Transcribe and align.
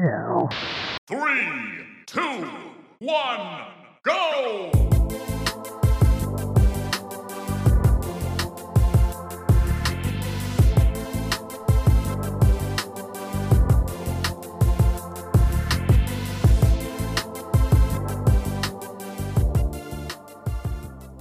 hell. 0.00 0.48
Three, 1.06 1.46
two, 2.06 2.48
one, 3.00 3.66
go! 4.02 4.70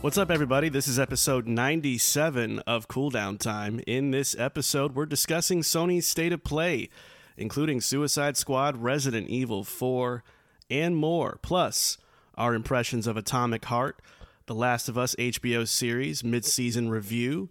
What's 0.01 0.17
up, 0.17 0.31
everybody? 0.31 0.69
This 0.69 0.87
is 0.87 0.97
episode 0.97 1.45
97 1.45 2.59
of 2.59 2.87
Cooldown 2.87 3.37
Time. 3.37 3.81
In 3.85 4.11
this 4.11 4.33
episode, 4.39 4.95
we're 4.95 5.05
discussing 5.05 5.61
Sony's 5.61 6.07
state 6.07 6.31
of 6.31 6.43
play, 6.43 6.89
including 7.39 7.81
Suicide 7.81 8.37
Squad, 8.37 8.77
Resident 8.77 9.29
Evil 9.29 9.63
4, 9.63 10.23
and 10.69 10.95
more. 10.95 11.39
Plus, 11.41 11.97
our 12.35 12.53
impressions 12.53 13.07
of 13.07 13.17
Atomic 13.17 13.65
Heart, 13.65 14.01
The 14.45 14.53
Last 14.53 14.89
of 14.89 14.97
Us 14.97 15.15
HBO 15.15 15.67
series, 15.67 16.23
mid 16.23 16.45
season 16.45 16.89
review, 16.89 17.49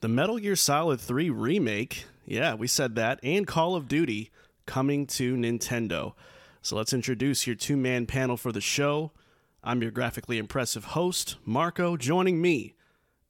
the 0.00 0.08
Metal 0.08 0.38
Gear 0.38 0.56
Solid 0.56 1.00
3 1.00 1.30
remake. 1.30 2.04
Yeah, 2.26 2.54
we 2.54 2.66
said 2.66 2.94
that. 2.94 3.18
And 3.22 3.46
Call 3.46 3.74
of 3.74 3.88
Duty 3.88 4.30
coming 4.66 5.06
to 5.06 5.34
Nintendo. 5.34 6.12
So 6.62 6.76
let's 6.76 6.92
introduce 6.92 7.46
your 7.46 7.56
two 7.56 7.76
man 7.76 8.06
panel 8.06 8.36
for 8.36 8.52
the 8.52 8.60
show. 8.60 9.12
I'm 9.64 9.82
your 9.82 9.90
graphically 9.90 10.38
impressive 10.38 10.84
host, 10.84 11.36
Marco. 11.44 11.96
Joining 11.96 12.40
me 12.40 12.74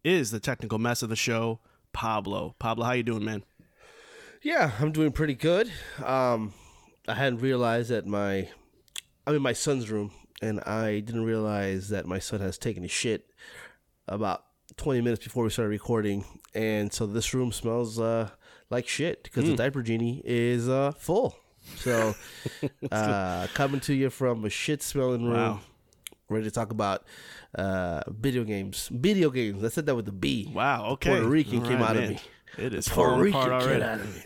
is 0.05 0.30
the 0.30 0.41
technical 0.41 0.79
mess 0.79 1.02
of 1.02 1.09
the 1.09 1.16
show, 1.16 1.61
Pablo. 1.93 2.55
Pablo, 2.59 2.85
how 2.85 2.93
you 2.93 3.02
doing, 3.02 3.24
man? 3.24 3.45
Yeah, 4.43 4.73
I'm 4.80 4.93
doing 4.93 5.12
pretty 5.12 5.35
good. 5.35 5.71
Um, 6.05 6.55
I 7.07 7.15
hadn't 7.15 7.41
realized 7.41 7.91
that 7.91 8.07
my 8.07 8.49
I'm 9.27 9.35
in 9.37 9.43
my 9.43 9.52
son's 9.52 9.91
room, 9.91 10.13
and 10.41 10.60
I 10.60 11.01
didn't 11.01 11.24
realize 11.24 11.88
that 11.91 12.07
my 12.07 12.19
son 12.19 12.41
has 12.41 12.57
taken 12.57 12.85
a 12.85 12.88
shit 12.88 13.27
about 14.09 14.45
20 14.77 15.02
minutes 15.02 15.23
before 15.24 15.45
we 15.45 15.51
started 15.51 15.68
recording, 15.71 16.24
and 16.55 16.93
so 16.93 17.07
this 17.07 17.35
room 17.35 17.52
smells 17.52 18.01
uh, 18.01 18.30
like 18.71 18.88
shit 18.88 19.23
because 19.24 19.45
Hmm. 19.45 19.51
the 19.51 19.57
diaper 19.57 19.83
genie 19.83 20.23
is 20.24 20.68
uh, 20.68 20.93
full. 20.93 21.37
So, 21.77 22.16
uh, 22.93 23.46
coming 23.52 23.80
to 23.80 23.95
you 23.95 24.09
from 24.11 24.45
a 24.46 24.51
shit 24.51 24.83
smelling 24.83 25.24
room, 25.24 25.35
Wow. 25.35 25.61
ready 26.30 26.45
to 26.45 26.51
talk 26.51 26.71
about 26.71 27.05
uh, 27.57 28.02
video 28.09 28.45
games. 28.45 28.88
Video 28.91 29.29
games. 29.30 29.63
I 29.63 29.68
said 29.68 29.85
that 29.87 29.95
with 29.95 30.07
the 30.07 30.13
B. 30.13 30.51
Wow, 30.52 30.87
okay. 30.93 31.11
Puerto 31.11 31.29
Rican 31.29 31.63
came 31.63 31.83
out 31.83 31.96
of 31.96 32.09
me. 32.09 32.18
It 32.61 32.75
is 32.75 32.89
Puerto 32.89 33.11
falling 33.13 33.25
Rican 33.25 33.41
apart 33.41 33.63
kid 33.63 33.69
already. 33.69 33.83
out 33.85 34.01
of 34.01 34.15
me. 34.15 34.23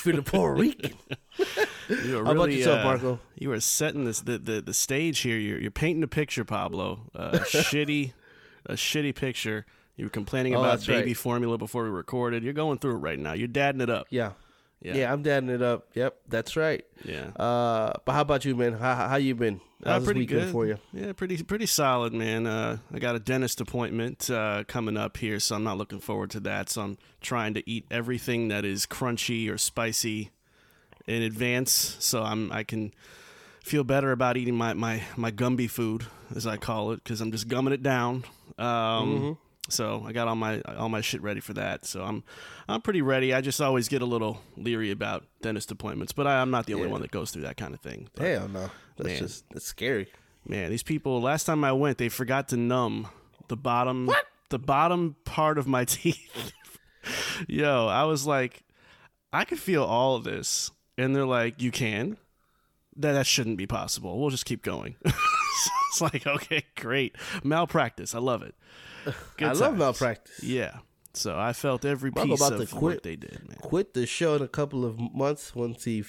Feeling 0.00 0.22
Puerto 0.24 0.60
Rican. 0.60 0.92
You 2.04 2.18
are 2.18 2.24
How 2.26 2.32
about 2.32 2.52
yourself, 2.52 2.80
uh, 2.80 2.84
Marco? 2.84 3.20
You 3.38 3.50
are 3.52 3.60
setting 3.60 4.04
this 4.04 4.20
the, 4.20 4.36
the, 4.38 4.60
the 4.60 4.74
stage 4.74 5.20
here. 5.20 5.38
You're, 5.38 5.58
you're 5.58 5.70
painting 5.70 6.02
a 6.02 6.06
picture, 6.08 6.44
Pablo. 6.44 7.00
Uh, 7.14 7.30
a 7.32 7.38
shitty, 7.38 8.12
a 8.66 8.74
shitty 8.74 9.14
picture. 9.14 9.64
You 9.96 10.04
were 10.04 10.10
complaining 10.10 10.54
Oh, 10.54 10.60
about 10.60 10.86
baby 10.86 11.06
right. 11.08 11.16
formula 11.16 11.56
before 11.56 11.84
we 11.84 11.88
recorded. 11.90 12.42
You're 12.44 12.52
going 12.52 12.78
through 12.78 12.96
it 12.96 12.98
right 12.98 13.18
now. 13.18 13.32
You're 13.32 13.48
dadding 13.48 13.80
it 13.80 13.88
up. 13.88 14.06
Yeah. 14.10 14.32
Yeah. 14.80 14.94
yeah. 14.94 15.12
I'm 15.12 15.22
dadding 15.22 15.48
it 15.50 15.62
up. 15.62 15.88
Yep, 15.94 16.16
that's 16.28 16.56
right. 16.56 16.84
Yeah. 17.04 17.28
Uh, 17.36 17.92
but 18.04 18.12
how 18.12 18.20
about 18.20 18.44
you, 18.44 18.54
man? 18.54 18.74
How, 18.74 18.94
how 18.94 19.16
you 19.16 19.34
been? 19.34 19.60
Uh, 19.84 19.90
How's 19.92 20.02
this 20.02 20.06
pretty 20.06 20.26
good 20.26 20.50
for 20.50 20.66
you? 20.66 20.78
Yeah, 20.92 21.12
pretty 21.12 21.42
pretty 21.42 21.66
solid, 21.66 22.12
man. 22.12 22.46
Uh, 22.46 22.78
I 22.92 22.98
got 22.98 23.14
a 23.14 23.20
dentist 23.20 23.60
appointment 23.60 24.28
uh, 24.30 24.64
coming 24.66 24.96
up 24.96 25.16
here, 25.16 25.38
so 25.40 25.54
I'm 25.56 25.64
not 25.64 25.78
looking 25.78 26.00
forward 26.00 26.30
to 26.30 26.40
that. 26.40 26.68
So 26.68 26.82
I'm 26.82 26.98
trying 27.20 27.54
to 27.54 27.68
eat 27.70 27.86
everything 27.90 28.48
that 28.48 28.64
is 28.64 28.86
crunchy 28.86 29.48
or 29.50 29.56
spicy 29.58 30.30
in 31.06 31.22
advance, 31.22 31.96
so 32.00 32.22
I'm 32.22 32.50
I 32.52 32.64
can 32.64 32.92
feel 33.62 33.84
better 33.84 34.10
about 34.12 34.36
eating 34.36 34.56
my 34.56 34.74
my 34.74 35.02
my 35.16 35.30
Gumby 35.30 35.70
food, 35.70 36.06
as 36.34 36.46
I 36.46 36.56
call 36.56 36.90
it, 36.92 37.02
because 37.04 37.20
I'm 37.20 37.30
just 37.32 37.46
gumming 37.48 37.72
it 37.72 37.82
down. 37.82 38.24
Um, 38.58 38.64
Mm-hmm. 38.64 39.32
So 39.68 40.02
I 40.06 40.12
got 40.12 40.28
all 40.28 40.34
my 40.36 40.60
all 40.62 40.88
my 40.88 41.00
shit 41.02 41.20
ready 41.22 41.40
for 41.40 41.52
that. 41.54 41.84
So 41.84 42.02
I'm 42.02 42.24
I'm 42.68 42.80
pretty 42.80 43.02
ready. 43.02 43.34
I 43.34 43.40
just 43.40 43.60
always 43.60 43.88
get 43.88 44.00
a 44.02 44.06
little 44.06 44.40
leery 44.56 44.90
about 44.90 45.24
dentist 45.42 45.70
appointments, 45.70 46.12
but 46.12 46.26
I, 46.26 46.40
I'm 46.40 46.50
not 46.50 46.66
the 46.66 46.74
only 46.74 46.86
Yeah. 46.86 46.92
one 46.92 47.02
that 47.02 47.10
goes 47.10 47.30
through 47.30 47.42
that 47.42 47.56
kind 47.56 47.74
of 47.74 47.80
thing. 47.80 48.08
But- 48.14 48.26
Hell 48.26 48.48
no. 48.48 48.70
That's 48.96 49.06
Man. 49.08 49.18
just 49.18 49.44
that's 49.50 49.66
scary. 49.66 50.08
Man, 50.46 50.70
these 50.70 50.82
people. 50.82 51.20
Last 51.20 51.44
time 51.44 51.62
I 51.64 51.72
went, 51.72 51.98
they 51.98 52.08
forgot 52.08 52.48
to 52.48 52.56
numb 52.56 53.08
the 53.48 53.56
bottom, 53.56 54.10
the 54.48 54.58
bottom 54.58 55.16
part 55.24 55.58
of 55.58 55.66
my 55.66 55.84
teeth. 55.86 56.52
Yo, 57.46 57.86
I 57.86 58.04
was 58.04 58.26
like, 58.26 58.62
I 59.32 59.44
could 59.44 59.58
feel 59.58 59.84
all 59.84 60.16
of 60.16 60.24
this, 60.24 60.70
and 60.96 61.14
they're 61.14 61.26
like, 61.26 61.60
"You 61.60 61.70
can." 61.70 62.16
That 62.96 63.12
that 63.12 63.26
shouldn't 63.26 63.58
be 63.58 63.66
possible. 63.66 64.18
We'll 64.18 64.30
just 64.30 64.44
keep 64.46 64.62
going. 64.62 64.96
it's 65.90 66.00
like, 66.00 66.26
okay, 66.26 66.64
great, 66.76 67.16
malpractice. 67.42 68.14
I 68.14 68.18
love 68.18 68.42
it. 68.42 68.54
Good 69.36 69.48
I 69.48 69.52
love 69.52 69.76
malpractice. 69.76 70.42
Yeah. 70.42 70.78
So 71.14 71.36
I 71.36 71.52
felt 71.52 71.84
every 71.84 72.12
piece 72.12 72.40
about 72.40 72.60
of 72.60 72.68
to 72.68 72.74
what 72.76 72.80
quit. 72.80 73.02
they 73.02 73.16
did, 73.16 73.40
man. 73.48 73.56
Quit 73.60 73.94
the 73.94 74.06
show 74.06 74.36
in 74.36 74.42
a 74.42 74.48
couple 74.48 74.84
of 74.84 74.98
months 74.98 75.54
once 75.54 75.84
he 75.84 76.04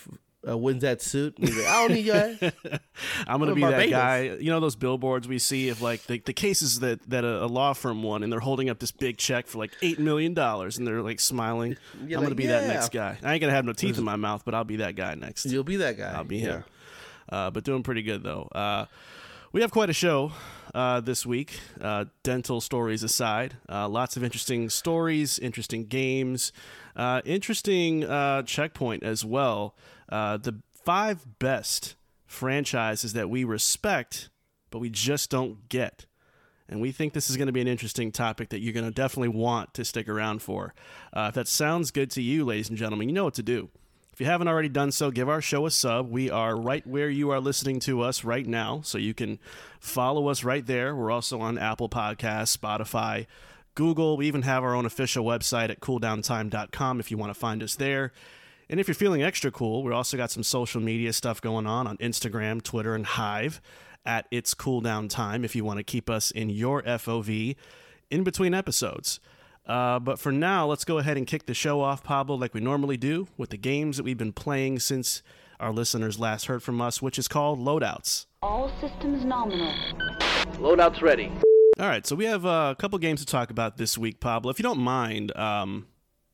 uh, 0.47 0.57
wins 0.57 0.81
that 0.83 1.01
suit. 1.01 1.39
Like, 1.39 1.53
I 1.53 1.87
don't 1.87 1.93
need 1.95 2.05
your 2.05 2.15
ass. 2.15 2.37
I'm 3.27 3.39
gonna 3.39 3.51
I'm 3.51 3.55
be 3.55 3.61
that 3.61 3.89
guy. 3.89 4.37
You 4.39 4.51
know 4.51 4.59
those 4.59 4.75
billboards 4.75 5.27
we 5.27 5.39
see 5.39 5.69
of 5.69 5.81
like 5.81 6.03
the, 6.03 6.19
the 6.19 6.33
cases 6.33 6.79
that 6.81 7.01
that 7.09 7.23
a, 7.23 7.43
a 7.43 7.47
law 7.47 7.73
firm 7.73 8.03
won, 8.03 8.23
and 8.23 8.31
they're 8.31 8.39
holding 8.39 8.69
up 8.69 8.79
this 8.79 8.91
big 8.91 9.17
check 9.17 9.47
for 9.47 9.57
like 9.57 9.71
eight 9.81 9.99
million 9.99 10.33
dollars, 10.33 10.77
and 10.77 10.85
they're 10.87 11.01
like 11.01 11.19
smiling. 11.19 11.75
I'm 11.93 12.07
You're 12.07 12.17
gonna 12.17 12.29
like, 12.29 12.37
be 12.37 12.47
that 12.47 12.67
next 12.67 12.89
guy. 12.91 13.17
I 13.23 13.33
ain't 13.33 13.41
gonna 13.41 13.53
have 13.53 13.65
no 13.65 13.73
teeth 13.73 13.97
in 13.97 14.03
my 14.03 14.15
mouth, 14.15 14.43
but 14.45 14.53
I'll 14.53 14.63
be 14.63 14.77
that 14.77 14.95
guy 14.95 15.15
next. 15.15 15.45
You'll 15.45 15.63
be 15.63 15.77
that 15.77 15.97
guy. 15.97 16.11
I'll 16.13 16.23
be 16.23 16.37
Yeah. 16.37 16.47
him. 16.57 16.63
Uh, 17.29 17.49
but 17.51 17.63
doing 17.63 17.83
pretty 17.83 18.01
good 18.03 18.23
though. 18.23 18.43
Uh, 18.53 18.85
we 19.51 19.61
have 19.61 19.71
quite 19.71 19.89
a 19.89 19.93
show 19.93 20.31
uh, 20.75 20.99
this 20.99 21.25
week. 21.25 21.59
Uh, 21.81 22.05
dental 22.23 22.61
stories 22.61 23.03
aside, 23.03 23.57
uh, 23.67 23.87
lots 23.87 24.15
of 24.15 24.23
interesting 24.23 24.69
stories, 24.69 25.39
interesting 25.39 25.85
games, 25.85 26.51
uh, 26.95 27.21
interesting 27.25 28.03
uh, 28.03 28.43
checkpoint 28.43 29.03
as 29.03 29.25
well. 29.25 29.75
Uh, 30.09 30.37
the 30.37 30.59
five 30.71 31.39
best 31.39 31.95
franchises 32.27 33.13
that 33.13 33.29
we 33.29 33.43
respect, 33.43 34.29
but 34.69 34.79
we 34.79 34.89
just 34.89 35.31
don't 35.31 35.67
get. 35.69 36.05
And 36.67 36.79
we 36.79 36.91
think 36.91 37.13
this 37.13 37.31
is 37.31 37.37
going 37.37 37.47
to 37.47 37.51
be 37.51 37.61
an 37.61 37.67
interesting 37.67 38.11
topic 38.11 38.49
that 38.49 38.59
you're 38.59 38.73
going 38.73 38.85
to 38.85 38.91
definitely 38.91 39.29
want 39.29 39.73
to 39.73 39.83
stick 39.83 40.07
around 40.07 40.43
for. 40.43 40.75
If 41.15 41.33
that 41.33 41.47
sounds 41.47 41.89
good 41.89 42.11
to 42.11 42.21
you, 42.21 42.45
ladies 42.45 42.69
and 42.69 42.77
gentlemen, 42.77 43.09
you 43.09 43.15
know 43.15 43.23
what 43.23 43.33
to 43.35 43.43
do. 43.43 43.69
If 44.19 44.25
you 44.25 44.31
haven't 44.31 44.49
already 44.49 44.67
done 44.67 44.91
so, 44.91 45.11
give 45.11 45.29
our 45.29 45.39
show 45.39 45.65
a 45.65 45.71
sub. 45.71 46.11
We 46.11 46.29
are 46.29 46.53
right 46.53 46.85
where 46.85 47.09
you 47.09 47.29
are 47.29 47.39
listening 47.39 47.79
to 47.79 48.01
us 48.01 48.25
right 48.25 48.45
now, 48.45 48.81
so 48.83 48.97
you 48.97 49.13
can 49.13 49.39
follow 49.79 50.27
us 50.27 50.43
right 50.43 50.65
there. 50.65 50.93
We're 50.93 51.09
also 51.09 51.39
on 51.39 51.57
Apple 51.57 51.87
Podcasts, 51.87 52.57
Spotify, 52.57 53.27
Google. 53.75 54.17
We 54.17 54.27
even 54.27 54.41
have 54.41 54.61
our 54.61 54.75
own 54.75 54.85
official 54.85 55.23
website 55.23 55.69
at 55.69 55.79
cooldowntime.com 55.79 56.99
if 56.99 57.09
you 57.09 57.17
want 57.17 57.29
to 57.29 57.39
find 57.39 57.63
us 57.63 57.77
there. 57.77 58.11
And 58.69 58.77
if 58.77 58.89
you're 58.89 58.95
feeling 58.95 59.23
extra 59.23 59.51
cool, 59.51 59.83
we 59.83 59.93
also 59.93 60.17
got 60.17 60.31
some 60.31 60.43
social 60.43 60.81
media 60.81 61.13
stuff 61.13 61.39
going 61.39 61.65
on 61.65 61.87
on 61.87 61.95
Instagram, 61.99 62.61
Twitter, 62.61 62.95
and 62.95 63.05
Hive 63.05 63.61
at 64.05 64.27
It's 64.31 64.53
Cool 64.53 64.81
Down 64.81 65.07
Time 65.07 65.45
if 65.45 65.55
you 65.55 65.63
want 65.63 65.77
to 65.77 65.83
keep 65.83 66.09
us 66.09 66.29
in 66.29 66.49
your 66.49 66.83
FOV 66.83 67.55
in 68.11 68.25
between 68.25 68.53
episodes. 68.53 69.21
Uh, 69.69 69.99
but 69.99 70.19
for 70.19 70.31
now, 70.31 70.65
let's 70.65 70.83
go 70.83 70.97
ahead 70.97 71.15
and 71.15 71.27
kick 71.27 71.45
the 71.45 71.53
show 71.53 71.79
off, 71.79 72.03
Pablo, 72.03 72.35
like 72.35 72.53
we 72.55 72.59
normally 72.59 72.97
do, 72.97 73.27
with 73.37 73.51
the 73.51 73.57
games 73.57 73.97
that 73.97 74.03
we've 74.03 74.17
been 74.17 74.33
playing 74.33 74.79
since 74.79 75.21
our 75.59 75.71
listeners 75.71 76.19
last 76.19 76.47
heard 76.47 76.63
from 76.63 76.81
us, 76.81 77.01
which 77.01 77.19
is 77.19 77.27
called 77.27 77.59
Loadouts. 77.59 78.25
All 78.41 78.71
systems 78.81 79.23
nominal. 79.25 79.73
Loadout's 80.57 81.01
ready. 81.01 81.31
All 81.79 81.87
right, 81.87 82.05
so 82.05 82.15
we 82.15 82.25
have 82.25 82.45
uh, 82.45 82.73
a 82.77 82.81
couple 82.81 82.97
games 82.99 83.19
to 83.19 83.25
talk 83.25 83.51
about 83.51 83.77
this 83.77 83.97
week, 83.97 84.19
Pablo. 84.19 84.49
If 84.49 84.57
you 84.59 84.63
don't 84.63 84.79
mind, 84.79 85.35
um, 85.37 85.85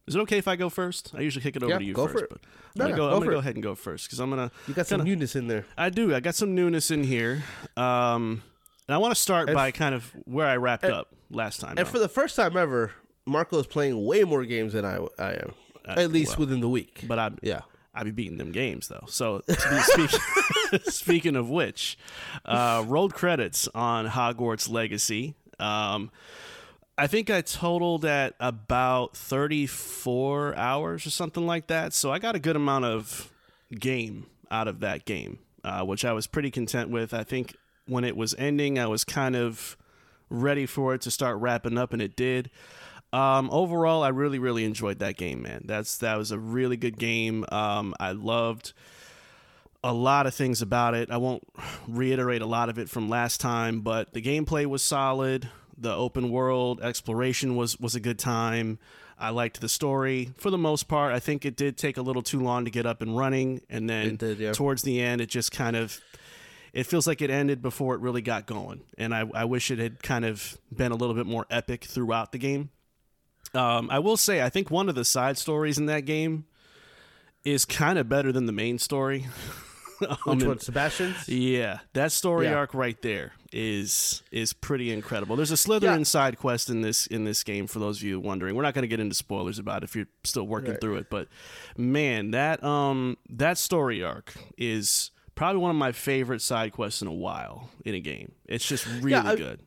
is 0.08 0.16
it 0.16 0.20
okay 0.22 0.38
if 0.38 0.48
I 0.48 0.56
go 0.56 0.70
first? 0.70 1.12
I 1.16 1.22
usually 1.22 1.44
kick 1.44 1.56
it 1.56 1.64
over 1.64 1.74
Yeah, 1.74 1.80
to 1.80 1.84
you 1.84 1.94
go 1.94 2.08
first, 2.08 2.20
for 2.20 2.26
it. 2.26 2.30
but 2.32 2.42
No, 2.76 2.86
I'm 2.86 2.92
gonna, 2.92 2.98
go, 2.98 3.10
go 3.10 3.14
I'm 3.16 3.20
gonna 3.22 3.32
go 3.34 3.40
ahead 3.40 3.56
and 3.56 3.64
go 3.64 3.76
first 3.76 4.06
because 4.08 4.20
I'm 4.20 4.30
gonna. 4.30 4.52
You 4.68 4.74
got 4.74 4.88
some 4.88 5.00
kinda- 5.02 5.10
newness 5.12 5.36
in 5.36 5.48
there. 5.48 5.66
I 5.78 5.90
do. 5.90 6.16
I 6.16 6.20
got 6.22 6.36
some 6.36 6.56
newness 6.56 6.90
in 6.90 7.04
here. 7.04 7.44
Um, 7.76 8.44
and 8.88 8.96
I 8.96 8.98
want 8.98 9.14
to 9.14 9.20
start 9.22 9.50
And 9.50 9.56
by 9.56 9.70
f- 9.70 9.74
kind 9.74 9.94
of 9.94 10.12
where 10.26 10.48
I 10.48 10.56
wrapped 10.58 10.84
and- 10.84 10.94
up 10.94 11.14
last 11.30 11.60
time. 11.60 11.76
And 11.78 11.88
for 11.88 12.00
the 12.00 12.08
first 12.10 12.36
time 12.36 12.56
ever, 12.56 12.92
Marco 13.26 13.60
is 13.60 13.68
playing 13.68 14.06
way 14.06 14.24
more 14.24 14.46
games 14.46 14.74
than 14.74 14.86
I, 14.86 15.00
I 15.18 15.34
am. 15.34 15.54
At 15.86 16.12
least 16.12 16.32
well, 16.32 16.48
within 16.48 16.62
the 16.62 16.70
week. 16.70 17.04
but 17.08 17.20
I'm 17.20 17.38
yeah. 17.42 17.62
I 17.94 18.04
be 18.04 18.12
beating 18.12 18.38
them 18.38 18.52
games 18.52 18.90
though. 18.90 19.06
So 19.08 19.42
speaking, 19.50 20.20
speaking 20.84 21.36
of 21.36 21.50
which, 21.50 21.98
uh, 22.44 22.84
rolled 22.86 23.14
credits 23.14 23.70
on 23.74 24.08
Hogwarts 24.08 24.70
Legacy. 24.70 25.36
Um, 25.60 26.12
I 26.98 27.08
think 27.08 27.30
I 27.30 27.42
totaled 27.42 28.06
at 28.06 28.36
about 28.40 29.16
34 29.16 30.56
hours 30.56 31.06
or 31.06 31.10
something 31.10 31.46
like 31.46 31.68
that. 31.68 31.94
So 31.94 32.12
I 32.12 32.20
got 32.20 32.36
a 32.36 32.40
good 32.40 32.56
amount 32.56 32.86
of 32.86 33.32
game 33.72 34.28
out 34.52 34.68
of 34.68 34.80
that 34.82 35.06
game, 35.06 35.40
uh, 35.64 35.84
which 35.84 36.06
I 36.06 36.14
was 36.14 36.28
pretty 36.28 36.52
content 36.52 36.90
with. 36.90 37.14
I 37.14 37.24
think 37.24 37.56
when 37.86 38.04
it 38.04 38.16
was 38.16 38.34
ending, 38.38 38.80
I 38.80 38.88
was 38.88 39.04
kind 39.04 39.36
of 39.36 39.78
ready 40.30 40.66
for 40.66 40.94
it 40.94 41.02
to 41.02 41.12
start 41.12 41.38
wrapping 41.38 41.78
up, 41.78 41.94
and 41.94 42.02
it 42.02 42.16
did. 42.16 42.50
Um, 43.16 43.50
overall, 43.50 44.04
I 44.04 44.10
really, 44.10 44.40
really 44.40 44.66
enjoyed 44.66 45.00
that 45.00 45.16
game, 45.16 45.44
man. 45.44 45.64
That's 45.64 46.00
that 46.00 46.18
was 46.18 46.32
a 46.32 46.38
really 46.38 46.76
good 46.76 46.98
game. 46.98 47.46
Um, 47.50 47.96
I 47.98 48.12
loved 48.12 48.74
a 49.82 49.94
lot 49.94 50.28
of 50.28 50.36
things 50.36 50.62
about 50.62 50.96
it. 50.96 51.10
I 51.10 51.16
won't 51.16 51.48
reiterate 51.88 52.42
a 52.42 52.46
lot 52.46 52.68
of 52.68 52.78
it 52.78 52.90
from 52.90 53.08
last 53.08 53.40
time, 53.40 53.80
but 53.80 54.14
the 54.14 54.22
gameplay 54.22 54.66
was 54.66 54.82
solid. 54.82 55.50
The 55.78 55.94
open 55.96 56.30
world 56.30 56.82
exploration 56.82 57.56
was 57.56 57.80
was 57.80 57.96
a 57.96 58.02
good 58.02 58.20
time. 58.20 58.80
I 59.18 59.30
liked 59.30 59.62
the 59.62 59.70
story 59.70 60.34
for 60.36 60.50
the 60.50 60.58
most 60.58 60.90
part. 60.90 61.14
I 61.14 61.20
think 61.20 61.46
it 61.46 61.56
did 61.56 61.78
take 61.78 61.96
a 61.96 62.02
little 62.02 62.22
too 62.22 62.42
long 62.42 62.66
to 62.66 62.72
get 62.72 62.86
up 62.86 63.02
and 63.02 63.16
running, 63.16 63.62
and 63.70 63.90
then 63.90 64.18
did, 64.18 64.40
yeah. 64.40 64.52
towards 64.52 64.82
the 64.82 65.02
end, 65.02 65.22
it 65.22 65.28
just 65.28 65.54
kind 65.54 65.78
of 65.78 66.02
it 66.74 66.86
feels 66.86 67.08
like 67.08 67.22
it 67.22 67.30
ended 67.30 67.62
before 67.62 67.96
it 67.96 68.02
really 68.02 68.22
got 68.22 68.46
going. 68.46 68.82
And 68.98 69.16
I, 69.16 69.24
I 69.34 69.46
wish 69.46 69.72
it 69.72 69.80
had 69.80 70.04
kind 70.04 70.26
of 70.26 70.58
been 70.76 70.92
a 70.92 70.96
little 70.96 71.16
bit 71.16 71.26
more 71.26 71.46
epic 71.50 71.86
throughout 71.86 72.34
the 72.34 72.38
game. 72.38 72.72
Um, 73.56 73.90
I 73.90 74.00
will 74.00 74.18
say, 74.18 74.42
I 74.42 74.50
think 74.50 74.70
one 74.70 74.90
of 74.90 74.96
the 74.96 75.06
side 75.06 75.38
stories 75.38 75.78
in 75.78 75.86
that 75.88 76.02
game 76.02 76.46
is 77.44 77.64
kind 77.66 77.98
of 78.00 78.10
better 78.10 78.32
than 78.32 78.46
the 78.46 78.52
main 78.54 78.80
story. 78.80 79.28
Um, 80.28 80.40
Which 80.40 80.44
one, 80.46 80.60
Sebastian's? 80.60 81.30
yeah, 81.30 81.80
that 81.94 82.12
story 82.12 82.48
Yeah. 82.48 82.56
arc 82.56 82.74
right 82.74 83.02
there 83.02 83.32
is 83.54 84.24
is 84.30 84.52
pretty 84.52 84.92
incredible. 84.92 85.38
There's 85.38 85.54
a 85.54 85.56
Slytherin 85.56 86.00
Yeah. 86.00 86.04
side 86.04 86.38
quest 86.38 86.70
in 86.70 86.82
this 86.82 87.08
in 87.08 87.24
this 87.24 87.46
game 87.46 87.66
for 87.66 87.80
those 87.80 88.00
of 88.00 88.04
you 88.04 88.20
wondering. 88.20 88.56
We're 88.56 88.64
not 88.64 88.74
going 88.74 88.82
to 88.84 88.90
get 88.90 89.00
into 89.00 89.16
spoilers 89.16 89.58
about 89.58 89.84
it 89.84 89.86
if 89.86 89.96
you're 89.96 90.10
still 90.26 90.46
working 90.46 90.72
Right. 90.72 90.82
through 90.82 90.98
it, 90.98 91.10
but 91.10 91.30
man, 91.78 92.32
that 92.32 92.62
um 92.62 93.16
that 93.30 93.58
story 93.58 94.04
arc 94.04 94.34
is 94.58 95.12
probably 95.34 95.62
one 95.62 95.72
of 95.72 95.78
my 95.78 95.94
favorite 95.94 96.42
side 96.42 96.74
quests 96.74 97.02
in 97.02 97.08
a 97.08 97.14
while 97.14 97.70
in 97.86 97.96
a 97.96 98.02
game. 98.02 98.34
It's 98.48 98.68
just 98.68 98.86
really 99.00 99.14
I- 99.16 99.36
good. 99.38 99.62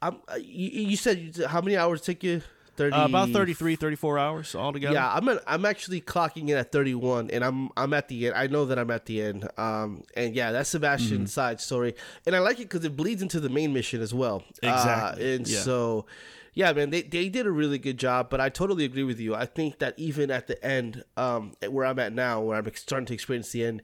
I'm, 0.00 0.18
uh, 0.28 0.36
you 0.36 0.94
said 0.96 1.34
how 1.48 1.60
many 1.60 1.76
hours 1.76 2.00
take 2.00 2.22
you? 2.22 2.42
30, 2.76 2.96
Uh, 2.96 3.04
about 3.06 3.28
33 3.30 3.76
34 3.76 4.18
hours 4.18 4.54
altogether. 4.54 4.94
Yeah, 4.94 5.12
I'm 5.12 5.28
at, 5.28 5.42
I'm 5.46 5.64
actually 5.64 6.00
clocking 6.00 6.48
in 6.48 6.56
at 6.56 6.72
31, 6.72 7.30
and 7.30 7.44
I'm 7.44 7.70
I'm 7.76 7.92
at 7.94 8.08
the 8.08 8.26
end. 8.26 8.34
I 8.36 8.46
know 8.48 8.64
that 8.66 8.78
I'm 8.78 8.90
at 8.90 9.06
the 9.06 9.22
end. 9.22 9.48
Um, 9.56 10.02
and 10.16 10.34
yeah, 10.34 10.52
that's 10.52 10.70
Sebastian's 10.70 11.12
Mm-hmm. 11.12 11.26
side 11.26 11.60
story, 11.60 11.94
and 12.26 12.34
I 12.34 12.40
like 12.40 12.58
it 12.58 12.68
because 12.68 12.84
it 12.84 12.96
bleeds 12.96 13.22
into 13.22 13.40
the 13.40 13.48
main 13.48 13.72
mission 13.72 14.00
as 14.02 14.12
well. 14.12 14.42
Exactly, 14.62 15.22
Uh, 15.24 15.34
and 15.36 15.48
yeah. 15.48 15.60
so, 15.60 16.06
yeah, 16.54 16.72
man, 16.72 16.90
they 16.90 17.02
they 17.02 17.28
did 17.28 17.46
a 17.46 17.50
really 17.50 17.78
good 17.78 17.98
job. 17.98 18.28
But 18.30 18.40
I 18.40 18.48
totally 18.48 18.84
agree 18.84 19.04
with 19.04 19.20
you. 19.20 19.34
I 19.34 19.46
think 19.46 19.78
that 19.78 19.94
even 19.98 20.30
at 20.30 20.46
the 20.46 20.62
end, 20.64 21.04
um, 21.16 21.52
where 21.68 21.86
I'm 21.86 21.98
at 21.98 22.12
now, 22.12 22.40
where 22.40 22.58
I'm 22.58 22.70
starting 22.74 23.06
to 23.06 23.14
experience 23.14 23.50
the 23.50 23.64
end, 23.64 23.82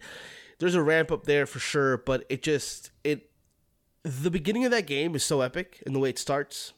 there's 0.59 0.75
a 0.75 0.83
ramp 0.83 1.11
up 1.13 1.25
there 1.25 1.47
for 1.47 1.59
sure. 1.59 1.97
But 1.97 2.25
it 2.29 2.43
just 2.43 2.91
it 3.05 3.31
the 4.03 4.31
beginning 4.31 4.65
of 4.65 4.71
that 4.71 4.87
game 4.87 5.15
is 5.15 5.23
so 5.25 5.41
epic 5.43 5.83
in 5.87 5.93
the 5.93 5.99
way 5.99 6.09
it 6.11 6.19
starts, 6.19 6.73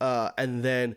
uh, 0.00 0.30
and 0.38 0.62
then 0.64 0.96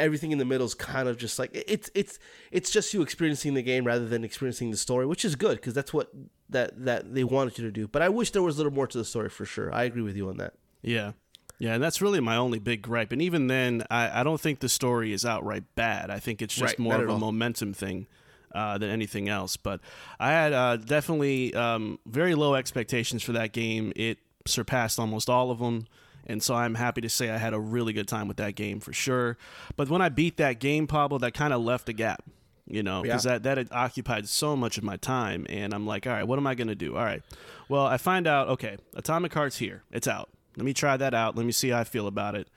everything 0.00 0.32
in 0.32 0.38
the 0.38 0.44
middle 0.44 0.66
is 0.66 0.74
kind 0.74 1.08
of 1.08 1.16
just 1.16 1.38
like 1.38 1.50
it's 1.54 1.90
it's 1.94 2.18
it's 2.50 2.70
just 2.70 2.92
you 2.94 3.02
experiencing 3.02 3.54
the 3.54 3.62
game 3.62 3.84
rather 3.86 4.06
than 4.06 4.24
experiencing 4.24 4.70
the 4.70 4.76
story, 4.76 5.06
which 5.06 5.24
is 5.24 5.36
good 5.36 5.56
because 5.56 5.74
that's 5.74 5.92
what 5.92 6.10
that 6.50 6.84
that 6.84 7.14
they 7.14 7.24
wanted 7.24 7.58
you 7.58 7.64
to 7.64 7.70
do. 7.72 7.86
But 7.88 8.02
I 8.02 8.08
wish 8.08 8.30
there 8.30 8.42
was 8.42 8.56
a 8.56 8.58
little 8.58 8.72
more 8.72 8.86
to 8.86 8.98
the 8.98 9.04
story 9.04 9.28
for 9.28 9.44
sure. 9.44 9.72
I 9.74 9.84
agree 9.84 10.02
with 10.02 10.16
you 10.16 10.28
on 10.28 10.36
that. 10.38 10.54
Yeah. 10.82 11.12
Yeah, 11.60 11.74
and 11.74 11.82
that's 11.82 12.02
really 12.02 12.18
my 12.18 12.34
only 12.34 12.58
big 12.58 12.82
gripe. 12.82 13.12
And 13.12 13.22
even 13.22 13.46
then, 13.46 13.84
I, 13.88 14.20
I 14.20 14.22
don't 14.24 14.40
think 14.40 14.58
the 14.58 14.68
story 14.68 15.12
is 15.12 15.24
outright 15.24 15.62
bad. 15.76 16.10
I 16.10 16.18
think 16.18 16.42
it's 16.42 16.52
just 16.54 16.72
Right, 16.72 16.78
more 16.80 16.96
of 17.02 17.08
a 17.08 17.12
all. 17.12 17.18
momentum 17.18 17.72
thing 17.72 18.08
uh, 18.52 18.76
than 18.76 18.90
anything 18.90 19.28
else. 19.28 19.56
But 19.56 19.80
I 20.18 20.32
had 20.32 20.52
uh, 20.52 20.76
definitely 20.78 21.54
um, 21.54 22.00
very 22.06 22.34
low 22.34 22.56
expectations 22.56 23.22
for 23.22 23.30
that 23.32 23.52
game. 23.52 23.92
It 23.94 24.18
surpassed 24.46 24.98
almost 24.98 25.30
all 25.30 25.52
of 25.52 25.60
them. 25.60 25.86
And 26.26 26.42
so 26.42 26.54
I'm 26.54 26.74
happy 26.74 27.00
to 27.02 27.08
say 27.08 27.30
I 27.30 27.36
had 27.38 27.52
a 27.54 27.60
really 27.60 27.92
good 27.92 28.08
time 28.08 28.28
with 28.28 28.38
that 28.38 28.54
game 28.54 28.80
for 28.80 28.92
sure. 28.92 29.36
But 29.76 29.88
when 29.88 30.00
I 30.02 30.08
beat 30.08 30.36
that 30.38 30.58
game, 30.58 30.86
Pablo, 30.86 31.18
that 31.18 31.34
kind 31.34 31.52
of 31.52 31.60
left 31.62 31.88
a 31.88 31.92
gap, 31.92 32.22
you 32.66 32.82
know, 32.82 33.02
because 33.02 33.26
Yeah. 33.26 33.32
that, 33.32 33.42
that 33.42 33.58
had 33.58 33.68
occupied 33.72 34.28
so 34.28 34.56
much 34.56 34.78
of 34.78 34.84
my 34.84 34.96
time. 34.96 35.46
And 35.50 35.74
I'm 35.74 35.86
like, 35.86 36.06
all 36.06 36.12
right, 36.14 36.26
what 36.26 36.38
am 36.38 36.46
I 36.46 36.54
going 36.54 36.68
to 36.68 36.74
do? 36.74 36.96
All 36.96 37.04
right. 37.04 37.22
Well, 37.68 37.84
I 37.86 37.96
find 37.98 38.26
out, 38.26 38.48
okay, 38.48 38.76
Atomic 38.94 39.34
Heart's 39.34 39.58
here. 39.58 39.82
It's 39.90 40.08
out. 40.08 40.30
Let 40.56 40.64
me 40.64 40.72
try 40.72 40.96
that 40.96 41.14
out. 41.14 41.36
Let 41.36 41.44
me 41.46 41.52
see 41.52 41.70
how 41.70 41.80
I 41.80 41.84
feel 41.84 42.06
about 42.06 42.34
it. 42.34 42.48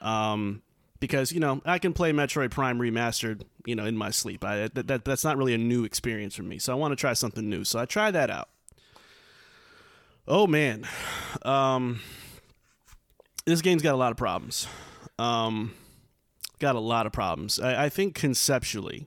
Um, 0.00 0.62
because 0.98 1.30
you 1.30 1.40
know 1.40 1.60
I 1.66 1.78
can 1.78 1.92
play 1.92 2.10
Metroid 2.12 2.50
Prime 2.50 2.78
remastered, 2.78 3.42
you 3.66 3.74
know, 3.74 3.84
in 3.84 3.96
my 3.96 4.10
sleep. 4.10 4.42
I, 4.44 4.68
that, 4.68 4.86
that 4.86 5.04
that's 5.04 5.24
not 5.24 5.36
really 5.36 5.52
a 5.52 5.58
new 5.58 5.84
experience 5.84 6.34
for 6.34 6.42
me. 6.42 6.58
So 6.58 6.72
I 6.72 6.76
want 6.76 6.92
to 6.92 6.96
try 6.96 7.12
something 7.12 7.48
new. 7.50 7.64
So 7.64 7.78
I 7.78 7.84
try 7.84 8.10
that 8.10 8.30
out. 8.30 8.48
Oh 10.28 10.46
man, 10.46 10.86
um, 11.42 12.00
this 13.46 13.62
game's 13.62 13.82
got 13.82 13.94
a 13.94 13.96
lot 13.96 14.10
of 14.10 14.18
problems. 14.18 14.66
Um, 15.18 15.72
got 16.58 16.74
a 16.74 16.80
lot 16.80 17.06
of 17.06 17.12
problems. 17.12 17.58
I, 17.58 17.84
I 17.84 17.88
think 17.88 18.14
conceptually, 18.14 19.06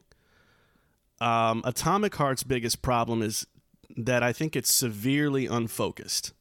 um, 1.21 1.61
Atomic 1.65 2.15
Heart's 2.15 2.43
biggest 2.43 2.81
problem 2.81 3.21
is 3.21 3.45
that 3.97 4.23
I 4.23 4.33
think 4.33 4.55
it's 4.55 4.73
severely 4.73 5.45
unfocused. 5.45 6.33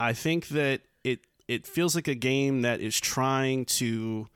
I 0.00 0.12
think 0.12 0.48
that 0.48 0.82
it 1.04 1.20
it 1.46 1.66
feels 1.66 1.94
like 1.94 2.08
a 2.08 2.14
game 2.14 2.62
that 2.62 2.80
is 2.80 2.98
trying 2.98 3.66
to 3.66 4.28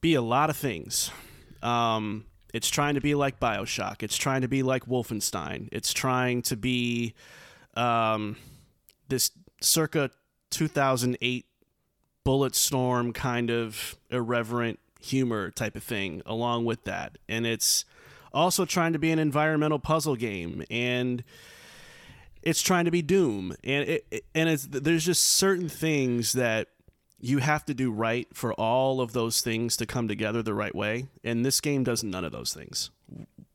be 0.00 0.14
a 0.14 0.22
lot 0.22 0.50
of 0.50 0.56
things. 0.56 1.10
Um, 1.62 2.26
it's 2.54 2.68
trying 2.68 2.94
to 2.94 3.00
be 3.00 3.14
like 3.14 3.40
Bioshock. 3.40 4.02
It's 4.02 4.16
trying 4.16 4.42
to 4.42 4.48
be 4.48 4.62
like 4.62 4.86
Wolfenstein. 4.86 5.68
It's 5.72 5.92
trying 5.92 6.42
to 6.42 6.56
be 6.56 7.14
um, 7.74 8.36
this 9.08 9.30
circa 9.60 10.10
2008 10.52 11.46
Bulletstorm 12.24 13.12
kind 13.14 13.50
of 13.50 13.96
irreverent 14.10 14.78
humor 15.00 15.50
type 15.50 15.74
of 15.74 15.82
thing 15.82 16.22
along 16.24 16.64
with 16.64 16.84
that. 16.84 17.18
And 17.28 17.46
it's 17.46 17.84
also 18.32 18.64
trying 18.64 18.92
to 18.92 18.98
be 18.98 19.10
an 19.10 19.18
environmental 19.18 19.80
puzzle 19.80 20.14
game 20.14 20.62
and 20.70 21.24
it's 22.42 22.60
trying 22.60 22.84
to 22.86 22.90
be 22.90 23.02
Doom, 23.02 23.54
and 23.62 23.88
it, 23.88 24.24
and 24.34 24.48
it's 24.48 24.66
there's 24.66 25.04
just 25.04 25.22
certain 25.22 25.68
things 25.68 26.32
that 26.32 26.68
you 27.20 27.38
have 27.38 27.64
to 27.66 27.74
do 27.74 27.92
right 27.92 28.26
for 28.34 28.52
all 28.54 29.00
of 29.00 29.12
those 29.12 29.40
things 29.40 29.76
to 29.76 29.86
come 29.86 30.08
together 30.08 30.42
the 30.42 30.54
right 30.54 30.74
way, 30.74 31.06
and 31.22 31.46
this 31.46 31.60
game 31.60 31.84
does 31.84 32.02
none 32.02 32.24
of 32.24 32.32
those 32.32 32.52
things 32.52 32.90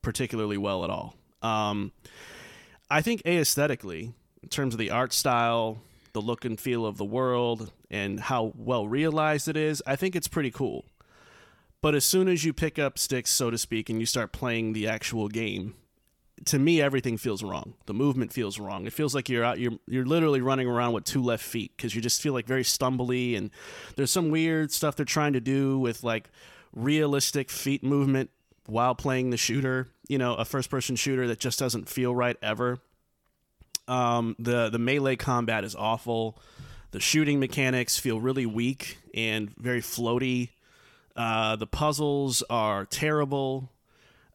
particularly 0.00 0.56
well 0.56 0.84
at 0.84 0.90
all. 0.90 1.14
Um, 1.42 1.92
I 2.90 3.02
think 3.02 3.22
aesthetically, 3.26 4.14
in 4.42 4.48
terms 4.48 4.72
of 4.72 4.78
the 4.78 4.90
art 4.90 5.12
style, 5.12 5.82
the 6.18 6.26
look 6.26 6.44
and 6.44 6.60
feel 6.60 6.84
of 6.84 6.96
the 6.96 7.04
world, 7.04 7.72
and 7.90 8.18
how 8.18 8.52
well 8.56 8.88
realized 8.88 9.46
it 9.46 9.56
is, 9.56 9.82
I 9.86 9.94
think 9.94 10.16
it's 10.16 10.28
pretty 10.28 10.50
cool. 10.50 10.84
But 11.80 11.94
as 11.94 12.04
soon 12.04 12.26
as 12.26 12.44
you 12.44 12.52
pick 12.52 12.78
up 12.78 12.98
sticks, 12.98 13.30
so 13.30 13.50
to 13.50 13.58
speak, 13.58 13.88
and 13.88 14.00
you 14.00 14.06
start 14.06 14.32
playing 14.32 14.72
the 14.72 14.88
actual 14.88 15.28
game, 15.28 15.74
to 16.46 16.58
me 16.58 16.80
everything 16.80 17.16
feels 17.16 17.42
wrong. 17.42 17.74
The 17.86 17.94
movement 17.94 18.32
feels 18.32 18.58
wrong. 18.58 18.86
It 18.86 18.92
feels 18.92 19.14
like 19.14 19.28
you're 19.28 19.44
out 19.44 19.58
you're 19.58 19.78
you're 19.86 20.06
literally 20.06 20.40
running 20.40 20.68
around 20.68 20.92
with 20.92 21.04
two 21.04 21.22
left 21.22 21.44
feet 21.44 21.72
because 21.76 21.94
you 21.94 22.00
just 22.00 22.20
feel 22.20 22.32
like 22.32 22.46
very 22.46 22.62
stumbly 22.62 23.36
and 23.36 23.50
there's 23.96 24.10
some 24.10 24.30
weird 24.30 24.72
stuff 24.72 24.96
they're 24.96 25.06
trying 25.06 25.32
to 25.32 25.40
do 25.40 25.78
with 25.78 26.04
like 26.04 26.30
realistic 26.72 27.50
feet 27.50 27.82
movement 27.82 28.30
while 28.66 28.94
playing 28.94 29.30
the 29.30 29.36
shooter, 29.36 29.88
you 30.08 30.18
know, 30.18 30.34
a 30.34 30.44
first 30.44 30.70
person 30.70 30.94
shooter 30.94 31.26
that 31.26 31.40
just 31.40 31.58
doesn't 31.58 31.88
feel 31.88 32.14
right 32.14 32.36
ever. 32.42 32.78
Um 33.88 34.36
the 34.38 34.68
the 34.68 34.78
melee 34.78 35.16
combat 35.16 35.64
is 35.64 35.74
awful. 35.74 36.38
The 36.90 37.00
shooting 37.00 37.40
mechanics 37.40 37.98
feel 37.98 38.20
really 38.20 38.46
weak 38.46 38.98
and 39.14 39.54
very 39.56 39.80
floaty. 39.80 40.50
Uh, 41.16 41.56
the 41.56 41.66
puzzles 41.66 42.42
are 42.48 42.86
terrible. 42.86 43.70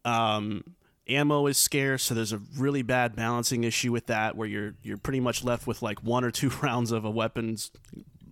Um, 0.05 0.63
ammo 1.07 1.47
is 1.47 1.57
scarce, 1.57 2.03
so 2.03 2.13
there's 2.13 2.33
a 2.33 2.41
really 2.57 2.81
bad 2.81 3.15
balancing 3.15 3.63
issue 3.63 3.91
with 3.91 4.07
that, 4.07 4.35
where 4.35 4.47
you're 4.47 4.75
you're 4.83 4.97
pretty 4.97 5.19
much 5.21 5.43
left 5.43 5.65
with 5.65 5.81
like 5.81 6.03
one 6.03 6.23
or 6.23 6.31
two 6.31 6.49
rounds 6.61 6.91
of 6.91 7.05
a 7.05 7.09
weapon's 7.09 7.71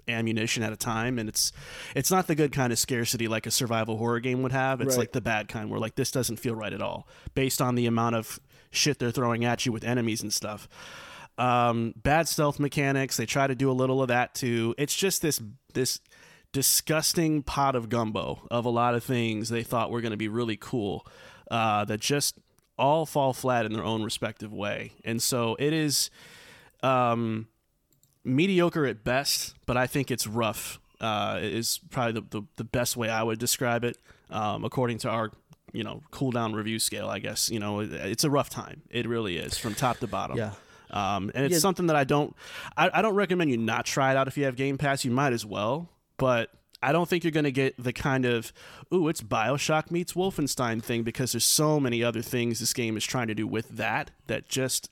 ammunition 0.08 0.64
at 0.64 0.74
a 0.74 0.78
time, 0.78 1.18
and 1.18 1.30
it's 1.30 1.52
it's 1.96 2.12
not 2.12 2.28
the 2.28 2.36
good 2.36 2.52
kind 2.52 2.74
of 2.74 2.78
scarcity 2.80 3.28
like 3.28 3.46
a 3.46 3.52
survival 3.52 3.98
horror 3.98 4.20
game 4.20 4.42
would 4.44 4.52
have. 4.52 4.82
It's 4.82 4.96
Right. 4.96 5.04
like 5.04 5.12
the 5.14 5.22
bad 5.22 5.48
kind, 5.48 5.70
where 5.70 5.80
like 5.80 5.96
this 5.96 6.12
doesn't 6.12 6.38
feel 6.38 6.56
right 6.56 6.74
at 6.74 6.82
all, 6.82 7.08
based 7.34 7.62
on 7.62 7.76
the 7.76 7.86
amount 7.86 8.16
of 8.16 8.40
shit 8.70 9.00
they're 9.00 9.12
throwing 9.12 9.46
at 9.46 9.66
you 9.66 9.72
with 9.72 9.84
enemies 9.84 10.22
and 10.22 10.34
stuff. 10.34 10.68
Um, 11.38 11.94
bad 11.96 12.28
stealth 12.28 12.60
mechanics. 12.60 13.18
They 13.18 13.26
try 13.26 13.48
to 13.48 13.56
do 13.56 13.72
a 13.72 13.74
little 13.74 14.02
of 14.02 14.10
that 14.10 14.36
too. 14.36 14.76
It's 14.78 14.96
just 14.96 15.22
this 15.22 15.42
this 15.74 16.00
disgusting 16.52 17.42
pot 17.44 17.76
of 17.76 17.90
gumbo 17.90 18.42
of 18.52 18.66
a 18.66 18.70
lot 18.70 18.94
of 18.94 19.04
things 19.04 19.50
they 19.50 19.64
thought 19.64 19.90
were 19.90 20.02
going 20.02 20.12
to 20.12 20.18
be 20.18 20.28
really 20.28 20.58
cool 20.58 21.08
uh, 21.50 21.86
that 21.86 22.00
just 22.00 22.38
all 22.78 23.06
fall 23.06 23.34
flat 23.34 23.66
in 23.66 23.74
their 23.74 23.84
own 23.84 24.04
respective 24.04 24.52
way. 24.52 24.92
And 25.06 25.22
so 25.22 25.56
it 25.60 25.72
is 25.72 26.10
um, 26.84 27.48
mediocre 28.24 28.86
at 28.86 29.04
best, 29.04 29.56
but 29.66 29.78
I 29.78 29.88
think 29.88 30.12
it's 30.12 30.28
rough. 30.28 30.80
Uh, 31.00 31.40
is 31.42 31.80
probably 31.90 32.22
the, 32.22 32.42
the, 32.42 32.48
the 32.58 32.64
best 32.64 32.96
way 32.96 33.10
I 33.10 33.24
would 33.24 33.40
describe 33.40 33.84
it, 33.84 33.98
um, 34.30 34.64
according 34.64 35.00
to 35.00 35.10
our 35.10 35.32
you 35.74 35.84
know 35.84 36.02
cool 36.12 36.32
down 36.32 36.54
review 36.54 36.78
scale. 36.78 37.10
I 37.10 37.18
guess 37.18 37.50
you 37.50 37.60
know 37.60 37.80
it's 37.80 38.24
a 38.24 38.30
rough 38.30 38.50
time. 38.50 38.84
It 38.90 39.08
really 39.08 39.38
is 39.38 39.58
from 39.58 39.74
top 39.74 39.98
to 40.00 40.08
bottom. 40.08 40.38
Yeah. 40.38 40.52
Um, 40.92 41.32
and 41.34 41.46
it's 41.46 41.54
Yeah. 41.54 41.60
something 41.60 41.88
that 41.88 41.96
I 41.96 42.04
don't, 42.04 42.36
I, 42.78 42.90
I 42.94 43.02
don't 43.02 43.16
recommend 43.16 43.50
you 43.50 43.58
not 43.58 43.86
try 43.86 44.12
it 44.12 44.18
out 44.18 44.28
if 44.28 44.38
you 44.38 44.46
have 44.46 44.56
Game 44.56 44.78
Pass. 44.78 45.04
You 45.06 45.12
might 45.12 45.34
as 45.34 45.46
well, 45.46 45.90
but 46.18 46.50
I 46.84 46.92
don't 46.92 47.08
think 47.08 47.24
you're 47.24 47.32
going 47.32 47.44
to 47.46 47.52
get 47.52 47.82
the 47.82 47.94
kind 47.94 48.26
of, 48.26 48.52
ooh, 48.94 49.08
it's 49.08 49.22
Bioshock 49.22 49.92
meets 49.92 50.14
Wolfenstein 50.14 50.82
thing 50.84 51.04
because 51.04 51.32
there's 51.34 51.46
so 51.46 51.80
many 51.80 52.04
other 52.04 52.22
things 52.22 52.60
this 52.60 52.74
game 52.74 52.98
is 52.98 53.06
trying 53.06 53.28
to 53.28 53.36
do 53.36 53.46
with 53.48 53.70
that 53.78 54.12
that 54.28 54.48
just 54.50 54.90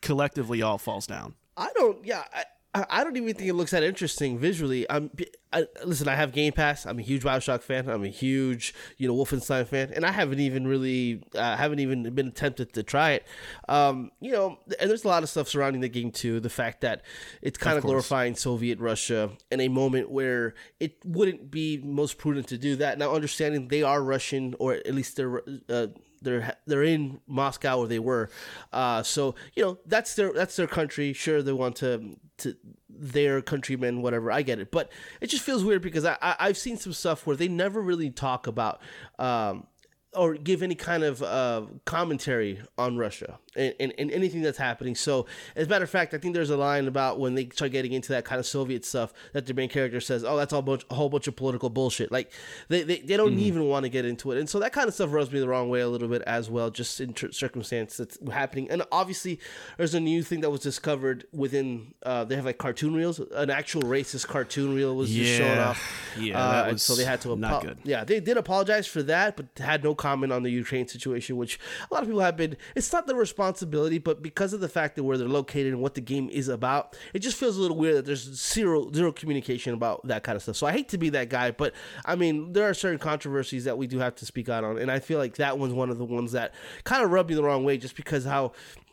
collectively 0.00 0.62
all 0.62 0.78
falls 0.78 1.06
down. 1.06 1.34
I 1.56 1.70
don't. 1.76 2.04
Yeah, 2.04 2.24
I, 2.34 2.44
I- 2.74 3.04
don't 3.04 3.16
even 3.16 3.34
think 3.34 3.48
it 3.48 3.54
looks 3.54 3.70
that 3.70 3.82
interesting 3.82 4.38
visually. 4.38 4.86
I'm. 4.90 5.10
I, 5.52 5.66
listen, 5.84 6.08
I 6.08 6.16
have 6.16 6.32
Game 6.32 6.52
Pass. 6.52 6.84
I'm 6.84 6.98
a 6.98 7.02
huge 7.02 7.22
Bioshock 7.22 7.62
fan. 7.62 7.88
I'm 7.88 8.02
a 8.02 8.08
huge, 8.08 8.74
you 8.96 9.06
know, 9.06 9.14
Wolfenstein 9.14 9.68
fan, 9.68 9.92
and 9.94 10.04
I 10.04 10.10
haven't 10.10 10.40
even 10.40 10.66
really, 10.66 11.22
uh, 11.36 11.56
haven't 11.56 11.78
even 11.78 12.12
been 12.12 12.32
tempted 12.32 12.72
to 12.72 12.82
try 12.82 13.12
it. 13.12 13.26
Um, 13.68 14.10
you 14.20 14.32
know, 14.32 14.58
and 14.80 14.90
there's 14.90 15.04
a 15.04 15.08
lot 15.08 15.22
of 15.22 15.28
stuff 15.28 15.46
surrounding 15.46 15.80
the 15.80 15.88
game 15.88 16.10
too. 16.10 16.40
The 16.40 16.50
fact 16.50 16.80
that 16.80 17.02
it's 17.40 17.56
kind 17.56 17.76
of, 17.76 17.82
course. 17.82 17.90
glorifying 17.90 18.34
Soviet 18.34 18.80
Russia 18.80 19.30
in 19.52 19.60
a 19.60 19.68
moment 19.68 20.10
where 20.10 20.54
it 20.80 20.96
wouldn't 21.04 21.52
be 21.52 21.80
most 21.84 22.18
prudent 22.18 22.48
to 22.48 22.58
do 22.58 22.74
that. 22.76 22.98
Now, 22.98 23.14
understanding 23.14 23.68
they 23.68 23.84
are 23.84 24.02
Russian, 24.02 24.56
or 24.58 24.74
at 24.74 24.92
least 24.94 25.16
they're. 25.16 25.40
Uh, 25.68 25.86
they're 26.24 26.56
they're 26.66 26.82
in 26.82 27.20
Moscow 27.26 27.78
or 27.78 27.86
they 27.86 27.98
were, 27.98 28.30
uh, 28.72 29.02
so 29.02 29.34
you 29.54 29.62
know 29.62 29.78
that's 29.86 30.14
their 30.14 30.32
that's 30.32 30.56
their 30.56 30.66
country. 30.66 31.12
Sure, 31.12 31.42
they 31.42 31.52
want 31.52 31.76
to 31.76 32.16
to 32.38 32.56
their 32.88 33.42
countrymen, 33.42 34.02
whatever. 34.02 34.32
I 34.32 34.42
get 34.42 34.58
it, 34.58 34.70
but 34.70 34.90
it 35.20 35.28
just 35.28 35.44
feels 35.44 35.64
weird 35.64 35.82
because 35.82 36.04
I, 36.04 36.16
I 36.20 36.36
I've 36.40 36.58
seen 36.58 36.76
some 36.76 36.92
stuff 36.92 37.26
where 37.26 37.36
they 37.36 37.48
never 37.48 37.80
really 37.80 38.10
talk 38.10 38.46
about 38.46 38.80
um, 39.18 39.66
or 40.14 40.34
give 40.34 40.62
any 40.62 40.74
kind 40.74 41.02
of 41.02 41.22
uh, 41.22 41.62
commentary 41.84 42.60
on 42.78 42.96
Russia 42.96 43.38
and, 43.56 43.74
and, 43.80 43.92
and 43.98 44.10
anything 44.10 44.42
that's 44.42 44.58
happening. 44.58 44.94
So, 44.94 45.26
as 45.56 45.66
a 45.66 45.70
matter 45.70 45.84
of 45.84 45.90
fact, 45.90 46.14
I 46.14 46.18
think 46.18 46.34
there's 46.34 46.50
a 46.50 46.56
line 46.56 46.86
about 46.88 47.18
when 47.18 47.34
they 47.34 47.48
start 47.48 47.72
getting 47.72 47.92
into 47.92 48.10
that 48.10 48.24
kind 48.24 48.38
of 48.38 48.46
Soviet 48.46 48.84
stuff 48.84 49.12
that 49.32 49.46
the 49.46 49.54
main 49.54 49.68
character 49.68 50.00
says, 50.00 50.24
"Oh, 50.24 50.36
that's 50.36 50.52
all 50.52 50.62
bunch, 50.62 50.84
a 50.90 50.94
whole 50.94 51.08
bunch 51.08 51.26
of 51.26 51.36
political 51.36 51.70
bullshit." 51.70 52.10
Like 52.12 52.32
they 52.68 52.82
they, 52.82 53.00
they 53.00 53.16
don't 53.16 53.38
even 53.38 53.68
want 53.68 53.84
to 53.84 53.88
get 53.88 54.04
into 54.04 54.32
it, 54.32 54.38
and 54.38 54.48
so 54.48 54.58
that 54.60 54.72
kind 54.72 54.88
of 54.88 54.94
stuff 54.94 55.12
rubs 55.12 55.32
me 55.32 55.40
the 55.40 55.48
wrong 55.48 55.68
way 55.68 55.80
a 55.80 55.88
little 55.88 56.08
bit 56.08 56.22
as 56.22 56.50
well, 56.50 56.70
just 56.70 57.00
in 57.00 57.12
tr- 57.12 57.32
circumstance 57.32 57.96
that's 57.96 58.18
happening. 58.30 58.70
And 58.70 58.82
obviously, 58.92 59.40
there's 59.76 59.94
a 59.94 60.00
new 60.00 60.22
thing 60.22 60.40
that 60.40 60.50
was 60.50 60.60
discovered 60.60 61.26
within. 61.32 61.94
Uh, 62.02 62.24
they 62.24 62.36
have 62.36 62.44
like 62.44 62.58
cartoon 62.58 62.94
reels. 62.94 63.18
An 63.18 63.50
actual 63.50 63.82
racist 63.82 64.26
cartoon 64.26 64.74
reel 64.74 64.94
was 64.94 65.10
just 65.10 65.38
shown 65.38 65.58
off. 65.58 66.14
Yeah, 66.18 66.38
uh, 66.38 66.64
and 66.68 66.80
so 66.80 66.94
they 66.94 67.04
had 67.04 67.20
to 67.22 67.36
not 67.36 67.62
good. 67.62 67.78
yeah, 67.84 68.04
they 68.04 68.20
did 68.20 68.36
apologize 68.36 68.86
for 68.86 69.02
that, 69.04 69.36
but 69.36 69.46
had 69.58 69.82
no 69.82 69.94
comment 70.04 70.32
on 70.32 70.42
the 70.42 70.50
Ukraine 70.50 70.86
situation, 70.86 71.36
which 71.36 71.58
a 71.90 71.94
lot 71.94 72.02
of 72.02 72.08
people 72.08 72.20
have 72.20 72.36
been. 72.36 72.56
It's 72.76 72.92
not 72.92 73.06
their 73.06 73.16
responsibility, 73.16 73.98
but 73.98 74.22
because 74.22 74.52
of 74.52 74.60
the 74.60 74.68
fact 74.68 74.96
that 74.96 75.02
where 75.04 75.16
they're 75.16 75.28
located 75.40 75.72
and 75.72 75.80
what 75.80 75.94
the 75.94 76.02
game 76.02 76.28
is 76.30 76.48
about, 76.48 76.94
it 77.14 77.20
just 77.20 77.38
feels 77.38 77.56
a 77.56 77.60
little 77.62 77.78
weird 77.78 77.96
that 77.96 78.04
there's 78.04 78.24
zero 78.52 78.90
zero 78.92 79.12
communication 79.12 79.72
about 79.72 80.06
that 80.06 80.22
kind 80.22 80.36
of 80.36 80.42
stuff. 80.42 80.56
So 80.56 80.66
I 80.66 80.72
hate 80.72 80.88
to 80.90 80.98
be 80.98 81.08
that 81.10 81.30
guy, 81.30 81.52
but 81.52 81.72
I 82.04 82.16
mean 82.16 82.52
there 82.52 82.68
are 82.68 82.74
certain 82.74 82.98
controversies 82.98 83.64
that 83.64 83.78
we 83.78 83.86
do 83.86 83.98
have 83.98 84.14
to 84.16 84.26
speak 84.26 84.48
out 84.48 84.62
on, 84.62 84.78
and 84.78 84.90
I 84.90 84.98
feel 84.98 85.18
like 85.18 85.36
that 85.36 85.58
one's 85.58 85.72
one 85.72 85.88
of 85.88 85.98
the 85.98 86.04
ones 86.04 86.32
that 86.32 86.54
kind 86.84 87.02
of 87.02 87.10
rub 87.10 87.28
me 87.28 87.34
the 87.34 87.42
wrong 87.42 87.64
way, 87.64 87.78
just 87.78 87.96
because 87.96 88.24
how 88.24 88.52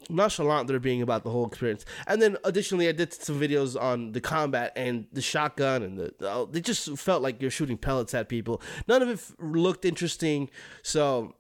nonchalant 0.10 0.68
they're 0.68 0.80
being 0.80 1.02
about 1.02 1.24
the 1.24 1.30
whole 1.30 1.46
experience. 1.46 1.86
And 2.08 2.22
then 2.22 2.38
additionally, 2.44 2.88
I 2.88 2.92
did 2.92 3.14
some 3.14 3.40
videos 3.40 3.80
on 3.80 4.12
the 4.12 4.22
combat 4.22 4.74
and 4.76 5.08
the 5.12 5.22
shotgun 5.22 5.84
and 5.84 5.98
the, 5.98 6.14
the 6.18 6.48
they 6.52 6.62
just 6.62 6.98
felt 6.98 7.22
like 7.22 7.42
you're 7.42 7.52
shooting 7.52 7.78
pellets 7.78 8.14
at 8.14 8.30
people. 8.30 8.62
None 8.88 9.02
of 9.02 9.10
it 9.10 9.20
looked 9.40 9.86
interesting. 9.86 10.50
So 10.84 11.36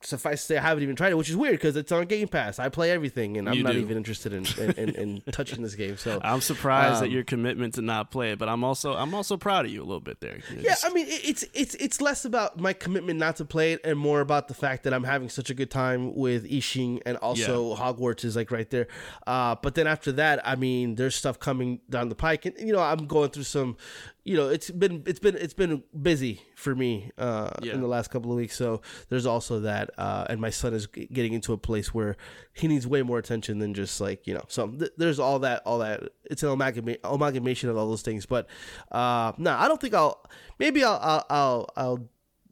suffice 0.00 0.42
to 0.42 0.46
say, 0.46 0.56
I 0.58 0.62
haven't 0.62 0.82
even 0.84 0.94
tried 0.96 1.10
it, 1.10 1.16
which 1.16 1.28
is 1.28 1.36
weird 1.36 1.54
because 1.54 1.76
it's 1.76 1.90
on 1.90 2.06
Game 2.06 2.28
Pass. 2.28 2.58
I 2.58 2.68
play 2.68 2.90
everything, 2.90 3.36
and 3.36 3.48
I'm 3.48 3.54
You 3.54 3.62
not 3.64 3.72
do. 3.72 3.80
even 3.80 3.96
interested 3.96 4.32
in 4.32 4.46
in, 4.58 4.70
in, 4.72 4.88
in 4.94 5.22
touching 5.32 5.62
this 5.62 5.74
game. 5.74 5.96
So 5.96 6.20
I'm 6.22 6.40
surprised 6.40 7.02
at 7.02 7.08
Um, 7.08 7.12
your 7.12 7.24
commitment 7.24 7.74
to 7.74 7.82
not 7.82 8.10
play 8.10 8.32
it, 8.32 8.38
but 8.38 8.48
I'm 8.48 8.62
also 8.64 8.94
I'm 8.94 9.12
also 9.14 9.36
proud 9.36 9.64
of 9.66 9.72
you 9.72 9.80
a 9.82 9.84
little 9.84 10.00
bit 10.00 10.20
there. 10.20 10.38
You 10.50 10.56
know, 10.56 10.62
Yeah, 10.62 10.70
just- 10.70 10.86
I 10.86 10.90
mean, 10.90 11.06
it- 11.08 11.24
it's 11.24 11.44
it's 11.54 11.74
it's 11.76 12.00
less 12.00 12.24
about 12.24 12.58
my 12.60 12.72
commitment 12.72 13.18
not 13.18 13.36
to 13.36 13.44
play 13.44 13.72
it, 13.72 13.80
and 13.84 13.98
more 13.98 14.20
about 14.20 14.48
the 14.48 14.54
fact 14.54 14.84
that 14.84 14.94
I'm 14.94 15.04
having 15.04 15.28
such 15.28 15.50
a 15.50 15.54
good 15.54 15.70
time 15.70 16.14
with 16.14 16.48
Ishin, 16.48 17.00
and 17.04 17.16
also 17.18 17.74
Hogwarts 17.74 18.24
is 18.24 18.36
like 18.36 18.50
right 18.50 18.68
there. 18.70 18.86
Uh, 19.26 19.56
but 19.62 19.74
then 19.74 19.86
after 19.86 20.12
that, 20.12 20.40
I 20.46 20.54
mean, 20.56 20.94
there's 20.94 21.16
stuff 21.16 21.38
coming 21.40 21.80
down 21.90 22.08
the 22.08 22.14
pike, 22.14 22.46
and 22.46 22.54
you 22.58 22.72
know, 22.72 22.80
I'm 22.80 23.06
going 23.06 23.30
through 23.30 23.44
some. 23.44 23.76
You 24.24 24.36
know, 24.36 24.48
it's 24.48 24.70
been 24.70 25.02
it's 25.06 25.20
been 25.20 25.36
it's 25.36 25.54
been 25.54 25.82
busy 26.02 26.42
for 26.54 26.74
me 26.74 27.10
uh, 27.16 27.50
Yeah. 27.62 27.72
in 27.72 27.80
the 27.80 27.86
last 27.86 28.10
couple 28.10 28.30
of 28.30 28.36
weeks. 28.36 28.56
So 28.56 28.82
there's 29.08 29.24
also 29.24 29.60
that, 29.60 29.88
uh, 29.96 30.26
and 30.28 30.38
my 30.38 30.50
son 30.50 30.74
is 30.74 30.86
getting 30.86 31.32
into 31.32 31.54
a 31.54 31.56
place 31.56 31.94
where 31.94 32.16
he 32.52 32.68
needs 32.68 32.86
way 32.86 33.00
more 33.02 33.18
attention 33.18 33.58
than 33.58 33.72
just 33.72 34.00
like 34.02 34.26
you 34.26 34.34
know. 34.34 34.44
So 34.48 34.68
th- 34.68 34.90
there's 34.98 35.18
all 35.18 35.38
that, 35.38 35.62
all 35.64 35.78
that. 35.78 36.02
It's 36.24 36.42
an 36.42 36.50
amalgama- 36.50 36.98
amalgamation 37.04 37.70
of 37.70 37.78
all 37.78 37.88
those 37.88 38.02
things. 38.02 38.26
But 38.26 38.48
uh, 38.92 39.32
no, 39.38 39.52
I 39.52 39.66
don't 39.66 39.80
think 39.80 39.94
I'll. 39.94 40.22
Maybe 40.58 40.84
I'll 40.84 40.98
I'll 41.00 41.24
I'll, 41.30 41.68
I'll 41.76 42.08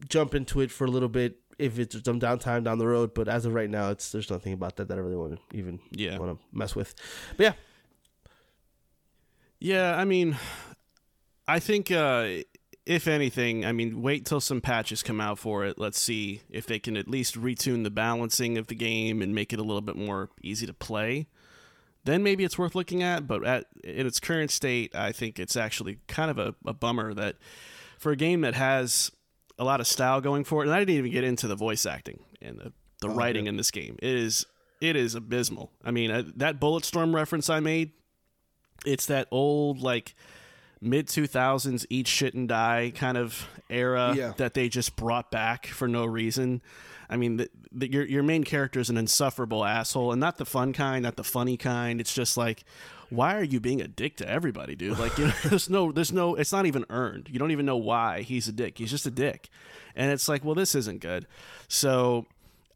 jump 0.09 0.35
into 0.35 0.63
it 0.63 0.71
for 0.71 0.87
a 0.87 0.91
little 0.91 1.11
bit 1.11 1.37
if 1.59 1.79
it's 1.79 2.03
some 2.05 2.21
downtime 2.21 2.65
down 2.65 2.79
the 2.79 2.87
road. 2.87 3.13
But 3.13 3.29
as 3.29 3.45
of 3.45 3.53
right 3.53 3.69
now, 3.69 3.91
it's 3.91 4.13
there's 4.13 4.31
nothing 4.31 4.55
about 4.55 4.77
that 4.77 4.89
that 4.89 4.97
I 4.97 5.01
really 5.03 5.17
want 5.17 5.37
to 5.51 5.57
even 5.57 5.81
Yeah. 5.91 6.17
want 6.17 6.39
to 6.39 6.45
mess 6.57 6.75
with. 6.75 6.95
But 7.37 7.45
yeah, 7.45 7.53
Yeah, 9.59 9.97
I 9.97 10.05
mean, 10.05 10.37
I 11.49 11.59
think 11.59 11.91
uh, 11.91 12.29
if 12.85 13.09
anything, 13.09 13.65
I 13.65 13.73
mean, 13.73 14.03
wait 14.03 14.25
till 14.25 14.41
some 14.41 14.61
patches 14.61 15.03
come 15.03 15.21
out 15.21 15.39
for 15.39 15.65
it. 15.65 15.79
Let's 15.79 15.99
see 15.99 16.43
if 16.51 16.67
they 16.67 16.79
can 16.79 16.97
at 16.97 17.09
least 17.09 17.41
retune 17.41 17.85
the 17.85 17.91
balancing 17.91 18.59
of 18.59 18.69
the 18.69 18.75
game 18.75 19.23
and 19.23 19.35
make 19.35 19.53
it 19.53 19.59
a 19.59 19.63
little 19.63 19.81
bit 19.81 19.97
more 19.97 20.31
easy 20.43 20.67
to 20.67 20.75
play. 20.75 21.27
Then 22.05 22.23
maybe 22.23 22.45
it's 22.45 22.57
worth 22.57 22.77
looking 22.77 23.03
at. 23.03 23.27
But 23.27 23.45
at 23.45 23.67
in 23.83 24.07
its 24.07 24.21
current 24.21 24.51
state, 24.51 24.95
I 24.95 25.13
think 25.13 25.39
it's 25.39 25.57
actually 25.57 25.99
kind 26.07 26.31
of 26.31 26.39
a, 26.39 26.55
a 26.65 26.73
bummer 26.73 27.13
that 27.15 27.37
for 27.99 28.13
a 28.13 28.17
game 28.17 28.43
that 28.43 28.55
has 28.55 29.11
a 29.59 29.65
lot 29.65 29.81
of 29.81 29.87
style 29.87 30.21
going 30.21 30.45
for 30.45 30.63
it, 30.63 30.67
and 30.67 30.75
I 30.75 30.79
didn't 30.79 30.95
even 30.95 31.11
get 31.11 31.25
into 31.25 31.49
the 31.49 31.57
voice 31.57 31.87
acting 31.87 32.21
and 32.43 32.59
the, 32.59 32.73
the 33.01 33.09
writing 33.09 33.47
in 33.47 33.57
this 33.57 33.71
game. 33.71 33.97
It 34.01 34.15
is 34.15 34.47
it 34.81 34.95
is 34.95 35.15
abysmal. 35.15 35.73
I 35.85 35.91
mean, 35.91 36.11
uh, 36.11 36.23
that 36.37 36.61
Bulletstorm 36.61 37.15
reference 37.15 37.51
I 37.51 37.61
made 37.61 37.93
it's 38.85 39.07
that 39.07 39.27
old 39.31 39.81
like 39.81 40.15
mid 40.87 41.07
2000s 41.09 41.85
eat 41.91 42.07
shit 42.09 42.35
and 42.35 42.49
die 42.49 42.93
kind 42.95 43.19
of 43.19 43.49
era 43.69 44.15
Yeah. 44.17 44.33
that 44.37 44.55
they 44.55 44.69
just 44.69 44.97
brought 44.97 45.31
back 45.31 45.67
for 45.67 45.89
no 45.89 46.05
reason. 46.05 46.63
I 47.09 47.17
mean 47.17 47.37
the, 47.37 47.51
the, 47.73 47.91
your, 47.93 48.05
your 48.05 48.23
main 48.23 48.45
character 48.45 48.81
is 48.81 48.91
an 48.91 48.97
insufferable 48.97 49.65
asshole 49.65 50.13
and 50.13 50.21
not 50.21 50.39
the 50.39 50.45
fun 50.45 50.73
kind 50.73 51.03
not 51.05 51.17
the 51.17 51.25
funny 51.25 51.57
kind. 51.57 52.01
It's 52.01 52.15
just 52.15 52.37
like 52.37 52.65
why 53.11 53.37
are 53.37 53.45
you 53.45 53.61
being 53.61 53.81
a 53.81 53.87
dick 53.87 54.17
to 54.17 54.29
everybody 54.29 54.75
dude? 54.75 54.99
Like 54.99 55.17
you 55.19 55.27
know, 55.27 55.33
there's 55.45 55.71
no 55.71 55.93
there's 55.93 56.13
no 56.13 56.35
it's 56.35 56.53
not 56.53 56.67
even 56.67 56.85
earned. 56.91 57.29
You 57.31 57.39
don't 57.39 57.51
even 57.53 57.67
know 57.67 57.77
why 57.77 58.23
he's 58.23 58.49
a 58.49 58.53
dick. 58.53 58.79
He's 58.79 58.91
just 58.91 59.07
a 59.07 59.11
dick. 59.11 59.49
And 59.95 60.11
it's 60.11 60.29
like 60.29 60.45
well 60.45 60.55
this 60.55 60.75
isn't 60.75 61.01
good. 61.01 61.27
So 61.69 62.27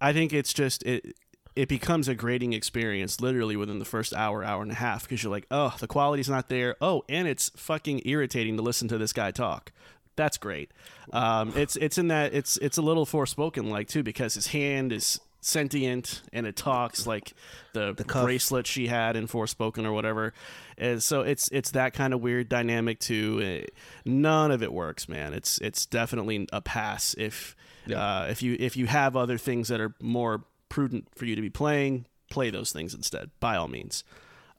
i 0.02 0.12
think 0.14 0.32
it's 0.32 0.54
just 0.54 0.82
it 0.84 1.14
it 1.56 1.68
becomes 1.68 2.08
a 2.08 2.14
grading 2.14 2.52
experience 2.52 3.20
literally 3.20 3.56
within 3.56 3.78
the 3.78 3.84
first 3.84 4.14
hour, 4.14 4.44
hour 4.44 4.62
and 4.62 4.70
a 4.70 4.76
half 4.76 5.02
because 5.02 5.22
you're 5.22 5.32
like, 5.32 5.46
oh, 5.50 5.74
the 5.80 5.86
quality's 5.86 6.28
not 6.28 6.48
there. 6.48 6.76
Oh, 6.80 7.04
and 7.08 7.26
it's 7.26 7.50
fucking 7.56 8.02
irritating 8.04 8.56
to 8.56 8.62
listen 8.62 8.88
to 8.88 8.98
this 8.98 9.12
guy 9.12 9.30
talk. 9.30 9.72
That's 10.16 10.38
great. 10.38 10.70
Um, 11.12 11.52
it's 11.56 11.76
it's 11.76 11.98
in 11.98 12.08
that 12.08 12.34
it's 12.34 12.56
it's 12.58 12.76
a 12.76 12.82
little 12.82 13.06
Forspoken 13.06 13.70
like 13.70 13.88
too 13.88 14.02
because 14.02 14.34
his 14.34 14.48
hand 14.48 14.92
is 14.92 15.20
sentient 15.40 16.22
and 16.32 16.46
it 16.46 16.56
talks 16.56 17.06
like 17.06 17.32
the, 17.72 17.94
cuff. 18.06 18.24
bracelet 18.24 18.66
she 18.66 18.86
had 18.86 19.16
in 19.16 19.26
Forspoken 19.26 19.86
or 19.86 19.92
whatever. 19.92 20.34
And 20.76 21.02
so 21.02 21.22
it's 21.22 21.48
it's 21.48 21.70
that 21.72 21.94
kind 21.94 22.12
of 22.12 22.20
weird 22.20 22.48
dynamic 22.48 22.98
too. 22.98 23.64
None 24.04 24.50
of 24.50 24.62
it 24.62 24.72
works, 24.72 25.08
man. 25.08 25.32
It's 25.32 25.58
it's 25.58 25.86
definitely 25.86 26.46
a 26.52 26.60
pass 26.60 27.14
if 27.18 27.56
uh, 27.94 28.26
if 28.28 28.42
you 28.42 28.56
if 28.58 28.76
you 28.76 28.86
have 28.86 29.16
other 29.16 29.38
things 29.38 29.68
that 29.68 29.80
are 29.80 29.94
more 30.00 30.44
prudent 30.70 31.08
for 31.14 31.26
you 31.26 31.36
to 31.36 31.42
be 31.42 31.50
playing, 31.50 32.06
play 32.30 32.48
those 32.48 32.72
things 32.72 32.94
instead. 32.94 33.30
By 33.40 33.56
all 33.56 33.68
means. 33.68 34.02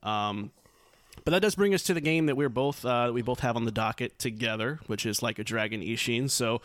Um, 0.04 0.52
but 1.24 1.32
that 1.32 1.42
does 1.42 1.56
bring 1.56 1.74
us 1.74 1.82
to 1.84 1.94
the 1.94 2.00
game 2.00 2.26
that 2.26 2.36
we're 2.36 2.48
both 2.48 2.84
uh, 2.84 3.10
we 3.12 3.22
both 3.22 3.40
have 3.40 3.56
on 3.56 3.64
the 3.64 3.72
docket 3.72 4.18
together, 4.18 4.78
which 4.86 5.04
is 5.04 5.22
like 5.22 5.38
a 5.40 5.44
Dragon 5.44 5.80
Ishin. 5.80 6.30
So 6.30 6.60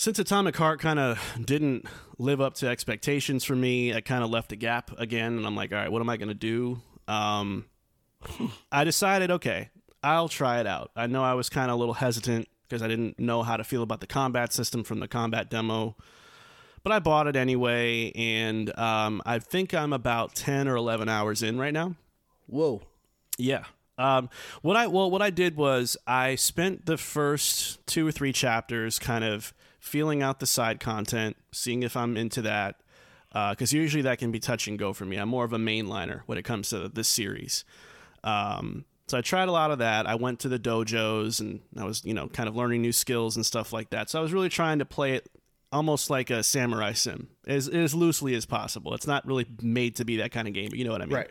since 0.00 0.18
Atomic 0.18 0.56
Heart 0.56 0.80
kind 0.80 0.98
of 0.98 1.20
didn't 1.44 1.86
live 2.18 2.40
up 2.40 2.54
to 2.54 2.68
expectations 2.68 3.44
for 3.44 3.54
me, 3.54 3.92
I 3.94 4.00
kind 4.00 4.24
of 4.24 4.30
left 4.30 4.50
a 4.50 4.56
gap 4.56 4.90
again, 4.98 5.36
and 5.36 5.46
I'm 5.46 5.54
like, 5.54 5.72
all 5.72 5.78
right, 5.78 5.92
what 5.92 6.00
am 6.00 6.08
I 6.08 6.16
going 6.16 6.28
to 6.28 6.34
do? 6.34 6.80
Um, 7.06 7.66
I 8.72 8.84
decided, 8.84 9.30
okay, 9.30 9.68
I'll 10.02 10.28
try 10.28 10.60
it 10.60 10.66
out. 10.66 10.90
I 10.96 11.06
know 11.06 11.22
I 11.22 11.34
was 11.34 11.50
kind 11.50 11.70
of 11.70 11.76
a 11.76 11.78
little 11.78 11.94
hesitant 11.94 12.48
because 12.66 12.82
I 12.82 12.88
didn't 12.88 13.18
know 13.18 13.42
how 13.42 13.58
to 13.58 13.64
feel 13.64 13.82
about 13.82 14.00
the 14.00 14.06
combat 14.06 14.54
system 14.54 14.84
from 14.84 15.00
the 15.00 15.08
combat 15.08 15.50
demo, 15.50 15.96
but 16.82 16.92
I 16.92 16.98
bought 16.98 17.26
it 17.26 17.36
anyway, 17.36 18.12
and 18.14 18.76
um, 18.78 19.22
I 19.26 19.38
think 19.38 19.74
I'm 19.74 19.92
about 19.92 20.34
10 20.34 20.68
or 20.68 20.76
11 20.76 21.08
hours 21.08 21.42
in 21.42 21.58
right 21.58 21.74
now. 21.74 21.94
whoa, 22.46 22.82
Yeah. 23.38 23.64
Um, 23.98 24.30
what 24.62 24.78
I 24.78 24.86
well, 24.86 25.10
what 25.10 25.20
I 25.20 25.28
did 25.28 25.56
was 25.56 25.94
I 26.06 26.34
spent 26.34 26.86
the 26.86 26.96
first 26.96 27.86
two 27.86 28.06
or 28.06 28.10
three 28.10 28.32
chapters 28.32 28.98
kind 28.98 29.24
of 29.24 29.52
feeling 29.78 30.22
out 30.22 30.40
the 30.40 30.46
side 30.46 30.80
content, 30.80 31.36
seeing 31.52 31.82
if 31.82 31.98
I'm 31.98 32.16
into 32.16 32.40
that, 32.42 32.76
because 33.30 33.74
usually 33.74 34.02
that 34.04 34.18
can 34.18 34.32
be 34.32 34.40
touch 34.40 34.68
and 34.68 34.78
go 34.78 34.94
for 34.94 35.04
me. 35.04 35.18
I'm 35.18 35.28
more 35.28 35.44
of 35.44 35.52
a 35.52 35.58
mainliner 35.58 36.22
when 36.24 36.38
it 36.38 36.44
comes 36.44 36.70
to 36.70 36.88
this 36.88 37.08
series. 37.08 37.64
Um, 38.24 38.86
so 39.06 39.18
I 39.18 39.22
tried 39.22 39.48
a 39.48 39.52
lot 39.52 39.70
of 39.70 39.80
that. 39.80 40.06
I 40.06 40.14
went 40.14 40.40
to 40.40 40.48
the 40.48 40.58
dojos 40.58 41.40
and 41.40 41.60
I 41.76 41.84
was, 41.84 42.04
you 42.04 42.14
know, 42.14 42.28
kind 42.28 42.48
of 42.48 42.56
learning 42.56 42.80
new 42.80 42.92
skills 42.92 43.36
and 43.36 43.44
stuff 43.44 43.72
like 43.72 43.90
that. 43.90 44.08
So 44.08 44.18
I 44.18 44.22
was 44.22 44.32
really 44.32 44.48
trying 44.48 44.78
to 44.78 44.84
play 44.84 45.14
it 45.14 45.28
almost 45.72 46.10
like 46.10 46.30
a 46.30 46.42
samurai 46.42 46.92
sim, 46.92 47.28
as 47.46 47.68
as 47.68 47.94
loosely 47.94 48.34
as 48.34 48.46
possible. 48.46 48.94
It's 48.94 49.06
not 49.06 49.26
really 49.26 49.46
made 49.62 49.96
to 49.96 50.04
be 50.04 50.16
that 50.18 50.32
kind 50.32 50.48
of 50.48 50.54
game, 50.54 50.70
but 50.70 50.78
you 50.78 50.84
know 50.84 50.92
what 50.92 51.02
I 51.02 51.06
mean. 51.06 51.16
Right. 51.16 51.30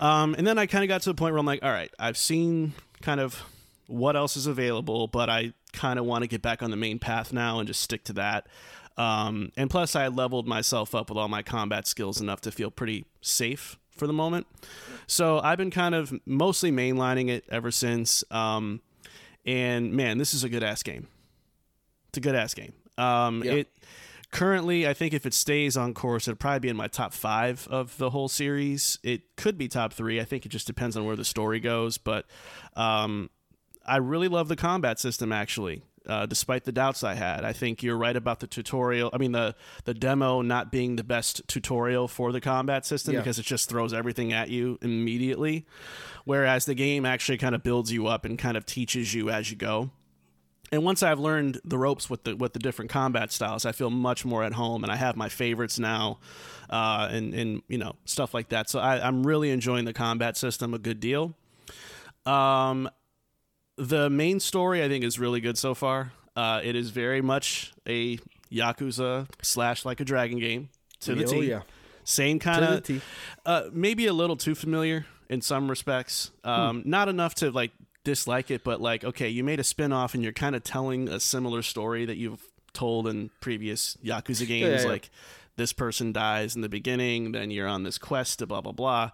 Um, 0.00 0.34
and 0.36 0.46
then 0.46 0.58
I 0.58 0.66
kind 0.66 0.82
of 0.82 0.88
got 0.88 1.02
to 1.02 1.10
the 1.10 1.14
point 1.14 1.32
where 1.32 1.38
I'm 1.38 1.46
like, 1.46 1.62
all 1.62 1.70
right, 1.70 1.92
I've 1.98 2.16
seen 2.16 2.72
kind 3.02 3.20
of 3.20 3.42
what 3.86 4.16
else 4.16 4.36
is 4.36 4.46
available, 4.46 5.06
but 5.06 5.28
I 5.30 5.52
kind 5.72 5.98
of 5.98 6.04
want 6.04 6.22
to 6.22 6.28
get 6.28 6.42
back 6.42 6.62
on 6.62 6.70
the 6.70 6.76
main 6.76 6.98
path 6.98 7.32
now 7.32 7.58
and 7.58 7.66
just 7.66 7.82
stick 7.82 8.04
to 8.04 8.12
that. 8.14 8.46
Um, 8.96 9.52
and 9.56 9.70
plus, 9.70 9.96
I 9.96 10.08
leveled 10.08 10.46
myself 10.46 10.94
up 10.94 11.08
with 11.08 11.18
all 11.18 11.28
my 11.28 11.42
combat 11.42 11.86
skills 11.86 12.20
enough 12.20 12.40
to 12.42 12.50
feel 12.50 12.70
pretty 12.70 13.06
safe 13.20 13.78
for 13.96 14.06
the 14.06 14.12
moment. 14.12 14.46
So 15.06 15.40
I've 15.40 15.58
been 15.58 15.70
kind 15.70 15.94
of 15.94 16.12
mostly 16.26 16.70
mainlining 16.70 17.28
it 17.28 17.44
ever 17.48 17.70
since. 17.70 18.24
Um, 18.30 18.80
and 19.44 19.92
man, 19.92 20.18
this 20.18 20.34
is 20.34 20.44
a 20.44 20.48
good 20.48 20.62
ass 20.62 20.82
game. 20.82 21.08
It's 22.08 22.18
a 22.18 22.20
good 22.20 22.34
ass 22.34 22.54
game. 22.54 22.72
Um, 22.98 23.42
Yeah. 23.44 23.52
It 23.52 23.72
currently, 24.30 24.86
I 24.88 24.94
think 24.94 25.12
if 25.12 25.26
it 25.26 25.34
stays 25.34 25.76
on 25.76 25.92
course, 25.94 26.26
it'll 26.26 26.36
probably 26.38 26.60
be 26.60 26.68
in 26.68 26.76
my 26.76 26.88
top 26.88 27.12
five 27.12 27.68
of 27.70 27.96
the 27.98 28.10
whole 28.10 28.28
series. 28.28 28.98
It 29.02 29.36
could 29.36 29.58
be 29.58 29.68
top 29.68 29.92
three. 29.92 30.20
I 30.20 30.24
think 30.24 30.46
it 30.46 30.48
just 30.48 30.66
depends 30.66 30.96
on 30.96 31.04
where 31.04 31.16
the 31.16 31.24
story 31.24 31.60
goes. 31.60 31.98
But 31.98 32.24
um, 32.74 33.28
I 33.86 33.96
really 33.96 34.28
love 34.28 34.48
the 34.48 34.56
combat 34.56 34.98
system 34.98 35.32
actually. 35.32 35.82
Uh, 36.04 36.26
despite 36.26 36.64
the 36.64 36.72
doubts 36.72 37.04
I 37.04 37.14
had, 37.14 37.44
I 37.44 37.52
think 37.52 37.80
you're 37.80 37.96
right 37.96 38.16
about 38.16 38.40
the 38.40 38.48
tutorial. 38.48 39.08
I 39.12 39.18
mean, 39.18 39.30
the 39.30 39.54
the 39.84 39.94
demo 39.94 40.42
not 40.42 40.72
being 40.72 40.96
the 40.96 41.04
best 41.04 41.42
tutorial 41.46 42.08
for 42.08 42.32
the 42.32 42.40
combat 42.40 42.84
system 42.84 43.14
Yeah. 43.14 43.20
because 43.20 43.38
it 43.38 43.44
just 43.46 43.68
throws 43.68 43.92
everything 43.94 44.32
at 44.32 44.48
you 44.48 44.80
immediately, 44.82 45.64
whereas 46.24 46.64
the 46.64 46.74
game 46.74 47.06
actually 47.06 47.38
kind 47.38 47.54
of 47.54 47.62
builds 47.62 47.92
you 47.92 48.08
up 48.08 48.24
and 48.24 48.36
kind 48.36 48.56
of 48.56 48.66
teaches 48.66 49.14
you 49.14 49.30
as 49.30 49.52
you 49.52 49.56
go. 49.56 49.90
And 50.72 50.82
once 50.84 51.02
I've 51.02 51.20
learned 51.20 51.60
the 51.64 51.76
ropes 51.76 52.08
with 52.08 52.24
the 52.24 52.34
with 52.34 52.54
the 52.54 52.58
different 52.58 52.90
combat 52.90 53.30
styles, 53.30 53.66
I 53.66 53.72
feel 53.72 53.90
much 53.90 54.24
more 54.24 54.42
at 54.42 54.54
home, 54.54 54.82
and 54.84 54.90
I 54.90 54.96
have 54.96 55.16
my 55.16 55.28
favorites 55.28 55.78
now, 55.78 56.18
uh, 56.70 57.08
and 57.10 57.34
and 57.34 57.62
you 57.68 57.76
know 57.76 57.94
stuff 58.06 58.32
like 58.32 58.48
that. 58.48 58.70
So 58.70 58.80
I, 58.80 59.06
I'm 59.06 59.22
really 59.26 59.50
enjoying 59.50 59.84
the 59.84 59.92
combat 59.92 60.36
system 60.38 60.72
a 60.72 60.78
good 60.78 60.98
deal. 60.98 61.34
Um, 62.24 62.88
the 63.76 64.08
main 64.08 64.40
story 64.40 64.82
I 64.82 64.88
think 64.88 65.04
is 65.04 65.18
really 65.18 65.40
good 65.40 65.58
so 65.58 65.74
far. 65.74 66.12
Uh, 66.34 66.60
it 66.64 66.74
is 66.74 66.88
very 66.90 67.20
much 67.20 67.72
a 67.86 68.18
Yakuza 68.50 69.28
slash 69.42 69.84
like 69.84 70.00
a 70.00 70.04
dragon 70.04 70.38
game 70.38 70.70
to 71.00 71.14
the 71.14 71.24
Oh, 71.24 71.26
T. 71.26 71.48
yeah. 71.48 71.62
Same 72.04 72.38
kind 72.38 72.64
of 72.64 73.02
uh, 73.46 73.64
maybe 73.72 74.06
a 74.06 74.12
little 74.12 74.36
too 74.36 74.54
familiar 74.54 75.06
in 75.28 75.40
some 75.40 75.68
respects. 75.68 76.30
Um, 76.44 76.82
Not 76.84 77.08
enough 77.08 77.34
to 77.36 77.50
like 77.50 77.70
dislike 78.04 78.50
it, 78.50 78.64
but 78.64 78.80
like, 78.80 79.04
okay, 79.04 79.28
you 79.28 79.44
made 79.44 79.60
a 79.60 79.64
spin 79.64 79.92
off 79.92 80.14
and 80.14 80.22
you're 80.22 80.32
kind 80.32 80.56
of 80.56 80.64
telling 80.64 81.08
a 81.08 81.20
similar 81.20 81.62
story 81.62 82.04
that 82.04 82.16
you've 82.16 82.42
told 82.72 83.06
in 83.06 83.30
previous 83.40 83.96
Yakuza 84.04 84.46
games. 84.46 84.84
yeah. 84.84 84.90
Like, 84.90 85.10
this 85.56 85.72
person 85.72 86.12
dies 86.12 86.56
in 86.56 86.62
the 86.62 86.68
beginning, 86.68 87.32
then 87.32 87.50
you're 87.50 87.68
on 87.68 87.82
this 87.82 87.98
quest 87.98 88.38
to 88.38 88.46
blah, 88.46 88.62
blah, 88.62 88.72
blah. 88.72 89.10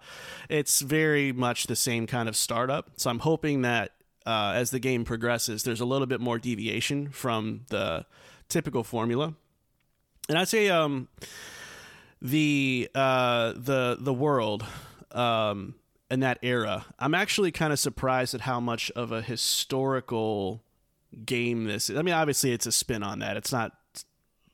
It's 0.47 0.79
very 0.79 1.33
much 1.33 1.67
the 1.67 1.75
same 1.75 2.07
kind 2.07 2.29
of 2.29 2.35
startup. 2.35 2.91
So 2.95 3.09
I'm 3.09 3.19
hoping 3.19 3.63
that 3.63 3.91
uh, 4.25 4.53
as 4.55 4.71
the 4.71 4.79
game 4.79 5.03
progresses, 5.03 5.63
there's 5.63 5.81
a 5.81 5.85
little 5.85 6.07
bit 6.07 6.21
more 6.21 6.39
deviation 6.39 7.09
from 7.09 7.65
the 7.67 8.05
typical 8.47 8.85
formula. 8.85 9.33
And 10.29 10.37
I'd 10.37 10.47
say, 10.47 10.69
um, 10.69 11.09
the 12.21 12.89
uh 12.93 13.53
the 13.55 13.97
the 13.99 14.13
world 14.13 14.65
um 15.11 15.75
in 16.11 16.19
that 16.21 16.39
era 16.41 16.85
i'm 16.99 17.13
actually 17.13 17.51
kind 17.51 17.71
of 17.73 17.79
surprised 17.79 18.33
at 18.33 18.41
how 18.41 18.59
much 18.59 18.91
of 18.95 19.11
a 19.11 19.21
historical 19.21 20.63
game 21.25 21.65
this 21.65 21.89
is 21.89 21.97
i 21.97 22.01
mean 22.01 22.13
obviously 22.13 22.51
it's 22.51 22.65
a 22.65 22.71
spin 22.71 23.03
on 23.03 23.19
that 23.19 23.35
it's 23.37 23.51
not 23.51 23.71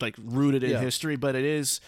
like 0.02 0.16
rooted 0.24 0.64
in 0.64 0.72
Yeah. 0.72 0.80
history 0.80 1.16
but 1.16 1.36
it 1.36 1.46
is 1.46 1.80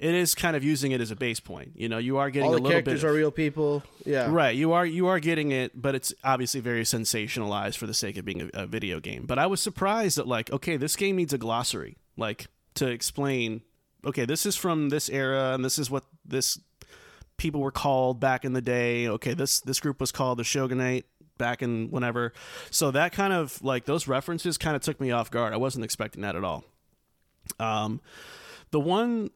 it 0.00 0.12
is 0.14 0.34
kind 0.34 0.56
of 0.56 0.64
using 0.64 0.90
it 0.92 1.00
as 1.00 1.10
a 1.12 1.16
base 1.16 1.38
point 1.40 1.72
you 1.76 1.88
know 1.88 1.98
you 1.98 2.16
are 2.18 2.30
getting 2.30 2.46
All 2.48 2.54
a 2.54 2.56
the 2.56 2.62
little 2.62 2.70
characters 2.72 3.02
bit 3.02 3.08
are 3.08 3.12
real 3.14 3.30
people. 3.30 3.82
Yeah. 4.04 4.26
Right, 4.30 4.54
you 4.54 4.72
are 4.72 4.84
you 4.84 5.06
are 5.06 5.20
getting 5.20 5.52
it, 5.52 5.80
but 5.80 5.94
it's 5.94 6.12
obviously 6.24 6.60
very 6.60 6.82
sensationalized 6.82 7.76
for 7.76 7.86
the 7.86 7.94
sake 7.94 8.16
of 8.18 8.24
being 8.24 8.50
a, 8.52 8.62
a 8.64 8.66
video 8.66 8.98
game. 9.00 9.24
But 9.24 9.38
I 9.38 9.46
was 9.46 9.60
surprised 9.62 10.18
that 10.18 10.26
like, 10.26 10.50
okay, 10.52 10.76
this 10.76 10.94
game 10.96 11.16
needs 11.16 11.32
a 11.32 11.38
glossary, 11.38 11.96
like 12.16 12.48
to 12.74 12.88
explain, 12.88 13.62
okay, 14.04 14.24
this 14.26 14.44
is 14.46 14.56
from 14.56 14.88
this 14.90 15.08
era, 15.08 15.54
and 15.54 15.64
this 15.64 15.78
is 15.78 15.90
what 15.90 16.04
this 16.24 16.58
people 17.36 17.60
were 17.60 17.70
called 17.72 18.20
back 18.20 18.44
in 18.44 18.52
the 18.52 18.62
day. 18.62 19.08
Okay, 19.08 19.34
this 19.34 19.60
this 19.60 19.80
group 19.80 20.00
was 20.00 20.12
called 20.12 20.38
the 20.38 20.44
Shogunate 20.44 21.06
back 21.38 21.62
in 21.62 21.90
whenever. 21.90 22.32
So 22.70 22.90
that 22.92 23.12
kind 23.12 23.32
of 23.32 23.62
like 23.62 23.84
those 23.86 24.06
references 24.08 24.56
kind 24.58 24.76
of 24.76 24.82
took 24.82 25.00
me 25.00 25.10
off 25.10 25.30
guard. 25.30 25.52
I 25.52 25.56
wasn't 25.56 25.84
expecting 25.84 26.22
that 26.22 26.36
at 26.36 26.44
all. 26.44 26.64
Um, 27.58 28.00
the 28.70 28.80
one. 28.80 29.30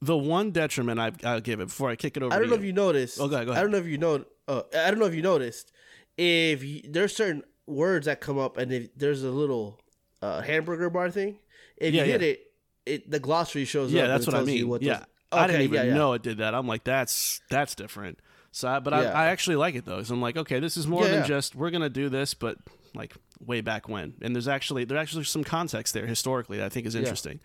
The 0.00 0.16
one 0.16 0.52
detriment 0.52 1.00
I, 1.00 1.10
I'll 1.24 1.40
give 1.40 1.58
it 1.58 1.64
before 1.66 1.90
I 1.90 1.96
kick 1.96 2.16
it 2.16 2.22
over. 2.22 2.32
I 2.32 2.38
don't 2.38 2.46
know 2.50 2.54
you. 2.54 2.60
if 2.60 2.64
you 2.66 2.72
noticed. 2.72 3.18
Oh, 3.20 3.26
go 3.26 3.34
ahead, 3.34 3.48
go 3.48 3.52
I 3.52 3.60
don't 3.62 3.72
know 3.72 3.78
if 3.78 3.86
you 3.86 3.98
know. 3.98 4.24
Uh, 4.46 4.62
I 4.72 4.92
don't 4.92 5.00
know 5.00 5.06
if 5.06 5.14
you 5.14 5.22
noticed. 5.22 5.72
If 6.16 6.62
you, 6.62 6.82
there's 6.88 7.16
certain 7.16 7.42
words 7.66 8.06
that 8.06 8.20
come 8.20 8.38
up, 8.38 8.58
and 8.58 8.72
if 8.72 8.94
there's 8.96 9.24
a 9.24 9.30
little 9.32 9.80
uh, 10.22 10.40
hamburger 10.40 10.88
bar 10.88 11.10
thing, 11.10 11.40
if 11.76 11.92
Yeah, 11.92 12.04
you 12.04 12.12
hit 12.12 12.20
yeah. 12.20 12.28
it, 12.28 12.40
it 12.86 13.10
the 13.10 13.18
glossary 13.18 13.64
shows 13.64 13.92
Yeah, 13.92 14.02
up. 14.02 14.08
that's 14.10 14.26
and 14.28 14.34
what 14.34 14.42
I 14.42 14.44
mean. 14.44 14.68
what 14.68 14.82
yeah, 14.82 15.02
I 15.30 15.46
didn't 15.46 15.62
even 15.62 15.74
yeah, 15.74 15.82
yeah. 15.84 15.94
know 15.94 16.12
it 16.14 16.22
did 16.22 16.38
that. 16.38 16.54
I'm 16.54 16.66
like, 16.66 16.84
that's 16.84 17.40
that's 17.50 17.74
different. 17.74 18.18
So, 18.50 18.68
I, 18.68 18.80
but 18.80 18.94
I, 18.94 19.02
Yeah. 19.02 19.12
I 19.12 19.26
actually 19.26 19.56
like 19.56 19.74
it 19.74 19.84
though. 19.84 20.02
So 20.02 20.14
I'm 20.14 20.22
like, 20.22 20.36
okay, 20.36 20.58
this 20.58 20.76
is 20.76 20.86
more 20.86 21.04
than 21.06 21.26
just 21.26 21.54
we're 21.54 21.70
gonna 21.70 21.90
do 21.90 22.08
this, 22.08 22.34
but 22.34 22.56
like 22.94 23.14
way 23.44 23.60
back 23.60 23.88
when. 23.88 24.14
And 24.22 24.34
there's 24.34 24.48
actually 24.48 24.84
there's 24.84 25.00
actually 25.00 25.24
some 25.24 25.44
context 25.44 25.94
there 25.94 26.06
historically 26.06 26.58
that 26.58 26.66
I 26.66 26.68
think 26.68 26.86
is 26.86 26.94
interesting. 26.94 27.40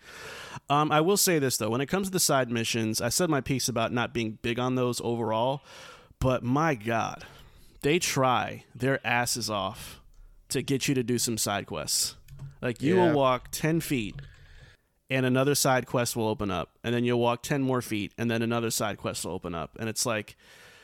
Um, 0.70 0.90
I 0.90 1.00
will 1.00 1.16
say 1.16 1.38
this 1.38 1.56
though, 1.56 1.70
when 1.70 1.80
it 1.80 1.86
comes 1.86 2.08
to 2.08 2.12
the 2.12 2.20
side 2.20 2.50
missions, 2.50 3.00
I 3.00 3.10
said 3.10 3.30
my 3.30 3.40
piece 3.40 3.68
about 3.68 3.92
not 3.92 4.14
being 4.14 4.38
big 4.42 4.58
on 4.58 4.74
those 4.74 5.00
overall, 5.02 5.62
but 6.18 6.42
my 6.42 6.74
God, 6.74 7.24
they 7.82 7.98
try 7.98 8.64
their 8.74 9.06
asses 9.06 9.50
off 9.50 10.00
to 10.48 10.62
get 10.62 10.88
you 10.88 10.94
to 10.94 11.02
do 11.02 11.18
some 11.18 11.36
side 11.36 11.66
quests. 11.66 12.16
Like 12.62 12.80
you 12.80 12.96
will 12.96 13.12
walk 13.12 13.48
ten 13.50 13.80
feet 13.80 14.16
and 15.14 15.24
another 15.24 15.54
side 15.54 15.86
quest 15.86 16.16
will 16.16 16.26
open 16.26 16.50
up 16.50 16.70
and 16.82 16.92
then 16.92 17.04
you'll 17.04 17.20
walk 17.20 17.42
10 17.44 17.62
more 17.62 17.80
feet 17.80 18.12
and 18.18 18.28
then 18.28 18.42
another 18.42 18.70
side 18.70 18.98
quest 18.98 19.24
will 19.24 19.32
open 19.32 19.54
up. 19.54 19.76
And 19.78 19.88
it's 19.88 20.04
like 20.04 20.36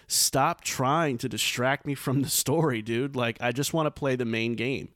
stop 0.07 0.63
trying 0.63 1.19
to 1.19 1.29
distract 1.29 1.85
me 1.85 1.97
from 1.97 2.23
the 2.23 2.29
story 2.29 2.81
dude. 2.81 3.17
Like 3.17 3.39
i 3.41 3.51
just 3.51 3.75
want 3.75 3.87
to 3.87 3.91
play 3.91 4.15
the 4.15 4.25
main 4.25 4.55
game. 4.55 4.91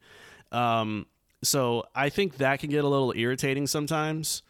Um, 0.52 1.06
so 1.42 1.84
i 1.94 2.08
think 2.08 2.36
that 2.36 2.60
can 2.60 2.70
get 2.70 2.84
a 2.84 2.88
little 2.88 3.12
irritating 3.14 3.66
sometimes 3.66 4.42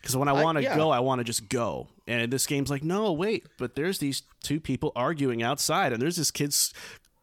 because 0.00 0.16
when 0.16 0.28
i 0.28 0.32
want 0.32 0.58
to 0.58 0.62
yeah. 0.62 0.76
go 0.76 0.90
i 0.90 0.98
want 0.98 1.20
to 1.20 1.24
just 1.24 1.48
go. 1.48 1.86
And 2.08 2.32
this 2.32 2.46
game's 2.46 2.68
like 2.68 2.82
no 2.82 3.12
wait 3.12 3.46
but 3.58 3.76
there's 3.76 4.00
these 4.00 4.24
two 4.42 4.58
people 4.58 4.90
arguing 4.96 5.42
outside 5.42 5.92
and 5.92 6.02
there's 6.02 6.16
this 6.16 6.32
kid's 6.32 6.74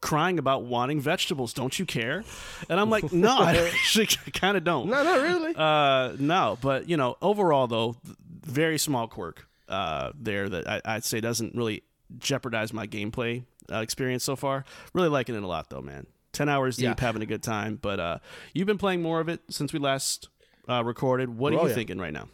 crying 0.02 0.40
about 0.40 0.64
wanting 0.64 1.02
vegetables 1.02 1.54
don't 1.54 1.78
you 1.78 1.86
care 1.86 2.24
and 2.70 2.80
i'm 2.80 2.90
like 2.90 3.12
no 3.12 3.38
i 3.38 3.56
actually 3.74 4.06
kind 4.34 4.56
of 4.56 4.64
don't 4.64 4.88
No, 4.90 5.04
not 5.04 5.22
really. 5.22 5.54
uh, 5.56 6.16
no, 6.20 6.58
but 6.62 6.88
you 6.88 6.96
know, 6.98 7.18
overall 7.22 7.68
though, 7.68 7.96
very 8.28 8.78
small 8.78 9.08
quirk 9.08 9.46
uh, 9.68 10.12
there 10.18 10.48
that 10.50 10.68
I, 10.68 10.82
I'd 10.86 11.04
say 11.04 11.20
doesn't 11.20 11.54
really 11.56 11.84
jeopardize 12.18 12.72
my 12.74 12.88
gameplay 12.88 13.44
uh, 13.72 13.78
experience 13.82 14.24
so 14.24 14.36
far. 14.36 14.66
Really 14.94 15.10
liking 15.10 15.36
it 15.36 15.44
a 15.44 15.48
lot 15.48 15.70
though, 15.70 15.82
man. 15.82 16.08
Ten 16.32 16.50
hours 16.50 16.78
deep, 16.78 16.86
Yeah. 16.86 16.96
having 16.98 17.22
a 17.22 17.26
good 17.28 17.44
time. 17.44 17.78
But 17.80 18.00
uh, 18.00 18.18
you've 18.54 18.66
been 18.68 18.78
playing 18.80 19.02
more 19.04 19.20
of 19.20 19.30
it 19.30 19.42
since 19.50 19.74
we 19.74 19.80
last 19.80 20.30
uh, 20.68 20.84
recorded. 20.84 21.30
What 21.38 21.54
are 21.54 21.58
Oh, 21.60 21.64
you 21.64 21.70
yeah. 21.70 21.76
thinking 21.76 22.00
right 22.00 22.14
now? 22.14 22.30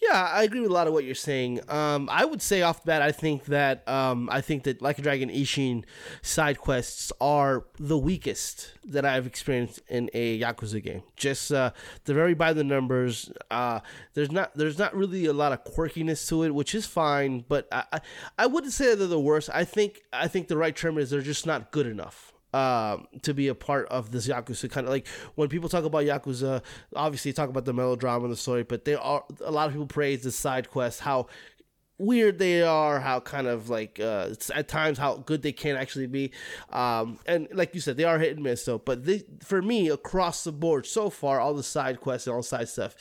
Yeah, 0.00 0.30
I 0.32 0.44
agree 0.44 0.60
with 0.60 0.70
a 0.70 0.72
lot 0.72 0.86
of 0.86 0.92
what 0.92 1.04
you're 1.04 1.14
saying. 1.14 1.60
Um, 1.68 2.08
I 2.10 2.24
would 2.24 2.40
say 2.40 2.62
off 2.62 2.82
the 2.82 2.86
bat, 2.86 3.02
I 3.02 3.12
think 3.12 3.44
that 3.46 3.86
um, 3.88 4.28
I 4.30 4.40
think 4.40 4.64
that 4.64 4.80
Like 4.80 4.98
a 4.98 5.02
Dragon 5.02 5.28
Ishin 5.28 5.84
side 6.22 6.58
quests 6.58 7.12
are 7.20 7.66
the 7.78 7.98
weakest 7.98 8.72
that 8.84 9.04
I've 9.04 9.26
experienced 9.26 9.80
in 9.88 10.08
a 10.14 10.40
Yakuza 10.40 10.82
game. 10.82 11.02
Just 11.16 11.52
uh, 11.52 11.72
they're 12.04 12.14
very 12.14 12.34
by 12.34 12.52
the 12.52 12.64
numbers. 12.64 13.30
Uh, 13.50 13.80
there's 14.14 14.32
not 14.32 14.56
there's 14.56 14.78
not 14.78 14.94
really 14.94 15.26
a 15.26 15.32
lot 15.32 15.52
of 15.52 15.64
quirkiness 15.64 16.26
to 16.28 16.44
it, 16.44 16.54
which 16.54 16.74
is 16.74 16.86
fine. 16.86 17.44
But 17.48 17.68
I 17.70 17.84
I, 17.92 18.00
I 18.38 18.46
wouldn't 18.46 18.72
say 18.72 18.90
that 18.90 18.96
they're 18.96 19.06
the 19.06 19.20
worst. 19.20 19.50
I 19.52 19.64
think 19.64 20.00
I 20.12 20.28
think 20.28 20.48
the 20.48 20.56
right 20.56 20.74
term 20.74 20.96
is 20.96 21.10
they're 21.10 21.20
just 21.20 21.46
not 21.46 21.72
good 21.72 21.86
enough 21.86 22.32
um, 22.52 23.06
to 23.22 23.34
be 23.34 23.48
a 23.48 23.54
part 23.54 23.88
of 23.88 24.10
this 24.10 24.26
Yakuza 24.28 24.70
kind 24.70 24.86
of 24.86 24.92
like 24.92 25.06
when 25.34 25.48
people 25.48 25.68
talk 25.68 25.84
about 25.84 26.04
Yakuza, 26.04 26.62
obviously 26.94 27.32
talk 27.32 27.48
about 27.48 27.64
the 27.64 27.72
melodrama 27.72 28.24
and 28.24 28.32
the 28.32 28.36
story, 28.36 28.62
but 28.62 28.84
there 28.84 29.00
are 29.00 29.24
a 29.44 29.50
lot 29.50 29.66
of 29.66 29.72
people 29.72 29.86
praise 29.86 30.22
the 30.22 30.32
side 30.32 30.70
quests, 30.70 31.00
how 31.00 31.26
weird 32.00 32.38
they 32.38 32.62
are, 32.62 32.98
how 32.98 33.20
kind 33.20 33.46
of 33.46 33.68
like 33.68 34.00
uh, 34.00 34.30
at 34.54 34.68
times 34.68 34.98
how 34.98 35.16
good 35.18 35.42
they 35.42 35.52
can 35.52 35.76
actually 35.76 36.06
be, 36.06 36.32
um, 36.70 37.18
and 37.26 37.46
like 37.52 37.74
you 37.74 37.80
said, 37.80 37.96
they 37.96 38.04
are 38.04 38.18
hit 38.18 38.34
and 38.34 38.42
miss 38.42 38.64
though. 38.64 38.78
But 38.78 39.04
they, 39.04 39.22
for 39.42 39.62
me, 39.62 39.88
across 39.88 40.42
the 40.42 40.52
board 40.52 40.86
so 40.86 41.10
far, 41.10 41.40
all 41.40 41.54
the 41.54 41.62
side 41.62 42.00
quests 42.00 42.26
and 42.26 42.34
all 42.34 42.42
side 42.42 42.68
stuff 42.68 42.96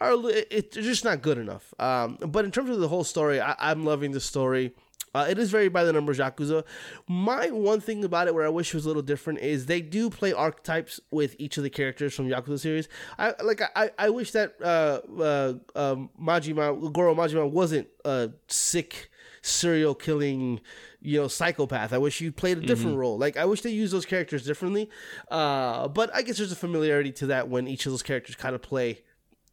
are 0.00 0.14
it, 0.28 0.48
it's 0.50 0.76
just 0.76 1.04
not 1.04 1.22
good 1.22 1.38
enough. 1.38 1.72
Um, 1.78 2.18
but 2.20 2.44
in 2.44 2.50
terms 2.50 2.70
of 2.70 2.80
the 2.80 2.88
whole 2.88 3.04
story, 3.04 3.40
I, 3.40 3.54
I'm 3.58 3.84
loving 3.84 4.12
the 4.12 4.20
story. 4.20 4.74
Uh, 5.14 5.26
it 5.28 5.38
is 5.38 5.50
very 5.50 5.68
by 5.68 5.84
the 5.84 5.92
numbers 5.92 6.18
Yakuza. 6.18 6.64
My 7.06 7.50
one 7.50 7.80
thing 7.80 8.04
about 8.04 8.28
it 8.28 8.34
where 8.34 8.46
I 8.46 8.48
wish 8.48 8.72
was 8.72 8.84
a 8.84 8.88
little 8.88 9.02
different 9.02 9.40
is 9.40 9.66
they 9.66 9.80
do 9.80 10.08
play 10.08 10.32
archetypes 10.32 11.00
with 11.10 11.36
each 11.38 11.56
of 11.56 11.62
the 11.62 11.70
characters 11.70 12.14
from 12.14 12.28
Yakuza 12.28 12.60
series. 12.60 12.88
I 13.18 13.34
like 13.42 13.60
I, 13.76 13.90
I 13.98 14.10
wish 14.10 14.32
that 14.32 14.54
uh, 14.62 15.00
uh, 15.20 15.54
um, 15.74 16.10
Majima 16.20 16.92
Goro 16.92 17.14
Majima 17.14 17.48
wasn't 17.50 17.88
a 18.04 18.30
sick 18.48 19.10
serial 19.42 19.94
killing 19.94 20.60
you 21.02 21.20
know 21.20 21.28
psychopath. 21.28 21.92
I 21.92 21.98
wish 21.98 22.20
you 22.20 22.32
played 22.32 22.58
a 22.58 22.60
different 22.62 22.96
role. 22.96 23.18
Like 23.18 23.36
I 23.36 23.44
wish 23.44 23.60
they 23.62 23.70
used 23.70 23.92
those 23.92 24.06
characters 24.06 24.44
differently. 24.44 24.88
Uh, 25.30 25.88
but 25.88 26.14
I 26.14 26.22
guess 26.22 26.38
there's 26.38 26.52
a 26.52 26.56
familiarity 26.56 27.12
to 27.12 27.26
that 27.26 27.48
when 27.48 27.68
each 27.68 27.84
of 27.86 27.92
those 27.92 28.02
characters 28.02 28.36
kind 28.36 28.54
of 28.54 28.62
play 28.62 29.02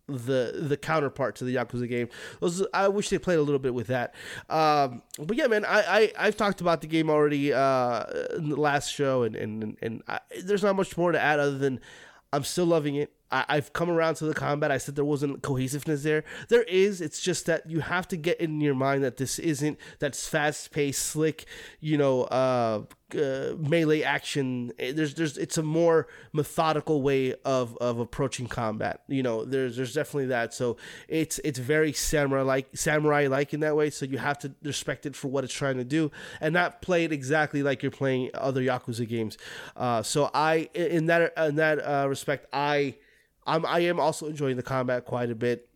the 0.09 0.53
the 0.55 0.77
counterpart 0.77 1.35
to 1.37 1.45
the 1.45 1.55
Yakuza 1.55 1.87
game. 1.87 2.09
Those 2.39 2.65
I 2.73 2.87
wish 2.87 3.09
they 3.09 3.17
played 3.17 3.39
a 3.39 3.43
little 3.43 3.59
bit 3.59 3.73
with 3.73 3.87
that. 3.87 4.13
Um, 4.49 5.01
but 5.17 5.37
yeah, 5.37 5.47
man, 5.47 5.65
I, 5.65 5.81
I 6.17 6.27
I've 6.27 6.37
talked 6.37 6.61
about 6.61 6.81
the 6.81 6.87
game 6.87 7.09
already 7.09 7.53
uh, 7.53 8.03
in 8.35 8.49
the 8.49 8.55
last 8.55 8.93
show, 8.93 9.23
and 9.23 9.35
and 9.35 9.77
and 9.81 10.03
I, 10.07 10.19
there's 10.43 10.63
not 10.63 10.75
much 10.75 10.97
more 10.97 11.11
to 11.11 11.19
add 11.19 11.39
other 11.39 11.57
than 11.57 11.79
I'm 12.31 12.43
still 12.43 12.65
loving 12.65 12.95
it. 12.95 13.11
I, 13.31 13.45
I've 13.47 13.73
come 13.73 13.89
around 13.89 14.15
to 14.15 14.25
the 14.25 14.33
combat. 14.33 14.71
I 14.71 14.77
said 14.77 14.95
there 14.95 15.05
wasn't 15.05 15.41
cohesiveness 15.41 16.03
there. 16.03 16.23
There 16.49 16.63
is. 16.63 17.01
It's 17.01 17.21
just 17.21 17.45
that 17.45 17.69
you 17.69 17.81
have 17.81 18.07
to 18.09 18.17
get 18.17 18.39
in 18.39 18.61
your 18.61 18.75
mind 18.75 19.03
that 19.03 19.17
this 19.17 19.39
isn't 19.39 19.77
that's 19.99 20.27
fast 20.27 20.71
paced, 20.71 21.05
slick, 21.05 21.45
you 21.79 21.97
know, 21.97 22.23
uh, 22.23 22.83
uh, 23.15 23.55
melee 23.57 24.03
action. 24.03 24.71
Eh, 24.79 24.91
There's 24.91 25.13
there's 25.13 25.37
it's 25.37 25.57
a 25.57 25.63
more 25.63 26.07
methodical 26.33 27.01
way 27.01 27.35
of 27.45 27.77
of 27.77 27.99
approaching 27.99 28.47
combat. 28.47 29.01
You 29.07 29.23
know, 29.23 29.45
there's 29.45 29.75
there's 29.75 29.93
definitely 29.93 30.27
that. 30.27 30.53
So 30.53 30.77
it's 31.07 31.39
it's 31.43 31.59
very 31.59 31.93
samurai 31.93 32.41
like 32.41 32.67
samurai 32.75 33.27
like 33.27 33.53
in 33.53 33.59
that 33.61 33.75
way. 33.75 33.89
So 33.89 34.05
you 34.05 34.17
have 34.17 34.39
to 34.39 34.53
respect 34.63 35.05
it 35.05 35.15
for 35.15 35.27
what 35.27 35.43
it's 35.43 35.53
trying 35.53 35.77
to 35.77 35.83
do 35.83 36.11
and 36.41 36.53
not 36.53 36.81
play 36.81 37.03
it 37.05 37.11
exactly 37.11 37.63
like 37.63 37.83
you're 37.83 37.91
playing 37.91 38.31
other 38.33 38.61
Yakuza 38.61 39.07
games. 39.07 39.37
Uh, 39.75 40.03
so 40.03 40.29
I 40.33 40.69
in 40.73 41.07
that 41.07 41.33
in 41.37 41.55
that 41.55 41.79
uh, 41.79 42.07
respect 42.07 42.47
I. 42.53 42.95
I'm, 43.47 43.65
I 43.65 43.79
am 43.79 43.99
also 43.99 44.27
enjoying 44.27 44.57
the 44.57 44.63
combat 44.63 45.05
quite 45.05 45.31
a 45.31 45.35
bit. 45.35 45.67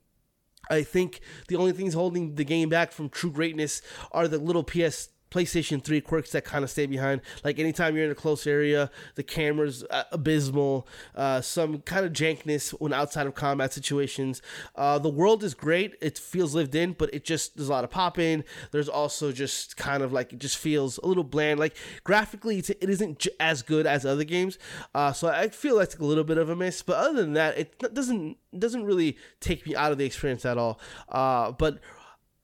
I 0.69 0.83
think 0.83 1.21
the 1.47 1.55
only 1.55 1.71
things 1.71 1.93
holding 1.93 2.35
the 2.35 2.45
game 2.45 2.69
back 2.69 2.91
from 2.91 3.09
true 3.09 3.31
greatness 3.31 3.81
are 4.11 4.27
the 4.27 4.37
little 4.37 4.63
PS 4.63 5.09
PlayStation 5.33 5.83
3 5.83 6.01
quirks 6.01 6.31
that 6.31 6.45
kind 6.45 6.63
of 6.63 6.69
stay 6.69 6.85
behind. 6.85 7.21
Like 7.43 7.57
anytime 7.57 7.95
you're 7.95 8.05
in 8.05 8.11
a 8.11 8.15
close 8.15 8.45
area, 8.45 8.91
the 9.15 9.23
camera's 9.23 9.83
uh, 9.89 10.03
abysmal, 10.11 10.87
uh, 11.15 11.41
some 11.41 11.79
kind 11.79 12.05
of 12.05 12.13
jankness 12.13 12.69
when 12.79 12.93
outside 12.93 13.25
of 13.25 13.33
combat 13.33 13.73
situations. 13.73 14.43
Uh, 14.75 14.99
the 14.99 15.09
world 15.09 15.43
is 15.43 15.55
great. 15.55 15.95
It 16.01 16.19
feels 16.19 16.53
lived 16.53 16.75
in, 16.75 16.93
but 16.93 17.11
it 17.13 17.23
just, 17.23 17.57
there's 17.57 17.69
a 17.69 17.71
lot 17.71 17.83
of 17.83 17.89
popping. 17.89 18.43
There's 18.71 18.89
also 18.89 19.31
just 19.31 19.75
kind 19.75 20.03
of 20.03 20.13
like, 20.13 20.33
it 20.33 20.39
just 20.39 20.57
feels 20.57 20.99
a 20.99 21.07
little 21.07 21.23
bland. 21.23 21.59
Like 21.59 21.75
graphically, 22.03 22.59
it's, 22.59 22.69
it 22.69 22.89
isn't 22.89 23.19
j- 23.19 23.31
as 23.39 23.63
good 23.63 23.87
as 23.87 24.05
other 24.05 24.23
games. 24.23 24.59
Uh, 24.93 25.13
so 25.13 25.29
I 25.29 25.49
feel 25.49 25.77
that's 25.79 25.95
a 25.95 26.05
little 26.05 26.23
bit 26.23 26.37
of 26.37 26.49
a 26.49 26.55
miss. 26.55 26.83
But 26.83 26.97
other 26.97 27.21
than 27.21 27.33
that, 27.33 27.57
it 27.57 27.79
doesn't, 27.79 28.37
doesn't 28.57 28.85
really 28.85 29.17
take 29.39 29.65
me 29.65 29.75
out 29.75 29.91
of 29.91 29.97
the 29.97 30.05
experience 30.05 30.45
at 30.45 30.59
all. 30.59 30.79
Uh, 31.09 31.51
but 31.51 31.79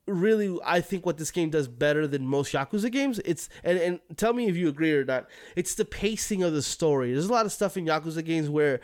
really 0.10 0.58
I 0.66 0.82
think 0.82 1.06
what 1.06 1.18
this 1.18 1.32
game 1.32 1.50
does 1.50 1.68
better 1.68 2.08
than 2.08 2.28
most 2.28 2.54
Yakuza 2.54 2.92
games, 2.92 3.20
it's 3.26 3.50
and, 3.64 3.78
and 3.78 4.00
tell 4.18 4.34
me 4.34 4.48
if 4.48 4.56
you 4.56 4.68
agree 4.68 4.94
or 4.94 5.06
not, 5.06 5.28
it's 5.56 5.76
the 5.76 5.86
pacing 5.86 6.44
of 6.44 6.54
the 6.54 6.62
story. 6.62 7.14
There's 7.14 7.28
a 7.28 7.34
lot 7.34 7.46
of 7.46 7.52
stuff 7.52 7.78
in 7.78 7.86
Yakuza 7.86 8.24
games 8.24 8.50
where 8.50 8.80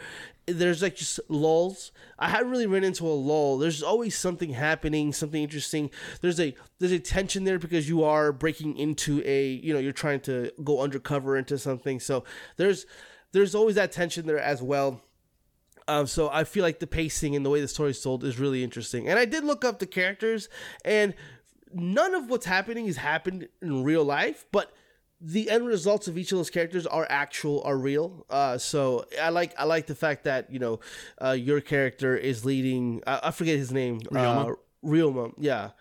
there's 0.47 0.81
like 0.81 0.95
just 0.95 1.19
lulls. 1.27 1.91
I 2.19 2.29
haven't 2.29 2.51
really 2.51 2.67
run 2.67 2.83
into 2.83 3.07
a 3.07 3.09
lull. 3.09 3.57
There's 3.57 3.81
always 3.81 4.17
something 4.17 4.51
happening, 4.51 5.11
something 5.11 5.41
interesting. 5.41 5.89
There's 6.21 6.39
a 6.39 6.55
there's 6.79 6.91
a 6.91 6.99
tension 6.99 7.43
there 7.43 7.59
because 7.59 7.89
you 7.89 8.03
are 8.03 8.31
breaking 8.31 8.77
into 8.77 9.21
a 9.25 9.47
you 9.47 9.73
know, 9.73 9.79
you're 9.79 9.91
trying 9.91 10.19
to 10.21 10.51
go 10.63 10.81
undercover 10.81 11.37
into 11.37 11.57
something. 11.57 11.99
So 11.99 12.23
there's 12.57 12.85
there's 13.31 13.55
always 13.55 13.75
that 13.75 13.91
tension 13.91 14.27
there 14.27 14.39
as 14.39 14.61
well. 14.61 15.01
Um, 15.87 16.07
so 16.07 16.29
I 16.29 16.43
feel 16.45 16.63
like 16.63 16.79
the 16.79 16.87
pacing 16.87 17.35
and 17.35 17.45
the 17.45 17.49
way 17.49 17.61
the 17.61 17.67
story 17.67 17.91
is 17.91 18.01
told 18.01 18.23
is 18.23 18.39
really 18.39 18.63
interesting. 18.63 19.07
And 19.07 19.19
I 19.19 19.25
did 19.25 19.43
look 19.43 19.63
up 19.63 19.79
the 19.79 19.85
characters, 19.85 20.49
and 20.83 21.13
none 21.73 22.15
of 22.15 22.29
what's 22.29 22.45
happening 22.45 22.87
has 22.87 22.97
happened 22.97 23.47
in 23.61 23.83
real 23.83 24.03
life, 24.03 24.45
but 24.51 24.71
the 25.21 25.49
end 25.49 25.65
results 25.65 26.07
of 26.07 26.17
each 26.17 26.31
of 26.31 26.37
those 26.37 26.49
characters 26.49 26.85
are 26.85 27.05
actual, 27.09 27.61
are 27.63 27.77
real. 27.77 28.25
Uh, 28.29 28.57
so 28.57 29.05
I 29.21 29.29
like 29.29 29.53
I 29.57 29.63
like 29.65 29.85
the 29.87 29.95
fact 29.95 30.25
that 30.25 30.51
you 30.51 30.59
know 30.59 30.79
uh, 31.23 31.31
your 31.31 31.61
character 31.61 32.15
is 32.17 32.45
leading. 32.45 33.01
I, 33.07 33.19
I 33.25 33.31
forget 33.31 33.57
his 33.57 33.71
name. 33.71 33.99
Ryoma? 34.01 34.51
Uh, 34.51 34.55
Ryoma, 34.83 35.33
yeah. 35.37 35.71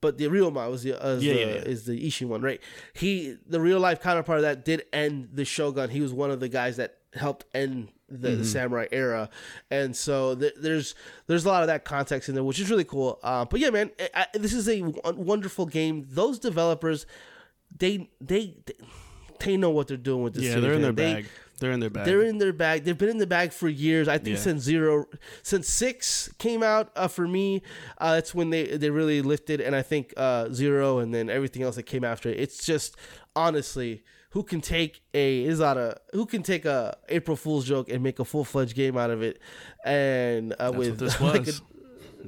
But 0.00 0.18
the 0.18 0.26
Ryoma 0.26 0.70
was 0.70 0.82
the, 0.82 1.02
uh, 1.02 1.14
Yeah, 1.14 1.32
the 1.32 1.40
yeah, 1.40 1.46
yeah. 1.46 1.52
is 1.62 1.86
the 1.86 2.06
Ishin 2.06 2.28
one, 2.28 2.42
right? 2.42 2.60
He 2.92 3.36
the 3.46 3.60
real 3.60 3.80
life 3.80 4.00
counterpart 4.02 4.38
of 4.38 4.42
that 4.42 4.64
did 4.64 4.84
end 4.92 5.30
the 5.32 5.44
Shogun. 5.44 5.88
He 5.90 6.00
was 6.00 6.12
one 6.12 6.30
of 6.30 6.40
the 6.40 6.48
guys 6.48 6.76
that 6.76 6.98
helped 7.14 7.46
end 7.54 7.88
the, 8.08 8.28
Mm-hmm. 8.28 8.38
the 8.38 8.44
samurai 8.44 8.86
era, 8.92 9.30
and 9.70 9.96
so 9.96 10.34
th- 10.34 10.54
there's 10.58 10.94
there's 11.26 11.44
a 11.44 11.48
lot 11.48 11.62
of 11.62 11.68
that 11.68 11.84
context 11.84 12.28
in 12.28 12.34
there, 12.34 12.44
which 12.44 12.60
is 12.60 12.68
really 12.70 12.84
cool. 12.84 13.18
Uh, 13.22 13.44
but 13.44 13.60
yeah, 13.60 13.70
man, 13.70 13.90
I, 14.14 14.26
I- 14.34 14.38
this 14.38 14.52
is 14.52 14.68
a 14.68 14.80
w- 14.80 15.00
wonderful 15.22 15.66
game. 15.66 16.06
Those 16.10 16.38
developers, 16.38 17.06
they 17.76 18.10
they 18.20 18.56
they, 18.66 18.74
they 19.40 19.56
know 19.56 19.70
what 19.70 19.88
they're 19.88 19.96
doing 19.96 20.22
with 20.22 20.34
this. 20.34 20.44
Yeah, 20.44 20.50
series, 20.50 20.62
they're 20.64 20.72
in 20.74 20.82
their. 20.82 20.92
They- 20.92 21.14
bag. 21.14 21.26
They're 21.60 21.70
in 21.70 21.78
their 21.80 21.88
bag. 21.88 22.04
they're 22.04 22.22
in 22.22 22.38
their 22.38 22.52
bag. 22.52 22.82
They've 22.84 22.98
been 22.98 23.08
in 23.08 23.18
the 23.18 23.28
bag 23.28 23.52
for 23.52 23.68
years. 23.68 24.08
I 24.08 24.18
think 24.18 24.36
Yeah. 24.36 24.42
since 24.42 24.62
zero, 24.64 25.06
since 25.44 25.68
six 25.68 26.28
came 26.38 26.64
out 26.64 26.90
uh, 26.96 27.06
for 27.06 27.28
me, 27.28 27.62
uh, 27.98 28.14
that's 28.14 28.34
when 28.34 28.50
they 28.50 28.76
they 28.76 28.90
really 28.90 29.22
lifted. 29.22 29.60
And 29.60 29.74
I 29.74 29.80
think 29.80 30.12
uh, 30.16 30.50
zero, 30.52 30.98
and 30.98 31.14
then 31.14 31.30
everything 31.30 31.62
else 31.62 31.76
that 31.76 31.84
came 31.84 32.02
after. 32.04 32.28
it. 32.28 32.40
It's 32.40 32.66
just 32.66 32.96
honestly, 33.36 34.02
who 34.34 34.42
can 34.42 34.60
take 34.60 35.00
a 35.14 35.44
is 35.44 35.60
not 35.60 35.78
a 35.78 35.96
who 36.12 36.26
can 36.26 36.42
take 36.42 36.64
a 36.64 36.96
April 37.08 37.36
Fool's 37.36 37.64
joke 37.64 37.88
and 37.88 38.02
make 38.02 38.18
a 38.18 38.24
full 38.24 38.44
fledged 38.44 38.74
game 38.74 38.98
out 38.98 39.10
of 39.10 39.22
it, 39.22 39.40
and 39.84 40.52
uh, 40.58 40.72
with 40.74 40.98
this 40.98 41.20
like 41.20 41.42
a- 41.42 41.44
was. 41.44 41.62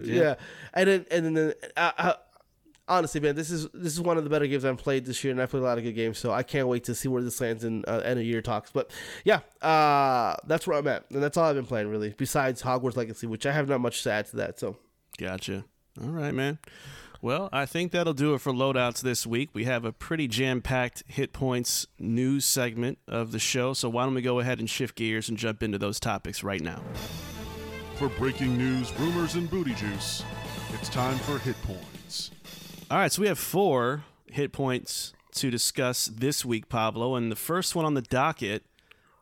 yeah. 0.03 0.37
and 0.73 0.88
then 0.88 1.07
and 1.11 1.37
then 1.37 1.55
uh, 1.77 1.92
uh, 1.99 2.12
honestly, 2.87 3.21
man, 3.21 3.35
this 3.35 3.51
is 3.51 3.69
this 3.75 3.92
is 3.92 4.01
one 4.01 4.16
of 4.19 4.23
the 4.23 4.31
better 4.31 4.47
games 4.47 4.64
I've 4.64 4.79
played 4.79 5.05
this 5.05 5.25
year, 5.25 5.33
and 5.33 5.42
I 5.42 5.47
played 5.47 5.64
a 5.64 5.66
lot 5.66 5.79
of 5.79 5.85
good 5.85 5.97
games. 5.97 6.19
So 6.19 6.31
I 6.31 6.45
can't 6.45 6.69
wait 6.69 6.85
to 6.85 6.95
see 6.95 7.09
where 7.09 7.23
this 7.23 7.40
lands 7.40 7.64
in 7.64 7.85
uh, 7.88 8.03
end 8.05 8.21
of 8.21 8.25
year 8.25 8.40
talks. 8.40 8.71
But 8.71 8.92
yeah, 9.25 9.40
uh, 9.61 10.37
that's 10.47 10.64
where 10.64 10.79
I'm 10.79 10.87
at, 10.87 11.11
and 11.11 11.21
that's 11.21 11.37
all 11.37 11.47
I've 11.47 11.57
been 11.57 11.66
playing 11.66 11.88
really. 11.88 12.14
Besides 12.16 12.62
Hogwarts 12.62 12.97
Legacy, 12.97 13.27
which 13.27 13.47
I 13.47 13.53
have 13.53 13.69
not 13.69 13.81
much 13.81 14.05
to 14.05 14.12
add 14.12 14.27
to 14.27 14.37
that. 14.37 14.61
So 14.61 14.77
Gotcha. 15.19 15.64
All 16.01 16.11
right, 16.11 16.33
man. 16.33 16.59
Well, 17.23 17.49
I 17.53 17.67
think 17.67 17.93
that'll 17.93 18.13
do 18.13 18.35
it 18.35 18.41
for 18.41 18.53
loadouts 18.53 19.01
this 19.01 19.27
week. 19.27 19.51
We 19.53 19.65
have 19.65 19.85
a 19.85 19.93
pretty 19.93 20.29
jam 20.29 20.61
packed 20.61 21.03
hit 21.07 21.33
points 21.33 21.87
news 21.99 22.45
segment 22.45 22.99
of 23.09 23.33
the 23.33 23.39
show. 23.39 23.73
So 23.73 23.89
why 23.89 24.05
don't 24.05 24.15
we 24.15 24.23
go 24.23 24.41
ahead 24.41 24.59
and 24.59 24.69
shift 24.69 24.97
gears 24.97 25.29
and 25.29 25.39
jump 25.39 25.63
into 25.63 25.79
those 25.79 25.99
topics 25.99 26.43
right 26.43 26.61
now? 26.61 26.83
For 27.97 28.09
breaking 28.11 28.59
news, 28.59 28.93
rumors, 28.99 29.35
and 29.35 29.51
booty 29.51 29.75
juice, 29.75 30.23
it's 30.75 30.91
time 30.91 31.17
for 31.19 31.39
Hit 31.39 31.57
Points. 31.63 32.31
All 32.91 32.99
right, 32.99 33.11
so 33.11 33.23
we 33.23 33.29
have 33.29 33.39
four 33.39 34.05
hit 34.31 34.53
points 34.53 35.15
to 35.33 35.51
discuss 35.51 36.07
this 36.07 36.45
week, 36.45 36.69
Pablo. 36.69 37.15
And 37.15 37.33
the 37.33 37.37
first 37.37 37.75
one 37.75 37.85
on 37.85 37.95
the 37.95 38.03
docket 38.03 38.65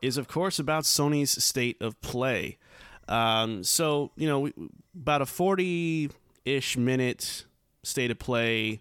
is, 0.03 0.17
of 0.17 0.29
course, 0.29 0.59
about 0.59 0.85
Sony's 0.85 1.43
state 1.43 1.81
of 1.81 2.01
play. 2.01 2.59
Um, 3.09 3.63
so, 3.63 4.11
you 4.17 4.27
know, 4.27 4.41
we, 4.41 4.53
about 4.95 5.23
a 5.23 5.27
40 5.27 6.11
ish 6.45 6.77
minute 6.77 7.45
state 7.85 8.11
of 8.11 8.19
play, 8.19 8.81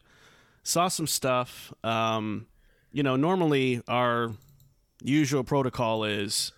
saw 0.64 0.88
some 0.88 1.08
stuff. 1.08 1.74
Um, 1.84 2.48
you 2.92 3.04
know, 3.04 3.16
normally 3.16 3.82
our 3.88 4.32
usual 5.02 5.44
protocol 5.44 6.04
is 6.04 6.52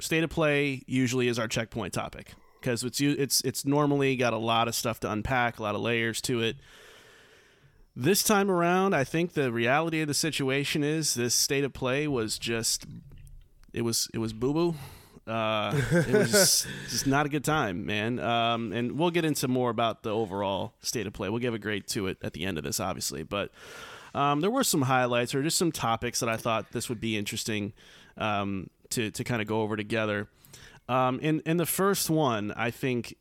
state 0.00 0.24
of 0.24 0.30
play 0.30 0.82
usually 0.86 1.28
is 1.28 1.38
our 1.38 1.46
checkpoint 1.46 1.94
topic 1.94 2.32
because 2.60 2.82
it's 2.82 3.00
it's 3.00 3.40
it's 3.42 3.64
normally 3.64 4.16
got 4.16 4.32
a 4.32 4.38
lot 4.38 4.68
of 4.68 4.74
stuff 4.74 5.00
to 5.00 5.10
unpack, 5.10 5.58
a 5.58 5.62
lot 5.62 5.74
of 5.74 5.80
layers 5.80 6.20
to 6.22 6.40
it. 6.40 6.56
This 7.94 8.22
time 8.22 8.50
around, 8.50 8.94
I 8.94 9.04
think 9.04 9.34
the 9.34 9.52
reality 9.52 10.00
of 10.00 10.08
the 10.08 10.14
situation 10.14 10.82
is 10.82 11.14
this 11.14 11.34
state 11.34 11.62
of 11.62 11.72
play 11.72 12.08
was 12.08 12.38
just 12.38 12.86
it 13.72 13.82
was 13.82 14.08
it 14.14 14.18
was 14.18 14.32
boo 14.32 14.52
boo. 14.52 14.74
Uh, 15.26 15.72
it 15.92 16.12
was 16.12 16.66
just, 16.88 17.06
not 17.06 17.26
a 17.26 17.28
good 17.28 17.44
time, 17.44 17.86
man. 17.86 18.18
Um, 18.18 18.72
and 18.72 18.98
we'll 18.98 19.10
get 19.10 19.24
into 19.24 19.48
more 19.48 19.70
about 19.70 20.02
the 20.02 20.10
overall 20.10 20.74
state 20.80 21.06
of 21.06 21.12
play. 21.12 21.28
We'll 21.28 21.40
give 21.40 21.54
a 21.54 21.58
grade 21.58 21.86
to 21.88 22.08
it 22.08 22.18
at 22.22 22.32
the 22.32 22.44
end 22.44 22.58
of 22.58 22.64
this, 22.64 22.80
obviously. 22.80 23.22
But 23.22 23.50
um, 24.14 24.40
there 24.40 24.50
were 24.50 24.64
some 24.64 24.82
highlights 24.82 25.34
or 25.34 25.42
just 25.42 25.58
some 25.58 25.72
topics 25.72 26.20
that 26.20 26.28
I 26.28 26.36
thought 26.36 26.72
this 26.72 26.88
would 26.88 27.00
be 27.00 27.16
interesting 27.16 27.72
um, 28.16 28.68
to 28.90 29.10
to 29.10 29.24
kind 29.24 29.40
of 29.40 29.48
go 29.48 29.62
over 29.62 29.76
together. 29.76 30.28
Um, 30.88 31.20
and 31.22 31.42
and 31.46 31.58
the 31.58 31.66
first 31.66 32.10
one, 32.10 32.52
I 32.52 32.70
think, 32.70 33.16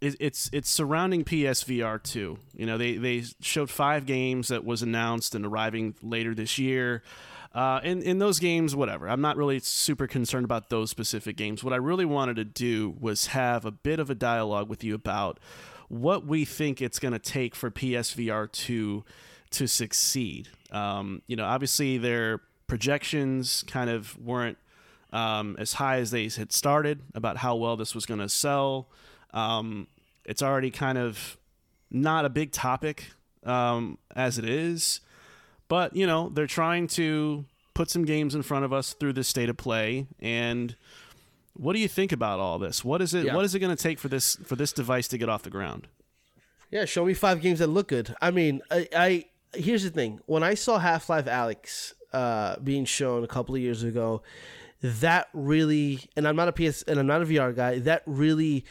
it, 0.00 0.16
it's 0.20 0.50
it's 0.52 0.68
surrounding 0.68 1.24
PSVR 1.24 2.02
two. 2.02 2.38
You 2.54 2.66
know, 2.66 2.78
they 2.78 2.96
they 2.96 3.24
showed 3.40 3.70
five 3.70 4.06
games 4.06 4.48
that 4.48 4.64
was 4.64 4.82
announced 4.82 5.34
and 5.34 5.46
arriving 5.46 5.94
later 6.02 6.34
this 6.34 6.58
year. 6.58 7.02
Uh, 7.54 7.80
and 7.82 8.02
in 8.02 8.18
those 8.18 8.38
games, 8.38 8.76
whatever. 8.76 9.08
I'm 9.08 9.20
not 9.20 9.36
really 9.36 9.58
super 9.58 10.06
concerned 10.06 10.44
about 10.44 10.68
those 10.68 10.90
specific 10.90 11.36
games. 11.36 11.64
What 11.64 11.72
I 11.72 11.76
really 11.76 12.04
wanted 12.04 12.36
to 12.36 12.44
do 12.44 12.94
was 13.00 13.28
have 13.28 13.64
a 13.64 13.70
bit 13.70 13.98
of 13.98 14.10
a 14.10 14.14
dialogue 14.14 14.68
with 14.68 14.84
you 14.84 14.94
about 14.94 15.40
what 15.88 16.26
we 16.26 16.44
think 16.44 16.82
it's 16.82 16.98
going 16.98 17.12
to 17.12 17.18
take 17.18 17.54
for 17.54 17.70
PSVR 17.70 18.52
two 18.52 19.04
to 19.50 19.66
succeed. 19.66 20.48
Um, 20.70 21.22
you 21.26 21.36
know, 21.36 21.44
obviously 21.44 21.96
their 21.96 22.42
projections 22.66 23.64
kind 23.66 23.88
of 23.88 24.18
weren't 24.18 24.58
um, 25.12 25.56
as 25.58 25.74
high 25.74 25.98
as 25.98 26.10
they 26.10 26.28
had 26.28 26.52
started 26.52 27.00
about 27.14 27.38
how 27.38 27.56
well 27.56 27.76
this 27.76 27.94
was 27.94 28.04
going 28.04 28.20
to 28.20 28.28
sell. 28.28 28.88
Um, 29.32 29.86
it's 30.24 30.42
already 30.42 30.70
kind 30.70 30.98
of 30.98 31.38
not 31.90 32.24
a 32.26 32.28
big 32.28 32.52
topic 32.52 33.12
um, 33.44 33.96
as 34.14 34.38
it 34.38 34.46
is, 34.46 35.00
but 35.68 35.94
you 35.94 36.06
know 36.06 36.30
they're 36.30 36.46
trying 36.46 36.86
to 36.88 37.44
put 37.78 37.88
some 37.88 38.04
games 38.04 38.34
in 38.34 38.42
front 38.42 38.64
of 38.64 38.72
us 38.72 38.92
through 38.94 39.12
this 39.12 39.28
state 39.28 39.48
of 39.48 39.56
play. 39.56 40.06
And 40.20 40.74
what 41.54 41.74
do 41.74 41.78
you 41.78 41.86
think 41.86 42.10
about 42.10 42.40
all 42.40 42.58
this? 42.58 42.84
What 42.84 43.00
is 43.00 43.14
it? 43.14 43.26
Yeah. 43.26 43.36
What 43.36 43.44
is 43.44 43.54
it 43.54 43.60
going 43.60 43.74
to 43.74 43.80
take 43.80 44.00
for 44.00 44.08
this 44.08 44.36
for 44.44 44.56
this 44.56 44.72
device 44.72 45.06
to 45.08 45.18
get 45.18 45.28
off 45.28 45.44
the 45.44 45.50
ground? 45.50 45.86
Yeah, 46.70 46.84
show 46.84 47.04
me 47.04 47.14
five 47.14 47.40
games 47.40 47.60
that 47.60 47.68
look 47.68 47.88
good. 47.88 48.14
I 48.20 48.30
mean, 48.32 48.62
I, 48.70 48.88
I 48.94 49.24
here's 49.54 49.84
the 49.84 49.90
thing. 49.90 50.20
When 50.26 50.42
I 50.42 50.54
saw 50.54 50.78
Half 50.78 51.08
Life 51.08 51.26
Alyx 51.26 51.94
uh, 52.12 52.56
being 52.58 52.84
shown 52.84 53.22
a 53.22 53.28
couple 53.28 53.54
of 53.54 53.60
years 53.60 53.84
ago, 53.84 54.22
that 54.82 55.28
really, 55.32 56.00
and 56.16 56.26
I'm 56.26 56.36
not 56.36 56.48
a 56.48 56.52
PS, 56.52 56.82
and 56.82 56.98
I'm 56.98 57.06
not 57.06 57.22
a 57.22 57.26
VR 57.26 57.54
guy. 57.54 57.78
That 57.78 58.02
really 58.06 58.64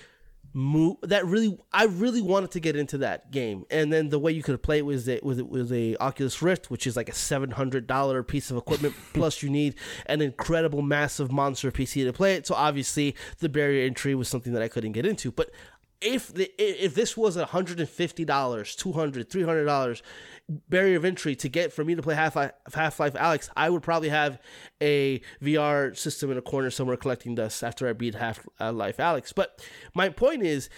move. 0.57 0.97
That 1.03 1.25
really, 1.25 1.57
I 1.71 1.85
really 1.85 2.21
wanted 2.21 2.51
to 2.51 2.59
get 2.59 2.75
into 2.75 2.97
that 2.97 3.31
game. 3.31 3.65
And 3.69 3.93
then 3.93 4.09
the 4.09 4.17
way 4.17 4.31
you 4.31 4.41
could 4.41 4.61
play 4.63 4.79
it 4.79 4.85
was 4.85 5.07
it 5.07 5.23
was 5.23 5.37
it 5.37 5.47
was 5.47 5.71
a 5.71 5.95
Oculus 5.97 6.41
Rift, 6.41 6.71
which 6.71 6.87
is 6.87 6.97
like 6.97 7.09
a 7.09 7.13
seven 7.13 7.51
hundred 7.51 7.85
dollar 7.85 8.23
piece 8.23 8.49
of 8.49 8.57
equipment. 8.57 8.95
plus, 9.13 9.43
you 9.43 9.49
need 9.49 9.75
an 10.07 10.21
incredible, 10.21 10.81
massive 10.81 11.31
monster 11.31 11.71
PC 11.71 12.03
to 12.05 12.11
play 12.11 12.33
it. 12.33 12.47
So 12.47 12.55
obviously, 12.55 13.15
the 13.39 13.49
barrier 13.49 13.85
entry 13.85 14.15
was 14.15 14.27
something 14.27 14.53
that 14.53 14.63
I 14.63 14.67
couldn't 14.67 14.93
get 14.93 15.05
into. 15.05 15.31
But 15.31 15.51
if 16.01 16.33
the 16.33 16.51
if 16.57 16.95
this 16.95 17.17
was 17.17 17.37
$150 17.37 17.87
$200 18.25 18.25
$300 18.25 20.01
barrier 20.69 20.97
of 20.97 21.03
entry 21.03 21.35
to 21.35 21.49
get 21.49 21.73
for 21.73 21.83
me 21.83 21.93
to 21.93 22.01
play 22.01 22.15
half-life 22.15 22.51
half-life 22.73 23.13
alyx 23.15 23.49
i 23.57 23.69
would 23.69 23.83
probably 23.83 24.07
have 24.07 24.39
a 24.81 25.21
vr 25.41 25.95
system 25.97 26.31
in 26.31 26.37
a 26.37 26.41
corner 26.41 26.69
somewhere 26.69 26.95
collecting 26.95 27.35
dust 27.35 27.63
after 27.63 27.87
i 27.87 27.93
beat 27.93 28.15
half-life 28.15 28.97
alyx. 28.97 29.33
But 29.35 29.61
my 29.93 30.09
point 30.09 30.43
is 30.43 30.69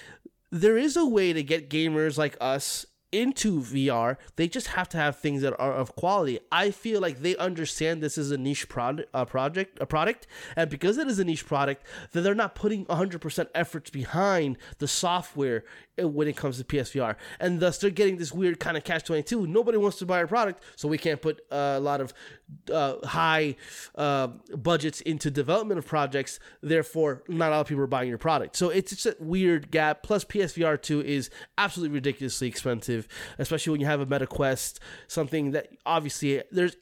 there 0.51 0.77
is 0.77 0.97
a 0.97 1.05
way 1.05 1.33
to 1.33 1.43
get 1.43 1.69
gamers 1.69 2.17
like 2.17 2.35
us 2.41 2.85
into 3.11 3.61
VR, 3.61 4.17
they 4.35 4.47
just 4.47 4.67
have 4.67 4.89
to 4.89 4.97
have 4.97 5.17
things 5.17 5.41
that 5.41 5.59
are 5.59 5.73
of 5.73 5.95
quality. 5.95 6.39
I 6.51 6.71
feel 6.71 7.01
like 7.01 7.19
they 7.19 7.35
understand 7.37 8.01
this 8.01 8.17
is 8.17 8.31
a 8.31 8.37
niche 8.37 8.69
product, 8.69 9.09
a 9.13 9.25
project, 9.25 9.77
a 9.81 9.85
product, 9.85 10.27
and 10.55 10.69
because 10.69 10.97
it 10.97 11.07
is 11.07 11.19
a 11.19 11.23
niche 11.23 11.45
product, 11.45 11.85
that 12.11 12.21
they're 12.21 12.35
not 12.35 12.55
putting 12.55 12.85
100% 12.85 13.47
efforts 13.55 13.89
behind 13.89 14.57
the 14.77 14.87
software 14.87 15.63
uh, 16.01 16.07
when 16.07 16.27
it 16.27 16.37
comes 16.37 16.57
to 16.57 16.63
PSVR, 16.63 17.15
and 17.39 17.59
thus 17.59 17.77
they're 17.77 17.89
getting 17.89 18.17
this 18.17 18.31
weird 18.31 18.59
kind 18.59 18.77
of 18.77 18.83
catch 18.83 19.05
22. 19.05 19.47
Nobody 19.47 19.77
wants 19.77 19.97
to 19.97 20.05
buy 20.05 20.19
our 20.19 20.27
product, 20.27 20.63
so 20.75 20.87
we 20.87 20.97
can't 20.97 21.21
put 21.21 21.41
uh, 21.51 21.75
a 21.77 21.79
lot 21.79 22.01
of 22.01 22.13
uh, 22.71 23.05
high 23.05 23.55
uh, 23.95 24.27
budgets 24.55 25.01
into 25.01 25.31
development 25.31 25.77
of 25.77 25.85
projects. 25.85 26.39
Therefore, 26.61 27.23
not 27.27 27.49
a 27.49 27.55
lot 27.55 27.61
of 27.61 27.67
people 27.67 27.83
are 27.83 27.87
buying 27.87 28.09
your 28.09 28.17
product. 28.17 28.55
So 28.55 28.69
it's 28.69 28.91
just 28.91 29.05
a 29.05 29.15
weird 29.19 29.71
gap. 29.71 30.03
Plus, 30.03 30.25
PSVR 30.25 30.81
2 30.81 31.01
is 31.01 31.29
absolutely 31.57 31.95
ridiculously 31.95 32.47
expensive, 32.99 33.35
especially 33.37 33.71
when 33.71 33.81
you 33.81 33.87
have 33.87 34.01
a 34.01 34.05
Meta 34.05 34.27
Quest, 34.27 34.79
something 35.07 35.51
that 35.51 35.69
obviously 35.85 36.41
there's 36.51 36.75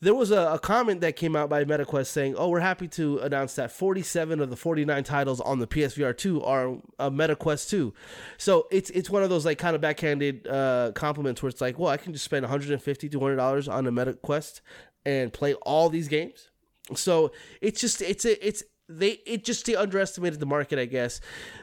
there 0.00 0.14
was 0.14 0.30
a, 0.30 0.52
a, 0.52 0.58
comment 0.58 1.00
that 1.00 1.16
came 1.16 1.34
out 1.34 1.48
by 1.48 1.64
MetaQuest 1.64 2.08
saying, 2.08 2.34
"Oh, 2.36 2.50
we're 2.50 2.60
happy 2.60 2.88
to 2.88 3.20
announce 3.20 3.54
that 3.54 3.72
47 3.72 4.38
of 4.40 4.50
the 4.50 4.56
49 4.56 5.02
titles 5.02 5.40
on 5.40 5.60
the 5.60 5.66
PSVR 5.66 6.14
2 6.14 6.42
are 6.42 6.76
uh, 6.98 7.08
MetaQuest 7.08 7.70
2." 7.70 7.94
So 8.36 8.66
it's 8.70 8.90
it's 8.90 9.08
one 9.08 9.22
of 9.22 9.30
those 9.30 9.46
like 9.46 9.56
kind 9.56 9.74
of 9.74 9.80
backhanded 9.80 10.46
uh, 10.46 10.92
compliments 10.94 11.42
where 11.42 11.48
it's 11.48 11.60
like, 11.60 11.78
"Well, 11.78 11.90
I 11.90 11.96
can 11.96 12.12
just 12.12 12.24
spend 12.24 12.42
150 12.42 13.08
200 13.08 13.36
dollars 13.36 13.66
on 13.66 13.86
a 13.86 13.92
MetaQuest 13.92 14.60
and 15.06 15.32
play 15.32 15.54
all 15.54 15.88
these 15.88 16.08
games." 16.08 16.50
So 16.94 17.32
it's 17.62 17.80
just 17.80 18.02
it's 18.02 18.26
a, 18.26 18.46
it's 18.46 18.62
they 18.90 19.20
it 19.24 19.44
just 19.44 19.64
they 19.64 19.74
underestimated 19.74 20.38
the 20.38 20.46
market, 20.46 20.78
I 20.78 20.84
guess. 20.84 21.20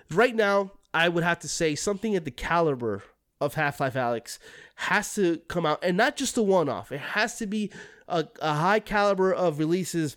Right 0.09 0.35
now, 0.35 0.71
I 0.93 1.09
would 1.09 1.23
have 1.23 1.39
to 1.39 1.47
say 1.47 1.75
something 1.75 2.15
at 2.15 2.25
the 2.25 2.31
caliber 2.31 3.03
of 3.41 3.55
Half 3.55 3.79
Life 3.79 3.95
Alyx 3.95 4.37
has 4.75 5.13
to 5.15 5.37
come 5.47 5.65
out, 5.65 5.83
and 5.83 5.97
not 5.97 6.15
just 6.15 6.37
a 6.37 6.43
one 6.43 6.69
off. 6.69 6.91
It 6.91 6.99
has 6.99 7.37
to 7.39 7.47
be 7.47 7.71
a, 8.07 8.27
a 8.41 8.53
high 8.53 8.79
caliber 8.79 9.33
of 9.33 9.59
releases 9.59 10.15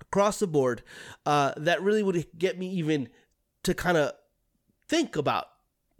across 0.00 0.38
the 0.38 0.46
board 0.46 0.82
uh, 1.26 1.52
that 1.56 1.82
really 1.82 2.02
would 2.02 2.26
get 2.38 2.58
me 2.58 2.68
even 2.70 3.08
to 3.64 3.74
kind 3.74 3.96
of 3.96 4.12
think 4.88 5.16
about 5.16 5.46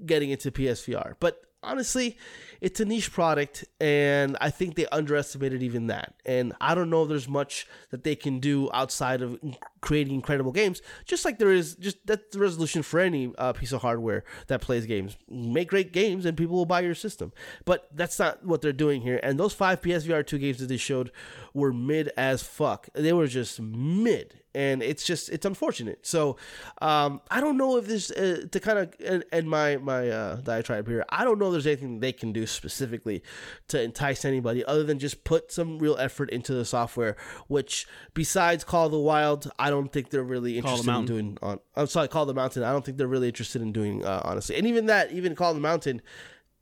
getting 0.04 0.30
into 0.30 0.50
PSVR. 0.50 1.14
But 1.20 1.42
honestly, 1.62 2.16
it's 2.60 2.80
a 2.80 2.84
niche 2.84 3.12
product, 3.12 3.64
and 3.80 4.36
I 4.40 4.50
think 4.50 4.74
they 4.74 4.86
underestimated 4.86 5.62
even 5.62 5.88
that. 5.88 6.14
And 6.24 6.52
I 6.60 6.74
don't 6.74 6.90
know 6.90 7.02
if 7.02 7.08
there's 7.08 7.28
much 7.28 7.66
that 7.90 8.04
they 8.04 8.14
can 8.14 8.38
do 8.38 8.70
outside 8.72 9.22
of 9.22 9.38
creating 9.82 10.14
incredible 10.14 10.52
games. 10.52 10.80
Just 11.04 11.26
like 11.26 11.38
there 11.38 11.52
is, 11.52 11.74
just 11.74 11.98
that's 12.06 12.30
the 12.32 12.38
resolution 12.38 12.82
for 12.82 13.00
any 13.00 13.34
uh, 13.36 13.52
piece 13.52 13.72
of 13.72 13.82
hardware 13.82 14.24
that 14.46 14.62
plays 14.62 14.86
games. 14.86 15.18
Make 15.28 15.68
great 15.68 15.92
games, 15.92 16.24
and 16.24 16.36
people 16.36 16.56
will 16.56 16.64
buy 16.64 16.80
your 16.80 16.94
system. 16.94 17.32
But 17.66 17.88
that's 17.92 18.18
not 18.18 18.46
what 18.46 18.62
they're 18.62 18.72
doing 18.72 19.02
here. 19.02 19.20
And 19.22 19.38
those 19.38 19.52
five 19.52 19.82
PSVR 19.82 20.26
two 20.26 20.38
games 20.38 20.58
that 20.58 20.66
they 20.66 20.78
showed 20.78 21.12
were 21.52 21.72
mid 21.72 22.10
as 22.16 22.42
fuck. 22.42 22.88
They 22.94 23.12
were 23.12 23.26
just 23.26 23.60
mid 23.60 24.42
and 24.54 24.82
it's 24.82 25.04
just 25.04 25.28
it's 25.30 25.46
unfortunate. 25.46 26.06
So 26.06 26.36
um, 26.80 27.20
I 27.30 27.40
don't 27.40 27.56
know 27.56 27.76
if 27.76 27.86
this 27.86 28.10
uh, 28.10 28.46
to 28.50 28.60
kind 28.60 28.78
of 28.78 28.94
and, 29.04 29.24
and, 29.32 29.48
my 29.48 29.76
my 29.76 30.08
uh, 30.08 30.36
diatribe 30.36 30.86
here. 30.88 31.04
I 31.08 31.24
don't 31.24 31.38
know 31.38 31.46
if 31.46 31.52
there's 31.52 31.66
anything 31.66 32.00
they 32.00 32.12
can 32.12 32.32
do 32.32 32.46
specifically 32.46 33.22
to 33.68 33.80
entice 33.80 34.24
anybody 34.24 34.64
other 34.64 34.84
than 34.84 34.98
just 34.98 35.24
put 35.24 35.52
some 35.52 35.78
real 35.78 35.96
effort 35.96 36.30
into 36.30 36.54
the 36.54 36.64
software. 36.64 37.16
Which 37.48 37.86
besides 38.14 38.64
Call 38.64 38.86
of 38.86 38.92
the 38.92 38.98
Wild, 38.98 39.50
I 39.58 39.70
don't 39.72 39.92
think 39.92 40.10
they're 40.10 40.22
really 40.22 40.58
interested 40.58 40.88
in 40.88 41.04
doing. 41.06 41.38
On 41.42 41.58
I'm 41.76 41.86
sorry, 41.86 42.08
Call 42.08 42.26
the 42.26 42.34
Mountain. 42.34 42.62
I 42.62 42.72
don't 42.72 42.84
think 42.84 42.98
they're 42.98 43.06
really 43.06 43.28
interested 43.28 43.62
in 43.62 43.72
doing 43.72 44.04
uh, 44.04 44.22
honestly. 44.24 44.56
And 44.56 44.66
even 44.66 44.86
that, 44.86 45.12
even 45.12 45.34
Call 45.34 45.54
the 45.54 45.60
Mountain 45.60 46.02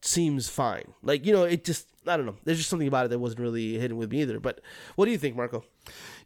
seems 0.02 0.48
fine. 0.48 0.94
Like 1.02 1.26
you 1.26 1.32
know, 1.32 1.44
it 1.44 1.64
just 1.64 1.86
I 2.06 2.16
don't 2.16 2.26
know. 2.26 2.36
There's 2.44 2.58
just 2.58 2.70
something 2.70 2.88
about 2.88 3.06
it 3.06 3.08
that 3.08 3.18
wasn't 3.18 3.40
really 3.40 3.78
hitting 3.78 3.96
with 3.96 4.10
me 4.10 4.22
either. 4.22 4.40
But 4.40 4.60
what 4.96 5.04
do 5.04 5.10
you 5.10 5.18
think, 5.18 5.36
Marco? 5.36 5.64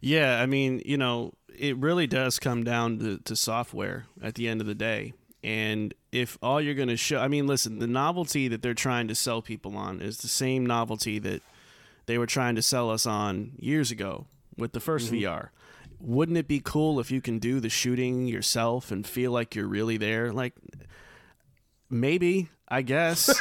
Yeah, 0.01 0.41
I 0.41 0.45
mean, 0.45 0.81
you 0.85 0.97
know, 0.97 1.33
it 1.57 1.77
really 1.77 2.07
does 2.07 2.39
come 2.39 2.63
down 2.63 2.99
to, 2.99 3.17
to 3.19 3.35
software 3.35 4.05
at 4.21 4.35
the 4.35 4.47
end 4.47 4.61
of 4.61 4.67
the 4.67 4.75
day. 4.75 5.13
And 5.43 5.93
if 6.11 6.37
all 6.41 6.59
you're 6.59 6.73
going 6.73 6.87
to 6.87 6.97
show, 6.97 7.19
I 7.19 7.27
mean, 7.27 7.45
listen, 7.45 7.79
the 7.79 7.87
novelty 7.87 8.47
that 8.47 8.61
they're 8.61 8.73
trying 8.73 9.07
to 9.09 9.15
sell 9.15 9.41
people 9.41 9.77
on 9.77 10.01
is 10.01 10.17
the 10.19 10.27
same 10.27 10.65
novelty 10.65 11.19
that 11.19 11.43
they 12.07 12.17
were 12.17 12.25
trying 12.25 12.55
to 12.55 12.61
sell 12.61 12.89
us 12.89 13.05
on 13.05 13.51
years 13.57 13.91
ago 13.91 14.25
with 14.57 14.73
the 14.73 14.79
1st 14.79 15.11
mm-hmm. 15.11 15.25
VR. 15.25 15.49
Wouldn't 15.99 16.37
it 16.37 16.47
be 16.47 16.61
cool 16.63 16.99
if 16.99 17.11
you 17.11 17.21
can 17.21 17.39
do 17.39 17.59
the 17.59 17.69
shooting 17.69 18.27
yourself 18.27 18.91
and 18.91 19.05
feel 19.05 19.31
like 19.31 19.55
you're 19.55 19.67
really 19.67 19.97
there? 19.97 20.31
Like, 20.31 20.53
maybe, 21.89 22.49
I 22.67 22.81
guess. 22.81 23.27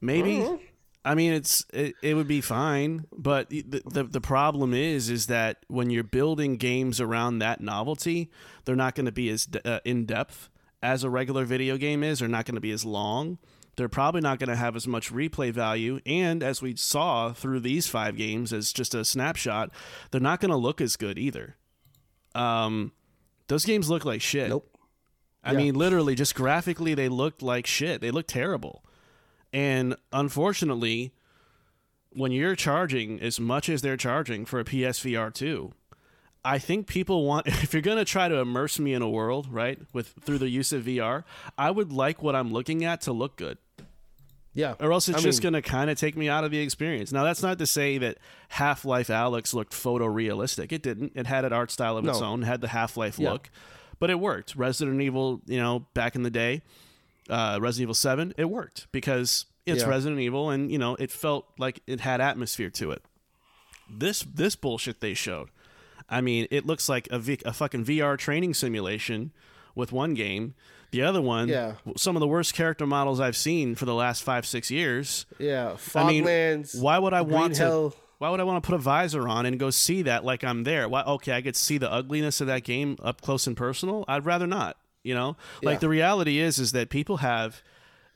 maybe. 0.00 0.36
Mm-hmm. 0.36 0.56
I 1.04 1.14
mean, 1.16 1.32
it's 1.32 1.66
it, 1.72 1.94
it 2.00 2.14
would 2.14 2.28
be 2.28 2.40
fine, 2.40 3.06
but 3.12 3.50
the, 3.50 3.82
the 3.84 4.04
the 4.04 4.20
problem 4.20 4.72
is 4.72 5.10
is 5.10 5.26
that 5.26 5.64
when 5.66 5.90
you're 5.90 6.04
building 6.04 6.56
games 6.56 7.00
around 7.00 7.40
that 7.40 7.60
novelty, 7.60 8.30
they're 8.64 8.76
not 8.76 8.94
going 8.94 9.06
to 9.06 9.12
be 9.12 9.28
as 9.28 9.48
uh, 9.64 9.80
in 9.84 10.06
depth 10.06 10.48
as 10.80 11.02
a 11.02 11.10
regular 11.10 11.44
video 11.44 11.76
game 11.76 12.04
is. 12.04 12.20
They're 12.20 12.28
not 12.28 12.44
going 12.44 12.54
to 12.54 12.60
be 12.60 12.70
as 12.70 12.84
long. 12.84 13.38
They're 13.76 13.88
probably 13.88 14.20
not 14.20 14.38
going 14.38 14.50
to 14.50 14.56
have 14.56 14.76
as 14.76 14.86
much 14.86 15.12
replay 15.12 15.50
value, 15.50 16.00
and 16.04 16.42
as 16.42 16.60
we 16.60 16.76
saw 16.76 17.32
through 17.32 17.60
these 17.60 17.86
five 17.86 18.16
games 18.16 18.52
as 18.52 18.72
just 18.72 18.94
a 18.94 19.04
snapshot, 19.04 19.70
they're 20.10 20.20
not 20.20 20.40
going 20.40 20.50
to 20.50 20.56
look 20.56 20.80
as 20.80 20.96
good 20.96 21.18
either. 21.18 21.56
Um, 22.34 22.92
those 23.48 23.64
games 23.64 23.88
look 23.88 24.04
like 24.04 24.20
shit. 24.20 24.50
Nope. 24.50 24.68
I 25.44 25.52
yeah. 25.52 25.58
mean, 25.58 25.74
literally, 25.74 26.14
just 26.14 26.34
graphically, 26.34 26.94
they 26.94 27.08
looked 27.08 27.42
like 27.42 27.66
shit. 27.66 28.00
They 28.00 28.10
look 28.10 28.26
terrible. 28.26 28.84
And 29.52 29.96
unfortunately, 30.12 31.12
when 32.10 32.32
you're 32.32 32.54
charging 32.54 33.20
as 33.20 33.40
much 33.40 33.68
as 33.68 33.82
they're 33.82 33.96
charging 33.96 34.44
for 34.44 34.60
a 34.60 34.64
PSVR 34.64 35.32
2, 35.32 35.72
I 36.44 36.58
think 36.58 36.86
people 36.86 37.24
want 37.24 37.46
if 37.62 37.72
you're 37.72 37.82
going 37.82 37.98
to 37.98 38.04
try 38.04 38.28
to 38.28 38.36
immerse 38.36 38.78
me 38.78 38.94
in 38.94 39.02
a 39.02 39.08
world, 39.08 39.48
right, 39.50 39.78
with 39.92 40.14
through 40.20 40.38
the 40.38 40.48
use 40.48 40.72
of 40.72 40.84
VR, 40.84 41.24
I 41.56 41.70
would 41.70 41.92
like 41.92 42.22
what 42.22 42.34
I'm 42.34 42.52
looking 42.52 42.84
at 42.84 43.02
to 43.02 43.12
look 43.12 43.36
good. 43.36 43.58
Yeah. 44.54 44.74
Or 44.80 44.92
else 44.92 45.08
it's 45.08 45.18
I 45.18 45.22
just 45.22 45.42
going 45.42 45.54
to 45.54 45.62
kind 45.62 45.88
of 45.88 45.98
take 45.98 46.16
me 46.16 46.28
out 46.28 46.44
of 46.44 46.50
the 46.50 46.58
experience. 46.58 47.10
Now, 47.10 47.24
that's 47.24 47.42
not 47.42 47.58
to 47.58 47.66
say 47.66 47.98
that 47.98 48.18
Half 48.50 48.84
Life 48.84 49.08
Alyx 49.08 49.54
looked 49.54 49.72
photorealistic. 49.72 50.72
It 50.72 50.82
didn't. 50.82 51.12
It 51.14 51.26
had 51.26 51.44
an 51.44 51.52
art 51.52 51.70
style 51.70 51.96
of 51.96 52.06
its 52.06 52.20
no. 52.20 52.26
own, 52.26 52.42
had 52.42 52.60
the 52.60 52.68
Half 52.68 52.96
Life 52.96 53.18
yeah. 53.18 53.32
look, 53.32 53.50
but 53.98 54.10
it 54.10 54.20
worked. 54.20 54.54
Resident 54.54 55.00
Evil, 55.00 55.40
you 55.46 55.58
know, 55.58 55.86
back 55.94 56.14
in 56.14 56.22
the 56.22 56.30
day, 56.30 56.62
uh, 57.30 57.58
Resident 57.62 57.84
Evil 57.84 57.94
Seven, 57.94 58.34
it 58.36 58.50
worked 58.50 58.88
because 58.92 59.46
it's 59.64 59.82
yeah. 59.82 59.88
Resident 59.88 60.20
Evil, 60.20 60.50
and 60.50 60.70
you 60.70 60.78
know 60.78 60.96
it 60.96 61.10
felt 61.10 61.46
like 61.58 61.80
it 61.86 62.00
had 62.00 62.20
atmosphere 62.20 62.70
to 62.70 62.90
it. 62.90 63.02
This 63.88 64.22
this 64.22 64.54
bullshit 64.54 65.00
they 65.00 65.14
showed, 65.14 65.48
I 66.12 66.20
mean, 66.20 66.46
it 66.50 66.66
looks 66.66 66.88
like 66.88 67.08
a, 67.10 67.18
v, 67.18 67.38
a 67.44 67.52
fucking 67.52 67.84
VR 67.84 68.16
training 68.18 68.54
simulation 68.54 69.32
with 69.74 69.90
one 69.92 70.14
game. 70.14 70.54
The 70.90 71.02
other 71.02 71.22
one, 71.22 71.48
Yeah. 71.48 71.74
some 71.96 72.14
of 72.16 72.20
the 72.20 72.28
worst 72.28 72.52
character 72.54 72.86
models 72.86 73.18
I've 73.18 73.36
seen 73.36 73.74
for 73.74 73.86
the 73.86 73.94
last 73.94 74.22
five 74.22 74.44
six 74.46 74.70
years. 74.70 75.24
Yeah, 75.38 75.76
I 75.94 76.06
mean, 76.06 76.24
Foglands. 76.24 76.80
why 76.80 76.98
would 76.98 77.14
I 77.14 77.22
Green 77.22 77.32
want 77.34 77.54
to? 77.54 77.62
Hell. 77.62 77.94
Why 78.18 78.30
would 78.30 78.38
I 78.40 78.44
want 78.44 78.62
to 78.62 78.66
put 78.70 78.74
a 78.76 78.78
visor 78.78 79.26
on 79.26 79.46
and 79.46 79.58
go 79.58 79.70
see 79.70 80.02
that 80.02 80.24
like 80.24 80.44
I'm 80.44 80.62
there? 80.64 80.88
Why? 80.88 81.02
Okay, 81.02 81.32
I 81.32 81.40
get 81.40 81.54
to 81.54 81.60
see 81.60 81.78
the 81.78 81.90
ugliness 81.90 82.40
of 82.40 82.46
that 82.46 82.62
game 82.62 82.96
up 83.02 83.20
close 83.20 83.46
and 83.48 83.56
personal. 83.56 84.04
I'd 84.06 84.24
rather 84.26 84.46
not. 84.46 84.76
You 85.02 85.14
know, 85.14 85.36
like 85.62 85.76
Yeah. 85.76 85.78
the 85.80 85.88
reality 85.88 86.38
is, 86.38 86.58
is 86.60 86.70
that 86.72 86.88
people 86.90 87.16
have 87.16 87.62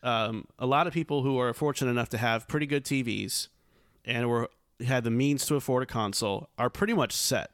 um, 0.05 0.47
a 0.59 0.67
lot 0.67 0.87
of 0.87 0.93
people 0.93 1.23
who 1.25 1.39
are 1.41 1.53
fortunate 1.55 1.91
enough 1.91 2.11
to 2.11 2.19
have 2.19 2.47
pretty 2.47 2.67
good 2.67 2.85
TVs 2.85 3.49
and 4.05 4.29
were 4.29 4.49
had 4.87 5.03
the 5.03 5.11
means 5.11 5.47
to 5.47 5.57
afford 5.57 5.83
a 5.83 5.87
console 5.87 6.51
are 6.59 6.69
pretty 6.71 6.93
much 6.93 7.13
set. 7.13 7.51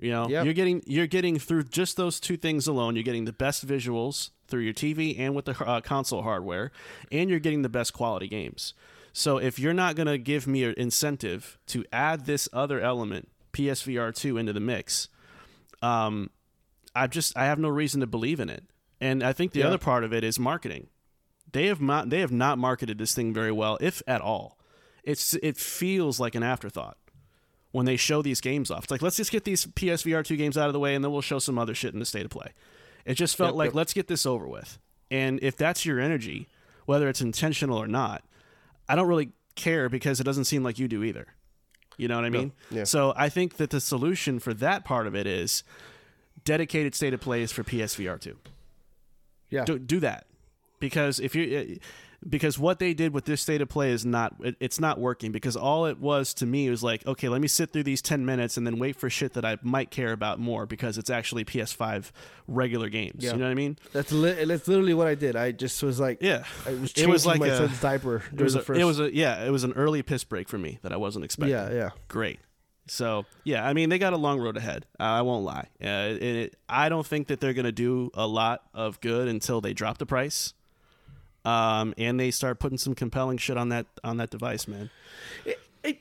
You 0.00 0.10
know, 0.10 0.28
Yep. 0.28 0.44
you're 0.44 0.54
getting 0.54 0.82
you're 0.86 1.06
getting 1.06 1.38
through 1.38 1.64
just 1.64 1.96
those 1.96 2.20
two 2.20 2.36
things 2.36 2.66
alone. 2.66 2.96
You're 2.96 3.02
getting 3.02 3.24
the 3.24 3.32
best 3.32 3.66
visuals 3.66 4.30
through 4.48 4.60
your 4.62 4.74
TV 4.74 5.18
and 5.18 5.34
with 5.34 5.46
the 5.46 5.64
uh, 5.64 5.80
console 5.80 6.22
hardware, 6.22 6.70
and 7.10 7.30
you're 7.30 7.38
getting 7.40 7.62
the 7.62 7.68
best 7.68 7.92
quality 7.92 8.28
games. 8.28 8.74
So 9.12 9.38
if 9.38 9.58
you're 9.58 9.72
not 9.72 9.96
going 9.96 10.06
to 10.08 10.18
give 10.18 10.46
me 10.46 10.62
an 10.64 10.74
incentive 10.76 11.58
to 11.68 11.84
add 11.90 12.26
this 12.26 12.48
other 12.52 12.80
element, 12.80 13.28
PSVR 13.54 14.14
two, 14.14 14.36
into 14.36 14.52
the 14.52 14.60
mix, 14.60 15.08
um, 15.82 16.30
I 16.94 17.06
just 17.06 17.36
I 17.36 17.46
have 17.46 17.58
no 17.58 17.68
reason 17.68 18.00
to 18.02 18.06
believe 18.06 18.40
in 18.40 18.48
it. 18.50 18.64
And 19.00 19.22
I 19.22 19.32
think 19.32 19.52
the 19.52 19.60
Yeah. 19.60 19.68
other 19.68 19.78
part 19.78 20.04
of 20.04 20.12
it 20.12 20.22
is 20.24 20.38
marketing. 20.38 20.88
They 21.52 21.66
have 21.66 21.80
not 21.80 22.10
they 22.10 22.20
have 22.20 22.32
not 22.32 22.58
marketed 22.58 22.98
this 22.98 23.14
thing 23.14 23.32
very 23.32 23.52
well, 23.52 23.78
if 23.80 24.02
at 24.06 24.20
all. 24.20 24.58
It's 25.02 25.34
it 25.42 25.56
feels 25.56 26.18
like 26.20 26.34
an 26.34 26.42
afterthought 26.42 26.98
when 27.76 27.84
they 27.84 27.96
show 27.96 28.22
these 28.22 28.40
games 28.40 28.70
off. 28.70 28.84
It's 28.84 28.90
like 28.90 29.02
let's 29.02 29.18
just 29.18 29.30
get 29.30 29.44
these 29.44 29.66
PSVR 29.66 30.24
two 30.24 30.38
games 30.38 30.56
out 30.56 30.66
of 30.66 30.72
the 30.72 30.80
way, 30.80 30.94
and 30.94 31.04
then 31.04 31.12
we'll 31.12 31.20
show 31.20 31.38
some 31.38 31.58
other 31.58 31.74
shit 31.74 31.92
in 31.92 32.00
the 32.00 32.06
state 32.06 32.24
of 32.24 32.30
play. 32.30 32.54
It 33.04 33.14
just 33.14 33.36
felt 33.36 33.50
Yep, 33.50 33.56
like 33.56 33.66
yep. 33.68 33.74
let's 33.74 33.92
get 33.92 34.08
this 34.08 34.24
over 34.24 34.48
with. 34.48 34.78
And 35.10 35.38
if 35.42 35.58
that's 35.58 35.84
your 35.84 36.00
energy, 36.00 36.48
whether 36.86 37.06
it's 37.06 37.20
intentional 37.20 37.76
or 37.76 37.86
not, 37.86 38.24
I 38.88 38.94
don't 38.94 39.06
really 39.06 39.28
care 39.56 39.90
because 39.90 40.20
it 40.20 40.24
doesn't 40.24 40.46
seem 40.46 40.62
like 40.62 40.78
you 40.78 40.88
do 40.88 41.04
either. 41.04 41.26
You 41.98 42.08
know 42.08 42.16
what 42.16 42.24
I 42.24 42.30
mean? 42.30 42.52
yeah. 42.70 42.84
So 42.84 43.12
I 43.14 43.28
think 43.28 43.58
that 43.58 43.68
the 43.68 43.80
solution 43.82 44.38
for 44.38 44.54
that 44.54 44.86
part 44.86 45.06
of 45.06 45.14
it 45.14 45.26
is 45.26 45.62
dedicated 46.44 46.94
state 46.94 47.12
of 47.12 47.20
plays 47.20 47.52
for 47.52 47.62
PSVR 47.62 48.18
two 48.18 48.38
Yeah, 49.50 49.66
do, 49.66 49.78
do 49.78 50.00
that 50.00 50.24
because 50.80 51.20
if 51.20 51.34
you 51.34 51.78
because 52.28 52.58
what 52.58 52.78
they 52.78 52.92
did 52.94 53.12
with 53.14 53.24
this 53.24 53.40
state 53.40 53.60
of 53.60 53.68
play 53.68 53.90
is 53.90 54.04
not 54.04 54.34
it, 54.40 54.56
it's 54.60 54.80
not 54.80 54.98
working 54.98 55.32
because 55.32 55.56
all 55.56 55.86
it 55.86 55.98
was 55.98 56.34
to 56.34 56.46
me 56.46 56.68
was 56.70 56.82
like 56.82 57.06
okay 57.06 57.28
let 57.28 57.40
me 57.40 57.48
sit 57.48 57.72
through 57.72 57.82
these 57.84 58.02
10 58.02 58.24
minutes 58.26 58.56
and 58.56 58.66
then 58.66 58.78
wait 58.78 58.96
for 58.96 59.08
shit 59.08 59.32
that 59.34 59.44
i 59.44 59.56
might 59.62 59.90
care 59.90 60.12
about 60.12 60.38
more 60.38 60.66
because 60.66 60.98
it's 60.98 61.10
actually 61.10 61.44
ps5 61.44 62.10
regular 62.48 62.88
games 62.88 63.22
Yeah. 63.24 63.32
you 63.32 63.38
know 63.38 63.44
what 63.44 63.50
i 63.50 63.54
mean 63.54 63.78
that's 63.92 64.12
li- 64.12 64.44
that's 64.44 64.66
literally 64.68 64.94
what 64.94 65.06
I 65.06 65.14
did. 65.14 65.36
I 65.36 65.52
just 65.52 65.82
was 65.82 65.98
like, 66.00 66.18
yeah 66.20 66.44
I 66.66 66.72
was 66.74 66.92
it 66.94 67.08
was 67.08 67.26
like 67.26 67.40
my 67.40 67.48
a, 67.48 67.56
son's 67.56 67.80
diaper 67.80 68.22
it 68.32 68.42
was 68.42 68.54
the 68.54 68.60
a, 68.60 68.62
first. 68.62 68.80
it 68.80 68.84
was 68.84 69.00
a 69.00 69.14
yeah 69.14 69.44
it 69.44 69.50
was 69.50 69.64
an 69.64 69.72
early 69.74 70.02
piss 70.02 70.24
break 70.24 70.48
for 70.48 70.58
me 70.58 70.78
that 70.82 70.92
i 70.92 70.96
wasn't 70.96 71.24
expecting 71.24 71.56
yeah, 71.56 71.70
yeah. 71.72 71.90
great. 72.08 72.40
So 72.88 73.24
yeah, 73.42 73.66
I 73.66 73.72
mean 73.72 73.88
they 73.88 73.98
got 73.98 74.12
a 74.12 74.16
long 74.16 74.38
road 74.38 74.56
ahead. 74.56 74.86
Uh, 75.00 75.02
I 75.02 75.22
won't 75.22 75.44
lie. 75.44 75.66
Uh, 75.82 75.86
and 75.86 76.22
it, 76.22 76.56
I 76.68 76.88
don't 76.88 77.04
think 77.04 77.26
that 77.26 77.40
they're 77.40 77.52
going 77.52 77.64
to 77.64 77.72
do 77.72 78.12
a 78.14 78.28
lot 78.28 78.62
of 78.74 79.00
good 79.00 79.26
until 79.26 79.60
they 79.60 79.72
drop 79.72 79.98
the 79.98 80.06
price, 80.06 80.54
um, 81.46 81.94
and 81.96 82.18
they 82.18 82.32
start 82.32 82.58
putting 82.58 82.76
some 82.76 82.94
compelling 82.94 83.38
shit 83.38 83.56
on 83.56 83.68
that 83.68 83.86
on 84.02 84.16
that 84.16 84.30
device, 84.30 84.66
man. 84.66 84.90
it, 85.44 85.60
it 85.84 86.00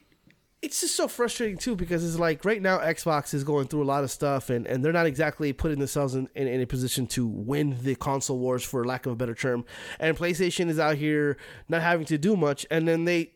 it's 0.62 0.82
just 0.82 0.96
so 0.96 1.08
frustrating 1.08 1.58
too 1.58 1.76
because 1.76 2.04
it's 2.04 2.20
like 2.20 2.44
right 2.44 2.62
now 2.62 2.80
Xbox 2.80 3.34
is 3.34 3.44
going 3.44 3.68
through 3.68 3.84
a 3.84 3.86
lot 3.86 4.04
of 4.04 4.10
stuff 4.10 4.50
and, 4.50 4.66
and 4.66 4.84
they're 4.84 4.92
not 4.92 5.06
exactly 5.06 5.54
putting 5.54 5.78
themselves 5.78 6.16
in, 6.16 6.28
in, 6.34 6.48
in 6.48 6.62
a 6.62 6.66
position 6.66 7.06
to 7.06 7.28
win 7.28 7.78
the 7.84 7.94
console 7.94 8.40
wars 8.40 8.64
for 8.64 8.84
lack 8.84 9.06
of 9.06 9.12
a 9.12 9.16
better 9.16 9.36
term. 9.36 9.64
And 10.00 10.18
PlayStation 10.18 10.68
is 10.68 10.80
out 10.80 10.96
here 10.96 11.38
not 11.70 11.84
having 11.84 12.08
to 12.08 12.18
do 12.18 12.36
much 12.36 12.66
and 12.72 12.88
then 12.88 13.06
they 13.06 13.32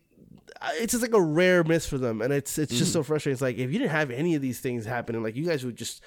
it's 0.73 0.91
just 0.91 1.03
like 1.03 1.13
a 1.13 1.21
rare 1.21 1.63
miss 1.63 1.85
for 1.85 1.99
them 1.99 2.21
and 2.23 2.33
it's 2.33 2.57
it's 2.57 2.75
just 2.75 2.91
so 2.91 3.03
frustrating. 3.03 3.33
It's 3.33 3.41
like 3.43 3.57
if 3.57 3.71
you 3.71 3.77
didn't 3.77 3.91
have 3.91 4.09
any 4.09 4.33
of 4.33 4.41
these 4.41 4.59
things 4.59 4.85
happening 4.85 5.21
like 5.21 5.35
you 5.35 5.45
guys 5.45 5.63
would 5.63 5.75
just 5.75 6.01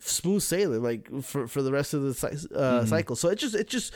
smooth 0.00 0.42
sailing 0.42 0.82
like 0.82 1.08
for, 1.22 1.46
for 1.48 1.62
the 1.62 1.72
rest 1.72 1.94
of 1.94 2.02
the 2.02 2.48
uh, 2.54 2.84
cycle 2.86 3.16
so 3.16 3.28
it's 3.28 3.40
just 3.42 3.54
it's 3.54 3.70
just 3.72 3.92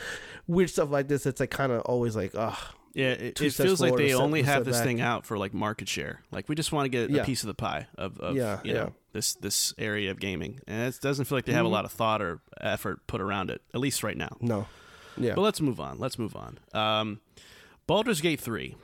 weird 0.47 0.69
stuff 0.69 0.89
like 0.89 1.07
this 1.07 1.25
it's 1.25 1.39
like 1.39 1.49
kind 1.51 1.71
of 1.71 1.81
always 1.81 2.15
like 2.15 2.31
ugh 2.35 2.57
Yeah, 2.93 3.11
it, 3.11 3.39
it 3.41 3.51
feels 3.53 3.79
like 3.79 3.95
they 3.95 4.13
only 4.13 4.41
have 4.43 4.65
this 4.65 4.77
back. 4.77 4.85
thing 4.85 4.99
out 5.01 5.25
for 5.25 5.37
like 5.37 5.53
market 5.53 5.87
share. 5.87 6.21
Like 6.29 6.49
we 6.49 6.55
just 6.55 6.71
want 6.73 6.85
to 6.85 6.89
get 6.89 7.09
Yeah. 7.09 7.21
a 7.21 7.25
piece 7.25 7.41
of 7.43 7.47
the 7.47 7.53
pie 7.53 7.87
of, 7.97 8.19
of 8.19 8.35
Yeah, 8.35 8.59
you 8.65 8.73
yeah. 8.73 8.79
know 8.79 8.93
this 9.13 9.33
this 9.35 9.73
area 9.77 10.11
of 10.11 10.19
gaming, 10.19 10.59
and 10.67 10.93
it 10.93 10.99
doesn't 11.01 11.23
feel 11.25 11.37
like 11.37 11.45
they 11.45 11.53
have 11.53 11.65
a 11.65 11.69
lot 11.69 11.85
of 11.85 11.91
thought 11.93 12.21
or 12.21 12.41
effort 12.59 13.07
put 13.07 13.21
around 13.21 13.49
it, 13.49 13.61
at 13.73 13.79
least 13.79 14.03
right 14.03 14.17
now. 14.17 14.35
no 14.41 14.67
yeah 15.17 15.35
But 15.35 15.41
let's 15.41 15.61
move 15.61 15.79
on. 15.79 15.99
Let's 15.99 16.17
move 16.19 16.35
on. 16.35 16.59
Um, 16.73 17.21
Baldur's 17.87 18.19
Gate 18.21 18.39
3 18.41 18.75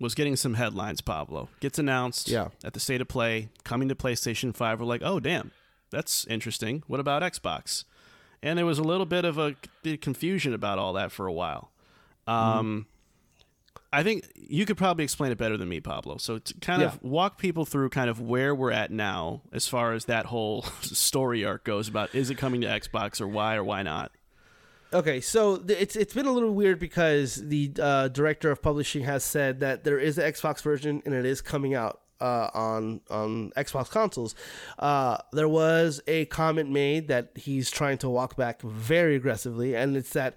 was 0.00 0.14
getting 0.14 0.34
some 0.36 0.54
headlines, 0.54 1.00
Pablo. 1.00 1.48
Gets 1.60 1.78
announced 1.78 2.28
Yeah. 2.28 2.48
at 2.64 2.72
the 2.74 2.80
State 2.80 3.00
of 3.00 3.06
Play, 3.08 3.50
coming 3.64 3.88
to 3.88 3.94
PlayStation 3.94 4.54
5. 4.54 4.80
We're 4.80 4.86
like, 4.86 5.02
oh, 5.04 5.20
damn, 5.20 5.52
that's 5.92 6.26
interesting. 6.26 6.82
What 6.88 6.98
about 6.98 7.22
Xbox? 7.22 7.84
And 8.42 8.58
there 8.58 8.66
was 8.66 8.80
a 8.80 8.82
little 8.82 9.06
bit 9.06 9.24
of 9.24 9.38
a 9.38 9.54
confusion 9.98 10.52
about 10.52 10.76
all 10.78 10.92
that 10.94 11.12
for 11.12 11.28
a 11.28 11.32
while. 11.32 11.70
Um, 12.26 12.86
I 13.92 14.02
think 14.02 14.26
you 14.34 14.64
could 14.66 14.76
probably 14.76 15.04
explain 15.04 15.30
it 15.32 15.38
better 15.38 15.56
than 15.56 15.68
me, 15.68 15.78
Pablo. 15.80 16.16
So 16.16 16.38
to 16.38 16.54
kind 16.60 16.80
Yeah. 16.82 16.88
of 16.88 17.02
walk 17.02 17.38
people 17.38 17.64
through 17.66 17.90
kind 17.90 18.08
of 18.10 18.20
where 18.20 18.54
we're 18.54 18.72
at 18.72 18.90
now 18.90 19.42
as 19.52 19.68
far 19.68 19.92
as 19.92 20.06
that 20.06 20.26
whole 20.26 20.62
story 20.80 21.44
arc 21.44 21.64
goes 21.64 21.88
about 21.88 22.14
is 22.14 22.30
it 22.30 22.36
coming 22.36 22.62
to 22.62 22.66
Xbox 22.66 23.20
or 23.20 23.28
why 23.28 23.54
or 23.54 23.62
why 23.64 23.82
not? 23.82 24.10
Okay, 24.94 25.22
so 25.22 25.56
th- 25.56 25.78
it's 25.80 25.96
it's 25.96 26.12
been 26.12 26.26
a 26.26 26.32
little 26.32 26.52
weird 26.52 26.78
because 26.78 27.36
the 27.36 27.72
uh, 27.80 28.08
director 28.08 28.50
of 28.50 28.60
publishing 28.60 29.04
has 29.04 29.24
said 29.24 29.60
that 29.60 29.84
there 29.84 29.98
is 29.98 30.18
an 30.18 30.30
Xbox 30.30 30.60
version 30.62 31.02
and 31.06 31.14
it 31.14 31.24
is 31.24 31.40
coming 31.40 31.74
out 31.74 32.01
uh, 32.22 32.50
on 32.54 33.00
on 33.10 33.50
Xbox 33.56 33.90
consoles. 33.90 34.34
Uh, 34.78 35.18
there 35.32 35.48
was 35.48 36.00
a 36.06 36.24
comment 36.26 36.70
made 36.70 37.08
that 37.08 37.32
he's 37.34 37.70
trying 37.70 37.98
to 37.98 38.08
walk 38.08 38.36
back 38.36 38.62
very 38.62 39.16
aggressively, 39.16 39.74
and 39.74 39.96
it's 39.96 40.10
that 40.12 40.36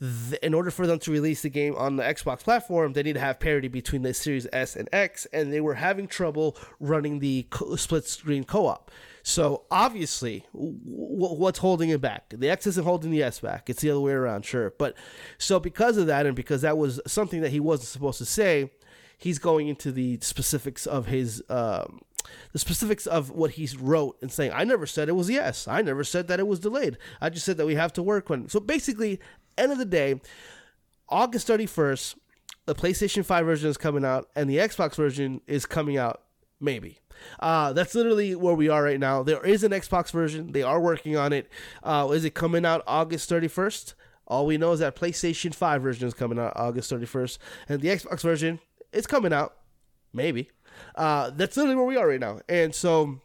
th- 0.00 0.40
in 0.42 0.54
order 0.54 0.70
for 0.70 0.86
them 0.86 0.98
to 1.00 1.12
release 1.12 1.42
the 1.42 1.50
game 1.50 1.74
on 1.76 1.96
the 1.96 2.02
Xbox 2.02 2.40
platform, 2.40 2.94
they 2.94 3.02
need 3.02 3.12
to 3.14 3.20
have 3.20 3.38
parity 3.38 3.68
between 3.68 4.02
the 4.02 4.14
Series 4.14 4.46
S 4.52 4.74
and 4.76 4.88
X, 4.92 5.26
and 5.26 5.52
they 5.52 5.60
were 5.60 5.74
having 5.74 6.06
trouble 6.06 6.56
running 6.80 7.18
the 7.18 7.46
co- 7.50 7.76
split 7.76 8.06
screen 8.06 8.44
co 8.44 8.66
op. 8.66 8.90
So 9.22 9.64
obviously, 9.70 10.46
w- 10.54 10.78
what's 11.34 11.58
holding 11.58 11.90
it 11.90 12.00
back? 12.00 12.30
The 12.30 12.48
X 12.48 12.66
isn't 12.68 12.84
holding 12.84 13.10
the 13.10 13.22
S 13.22 13.40
back. 13.40 13.68
It's 13.68 13.82
the 13.82 13.90
other 13.90 14.00
way 14.00 14.12
around, 14.12 14.44
sure. 14.46 14.72
But 14.78 14.94
so 15.36 15.60
because 15.60 15.96
of 15.98 16.06
that, 16.06 16.26
and 16.26 16.36
because 16.36 16.62
that 16.62 16.78
was 16.78 17.00
something 17.06 17.40
that 17.42 17.50
he 17.50 17.60
wasn't 17.60 17.88
supposed 17.88 18.18
to 18.18 18.24
say, 18.24 18.70
he's 19.16 19.38
going 19.38 19.68
into 19.68 19.92
the 19.92 20.18
specifics 20.20 20.86
of 20.86 21.06
his 21.06 21.42
um, 21.48 22.00
the 22.52 22.58
specifics 22.58 23.06
of 23.06 23.30
what 23.30 23.52
he 23.52 23.68
wrote 23.80 24.16
and 24.20 24.30
saying, 24.30 24.52
"I 24.54 24.64
never 24.64 24.86
said 24.86 25.08
it 25.08 25.12
was 25.12 25.30
yes. 25.30 25.68
I 25.68 25.82
never 25.82 26.04
said 26.04 26.28
that 26.28 26.40
it 26.40 26.46
was 26.46 26.60
delayed. 26.60 26.98
I 27.20 27.30
just 27.30 27.46
said 27.46 27.56
that 27.56 27.66
we 27.66 27.74
have 27.74 27.92
to 27.94 28.02
work 28.02 28.30
on." 28.30 28.48
So 28.48 28.60
basically, 28.60 29.20
end 29.56 29.72
of 29.72 29.78
the 29.78 29.84
day, 29.84 30.20
August 31.08 31.46
thirty 31.46 31.66
first, 31.66 32.16
the 32.66 32.74
PlayStation 32.74 33.24
Five 33.24 33.46
version 33.46 33.70
is 33.70 33.76
coming 33.76 34.04
out, 34.04 34.28
and 34.36 34.48
the 34.48 34.56
Xbox 34.56 34.96
version 34.96 35.40
is 35.46 35.66
coming 35.66 35.96
out. 35.96 36.22
Maybe. 36.60 36.98
Uh, 37.40 37.72
that's 37.72 37.94
literally 37.94 38.34
where 38.34 38.54
we 38.54 38.68
are 38.68 38.82
right 38.82 39.00
now. 39.00 39.22
There 39.22 39.44
is 39.44 39.64
an 39.64 39.72
Xbox 39.72 40.10
version. 40.10 40.52
They 40.52 40.62
are 40.62 40.80
working 40.80 41.16
on 41.16 41.32
it. 41.32 41.50
Uh, 41.82 42.10
is 42.12 42.24
it 42.24 42.34
coming 42.34 42.64
out 42.64 42.82
August 42.86 43.30
31st? 43.30 43.94
All 44.26 44.46
we 44.46 44.58
know 44.58 44.72
is 44.72 44.80
that 44.80 44.96
PlayStation 44.96 45.54
5 45.54 45.82
version 45.82 46.08
is 46.08 46.14
coming 46.14 46.38
out 46.38 46.52
August 46.56 46.92
31st, 46.92 47.38
and 47.68 47.80
the 47.80 47.88
Xbox 47.88 48.22
version 48.22 48.58
is 48.96 49.06
coming 49.06 49.32
out. 49.32 49.56
Maybe. 50.12 50.50
Uh, 50.94 51.30
that's 51.30 51.56
literally 51.56 51.76
where 51.76 51.84
we 51.86 51.96
are 51.96 52.08
right 52.08 52.20
now. 52.20 52.40
And 52.48 52.74
so 52.74 53.20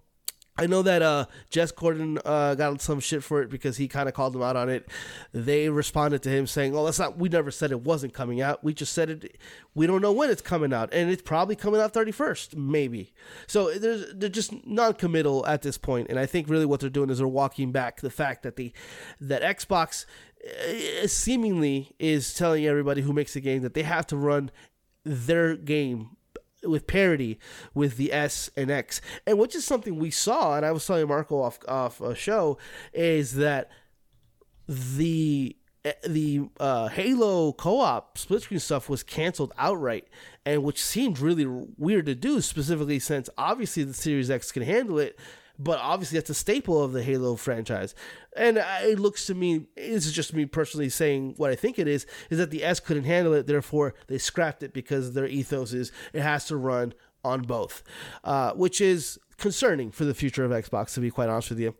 I 0.57 0.67
know 0.67 0.81
that 0.81 1.01
uh, 1.01 1.25
Jez 1.49 1.73
Corden 1.73 2.19
uh, 2.25 2.55
got 2.55 2.81
some 2.81 2.99
shit 2.99 3.23
for 3.23 3.41
it 3.41 3.49
because 3.49 3.77
he 3.77 3.87
kind 3.87 4.09
of 4.09 4.13
called 4.13 4.33
them 4.33 4.43
out 4.43 4.57
on 4.57 4.69
it. 4.69 4.87
They 5.31 5.69
responded 5.69 6.21
to 6.23 6.29
him 6.29 6.45
saying, 6.45 6.75
"Oh, 6.75 6.83
that's 6.85 6.99
not. 6.99 7.17
We 7.17 7.29
never 7.29 7.51
said 7.51 7.71
it 7.71 7.81
wasn't 7.81 8.13
coming 8.13 8.41
out. 8.41 8.63
We 8.63 8.73
just 8.73 8.91
said 8.93 9.09
it. 9.09 9.37
We 9.73 9.87
don't 9.87 10.01
know 10.01 10.11
when 10.11 10.29
it's 10.29 10.41
coming 10.41 10.73
out, 10.73 10.93
and 10.93 11.09
it's 11.09 11.21
probably 11.21 11.55
coming 11.55 11.79
out 11.79 11.93
thirty 11.93 12.11
first, 12.11 12.55
maybe." 12.55 13.13
So 13.47 13.71
there's 13.71 14.13
they're 14.13 14.29
just 14.29 14.65
non-committal 14.65 15.45
at 15.47 15.61
this 15.61 15.77
point, 15.77 16.07
and 16.09 16.19
I 16.19 16.25
think 16.25 16.49
really 16.49 16.65
what 16.65 16.81
they're 16.81 16.89
doing 16.89 17.09
is 17.09 17.19
they're 17.19 17.27
walking 17.27 17.71
back 17.71 18.01
the 18.01 18.11
fact 18.11 18.43
that 18.43 18.57
the 18.57 18.73
that 19.21 19.41
Xbox 19.41 20.05
uh, 20.43 21.07
seemingly 21.07 21.95
is 21.97 22.33
telling 22.33 22.65
everybody 22.65 23.01
who 23.01 23.13
makes 23.13 23.33
the 23.33 23.41
game 23.41 23.61
that 23.61 23.73
they 23.73 23.83
have 23.83 24.05
to 24.07 24.17
run 24.17 24.51
their 25.03 25.55
game 25.55 26.17
with 26.63 26.87
parity 26.87 27.39
with 27.73 27.97
the 27.97 28.13
S 28.13 28.49
and 28.55 28.69
X, 28.69 29.01
and 29.25 29.39
which 29.39 29.55
is 29.55 29.65
something 29.65 29.97
we 29.97 30.11
saw, 30.11 30.55
and 30.55 30.65
I 30.65 30.71
was 30.71 30.85
telling 30.85 31.07
Marco 31.07 31.41
off 31.41 31.59
off 31.67 32.01
a 32.01 32.15
show, 32.15 32.57
is 32.93 33.35
that 33.35 33.69
the 34.67 35.55
the 36.07 36.47
uh, 36.59 36.89
Halo 36.89 37.53
co-op 37.53 38.17
split 38.17 38.43
screen 38.43 38.59
stuff 38.59 38.89
was 38.89 39.01
canceled 39.01 39.53
outright, 39.57 40.07
and 40.45 40.63
which 40.63 40.81
seemed 40.83 41.19
really 41.19 41.45
weird 41.77 42.05
to 42.05 42.15
do, 42.15 42.41
specifically 42.41 42.99
since 42.99 43.29
obviously 43.37 43.83
the 43.83 43.93
Series 43.93 44.29
X 44.29 44.51
can 44.51 44.63
handle 44.63 44.99
it, 44.99 45.17
but 45.63 45.79
obviously 45.79 46.17
that's 46.17 46.29
a 46.29 46.35
staple 46.35 46.81
of 46.83 46.91
the 46.93 47.03
Halo 47.03 47.35
franchise. 47.35 47.93
And 48.35 48.57
it 48.57 48.99
looks 48.99 49.25
to 49.27 49.35
me, 49.35 49.67
this 49.75 50.05
is 50.05 50.13
just 50.13 50.33
me 50.33 50.45
personally 50.45 50.89
saying 50.89 51.35
what 51.37 51.51
I 51.51 51.55
think 51.55 51.77
it 51.77 51.87
is, 51.87 52.05
is 52.29 52.37
that 52.37 52.51
the 52.51 52.63
S 52.63 52.79
couldn't 52.79 53.03
handle 53.03 53.33
it. 53.33 53.47
Therefore, 53.47 53.93
they 54.07 54.17
scrapped 54.17 54.63
it 54.63 54.73
because 54.73 55.13
their 55.13 55.27
ethos 55.27 55.73
is 55.73 55.91
it 56.13 56.21
has 56.21 56.45
to 56.45 56.57
run 56.57 56.93
on 57.23 57.41
both, 57.41 57.83
uh, 58.23 58.53
which 58.53 58.81
is 58.81 59.19
concerning 59.37 59.91
for 59.91 60.05
the 60.05 60.13
future 60.13 60.45
of 60.45 60.51
Xbox, 60.51 60.93
to 60.93 60.99
be 60.99 61.11
quite 61.11 61.29
honest 61.29 61.49
with 61.49 61.59
you. 61.59 61.75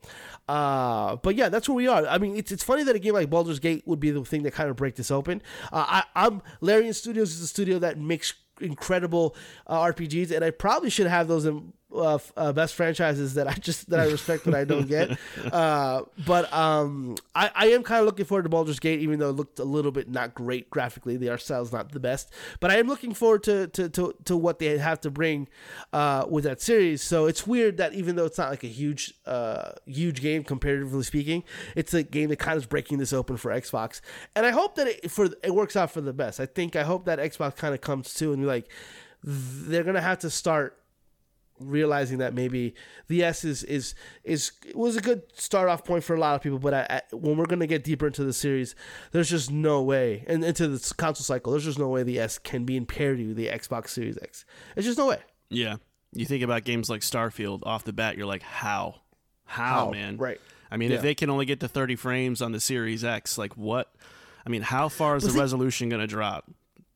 Uh, 0.47 1.15
but 1.17 1.35
yeah, 1.35 1.49
that's 1.49 1.69
where 1.69 1.75
we 1.75 1.87
are. 1.87 2.05
I 2.07 2.17
mean, 2.17 2.35
it's, 2.35 2.51
it's 2.51 2.63
funny 2.63 2.83
that 2.83 2.95
a 2.95 2.99
game 2.99 3.13
like 3.13 3.29
Baldur's 3.29 3.59
Gate 3.59 3.83
would 3.87 3.99
be 3.99 4.11
the 4.11 4.23
thing 4.25 4.43
that 4.43 4.51
kind 4.53 4.69
of 4.69 4.75
break 4.75 4.95
this 4.95 5.11
open. 5.11 5.41
Uh, 5.71 5.85
I, 5.87 6.03
I'm 6.15 6.41
Larian 6.59 6.93
Studios 6.93 7.33
is 7.33 7.41
a 7.41 7.47
studio 7.47 7.79
that 7.79 7.97
makes 7.97 8.33
incredible 8.59 9.35
uh, 9.67 9.79
RPGs, 9.79 10.31
and 10.31 10.43
I 10.43 10.51
probably 10.51 10.89
should 10.89 11.07
have 11.07 11.27
those 11.27 11.45
in 11.45 11.73
uh, 11.93 12.17
uh, 12.37 12.53
best 12.53 12.75
franchises 12.75 13.33
that 13.35 13.47
I 13.47 13.53
just 13.53 13.89
that 13.89 13.99
I 13.99 14.05
respect 14.05 14.45
but 14.45 14.55
I 14.55 14.63
don't 14.63 14.87
get. 14.87 15.17
Uh, 15.51 16.03
but 16.25 16.51
um, 16.53 17.15
I, 17.35 17.49
I 17.53 17.67
am 17.67 17.83
kind 17.83 17.99
of 17.99 18.05
looking 18.05 18.25
forward 18.25 18.43
to 18.43 18.49
Baldur's 18.49 18.79
Gate, 18.79 18.99
even 19.01 19.19
though 19.19 19.29
it 19.29 19.33
looked 19.33 19.59
a 19.59 19.63
little 19.63 19.91
bit 19.91 20.09
not 20.09 20.33
great 20.33 20.69
graphically. 20.69 21.17
The 21.17 21.29
art 21.29 21.41
style 21.41 21.61
is 21.61 21.71
not 21.71 21.91
the 21.91 21.99
best, 21.99 22.31
but 22.59 22.71
I 22.71 22.77
am 22.77 22.87
looking 22.87 23.13
forward 23.13 23.43
to 23.43 23.67
to, 23.67 23.89
to, 23.89 24.15
to 24.25 24.37
what 24.37 24.59
they 24.59 24.77
have 24.77 25.01
to 25.01 25.11
bring 25.11 25.47
uh, 25.93 26.25
with 26.29 26.43
that 26.45 26.61
series. 26.61 27.01
So 27.01 27.25
it's 27.25 27.45
weird 27.45 27.77
that 27.77 27.93
even 27.93 28.15
though 28.15 28.25
it's 28.25 28.37
not 28.37 28.49
like 28.49 28.63
a 28.63 28.67
huge 28.67 29.13
uh, 29.25 29.71
huge 29.85 30.21
game 30.21 30.43
comparatively 30.43 31.03
speaking, 31.03 31.43
it's 31.75 31.93
a 31.93 32.03
game 32.03 32.29
that 32.29 32.39
kind 32.39 32.55
of 32.55 32.63
is 32.63 32.67
breaking 32.67 32.99
this 32.99 33.13
open 33.13 33.37
for 33.37 33.51
Xbox, 33.51 33.99
and 34.35 34.45
I 34.45 34.51
hope 34.51 34.75
that 34.75 34.87
it 34.87 35.11
for 35.11 35.29
it 35.43 35.53
works 35.53 35.75
out 35.75 35.91
for 35.91 36.01
the 36.01 36.13
best. 36.13 36.39
I 36.39 36.45
think 36.45 36.75
I 36.75 36.83
hope 36.83 37.05
that 37.05 37.19
Xbox 37.19 37.55
kind 37.55 37.73
of 37.73 37.81
comes 37.81 38.13
to 38.15 38.31
and 38.31 38.41
be 38.41 38.47
like 38.47 38.69
they're 39.23 39.83
gonna 39.83 40.01
have 40.01 40.19
to 40.19 40.29
start 40.29 40.77
realizing 41.63 42.17
that 42.19 42.33
maybe 42.33 42.73
the 43.07 43.23
S 43.23 43.43
is 43.43 43.63
is 43.63 43.95
is 44.23 44.51
was 44.75 44.95
a 44.95 45.01
good 45.01 45.23
start 45.33 45.69
off 45.69 45.83
point 45.85 46.03
for 46.03 46.15
a 46.15 46.19
lot 46.19 46.35
of 46.35 46.41
people, 46.41 46.59
but 46.59 46.73
I, 46.73 46.85
I, 46.89 47.01
when 47.15 47.37
we're 47.37 47.45
gonna 47.45 47.67
get 47.67 47.83
deeper 47.83 48.07
into 48.07 48.23
the 48.23 48.33
series, 48.33 48.75
there's 49.11 49.29
just 49.29 49.51
no 49.51 49.81
way, 49.81 50.23
and 50.27 50.43
into 50.43 50.67
the 50.67 50.93
console 50.95 51.23
cycle, 51.23 51.51
there's 51.51 51.65
just 51.65 51.79
no 51.79 51.87
way 51.89 52.03
the 52.03 52.19
S 52.19 52.37
can 52.37 52.65
be 52.65 52.75
in 52.77 52.85
parity 52.85 53.27
with 53.27 53.37
the 53.37 53.47
Xbox 53.47 53.89
Series 53.89 54.17
X. 54.21 54.45
There's 54.75 54.85
just 54.85 54.97
no 54.97 55.07
way. 55.07 55.19
Yeah. 55.49 55.77
You 56.13 56.25
think 56.25 56.43
about 56.43 56.63
games 56.65 56.89
like 56.89 57.01
Starfield 57.01 57.61
off 57.63 57.83
the 57.85 57.93
bat, 57.93 58.17
you're 58.17 58.25
like, 58.27 58.41
how? 58.41 58.95
How, 59.45 59.85
How? 59.85 59.91
man? 59.91 60.17
Right. 60.17 60.41
I 60.69 60.77
mean, 60.77 60.91
Yeah. 60.91 60.97
if 60.97 61.01
they 61.03 61.15
can 61.15 61.29
only 61.29 61.45
get 61.45 61.59
to 61.61 61.67
30 61.67 61.95
frames 61.95 62.41
on 62.41 62.51
the 62.51 62.59
Series 62.59 63.03
X, 63.03 63.37
like 63.37 63.55
what? 63.57 63.93
I 64.45 64.49
mean, 64.49 64.61
how 64.61 64.89
far 64.89 65.15
is 65.15 65.23
the 65.23 65.29
see- 65.31 65.39
resolution 65.39 65.89
going 65.89 66.01
to 66.01 66.07
drop? 66.07 66.49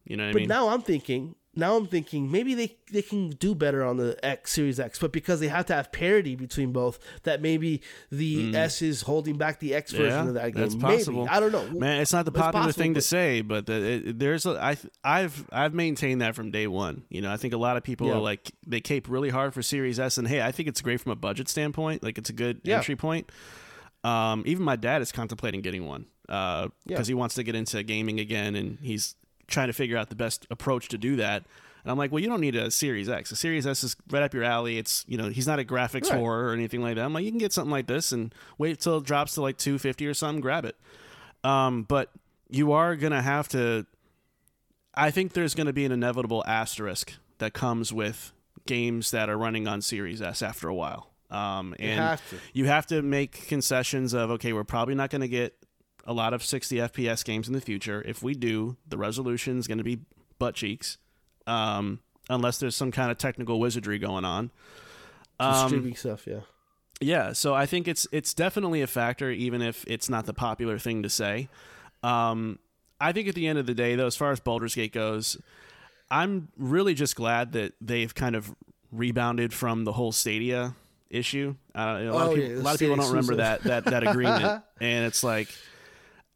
You 0.05 0.17
know 0.17 0.23
what 0.25 0.29
I 0.29 0.39
But 0.39 0.47
now 0.47 0.69
I'm 0.69 0.81
thinking, 0.81 1.35
now 1.55 1.75
I'm 1.77 1.87
thinking 1.87 2.29
maybe 2.31 2.53
they 2.53 2.77
they 2.91 3.01
can 3.01 3.29
do 3.29 3.55
better 3.55 3.83
on 3.83 3.97
the 3.97 4.17
X 4.23 4.51
Series 4.53 4.79
X, 4.79 4.99
but 4.99 5.11
because 5.11 5.39
they 5.39 5.47
have 5.47 5.65
to 5.67 5.73
have 5.73 5.91
parity 5.91 6.35
between 6.35 6.71
both, 6.71 6.99
that 7.23 7.41
maybe 7.41 7.81
the 8.11 8.55
S 8.55 8.81
is 8.81 9.01
holding 9.01 9.37
back 9.37 9.59
the 9.59 9.73
X 9.73 9.91
version 9.91 10.05
Mm. 10.05 10.23
yeah, 10.23 10.27
of 10.27 10.33
that 10.35 10.51
game. 10.53 10.61
that's 10.61 10.75
possible. 10.75 11.25
Maybe 11.25 11.29
I 11.35 11.39
don't 11.39 11.51
know, 11.51 11.69
Man, 11.79 12.01
it's 12.01 12.13
not 12.13 12.25
the 12.25 12.31
It's 12.31 12.39
popular 12.39 12.65
possible, 12.65 12.83
thing 12.83 12.93
to 12.95 13.01
say, 13.01 13.41
but 13.41 13.65
the, 13.65 13.73
it, 14.09 14.19
there's 14.19 14.45
a, 14.45 14.51
I, 14.61 14.77
I've 15.03 15.45
I've 15.51 15.73
maintained 15.73 16.21
that 16.21 16.35
from 16.35 16.51
day 16.51 16.67
one. 16.67 17.03
You 17.09 17.21
know, 17.21 17.31
I 17.31 17.37
think 17.37 17.53
a 17.53 17.57
lot 17.57 17.77
of 17.77 17.83
people 17.83 18.07
Yeah. 18.07 18.13
are 18.15 18.19
like 18.21 18.51
they 18.67 18.81
cape 18.81 19.09
really 19.09 19.29
hard 19.29 19.53
for 19.53 19.61
Series 19.61 19.99
S, 19.99 20.17
and 20.17 20.27
hey, 20.27 20.41
I 20.41 20.51
think 20.51 20.67
it's 20.69 20.81
great 20.81 21.01
from 21.01 21.11
a 21.11 21.15
budget 21.15 21.47
standpoint. 21.49 22.03
Like 22.03 22.17
it's 22.17 22.29
a 22.29 22.33
good 22.33 22.61
Yeah. 22.63 22.77
entry 22.77 22.95
point. 22.95 23.31
Um, 24.03 24.43
even 24.45 24.63
my 24.63 24.75
dad 24.75 25.01
is 25.01 25.11
contemplating 25.11 25.61
getting 25.61 25.85
one 25.87 26.05
because 26.27 26.69
Yeah. 26.85 27.03
he 27.03 27.13
wants 27.13 27.35
to 27.35 27.43
get 27.43 27.55
into 27.55 27.81
gaming 27.83 28.19
again, 28.19 28.55
and 28.55 28.77
he's 28.81 29.15
trying 29.47 29.67
to 29.67 29.73
figure 29.73 29.97
out 29.97 30.09
the 30.09 30.15
best 30.15 30.45
approach 30.49 30.87
to 30.89 30.97
do 30.97 31.15
that. 31.17 31.43
And 31.83 31.91
I'm 31.91 31.97
like, 31.97 32.11
well, 32.11 32.19
you 32.19 32.27
don't 32.27 32.41
need 32.41 32.55
a 32.55 32.71
Series 32.71 33.07
X. 33.09 33.31
A 33.31 33.35
Series 33.35 33.67
S 33.67 33.83
is 33.83 33.95
right 34.09 34.23
up 34.23 34.33
your 34.33 34.43
alley. 34.43 34.77
It's 34.79 35.05
you 35.07 35.17
know, 35.17 35.29
he's 35.29 35.45
not 35.47 35.59
a 35.59 35.63
graphics 35.63 36.09
Right. 36.09 36.19
whore 36.19 36.45
or 36.49 36.53
anything 36.53 36.81
like 36.81 36.95
that. 36.95 37.05
I'm 37.05 37.13
like, 37.13 37.23
you 37.25 37.31
can 37.31 37.37
get 37.37 37.53
something 37.53 37.71
like 37.71 37.85
this 37.87 38.11
and 38.11 38.33
wait 38.57 38.79
till 38.79 38.97
it 38.97 39.03
drops 39.03 39.35
to 39.35 39.41
like 39.41 39.57
250 39.57 40.07
or 40.07 40.13
something, 40.15 40.41
grab 40.41 40.65
it. 40.65 40.75
Um, 41.43 41.83
but 41.83 42.09
you 42.49 42.71
are 42.71 42.95
gonna 42.95 43.21
have 43.21 43.47
to. 43.49 43.85
I 44.95 45.11
think 45.11 45.33
there's 45.33 45.53
going 45.55 45.67
to 45.67 45.73
be 45.73 45.83
an 45.83 45.91
inevitable 45.91 46.41
asterisk 46.47 47.13
that 47.39 47.53
comes 47.53 47.91
with 47.91 48.31
games 48.65 49.11
that 49.11 49.29
are 49.29 49.37
running 49.37 49.67
on 49.67 49.81
Series 49.81 50.21
S 50.21 50.41
after 50.41 50.69
a 50.69 50.73
while. 50.73 51.11
Um, 51.29 51.75
and 51.79 51.99
have 51.99 52.29
to. 52.29 52.37
you 52.53 52.65
have 52.65 52.85
to 52.87 53.01
make 53.01 53.47
concessions 53.47 54.13
of 54.13 54.31
okay, 54.31 54.53
we're 54.53 54.63
probably 54.63 54.95
not 54.95 55.09
going 55.09 55.21
to 55.21 55.27
get 55.27 55.53
a 56.05 56.13
lot 56.13 56.33
of 56.33 56.43
60 56.43 56.75
FPS 56.77 57.23
games 57.25 57.47
in 57.47 57.53
the 57.53 57.61
future. 57.61 58.01
If 58.05 58.21
we 58.21 58.33
do, 58.35 58.77
the 58.87 58.97
resolution 58.97 59.57
is 59.57 59.67
going 59.67 59.77
to 59.79 59.83
be 59.83 59.99
butt 60.39 60.55
cheeks, 60.55 60.97
um, 61.47 61.99
unless 62.29 62.57
there's 62.59 62.75
some 62.75 62.91
kind 62.91 63.11
of 63.11 63.17
technical 63.17 63.59
wizardry 63.59 63.97
going 63.99 64.25
on. 64.25 64.51
Um, 65.39 65.67
streaming 65.69 65.95
stuff. 65.95 66.25
Yeah. 66.27 66.41
yeah, 67.01 67.33
so 67.33 67.53
I 67.53 67.65
think 67.65 67.87
it's 67.87 68.07
it's 68.11 68.33
definitely 68.33 68.81
a 68.81 68.87
factor, 68.87 69.29
even 69.31 69.61
if 69.61 69.83
it's 69.87 70.09
not 70.09 70.25
the 70.25 70.33
popular 70.33 70.77
thing 70.79 71.03
to 71.03 71.09
say. 71.09 71.49
Um, 72.03 72.59
I 73.01 73.11
think 73.11 73.27
at 73.27 73.35
the 73.35 73.47
end 73.47 73.59
of 73.59 73.65
the 73.65 73.73
day, 73.73 73.95
though, 73.95 74.05
as 74.07 74.15
far 74.15 74.31
as 74.31 74.39
Baldur's 74.39 74.75
Gate 74.75 74.93
goes, 74.93 75.37
I'm 76.09 76.47
really 76.57 76.93
just 76.93 77.15
glad 77.15 77.51
that 77.53 77.73
they've 77.81 78.13
kind 78.13 78.35
of 78.35 78.55
rebounded 78.91 79.53
from 79.53 79.83
the 79.83 79.91
whole 79.91 80.11
Stadia 80.13 80.75
issue. 81.09 81.55
Uh, 81.75 81.79
a 81.79 82.11
lot 82.11 82.27
Oh, 82.27 82.31
of 82.31 82.35
people, 82.35 82.49
the 82.55 82.61
a 82.61 82.63
lot 82.63 82.73
of 82.75 82.79
people 82.79 82.95
don't 82.95 83.09
remember 83.09 83.35
that 83.35 83.63
that 83.63 83.85
that 83.85 84.07
agreement, 84.07 84.63
and 84.79 85.05
it's 85.05 85.23
like 85.23 85.49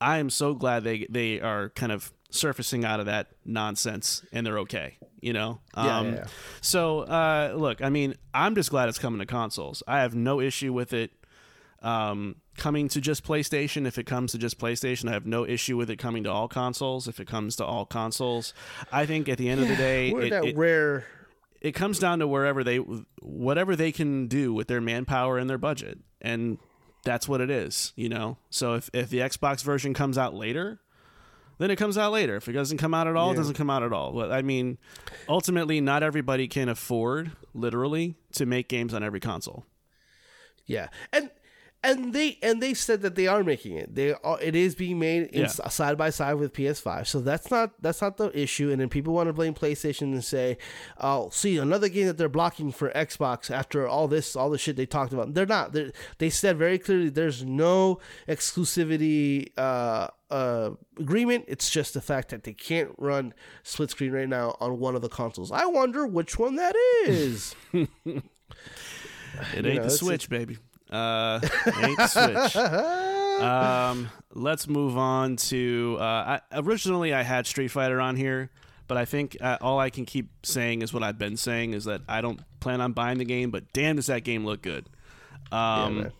I 0.01 0.17
am 0.19 0.29
so 0.29 0.53
glad 0.53 0.83
they 0.83 1.05
they 1.09 1.39
are 1.41 1.69
kind 1.69 1.91
of 1.91 2.13
surfacing 2.31 2.85
out 2.85 2.99
of 2.99 3.07
that 3.07 3.27
nonsense 3.45 4.23
and 4.31 4.45
they're 4.45 4.59
okay. 4.59 4.97
You 5.21 5.33
know, 5.33 5.59
Yeah, 5.75 5.97
um, 5.97 6.07
yeah, 6.07 6.15
yeah. 6.15 6.25
so 6.61 7.01
uh, 7.01 7.53
look, 7.55 7.81
I 7.81 7.89
mean, 7.89 8.15
I'm 8.33 8.55
just 8.55 8.69
glad 8.69 8.87
it's 8.87 8.99
coming 8.99 9.19
to 9.19 9.25
consoles. 9.25 9.83
I 9.85 9.99
have 9.99 10.15
no 10.15 10.39
issue 10.39 10.71
with 10.71 10.93
it 10.93 11.11
um, 11.81 12.37
coming 12.55 12.87
to 12.89 13.01
just 13.01 13.25
PlayStation. 13.25 13.85
If 13.85 13.97
it 13.97 14.05
comes 14.05 14.31
to 14.31 14.37
just 14.37 14.57
PlayStation, 14.59 15.09
I 15.09 15.13
have 15.13 15.25
no 15.25 15.45
issue 15.45 15.75
with 15.75 15.89
it 15.89 15.97
coming 15.97 16.23
to 16.23 16.31
all 16.31 16.47
consoles. 16.47 17.07
If 17.07 17.19
it 17.19 17.27
comes 17.27 17.57
to 17.57 17.65
all 17.65 17.85
consoles, 17.85 18.53
I 18.93 19.05
think 19.05 19.27
at 19.27 19.37
the 19.37 19.49
end 19.49 19.59
of 19.61 19.67
the 19.67 19.75
day, 19.75 20.11
it, 20.11 20.29
that 20.29 20.45
it, 20.45 20.55
rare. 20.55 21.05
it 21.59 21.73
comes 21.73 21.99
down 21.99 22.19
to 22.19 22.27
wherever 22.27 22.63
they, 22.63 22.77
whatever 23.21 23.75
they 23.75 23.91
can 23.91 24.27
do 24.27 24.53
with 24.53 24.67
their 24.67 24.81
manpower 24.81 25.37
and 25.37 25.49
their 25.49 25.57
budget, 25.57 25.99
and 26.21 26.59
that's 27.03 27.27
what 27.27 27.41
it 27.41 27.49
is. 27.49 27.93
You 27.95 28.09
know. 28.09 28.37
So 28.49 28.75
if 28.75 28.89
if 28.93 29.09
the 29.09 29.19
Xbox 29.19 29.63
version 29.63 29.93
comes 29.93 30.17
out 30.17 30.33
later. 30.33 30.79
Then 31.57 31.71
it 31.71 31.75
comes 31.75 31.97
out 31.97 32.13
later. 32.13 32.37
If 32.37 32.47
it 32.47 32.53
doesn't 32.53 32.77
come 32.77 32.93
out 32.93 33.05
at 33.05 33.17
all, 33.17 33.33
it 33.33 33.35
doesn't 33.35 33.55
come 33.55 33.69
out 33.69 33.83
at 33.83 33.91
all. 33.91 34.13
But 34.13 34.31
I 34.31 34.41
mean, 34.41 34.77
ultimately, 35.27 35.81
not 35.81 36.03
everybody 36.03 36.47
can 36.47 36.69
afford, 36.69 37.33
literally, 37.53 38.15
to 38.35 38.45
make 38.45 38.69
games 38.69 38.93
on 38.93 39.03
every 39.03 39.19
console. 39.19 39.65
Yeah, 40.65 40.87
and 41.11 41.29
and 41.81 42.11
they 42.13 42.37
and 42.43 42.61
they 42.61 42.73
said 42.73 43.01
that 43.03 43.15
they 43.15 43.27
are 43.27 43.43
making 43.43 43.77
it. 43.77 43.95
They 43.95 44.13
are. 44.13 44.39
It 44.41 44.55
is 44.55 44.75
being 44.75 44.99
made 44.99 45.27
in 45.27 45.41
Yeah. 45.41 45.47
side 45.47 45.97
by 45.97 46.09
side 46.09 46.33
with 46.35 46.53
PS5. 46.53 47.07
So 47.07 47.21
that's 47.21 47.49
not 47.49 47.71
that's 47.81 48.01
not 48.01 48.17
the 48.17 48.37
issue. 48.37 48.69
And 48.69 48.81
then 48.81 48.89
people 48.89 49.13
want 49.13 49.27
to 49.27 49.33
blame 49.33 49.53
PlayStation 49.53 50.11
and 50.13 50.23
say, 50.23 50.57
"Oh, 50.99 51.29
see, 51.31 51.57
another 51.57 51.87
game 51.87 52.07
that 52.07 52.17
they're 52.17 52.27
blocking 52.27 52.71
for 52.71 52.89
Xbox 52.91 53.49
after 53.49 53.87
all 53.87 54.07
this 54.09 54.35
all 54.35 54.49
the 54.49 54.57
shit 54.57 54.75
they 54.75 54.85
talked 54.85 55.13
about." 55.13 55.33
They're 55.33 55.45
not. 55.45 55.71
They're, 55.71 55.91
they 56.17 56.29
said 56.29 56.57
very 56.57 56.79
clearly 56.79 57.09
there's 57.09 57.45
no 57.45 57.99
exclusivity 58.27 59.51
uh, 59.57 60.07
uh, 60.29 60.71
agreement. 60.99 61.45
It's 61.47 61.69
just 61.69 61.93
the 61.93 62.01
fact 62.01 62.29
that 62.29 62.43
they 62.43 62.53
can't 62.53 62.91
run 62.97 63.33
split 63.63 63.91
screen 63.91 64.11
right 64.11 64.27
now 64.29 64.57
on 64.59 64.79
one 64.79 64.95
of 64.95 65.01
the 65.01 65.09
consoles. 65.09 65.51
I 65.51 65.65
wonder 65.65 66.05
which 66.05 66.37
one 66.37 66.55
that 66.55 66.75
is. 67.05 67.55
It 69.55 69.65
ain't 69.65 69.75
know, 69.77 69.83
the 69.83 69.89
Switch, 69.89 70.29
baby. 70.29 70.57
Uh, 70.89 71.39
ain't 71.81 71.99
Switch. 72.09 72.55
Um, 73.39 74.09
let's 74.33 74.67
move 74.67 74.97
on 74.97 75.35
to. 75.37 75.97
Uh, 75.99 76.03
I, 76.03 76.41
originally, 76.53 77.13
I 77.13 77.21
had 77.23 77.47
Street 77.47 77.69
Fighter 77.69 78.01
on 78.01 78.15
here, 78.15 78.49
but 78.87 78.97
I 78.97 79.05
think 79.05 79.37
uh, 79.39 79.57
all 79.61 79.79
I 79.79 79.89
can 79.89 80.05
keep 80.05 80.29
saying 80.43 80.81
is 80.81 80.93
what 80.93 81.03
I've 81.03 81.17
been 81.17 81.37
saying 81.37 81.73
is 81.73 81.85
that 81.85 82.01
I 82.07 82.21
don't 82.21 82.41
plan 82.59 82.81
on 82.81 82.91
buying 82.93 83.17
the 83.17 83.25
game, 83.25 83.49
but 83.51 83.71
damn, 83.71 83.95
does 83.95 84.07
that 84.07 84.23
game 84.23 84.45
look 84.45 84.61
good. 84.61 84.87
Um, 85.51 85.97
man. 86.01 86.11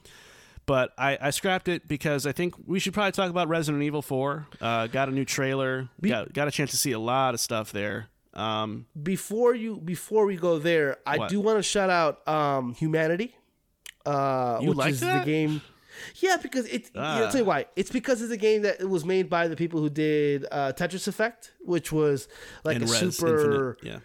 but 0.65 0.93
I, 0.97 1.17
I 1.22 1.30
scrapped 1.32 1.67
it 1.67 1.88
because 1.88 2.26
I 2.26 2.32
think 2.32 2.53
we 2.65 2.80
should 2.80 2.93
probably 2.93 3.11
talk 3.11 3.30
about 3.30 3.47
Resident 3.47 3.84
Evil 3.84 4.01
4. 4.01 4.47
Uh, 4.61 4.88
got 4.88 5.09
a 5.09 5.11
new 5.11 5.26
trailer. 5.26 5.89
got, 6.01 6.32
got 6.34 6.47
a 6.47 6.51
chance 6.51 6.72
to 6.72 6.78
see 6.78 6.93
a 6.93 6.99
lot 6.99 7.34
of 7.34 7.39
stuff 7.39 7.72
there. 7.72 8.07
Um, 8.34 8.86
before 9.01 9.53
you 9.55 9.78
before 9.78 10.26
we 10.26 10.38
go 10.38 10.59
there, 10.59 10.97
I 11.05 11.17
What? 11.17 11.30
do 11.30 11.41
want 11.41 11.57
to 11.57 11.63
shout 11.63 11.89
out 11.89 12.26
um, 12.28 12.74
Humanity, 12.76 13.36
uh, 14.06 14.60
You 14.62 14.70
which 14.70 14.78
like 14.78 14.91
is 14.91 15.00
that? 15.02 15.26
the 15.26 15.32
game. 15.32 15.62
Yeah, 16.16 16.38
because 16.41 16.66
it. 16.68 16.89
Ah. 16.95 17.20
I'll 17.24 17.30
tell 17.32 17.41
you 17.41 17.45
why. 17.45 17.66
It's 17.76 17.91
because 17.91 18.22
it's 18.22 18.32
a 18.32 18.38
game 18.38 18.62
that 18.62 18.88
was 18.88 19.04
made 19.04 19.30
by 19.30 19.47
the 19.50 19.56
people 19.56 19.82
who 19.82 19.89
did 19.89 20.45
uh, 20.52 20.72
Tetris 20.74 21.08
Effect, 21.08 21.52
which 21.60 21.91
was 21.91 22.28
like 22.64 22.76
and 22.78 22.86
a 22.86 22.88
Rez 22.88 23.00
super 23.18 23.76
Infinite. 23.76 23.78
Yeah. 23.84 24.00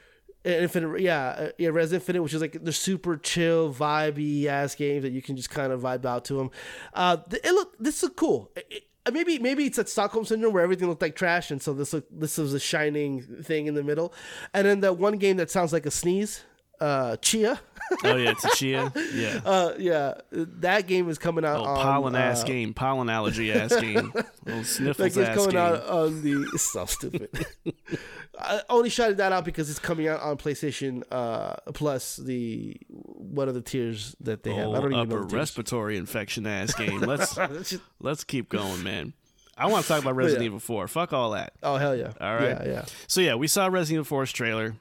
Infinite, 0.44 1.00
yeah, 1.00 1.26
uh, 1.28 1.48
yeah, 1.56 1.70
Rez 1.70 1.92
Infinite, 1.94 2.22
which 2.22 2.34
is 2.34 2.40
like 2.42 2.62
the 2.62 2.72
super 2.72 3.16
chill, 3.16 3.72
vibey 3.72 4.44
ass 4.44 4.74
game 4.74 5.00
that 5.02 5.12
you 5.12 5.22
can 5.22 5.36
just 5.36 5.48
kind 5.48 5.72
of 5.72 5.80
vibe 5.80 6.04
out 6.04 6.26
to 6.26 6.34
them. 6.34 6.50
Uh, 6.92 7.16
it 7.30 7.52
look 7.52 7.76
this 7.78 8.02
is 8.02 8.10
cool. 8.16 8.50
It- 8.56 8.84
maybe 9.12 9.38
maybe 9.38 9.64
it's 9.66 9.78
at 9.78 9.88
Stockholm 9.88 10.24
syndrome 10.24 10.52
where 10.52 10.62
everything 10.62 10.88
looked 10.88 11.00
like 11.02 11.14
trash, 11.16 11.50
and 11.50 11.62
so 11.62 11.72
this 11.74 11.92
look 11.92 12.06
this 12.10 12.36
was 12.38 12.52
a 12.54 12.60
shining 12.60 13.22
thing 13.42 13.66
in 13.66 13.74
the 13.74 13.82
middle. 13.82 14.12
And 14.52 14.66
then 14.66 14.80
that 14.80 14.98
one 14.98 15.16
game 15.18 15.36
that 15.38 15.50
sounds 15.50 15.72
like 15.72 15.86
a 15.86 15.90
sneeze. 15.90 16.42
Uh, 16.80 17.16
Tchia. 17.20 17.58
Oh 18.02 18.16
yeah, 18.16 18.30
it's 18.30 18.44
a 18.44 18.48
Tchia. 18.48 18.92
Yeah. 19.14 19.40
uh, 19.48 19.74
yeah, 19.78 20.14
that 20.32 20.86
game 20.86 21.08
is 21.08 21.18
coming 21.18 21.44
out 21.44 21.60
Oh, 21.60 21.64
on 21.64 21.76
pollen 21.82 22.16
ass 22.16 22.42
uh, 22.42 22.46
game, 22.46 22.72
pollen 22.74 23.08
allergy 23.10 23.52
ass 23.52 23.74
game, 23.80 24.10
little 24.12 24.22
That 24.44 24.64
sniffles 24.64 25.14
game's 25.14 25.18
ass 25.28 25.34
coming 25.36 25.50
game. 25.50 25.58
out 25.60 25.86
on 25.86 26.22
the. 26.22 26.48
It's 26.54 26.72
so 26.72 26.86
stupid. 26.86 27.28
I 28.38 28.62
only 28.68 28.88
shouted 28.90 29.18
that 29.18 29.32
out 29.32 29.44
because 29.44 29.70
it's 29.70 29.78
coming 29.78 30.08
out 30.08 30.20
on 30.20 30.36
PlayStation 30.38 31.02
uh, 31.10 31.56
Plus. 31.72 32.16
The 32.16 32.76
what 32.88 33.48
are 33.48 33.52
the 33.52 33.60
tiers 33.62 34.16
that 34.20 34.42
they 34.42 34.52
have? 34.54 34.70
I 34.70 34.80
don't 34.80 34.92
even 34.92 35.12
upper 35.12 35.20
know. 35.20 35.28
respiratory 35.38 35.96
infection 35.96 36.46
ass 36.46 36.74
game. 36.74 37.00
Let's 37.00 37.34
just- 37.36 37.78
let's 38.00 38.24
keep 38.24 38.48
going, 38.48 38.82
man. 38.82 39.12
I 39.56 39.66
want 39.68 39.82
to 39.84 39.88
talk 39.88 40.02
about 40.02 40.16
Resident 40.16 40.42
yeah. 40.42 40.46
Evil 40.46 40.58
4. 40.58 40.88
Fuck 40.88 41.12
all 41.12 41.30
that. 41.30 41.52
oh 41.62 41.76
hell 41.76 41.94
yeah! 41.94 42.12
All 42.20 42.34
right. 42.34 42.48
Yeah, 42.48 42.64
yeah. 42.66 42.84
So 43.06 43.20
yeah, 43.20 43.36
we 43.36 43.46
saw 43.46 43.66
Resident 43.68 44.04
Evil 44.06 44.18
4's 44.18 44.32
trailer. 44.32 44.74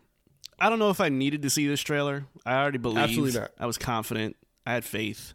I 0.60 0.70
don't 0.70 0.80
know 0.80 0.90
if 0.90 1.02
I 1.02 1.10
needed 1.10 1.42
to 1.44 1.50
see 1.50 1.68
this 1.68 1.82
trailer. 1.82 2.26
I 2.46 2.56
already 2.56 2.78
believed. 2.78 3.00
Absolutely 3.00 3.40
not. 3.40 3.52
I 3.60 3.66
was 3.66 3.78
confident. 3.78 4.36
I 4.66 4.74
had 4.74 4.86
faith. 4.86 5.34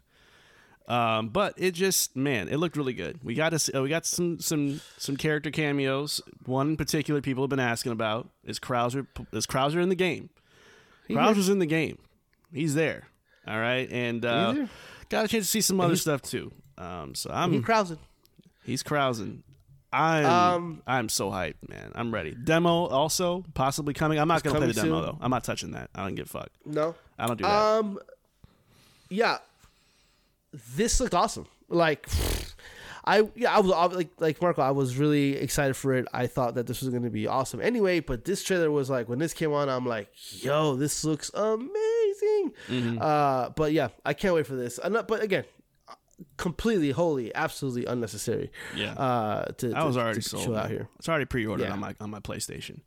Um, 0.87 1.29
but 1.29 1.53
it 1.55 1.75
just 1.75 2.15
man, 2.15 2.47
it 2.47 2.57
looked 2.57 2.75
really 2.75 2.93
good. 2.93 3.19
We 3.23 3.35
got 3.35 3.49
to 3.49 3.59
see, 3.59 3.71
uh, 3.73 3.83
we 3.83 3.89
got 3.89 4.07
some 4.07 4.39
some 4.39 4.81
some 4.97 5.17
character 5.17 5.51
cameos. 5.51 6.19
One 6.45 6.69
in 6.69 6.77
particular 6.77 7.21
people 7.21 7.43
have 7.43 7.49
been 7.49 7.59
asking 7.59 7.91
about 7.91 8.27
is 8.43 8.59
Krauser. 8.59 9.05
Is 9.31 9.45
Krauser 9.45 9.81
in 9.83 9.89
the 9.89 9.95
game? 9.95 10.29
Krauser's 11.07 11.49
in 11.49 11.59
the 11.59 11.67
game. 11.67 11.99
He's 12.51 12.73
there. 12.73 13.07
All 13.47 13.59
right, 13.59 13.87
and 13.91 14.25
uh, 14.25 14.67
got 15.09 15.25
a 15.25 15.27
chance 15.27 15.45
to 15.45 15.51
see 15.51 15.61
some 15.61 15.79
other 15.79 15.95
stuff 15.95 16.23
too. 16.23 16.51
Um, 16.77 17.13
so 17.13 17.29
I'm 17.31 17.53
He 17.53 17.59
Krausen. 17.59 17.99
He's 18.63 18.81
Krausen. 18.81 19.41
I'm 19.91 20.25
Um, 20.25 20.81
I'm 20.85 21.09
so 21.09 21.31
hyped, 21.31 21.67
man. 21.67 21.91
I'm 21.95 22.13
ready. 22.13 22.35
Demo 22.35 22.85
also 22.87 23.43
possibly 23.55 23.93
coming. 23.93 24.19
I'm 24.19 24.27
not 24.27 24.43
gonna 24.43 24.57
play 24.57 24.67
the 24.67 24.73
demo 24.73 24.87
soon. 24.87 25.01
though. 25.05 25.17
I'm 25.21 25.31
not 25.31 25.43
touching 25.43 25.71
that. 25.71 25.89
I 25.95 26.03
don't 26.03 26.15
give 26.15 26.27
a 26.27 26.29
fuck. 26.29 26.49
No. 26.65 26.95
I 27.17 27.25
don't 27.27 27.37
do 27.37 27.43
that. 27.43 27.49
Um. 27.51 27.99
Yeah. 29.09 29.39
This 30.75 30.99
looked 30.99 31.13
awesome. 31.13 31.47
Like, 31.69 32.07
I 33.05 33.27
yeah 33.35 33.55
I 33.55 33.59
was 33.59 33.71
I 33.71 33.85
like 33.85 34.09
like 34.19 34.41
Marco. 34.41 34.61
I 34.61 34.71
was 34.71 34.97
really 34.97 35.35
excited 35.37 35.75
for 35.75 35.93
it. 35.93 36.05
I 36.13 36.27
thought 36.27 36.55
that 36.55 36.67
this 36.67 36.81
was 36.81 36.89
going 36.89 37.03
to 37.03 37.09
be 37.09 37.25
awesome. 37.27 37.61
Anyway, 37.61 37.99
but 37.99 38.25
this 38.25 38.43
trailer 38.43 38.69
was 38.69 38.89
like 38.89 39.07
when 39.09 39.17
this 39.19 39.33
came 39.33 39.53
on, 39.53 39.69
I'm 39.69 39.85
like, 39.85 40.09
yo, 40.43 40.75
this 40.75 41.03
looks 41.03 41.31
amazing. 41.33 42.53
Mm-hmm. 42.67 42.97
Uh, 43.01 43.49
but 43.49 43.71
yeah, 43.71 43.89
I 44.05 44.13
can't 44.13 44.35
wait 44.35 44.45
for 44.47 44.55
this. 44.55 44.79
Not- 44.87 45.07
but 45.07 45.23
again, 45.23 45.45
completely, 46.37 46.91
wholly, 46.91 47.33
absolutely 47.35 47.85
unnecessary. 47.85 48.51
Yeah. 48.75 48.93
Uh, 48.93 49.45
to, 49.57 49.73
I 49.73 49.83
was 49.83 49.95
to- 49.95 50.01
already 50.01 50.21
to 50.21 50.29
sold 50.29 50.43
show 50.43 50.55
out 50.55 50.69
here. 50.69 50.87
It's 50.97 51.07
already 51.09 51.25
pre-ordered 51.25 51.65
Yeah. 51.65 51.73
on 51.73 51.79
my 51.79 51.95
on 51.99 52.09
my 52.09 52.19
PlayStation. 52.19 52.81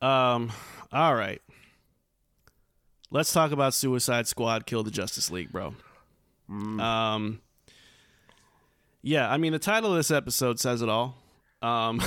Um. 0.00 0.52
All 0.92 1.14
right. 1.14 1.42
Let's 3.10 3.32
talk 3.32 3.52
about 3.52 3.74
Suicide 3.74 4.26
Squad: 4.28 4.66
Kill 4.66 4.82
the 4.82 4.90
Justice 4.90 5.30
League, 5.30 5.50
bro. 5.50 5.74
Mm. 6.50 6.80
Um. 6.80 7.40
Yeah, 9.02 9.30
I 9.30 9.36
mean 9.38 9.52
the 9.52 9.58
title 9.58 9.90
of 9.92 9.96
this 9.96 10.10
episode 10.10 10.58
says 10.60 10.82
it 10.82 10.88
all. 10.88 11.16
Um, 11.62 12.00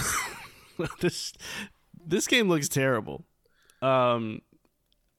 this 0.99 1.33
this 2.05 2.27
game 2.27 2.47
looks 2.49 2.67
terrible. 2.69 3.25
Um, 3.81 4.41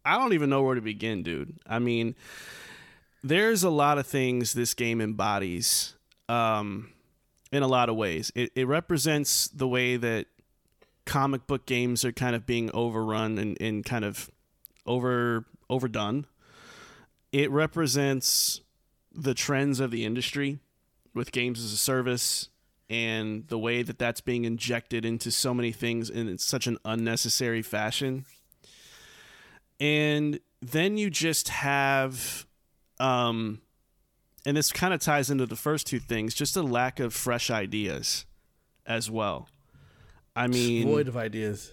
I 0.05 0.19
don't 0.19 0.33
even 0.35 0.51
know 0.51 0.63
where 0.63 0.75
to 0.75 0.81
begin, 0.81 1.23
dude. 1.23 1.59
I 1.67 1.79
mean, 1.79 2.15
there's 3.23 3.63
a 3.63 3.71
lot 3.71 3.99
of 3.99 4.07
things 4.07 4.53
this 4.53 4.75
game 4.75 5.01
embodies. 5.01 5.95
Um, 6.29 6.93
in 7.53 7.63
a 7.63 7.69
lot 7.69 7.89
of 7.89 7.97
ways. 7.97 8.33
It, 8.35 8.51
it 8.57 8.67
represents 8.67 9.47
the 9.49 9.69
way 9.69 9.97
that 9.97 10.27
comic 11.05 11.47
book 11.47 11.67
games 11.67 12.05
are 12.05 12.13
kind 12.13 12.35
of 12.35 12.47
being 12.47 12.71
overrun 12.73 13.39
and, 13.39 13.61
and 13.61 13.85
kind 13.85 14.05
of 14.05 14.31
over 14.87 15.45
overdone. 15.69 16.27
It 17.31 17.51
represents 17.51 18.63
the 19.15 19.35
trends 19.35 19.79
of 19.79 19.91
the 19.91 20.05
industry 20.05 20.59
with 21.15 21.31
games 21.31 21.63
as 21.63 21.73
a 21.73 21.77
service 21.77 22.49
and 22.89 23.47
the 23.49 23.59
way 23.59 23.83
that 23.83 23.99
that's 23.99 24.21
being 24.21 24.45
injected 24.45 25.05
into 25.05 25.31
so 25.31 25.55
many 25.55 25.73
things 25.73 26.11
in 26.11 26.37
such 26.39 26.67
an 26.67 26.79
unnecessary 26.85 27.63
fashion. 27.63 28.25
And 29.79 30.41
then 30.61 30.97
you 30.97 31.11
just 31.11 31.49
have 31.49 32.47
um 33.03 33.61
and 34.47 34.57
this 34.57 34.73
kind 34.73 34.93
of 34.95 35.01
ties 35.01 35.31
into 35.31 35.47
the 35.47 35.57
first 35.57 35.87
two 35.87 35.99
things 35.99 36.35
just 36.35 36.57
a 36.57 36.63
lack 36.63 37.01
of 37.01 37.13
fresh 37.13 37.51
ideas 37.51 38.25
as 38.87 39.11
well. 39.11 39.49
I 40.35 40.47
mean 40.47 40.87
Void 40.89 41.09
of 41.09 41.17
ideas. 41.17 41.73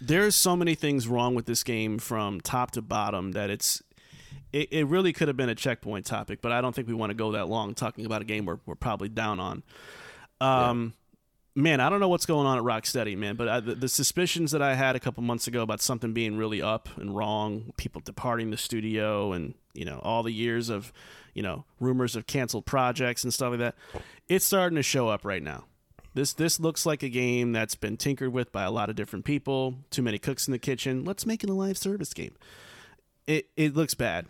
there's 0.00 0.34
so 0.36 0.54
many 0.56 0.74
things 0.74 1.08
wrong 1.08 1.34
with 1.34 1.46
this 1.46 1.62
game 1.62 1.98
from 1.98 2.40
top 2.40 2.72
to 2.72 2.82
bottom 2.82 3.32
that 3.32 3.48
it's 3.50 3.82
it, 4.52 4.68
it 4.72 4.86
really 4.86 5.12
could 5.12 5.28
have 5.28 5.36
been 5.36 5.48
a 5.48 5.54
checkpoint 5.54 6.04
topic 6.06 6.40
but 6.42 6.52
i 6.52 6.60
don't 6.60 6.74
think 6.74 6.86
we 6.88 6.94
want 6.94 7.10
to 7.10 7.14
go 7.14 7.32
that 7.32 7.48
long 7.48 7.74
talking 7.74 8.04
about 8.06 8.22
a 8.22 8.24
game 8.24 8.44
we're, 8.46 8.58
we're 8.66 8.74
probably 8.74 9.08
down 9.08 9.40
on. 9.40 9.62
Um 10.40 10.92
man 11.56 11.80
i 11.80 11.88
don't 11.88 12.00
know 12.00 12.08
what's 12.08 12.26
going 12.26 12.46
on 12.46 12.58
at 12.58 12.64
rocksteady 12.64 13.16
man 13.16 13.34
but 13.34 13.48
I, 13.48 13.60
the, 13.60 13.74
the 13.74 13.88
suspicions 13.88 14.52
that 14.52 14.62
i 14.62 14.74
had 14.74 14.94
a 14.94 15.00
couple 15.00 15.22
months 15.22 15.46
ago 15.46 15.62
about 15.62 15.80
something 15.80 16.12
being 16.12 16.36
really 16.36 16.62
up 16.62 16.88
and 16.96 17.16
wrong 17.16 17.72
people 17.76 18.00
departing 18.04 18.50
the 18.50 18.56
studio 18.56 19.32
and 19.32 19.54
you 19.74 19.84
know 19.84 20.00
all 20.04 20.22
the 20.22 20.32
years 20.32 20.68
of 20.68 20.92
you 21.34 21.42
know 21.42 21.64
rumors 21.80 22.14
of 22.14 22.26
canceled 22.26 22.66
projects 22.66 23.24
and 23.24 23.34
stuff 23.34 23.50
like 23.50 23.58
that 23.58 23.74
it's 24.28 24.44
starting 24.44 24.76
to 24.76 24.82
show 24.82 25.08
up 25.08 25.24
right 25.24 25.42
now 25.42 25.64
this 26.16 26.32
this 26.32 26.58
looks 26.58 26.86
like 26.86 27.02
a 27.02 27.10
game 27.10 27.52
that's 27.52 27.74
been 27.74 27.98
tinkered 27.98 28.32
with 28.32 28.50
by 28.50 28.62
a 28.62 28.70
lot 28.70 28.88
of 28.88 28.96
different 28.96 29.26
people. 29.26 29.74
Too 29.90 30.00
many 30.00 30.18
cooks 30.18 30.48
in 30.48 30.52
the 30.52 30.58
kitchen. 30.58 31.04
Let's 31.04 31.26
make 31.26 31.44
it 31.44 31.50
a 31.50 31.52
live 31.52 31.76
service 31.76 32.14
game. 32.14 32.34
It 33.26 33.50
it 33.54 33.76
looks 33.76 33.92
bad. 33.92 34.24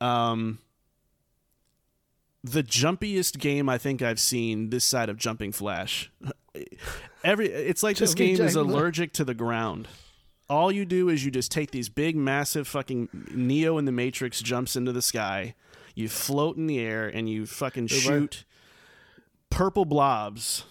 Um, 0.00 0.60
the 2.50 2.62
jumpiest 2.62 3.38
game 3.38 3.68
I 3.68 3.78
think 3.78 4.02
I've 4.02 4.20
seen 4.20 4.70
this 4.70 4.84
side 4.84 5.08
of 5.08 5.16
Jumping 5.16 5.52
Flash. 5.52 6.10
Every 7.24 7.48
it's 7.48 7.82
like 7.82 7.96
this 7.96 8.14
game 8.14 8.40
is 8.40 8.54
allergic 8.56 9.12
to 9.14 9.24
the 9.24 9.34
ground. 9.34 9.88
All 10.48 10.70
you 10.70 10.84
do 10.84 11.08
is 11.08 11.24
you 11.24 11.30
just 11.32 11.50
take 11.50 11.72
these 11.72 11.88
big, 11.88 12.14
massive 12.16 12.68
fucking 12.68 13.08
Neo 13.32 13.78
in 13.78 13.84
the 13.84 13.92
Matrix 13.92 14.40
jumps 14.40 14.76
into 14.76 14.92
the 14.92 15.02
sky. 15.02 15.54
You 15.94 16.08
float 16.08 16.56
in 16.56 16.66
the 16.68 16.78
air 16.78 17.08
and 17.08 17.28
you 17.28 17.46
fucking 17.46 17.88
shoot 17.88 18.44
purple 19.50 19.84
blobs 19.84 20.64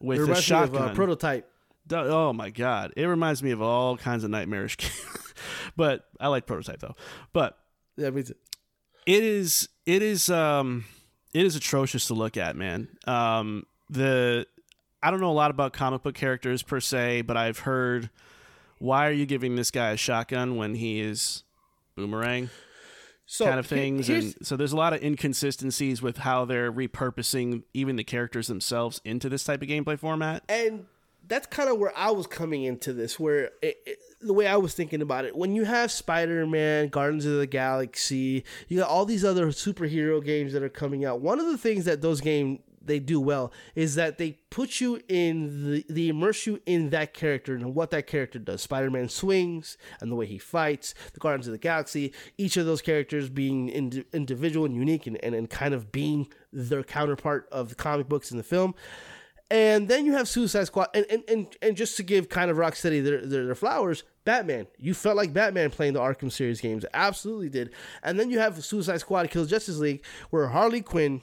It 0.00 0.04
with 0.06 0.28
a 0.28 0.32
of 0.32 0.38
shotgun. 0.38 0.90
uh, 0.90 0.94
prototype. 0.94 1.50
Oh 1.90 2.32
my 2.32 2.50
god, 2.50 2.92
it 2.96 3.04
reminds 3.06 3.42
me 3.42 3.50
of 3.52 3.60
all 3.62 3.96
kinds 3.96 4.22
of 4.24 4.30
nightmarish 4.30 4.76
games. 4.76 5.34
but 5.76 6.04
I 6.20 6.28
like 6.28 6.46
Prototype 6.46 6.80
though. 6.80 6.94
But 7.32 7.58
Yeah, 7.96 8.10
me 8.10 8.22
too. 8.22 8.34
it 9.06 9.22
is 9.24 9.68
it 9.86 10.02
is 10.02 10.28
um 10.30 10.84
it 11.34 11.44
is 11.44 11.56
atrocious 11.56 12.06
to 12.08 12.14
look 12.14 12.36
at, 12.36 12.56
man. 12.56 12.88
Um 13.06 13.64
the 13.90 14.46
I 15.02 15.10
don't 15.10 15.20
know 15.20 15.30
a 15.30 15.32
lot 15.32 15.50
about 15.50 15.72
comic 15.72 16.02
book 16.02 16.14
characters 16.14 16.62
per 16.62 16.80
se, 16.80 17.22
but 17.22 17.36
I've 17.36 17.60
heard 17.60 18.10
why 18.78 19.06
are 19.08 19.12
you 19.12 19.26
giving 19.26 19.56
this 19.56 19.70
guy 19.70 19.90
a 19.90 19.96
shotgun 19.96 20.56
when 20.56 20.74
he 20.74 21.00
is 21.00 21.44
boomerang 21.96 22.50
So 23.26 23.46
kind 23.46 23.58
of 23.58 23.66
things 23.66 24.08
and 24.08 24.34
so 24.42 24.56
there's 24.56 24.72
a 24.72 24.76
lot 24.76 24.92
of 24.92 25.02
inconsistencies 25.02 26.02
with 26.02 26.18
how 26.18 26.44
they're 26.44 26.70
repurposing 26.72 27.62
even 27.72 27.96
the 27.96 28.04
characters 28.04 28.48
themselves 28.48 29.00
into 29.04 29.28
this 29.28 29.44
type 29.44 29.62
of 29.62 29.68
gameplay 29.68 29.98
format. 29.98 30.42
and 30.48 30.86
that's 31.28 31.46
kind 31.46 31.68
of 31.68 31.78
where 31.78 31.92
I 31.96 32.10
was 32.10 32.26
coming 32.26 32.64
into 32.64 32.92
this, 32.92 33.18
where 33.18 33.50
it, 33.62 33.76
it, 33.86 33.98
the 34.20 34.32
way 34.32 34.46
I 34.46 34.56
was 34.56 34.74
thinking 34.74 35.02
about 35.02 35.24
it, 35.24 35.36
when 35.36 35.54
you 35.54 35.64
have 35.64 35.90
Spider 35.90 36.46
Man, 36.46 36.88
Guardians 36.88 37.26
of 37.26 37.38
the 37.38 37.46
Galaxy, 37.46 38.44
you 38.68 38.78
got 38.78 38.88
all 38.88 39.04
these 39.04 39.24
other 39.24 39.48
superhero 39.48 40.24
games 40.24 40.52
that 40.52 40.62
are 40.62 40.68
coming 40.68 41.04
out. 41.04 41.20
One 41.20 41.40
of 41.40 41.46
the 41.46 41.58
things 41.58 41.84
that 41.84 42.02
those 42.02 42.20
games 42.20 42.60
they 42.86 43.00
do 43.00 43.20
well 43.20 43.52
is 43.74 43.96
that 43.96 44.16
they 44.18 44.38
put 44.50 44.80
you 44.80 45.00
in 45.08 45.72
the 45.72 45.84
they 45.88 46.08
immerse 46.08 46.46
you 46.46 46.60
in 46.66 46.90
that 46.90 47.12
character 47.12 47.54
and 47.54 47.74
what 47.74 47.90
that 47.90 48.06
character 48.06 48.38
does. 48.38 48.62
Spider 48.62 48.90
Man 48.90 49.08
swings 49.08 49.76
and 50.00 50.10
the 50.10 50.14
way 50.14 50.26
he 50.26 50.38
fights. 50.38 50.94
The 51.12 51.20
Guardians 51.20 51.48
of 51.48 51.52
the 51.52 51.58
Galaxy, 51.58 52.12
each 52.38 52.56
of 52.56 52.66
those 52.66 52.82
characters 52.82 53.28
being 53.28 53.68
indi- 53.68 54.04
individual 54.12 54.66
and 54.66 54.74
unique 54.74 55.06
and, 55.06 55.22
and, 55.22 55.34
and 55.34 55.50
kind 55.50 55.74
of 55.74 55.92
being 55.92 56.28
their 56.52 56.82
counterpart 56.82 57.48
of 57.50 57.70
the 57.70 57.74
comic 57.74 58.08
books 58.08 58.30
in 58.30 58.36
the 58.36 58.44
film. 58.44 58.74
And 59.48 59.86
then 59.86 60.06
you 60.06 60.12
have 60.14 60.28
Suicide 60.28 60.64
Squad, 60.64 60.88
and 60.92 61.06
and, 61.08 61.22
and, 61.28 61.46
and 61.62 61.76
just 61.76 61.96
to 61.98 62.02
give 62.02 62.28
kind 62.28 62.50
of 62.50 62.56
Rocksteady 62.56 63.02
their, 63.02 63.24
their 63.24 63.46
their 63.46 63.54
flowers, 63.54 64.02
Batman. 64.24 64.66
You 64.76 64.92
felt 64.92 65.16
like 65.16 65.32
Batman 65.32 65.70
playing 65.70 65.92
the 65.92 66.00
Arkham 66.00 66.32
series 66.32 66.60
games, 66.60 66.84
absolutely 66.92 67.48
did. 67.48 67.70
And 68.02 68.18
then 68.18 68.30
you 68.30 68.40
have 68.40 68.64
Suicide 68.64 68.98
Squad 68.98 69.30
Kills 69.30 69.48
Justice 69.48 69.78
League, 69.78 70.04
where 70.30 70.48
Harley 70.48 70.80
Quinn, 70.80 71.22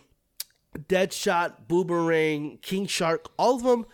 Deadshot, 0.77 1.67
Boomerang, 1.67 2.59
King 2.61 2.87
Shark, 2.87 3.29
all 3.37 3.55
of 3.57 3.63
them 3.63 3.85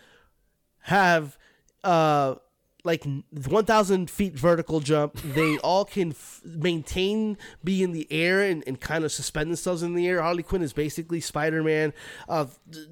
have 0.82 1.36
uh 1.82 2.36
like 2.84 3.04
1000 3.30 4.10
feet 4.10 4.34
vertical 4.34 4.80
jump 4.80 5.14
they 5.22 5.58
all 5.64 5.84
can 5.84 6.10
f- 6.10 6.40
maintain 6.44 7.36
be 7.62 7.82
in 7.82 7.92
the 7.92 8.06
air 8.10 8.42
and, 8.42 8.62
and 8.66 8.80
kind 8.80 9.04
of 9.04 9.12
suspend 9.12 9.50
themselves 9.50 9.82
in 9.82 9.94
the 9.94 10.06
air. 10.08 10.22
Harley 10.22 10.42
quinn 10.42 10.62
is 10.62 10.72
basically 10.72 11.20
spider-man 11.20 11.92
uh, 12.28 12.46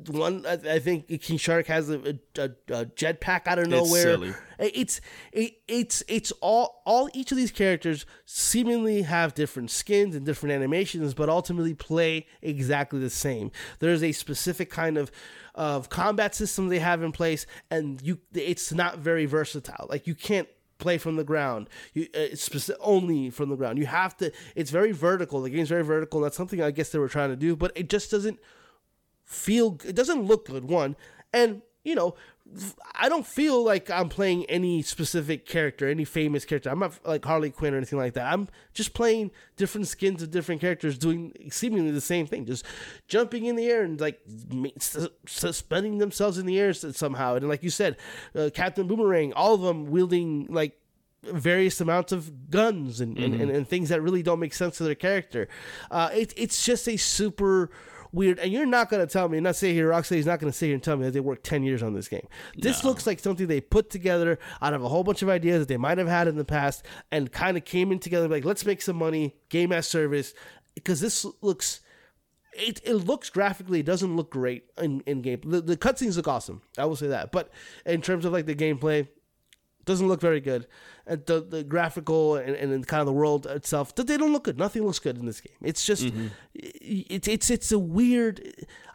one 0.08 0.44
i, 0.46 0.52
I 0.74 0.78
think 0.78 1.06
king 1.22 1.38
shark 1.38 1.66
has 1.66 1.90
a, 1.90 2.18
a, 2.38 2.50
a 2.68 2.84
jetpack 2.86 3.46
out 3.46 3.58
of 3.58 3.64
It's 3.64 3.70
nowhere. 3.72 4.02
silly. 4.02 4.34
it's 4.58 5.00
it, 5.32 5.54
it's 5.68 6.02
it's 6.08 6.32
all 6.40 6.82
all 6.84 7.08
each 7.12 7.30
of 7.32 7.36
these 7.38 7.50
characters 7.50 8.04
seemingly 8.24 9.02
have 9.02 9.34
different 9.34 9.70
skins 9.70 10.14
and 10.14 10.24
different 10.26 10.54
animations 10.54 11.14
but 11.14 11.28
ultimately 11.28 11.74
play 11.74 12.26
exactly 12.42 12.98
the 13.00 13.10
same. 13.10 13.50
There's 13.78 14.02
a 14.02 14.12
specific 14.12 14.70
kind 14.70 14.96
of 14.98 15.10
of 15.58 15.90
combat 15.90 16.36
systems 16.36 16.70
they 16.70 16.78
have 16.78 17.02
in 17.02 17.10
place 17.10 17.44
and 17.68 18.00
you 18.00 18.20
it's 18.32 18.72
not 18.72 18.98
very 18.98 19.26
versatile. 19.26 19.86
Like 19.90 20.06
you 20.06 20.14
can't 20.14 20.48
play 20.78 20.98
from 20.98 21.16
the 21.16 21.24
ground. 21.24 21.68
You 21.92 22.04
uh, 22.14 22.30
it's 22.32 22.48
speci- 22.48 22.76
only 22.80 23.28
from 23.30 23.50
the 23.50 23.56
ground. 23.56 23.76
You 23.76 23.86
have 23.86 24.16
to 24.18 24.30
it's 24.54 24.70
very 24.70 24.92
vertical. 24.92 25.42
The 25.42 25.50
game's 25.50 25.68
very 25.68 25.82
vertical 25.82 26.20
that's 26.20 26.36
something 26.36 26.62
i 26.62 26.70
guess 26.70 26.90
they 26.90 27.00
were 27.00 27.08
trying 27.08 27.30
to 27.30 27.36
do 27.36 27.56
but 27.56 27.72
it 27.74 27.90
just 27.90 28.10
doesn't 28.10 28.38
feel 29.24 29.78
it 29.84 29.96
doesn't 29.96 30.22
look 30.22 30.46
good 30.46 30.64
one. 30.64 30.94
And 31.32 31.62
you 31.82 31.96
know 31.96 32.14
i 32.94 33.08
don't 33.08 33.26
feel 33.26 33.62
like 33.62 33.90
i'm 33.90 34.08
playing 34.08 34.44
any 34.46 34.82
specific 34.82 35.44
character 35.46 35.88
any 35.88 36.04
famous 36.04 36.44
character. 36.44 36.70
I'm 36.70 36.78
not 36.78 36.98
like 37.06 37.24
harley 37.24 37.50
quinn 37.50 37.74
or 37.74 37.76
anything 37.76 37.98
like 37.98 38.14
that. 38.14 38.32
I'm 38.32 38.48
just 38.72 38.94
playing 38.94 39.30
different 39.56 39.86
skins 39.86 40.22
of 40.22 40.30
different 40.30 40.60
characters 40.60 40.98
doing 40.98 41.32
seemingly 41.50 41.90
the 41.90 42.00
same 42.00 42.26
thing 42.26 42.46
just 42.46 42.64
jumping 43.06 43.44
in 43.44 43.56
the 43.56 43.66
air 43.66 43.82
and 43.82 44.00
like 44.00 44.20
suspending 45.26 45.98
themselves 45.98 46.38
in 46.38 46.46
the 46.46 46.58
air 46.58 46.72
somehow. 46.72 47.34
And 47.36 47.48
like 47.48 47.62
you 47.62 47.70
said 47.70 47.96
uh, 48.34 48.50
captain 48.52 48.86
boomerang 48.86 49.32
all 49.34 49.54
of 49.54 49.60
them 49.60 49.90
wielding 49.90 50.46
like 50.48 50.78
various 51.22 51.80
amounts 51.80 52.12
of 52.12 52.50
guns 52.50 53.00
and, 53.00 53.18
and, 53.18 53.34
and, 53.40 53.50
and 53.50 53.68
things 53.68 53.88
that 53.88 54.00
really 54.00 54.22
don't 54.22 54.38
make 54.38 54.54
sense 54.54 54.78
to 54.78 54.84
their 54.84 54.94
character. 54.94 55.48
Uh, 55.90 56.10
it, 56.12 56.32
it's 56.36 56.64
just 56.64 56.88
a 56.88 56.96
super 56.96 57.70
weird, 58.12 58.38
and 58.38 58.52
you're 58.52 58.66
not 58.66 58.90
going 58.90 59.06
to 59.06 59.12
tell 59.12 59.28
me, 59.28 59.40
not 59.40 59.56
say 59.56 59.72
here, 59.72 59.90
Rocksteady's 59.90 60.26
not 60.26 60.40
going 60.40 60.52
to 60.52 60.56
sit 60.56 60.66
here 60.66 60.74
and 60.74 60.82
tell 60.82 60.96
me 60.96 61.04
that 61.04 61.12
they 61.12 61.20
worked 61.20 61.44
10 61.44 61.62
years 61.62 61.82
on 61.82 61.94
this 61.94 62.08
game. 62.08 62.26
This 62.56 62.84
looks 62.84 63.06
like 63.06 63.20
something 63.20 63.46
they 63.46 63.60
put 63.60 63.90
together 63.90 64.38
out 64.60 64.74
of 64.74 64.82
a 64.82 64.88
whole 64.88 65.04
bunch 65.04 65.22
of 65.22 65.28
ideas 65.28 65.60
that 65.60 65.68
they 65.68 65.76
might 65.76 65.98
have 65.98 66.08
had 66.08 66.28
in 66.28 66.36
the 66.36 66.44
past 66.44 66.84
and 67.10 67.30
kind 67.32 67.56
of 67.56 67.64
came 67.64 67.92
in 67.92 67.98
together 67.98 68.28
like, 68.28 68.44
let's 68.44 68.64
make 68.64 68.82
some 68.82 68.96
money, 68.96 69.36
game 69.48 69.72
as 69.72 69.86
service, 69.86 70.34
because 70.74 71.00
this 71.00 71.26
looks. 71.40 71.80
It, 72.54 72.80
it 72.82 72.94
looks 72.94 73.30
graphically, 73.30 73.80
it 73.80 73.86
doesn't 73.86 74.16
look 74.16 74.30
great 74.30 74.64
in, 74.78 75.00
in 75.06 75.22
game. 75.22 75.42
The, 75.44 75.60
the 75.60 75.76
cutscenes 75.76 76.16
look 76.16 76.26
awesome. 76.26 76.62
I 76.76 76.86
will 76.86 76.96
say 76.96 77.06
that. 77.08 77.30
But 77.30 77.50
in 77.86 78.02
terms 78.02 78.24
of 78.24 78.32
like 78.32 78.46
the 78.46 78.54
gameplay, 78.56 79.06
doesn't 79.88 80.06
look 80.06 80.20
very 80.20 80.40
good. 80.40 80.66
And 81.06 81.24
the 81.26 81.40
the 81.40 81.64
graphical 81.64 82.36
and, 82.36 82.54
and 82.54 82.86
kind 82.86 83.00
of 83.00 83.06
the 83.06 83.12
world 83.12 83.46
itself, 83.46 83.94
they 83.94 84.16
don't 84.16 84.32
look 84.32 84.44
good. 84.44 84.58
Nothing 84.58 84.84
looks 84.86 84.98
good 85.00 85.16
in 85.18 85.26
this 85.26 85.40
game. 85.40 85.56
It's 85.62 85.84
just 85.84 86.12
it's 86.54 87.26
it's 87.26 87.50
it's 87.50 87.72
a 87.72 87.78
weird. 87.78 88.40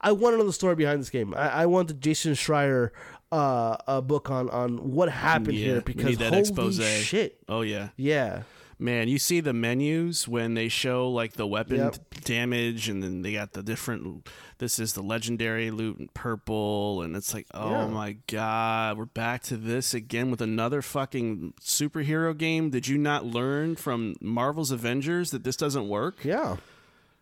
I 0.02 0.12
want 0.12 0.34
to 0.34 0.38
know 0.38 0.46
the 0.46 0.54
story 0.54 0.76
behind 0.76 1.02
this 1.02 1.10
game. 1.10 1.34
I, 1.36 1.64
I 1.64 1.66
want 1.66 1.88
the 1.88 1.94
Jason 1.96 2.34
Schreier 2.34 2.91
uh, 3.32 3.78
a 3.88 4.02
book 4.02 4.30
on 4.30 4.50
on 4.52 4.91
what 4.91 5.10
happened 5.10 5.58
Yeah, 5.58 5.66
here 5.66 5.82
because 5.82 6.18
holy 6.20 6.39
expose. 6.39 6.80
shit, 6.84 7.39
Oh 7.50 7.62
yeah. 7.62 7.89
yeah. 7.98 8.44
Man, 8.80 9.08
you 9.08 9.20
see 9.20 9.40
the 9.40 9.54
menus 9.54 10.28
when 10.28 10.56
they 10.56 10.68
show 10.68 11.10
like 11.10 11.34
the 11.34 11.48
weapon 11.48 11.78
Yep. 11.78 11.96
damage, 12.24 12.90
and 12.90 13.02
then 13.04 13.22
they 13.22 13.34
got 13.34 13.54
the 13.54 13.64
different. 13.64 14.28
This 14.58 14.80
is 14.80 14.94
the 14.94 15.02
legendary 15.04 15.72
loot 15.72 16.00
in 16.00 16.10
purple, 16.14 17.02
and 17.02 17.16
it's 17.16 17.34
like, 17.34 17.48
oh 17.54 17.70
Yeah. 17.72 17.88
my 17.88 18.18
god, 18.28 18.98
we're 18.98 19.06
back 19.06 19.44
to 19.44 19.58
this 19.58 19.94
again 19.94 20.32
with 20.32 20.42
another 20.42 20.82
fucking 20.82 21.54
superhero 21.62 22.38
game. 22.38 22.70
Did 22.70 22.88
you 22.88 22.98
not 22.98 23.26
learn 23.26 23.76
from 23.76 24.16
Marvel's 24.22 24.72
Avengers 24.72 25.32
that 25.32 25.44
this 25.44 25.56
doesn't 25.56 25.88
work? 25.88 26.24
Yeah. 26.24 26.58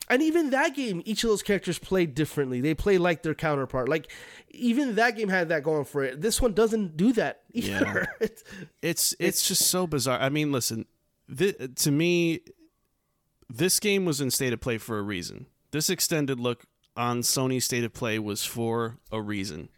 And 0.10 0.22
even 0.22 0.50
that 0.50 0.76
game, 0.76 1.02
each 1.06 1.24
of 1.24 1.30
those 1.30 1.42
characters 1.44 1.80
played 1.80 2.16
differently. 2.16 2.60
They 2.60 2.74
play 2.74 2.98
like 2.98 3.24
their 3.24 3.34
counterpart. 3.36 3.88
Like 3.88 4.12
even 4.50 4.96
that 4.96 5.16
game 5.16 5.30
had 5.30 5.48
that 5.50 5.64
going 5.64 5.86
for 5.86 6.04
it. 6.04 6.20
This 6.22 6.42
one 6.42 6.54
doesn't 6.54 6.98
do 6.98 7.14
that 7.14 7.42
either. 7.54 8.08
It's- 8.20 8.44
It's 8.82 9.16
it's 9.20 9.48
just 9.48 9.68
so 9.68 9.88
bizarre. 9.88 10.20
I 10.20 10.28
mean, 10.30 10.52
listen, 10.52 10.86
thi- 11.34 11.68
to 11.68 11.92
me, 11.92 12.42
this 13.50 13.80
game 13.80 14.06
was 14.06 14.22
in 14.22 14.32
state 14.32 14.54
of 14.54 14.60
play 14.62 14.78
for 14.78 14.98
a 15.00 15.02
reason. 15.02 15.46
This 15.72 15.90
extended 15.90 16.40
look 16.40 16.66
on 16.98 17.22
Sony 17.22 17.62
State 17.62 17.84
of 17.86 17.94
Play 17.94 18.20
was 18.20 18.44
for 18.44 18.98
a 19.12 19.22
reason. 19.22 19.70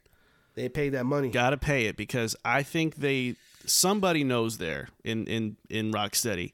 they 0.55 0.67
paid 0.69 0.89
that 0.89 1.05
money. 1.05 1.29
Got 1.29 1.51
to 1.51 1.57
pay 1.57 1.85
it 1.85 1.95
because 1.97 2.35
I 2.43 2.63
think 2.63 2.95
they 2.95 3.35
somebody 3.65 4.23
knows 4.23 4.57
there 4.57 4.89
in 5.03 5.25
in 5.27 5.57
in 5.69 5.91
Rocksteady. 5.91 6.53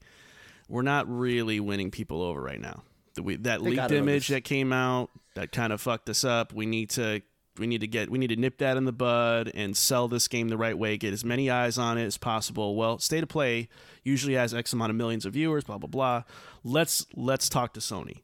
We're 0.68 0.82
not 0.84 1.10
really 1.10 1.60
winning 1.60 1.90
people 1.92 2.22
over 2.22 2.42
right 2.42 2.60
now. 2.62 2.84
The, 3.16 3.24
we, 3.24 3.36
that 3.38 3.64
They 3.64 3.72
leaked 3.72 3.92
image 3.92 4.28
this. 4.28 4.36
that 4.36 4.44
came 4.44 4.72
out 4.74 5.10
that 5.36 5.52
kind 5.52 5.72
of 5.74 5.82
fucked 5.82 6.10
us 6.10 6.24
up. 6.24 6.54
We 6.54 6.66
need 6.66 6.90
to 6.92 7.22
we 7.60 7.68
need 7.68 7.82
to 7.82 7.88
get 7.88 8.10
we 8.10 8.18
need 8.18 8.28
to 8.28 8.36
nip 8.36 8.58
that 8.60 8.78
in 8.78 8.86
the 8.86 8.92
bud 8.92 9.52
and 9.54 9.76
sell 9.76 10.08
this 10.08 10.28
game 10.28 10.50
the 10.50 10.58
right 10.58 10.78
way. 10.78 10.98
Get 10.98 11.14
as 11.14 11.24
many 11.24 11.50
eyes 11.50 11.78
on 11.78 11.98
it 11.98 12.06
as 12.06 12.18
possible. 12.18 12.76
Well, 12.76 13.00
State 13.00 13.24
of 13.24 13.30
Play 13.30 13.70
usually 14.04 14.34
has 14.34 14.54
X 14.54 14.74
amount 14.74 14.90
of 14.92 14.96
millions 14.96 15.26
of 15.26 15.34
viewers. 15.34 15.64
Blah 15.64 15.78
blah 15.78 15.90
blah. 15.90 16.24
Let's 16.64 17.06
let's 17.16 17.50
talk 17.50 17.74
to 17.74 17.80
Sony. 17.80 18.22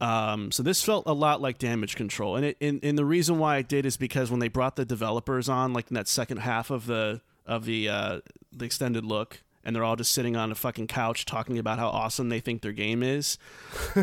Um, 0.00 0.50
so 0.50 0.62
this 0.62 0.82
felt 0.82 1.04
a 1.06 1.12
lot 1.12 1.40
like 1.40 1.58
damage 1.58 1.94
control, 1.96 2.36
and 2.36 2.44
it 2.44 2.56
and, 2.60 2.80
and 2.82 2.98
the 2.98 3.04
reason 3.04 3.38
why 3.38 3.58
it 3.58 3.68
did 3.68 3.86
is 3.86 3.96
because 3.96 4.30
when 4.30 4.40
they 4.40 4.48
brought 4.48 4.76
the 4.76 4.84
developers 4.84 5.48
on, 5.48 5.72
like 5.72 5.90
in 5.90 5.94
that 5.94 6.08
second 6.08 6.38
half 6.38 6.70
of 6.70 6.86
the 6.86 7.20
of 7.46 7.64
the 7.64 7.88
uh, 7.88 8.20
the 8.52 8.64
extended 8.64 9.04
look, 9.04 9.42
and 9.64 9.74
they're 9.74 9.84
all 9.84 9.96
just 9.96 10.12
sitting 10.12 10.36
on 10.36 10.50
a 10.50 10.54
fucking 10.54 10.88
couch 10.88 11.24
talking 11.24 11.58
about 11.58 11.78
how 11.78 11.88
awesome 11.88 12.28
they 12.28 12.40
think 12.40 12.62
their 12.62 12.72
game 12.72 13.02
is. 13.02 13.38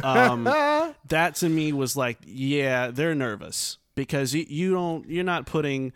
Um, 0.02 0.46
that 1.08 1.36
to 1.36 1.50
me 1.50 1.74
was 1.74 1.96
like, 1.98 2.18
yeah, 2.26 2.90
they're 2.90 3.16
nervous 3.16 3.78
because 3.96 4.34
you, 4.34 4.46
you 4.48 4.74
don't 4.74 5.10
you're 5.10 5.24
not 5.24 5.46
putting 5.46 5.94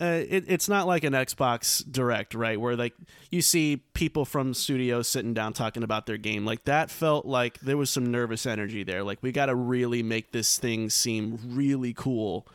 uh, 0.00 0.24
it, 0.28 0.44
it's 0.48 0.68
not 0.68 0.86
like 0.86 1.04
an 1.04 1.12
Xbox 1.12 1.84
Direct, 1.90 2.34
right? 2.34 2.60
Where 2.60 2.76
like 2.76 2.94
you 3.30 3.42
see 3.42 3.76
people 3.94 4.24
from 4.24 4.54
studios 4.54 5.06
sitting 5.06 5.34
down 5.34 5.52
talking 5.52 5.82
about 5.82 6.06
their 6.06 6.16
game. 6.16 6.44
Like 6.44 6.64
that 6.64 6.90
felt 6.90 7.26
like 7.26 7.60
there 7.60 7.76
was 7.76 7.90
some 7.90 8.10
nervous 8.10 8.46
energy 8.46 8.82
there. 8.82 9.04
Like 9.04 9.18
we 9.22 9.32
got 9.32 9.46
to 9.46 9.54
really 9.54 10.02
make 10.02 10.32
this 10.32 10.58
thing 10.58 10.90
seem 10.90 11.38
really 11.46 11.92
cool. 11.92 12.46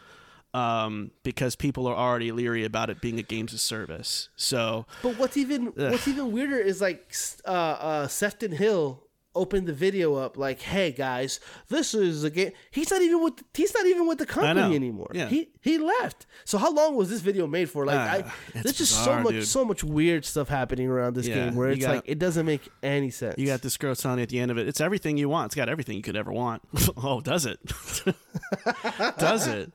Um, 0.54 1.12
because 1.24 1.56
people 1.56 1.86
are 1.86 1.96
already 1.96 2.32
leery 2.32 2.66
about 2.66 2.90
it 2.90 3.00
being 3.00 3.20
a 3.20 3.22
games 3.22 3.54
of 3.54 3.60
service. 3.60 4.30
So 4.36 4.88
But 5.04 5.18
what's 5.18 5.38
even 5.38 5.68
what's 5.68 6.08
even 6.08 6.32
weirder 6.32 6.58
is 6.58 6.82
like 6.82 7.14
uh, 7.46 7.50
uh, 7.52 8.08
Sefton 8.08 8.54
Hill 8.54 9.07
opened 9.38 9.68
the 9.68 9.74
video 9.74 10.16
up 10.16 10.38
like, 10.38 10.60
"Hey 10.62 10.92
guys, 10.92 11.40
this 11.70 11.94
is 11.94 12.24
a 12.24 12.30
game." 12.30 12.52
He's 12.72 12.92
not 12.92 13.02
even 13.02 13.24
with 13.24 13.36
he's 13.54 13.74
not 13.74 13.86
even 13.86 14.08
with 14.08 14.18
the 14.18 14.26
company 14.26 14.76
anymore. 14.76 15.12
Yeah. 15.14 15.28
He 15.30 15.50
he 15.62 15.78
left. 15.78 16.26
So 16.46 16.58
how 16.58 16.72
long 16.74 16.96
was 16.96 17.10
this 17.10 17.22
video 17.22 17.48
made 17.48 17.70
for? 17.70 17.86
Like, 17.86 17.98
Ah, 17.98 18.12
I, 18.28 18.34
there's 18.62 18.78
just 18.78 18.98
bizarre, 18.98 19.20
so 19.20 19.24
much 19.24 19.34
dude. 19.34 19.48
so 19.48 19.66
much 19.66 19.84
weird 19.84 20.26
stuff 20.26 20.50
happening 20.50 20.88
around 20.90 21.16
this 21.16 21.28
Yeah, 21.28 21.36
game 21.46 21.56
where 21.56 21.70
it's 21.70 21.86
got- 21.86 21.96
like 21.96 22.04
it 22.06 22.20
doesn't 22.20 22.46
make 22.46 22.68
any 22.84 23.10
sense. 23.12 23.36
You 23.38 23.48
got 23.48 23.62
this 23.62 23.78
girl 23.78 23.96
telling 23.96 24.18
you 24.20 24.24
at 24.24 24.30
the 24.30 24.40
end 24.40 24.52
of 24.52 24.58
it, 24.58 24.68
it's 24.68 24.82
everything 24.82 25.18
you 25.18 25.30
want. 25.30 25.46
It's 25.48 25.56
got 25.56 25.70
everything 25.70 25.96
you 25.96 26.04
could 26.04 26.18
ever 26.18 26.32
want. 26.34 26.62
oh, 26.98 27.22
does 27.22 27.46
it? 27.46 27.60
does 29.18 29.48
it? 29.48 29.72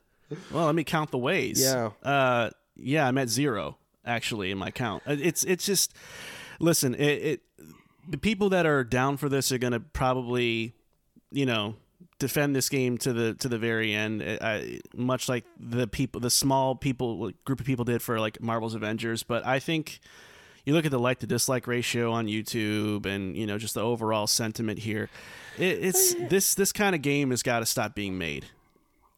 Well, 0.51 0.65
let 0.65 0.75
me 0.75 0.83
count 0.83 1.11
the 1.11 1.17
ways. 1.17 1.61
Yeah. 1.61 1.91
Uh, 2.01 2.49
yeah, 2.75 3.07
I'm 3.07 3.17
at 3.17 3.29
zero 3.29 3.77
actually 4.05 4.51
in 4.51 4.57
my 4.57 4.71
count. 4.71 5.03
Uh, 5.05 5.15
It's 5.19 5.43
it's 5.43 5.65
just 5.65 5.93
listen. 6.59 6.95
It, 6.95 7.01
it 7.01 7.41
the 8.07 8.17
people 8.17 8.49
that 8.49 8.65
are 8.65 8.83
down 8.83 9.17
for 9.17 9.29
this 9.29 9.51
are 9.51 9.57
gonna 9.57 9.79
probably, 9.79 10.73
you 11.31 11.45
know, 11.45 11.75
defend 12.19 12.55
this 12.55 12.69
game 12.69 12.97
to 12.99 13.13
the 13.13 13.33
to 13.35 13.49
the 13.49 13.57
very 13.57 13.93
end. 13.93 14.21
I, 14.23 14.37
I- 14.41 14.79
much 14.95 15.27
like 15.29 15.45
the 15.59 15.87
people, 15.87 16.21
the 16.21 16.29
small 16.29 16.75
people 16.75 17.31
group 17.45 17.59
of 17.59 17.65
people 17.65 17.85
did 17.85 18.01
for 18.01 18.19
like 18.19 18.41
Marvel's 18.41 18.75
Avengers. 18.75 19.23
But 19.23 19.45
I 19.45 19.59
think 19.59 19.99
you 20.65 20.73
look 20.73 20.85
at 20.85 20.91
the 20.91 20.99
like 20.99 21.19
to 21.19 21.27
dislike 21.27 21.67
ratio 21.67 22.11
on 22.11 22.27
YouTube 22.27 23.05
and 23.05 23.35
you 23.35 23.45
know 23.45 23.57
just 23.57 23.73
the 23.73 23.81
overall 23.81 24.27
sentiment 24.27 24.79
here. 24.79 25.09
It, 25.57 25.79
it's 25.83 26.13
this 26.29 26.55
this 26.55 26.71
kind 26.71 26.95
of 26.95 27.01
game 27.01 27.31
has 27.31 27.43
got 27.43 27.59
to 27.59 27.65
stop 27.65 27.95
being 27.95 28.17
made, 28.17 28.45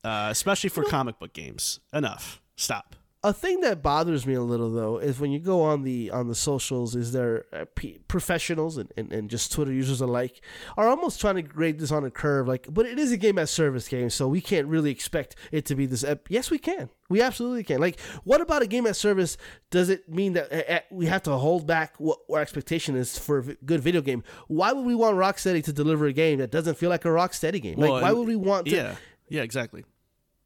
uh, 0.04 0.28
especially 0.32 0.70
for 0.70 0.84
comic 0.84 1.20
book 1.20 1.34
games. 1.34 1.80
Enough. 1.94 2.42
Stop. 2.56 2.96
A 3.30 3.34
thing 3.34 3.62
that 3.62 3.82
bothers 3.82 4.26
me 4.26 4.34
a 4.34 4.42
little 4.42 4.70
though 4.72 4.98
is 4.98 5.20
when 5.20 5.32
you 5.32 5.40
go 5.40 5.62
on 5.62 5.84
the 5.84 6.12
on 6.12 6.28
the 6.28 6.36
socials 6.36 6.96
is 6.96 7.12
there 7.12 7.46
uh, 7.52 7.66
p- 7.76 8.00
professionals 8.08 8.78
and, 8.78 8.92
and, 8.98 9.12
and 9.12 9.30
just 9.30 9.52
twitter 9.52 9.74
users 9.74 10.00
alike 10.02 10.42
are 10.78 10.88
almost 10.88 11.20
trying 11.20 11.36
to 11.36 11.42
grade 11.42 11.80
this 11.80 11.92
on 11.92 12.04
a 12.06 12.12
curve 12.12 12.48
like 12.48 12.68
but 12.72 12.86
it 12.86 13.00
is 13.00 13.12
a 13.12 13.18
game 13.18 13.38
as 13.40 13.50
service 13.50 13.88
game 13.88 14.10
so 14.10 14.28
we 14.28 14.42
can't 14.42 14.68
really 14.68 14.92
expect 14.92 15.36
it 15.52 15.66
to 15.66 15.76
be 15.76 15.86
this 15.86 16.04
ep- 16.04 16.28
yes 16.30 16.52
we 16.52 16.58
can 16.58 16.90
we 17.10 17.22
absolutely 17.22 17.64
can 17.64 17.80
like 17.80 18.00
what 18.24 18.42
about 18.42 18.62
a 18.62 18.68
game 18.68 18.86
as 18.86 18.98
service 18.98 19.38
does 19.72 19.90
it 19.90 20.08
mean 20.08 20.34
that 20.34 20.52
uh, 20.52 20.74
uh, 20.76 20.80
we 20.92 21.06
have 21.08 21.24
to 21.24 21.32
hold 21.32 21.66
back 21.66 21.96
what 22.00 22.20
our 22.32 22.40
expectation 22.40 22.96
is 22.96 23.18
for 23.18 23.40
a 23.40 23.44
v- 23.44 23.58
good 23.66 23.82
video 23.82 24.02
game 24.02 24.24
why 24.48 24.72
would 24.72 24.86
we 24.86 24.96
want 24.96 25.18
rocksteady 25.18 25.64
to 25.64 25.74
deliver 25.74 26.06
a 26.06 26.14
game 26.14 26.40
that 26.40 26.52
doesn't 26.52 26.78
feel 26.78 26.90
like 26.90 27.06
a 27.06 27.10
rocksteady 27.10 27.62
game 27.62 27.80
like 27.80 27.92
Well, 27.92 28.02
why 28.02 28.12
would 28.12 28.28
we 28.28 28.36
want 28.36 28.68
to 28.68 28.76
Yeah. 28.76 28.96
Yeah. 29.30 29.42
Exactly. 29.42 29.84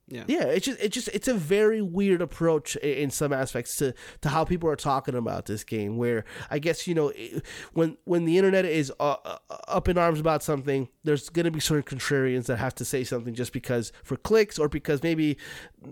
Yeah. 0.09 0.23
Yeah, 0.27 0.45
it's 0.45 0.65
just 0.65 0.79
it's 0.81 0.93
just 0.93 1.09
it's 1.09 1.27
a 1.27 1.35
very 1.35 1.81
weird 1.81 2.21
approach 2.21 2.75
in 2.77 3.11
some 3.11 3.31
aspects 3.31 3.75
to 3.77 3.93
to 4.21 4.29
how 4.29 4.43
people 4.43 4.67
are 4.69 4.75
talking 4.75 5.13
about 5.13 5.45
this 5.45 5.63
game. 5.63 5.97
Where 5.97 6.25
I 6.49 6.57
guess 6.57 6.87
you 6.87 6.95
know 6.95 7.13
when 7.73 7.97
when 8.05 8.25
the 8.25 8.37
internet 8.37 8.65
is 8.65 8.91
uh, 8.99 9.17
uh, 9.23 9.37
up 9.67 9.87
in 9.87 9.97
arms 9.99 10.19
about 10.19 10.41
something, 10.41 10.89
there's 11.03 11.29
going 11.29 11.45
to 11.45 11.51
be 11.51 11.59
certain 11.59 11.83
contrarians 11.83 12.47
that 12.47 12.57
have 12.57 12.73
to 12.75 12.85
say 12.85 13.03
something 13.03 13.35
just 13.35 13.53
because 13.53 13.91
for 14.03 14.15
clicks 14.15 14.57
or 14.57 14.67
because 14.67 15.03
maybe 15.03 15.37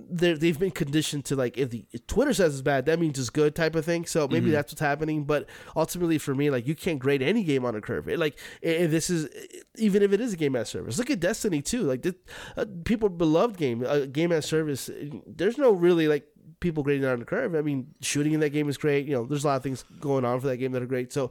they've 0.09 0.59
been 0.59 0.71
conditioned 0.71 1.25
to 1.25 1.35
like 1.35 1.57
if 1.57 1.69
the 1.69 1.85
if 1.91 2.07
Twitter 2.07 2.33
says 2.33 2.53
it's 2.53 2.61
bad, 2.63 2.87
that 2.87 2.99
means 2.99 3.19
it's 3.19 3.29
good 3.29 3.55
type 3.55 3.75
of 3.75 3.85
thing. 3.85 4.05
So 4.05 4.27
maybe 4.27 4.49
that's 4.49 4.73
what's 4.73 4.81
happening. 4.81 5.25
But 5.25 5.47
ultimately, 5.75 6.17
for 6.17 6.33
me, 6.33 6.49
like 6.49 6.65
you 6.65 6.73
can't 6.75 6.97
grade 6.97 7.21
any 7.21 7.43
game 7.43 7.65
on 7.65 7.75
a 7.75 7.81
curve. 7.81 8.09
It, 8.09 8.17
like 8.17 8.39
if 8.63 8.89
this 8.89 9.11
is 9.11 9.29
even 9.77 10.01
if 10.01 10.11
it 10.11 10.19
is 10.19 10.33
a 10.33 10.37
game 10.37 10.55
as 10.55 10.69
service. 10.69 10.97
Look 10.97 11.09
at 11.09 11.19
Destiny 11.19 11.61
too. 11.61 11.83
Like 11.83 12.01
this, 12.01 12.15
uh, 12.55 12.65
people 12.83 13.09
beloved 13.09 13.57
game, 13.57 13.85
uh, 13.87 14.06
game 14.11 14.31
as 14.31 14.45
service. 14.45 14.89
There's 15.25 15.57
no 15.57 15.71
really 15.71 16.07
like 16.07 16.27
people 16.59 16.81
grading 16.83 17.03
it 17.03 17.07
on 17.11 17.19
the 17.19 17.25
curve. 17.25 17.53
I 17.55 17.61
mean, 17.61 17.93
shooting 18.01 18.33
in 18.33 18.39
that 18.39 18.49
game 18.49 18.67
is 18.69 18.77
great. 18.77 19.05
You 19.05 19.13
know, 19.13 19.25
there's 19.25 19.43
a 19.43 19.47
lot 19.47 19.57
of 19.57 19.63
things 19.63 19.83
going 19.99 20.25
on 20.25 20.39
for 20.39 20.47
that 20.47 20.57
game 20.57 20.71
that 20.71 20.81
are 20.81 20.87
great. 20.87 21.13
So, 21.13 21.29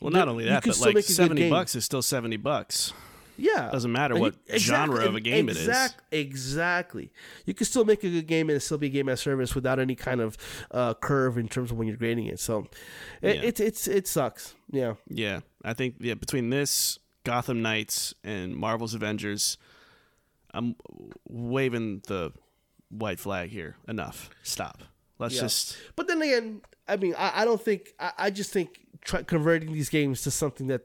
Well, 0.00 0.10
not 0.10 0.28
only 0.28 0.44
that, 0.44 0.64
but 0.64 0.78
like 0.80 0.94
make 0.94 1.04
a 1.04 1.08
good 1.08 1.14
seventy 1.14 1.48
bucks 1.50 1.74
is 1.74 1.84
still 1.84 2.02
seventy 2.02 2.36
bucks. 2.36 2.92
Yeah, 3.38 3.68
Doesn't 3.70 3.92
matter 3.92 4.16
what 4.16 4.34
you- 4.50 4.58
genre 4.58 5.04
of 5.04 5.14
a 5.14 5.20
game 5.20 5.50
it 5.50 5.56
is. 5.58 5.66
exact- 5.68 6.00
Exactly. 6.10 7.12
You 7.44 7.52
can 7.52 7.66
still 7.66 7.84
make 7.84 8.02
a 8.02 8.08
good 8.08 8.26
game 8.26 8.48
and 8.48 8.56
it 8.56 8.60
still 8.60 8.78
be 8.78 8.86
a 8.86 8.90
game 8.90 9.10
as 9.10 9.20
service 9.20 9.54
without 9.54 9.78
any 9.78 9.94
kind 9.94 10.22
of 10.22 10.38
uh, 10.70 10.94
curve 10.94 11.36
in 11.36 11.46
terms 11.46 11.70
of 11.70 11.76
when 11.76 11.86
you're 11.86 11.98
grading 11.98 12.26
it. 12.26 12.40
So, 12.40 12.66
it, 13.20 13.36
Yeah. 13.36 13.42
it's 13.42 13.60
it's 13.60 13.88
it 13.88 14.08
sucks. 14.08 14.54
Yeah. 14.70 14.94
Yeah, 15.08 15.40
I 15.62 15.74
think 15.74 15.96
yeah 16.00 16.14
between 16.14 16.48
this 16.48 16.98
Gotham 17.24 17.60
Knights 17.60 18.14
and 18.24 18.56
Marvel's 18.56 18.94
Avengers, 18.94 19.58
I'm 20.56 20.74
waving 21.28 22.02
the 22.06 22.32
white 22.88 23.18
flag 23.20 23.50
here. 23.50 23.76
Enough. 23.86 24.30
Stop. 24.42 24.82
Let's 25.18 25.34
Yeah. 25.34 25.42
just 25.42 25.76
But 25.96 26.08
then 26.08 26.22
again, 26.22 26.62
I 26.88 26.96
mean, 26.96 27.14
I, 27.18 27.42
I 27.42 27.44
don't 27.44 27.60
think 27.60 27.92
I, 28.00 28.12
I 28.18 28.30
just 28.30 28.52
think 28.52 28.80
try, 29.02 29.22
converting 29.22 29.72
these 29.72 29.88
games 29.88 30.22
to 30.22 30.30
something 30.30 30.66
that 30.68 30.82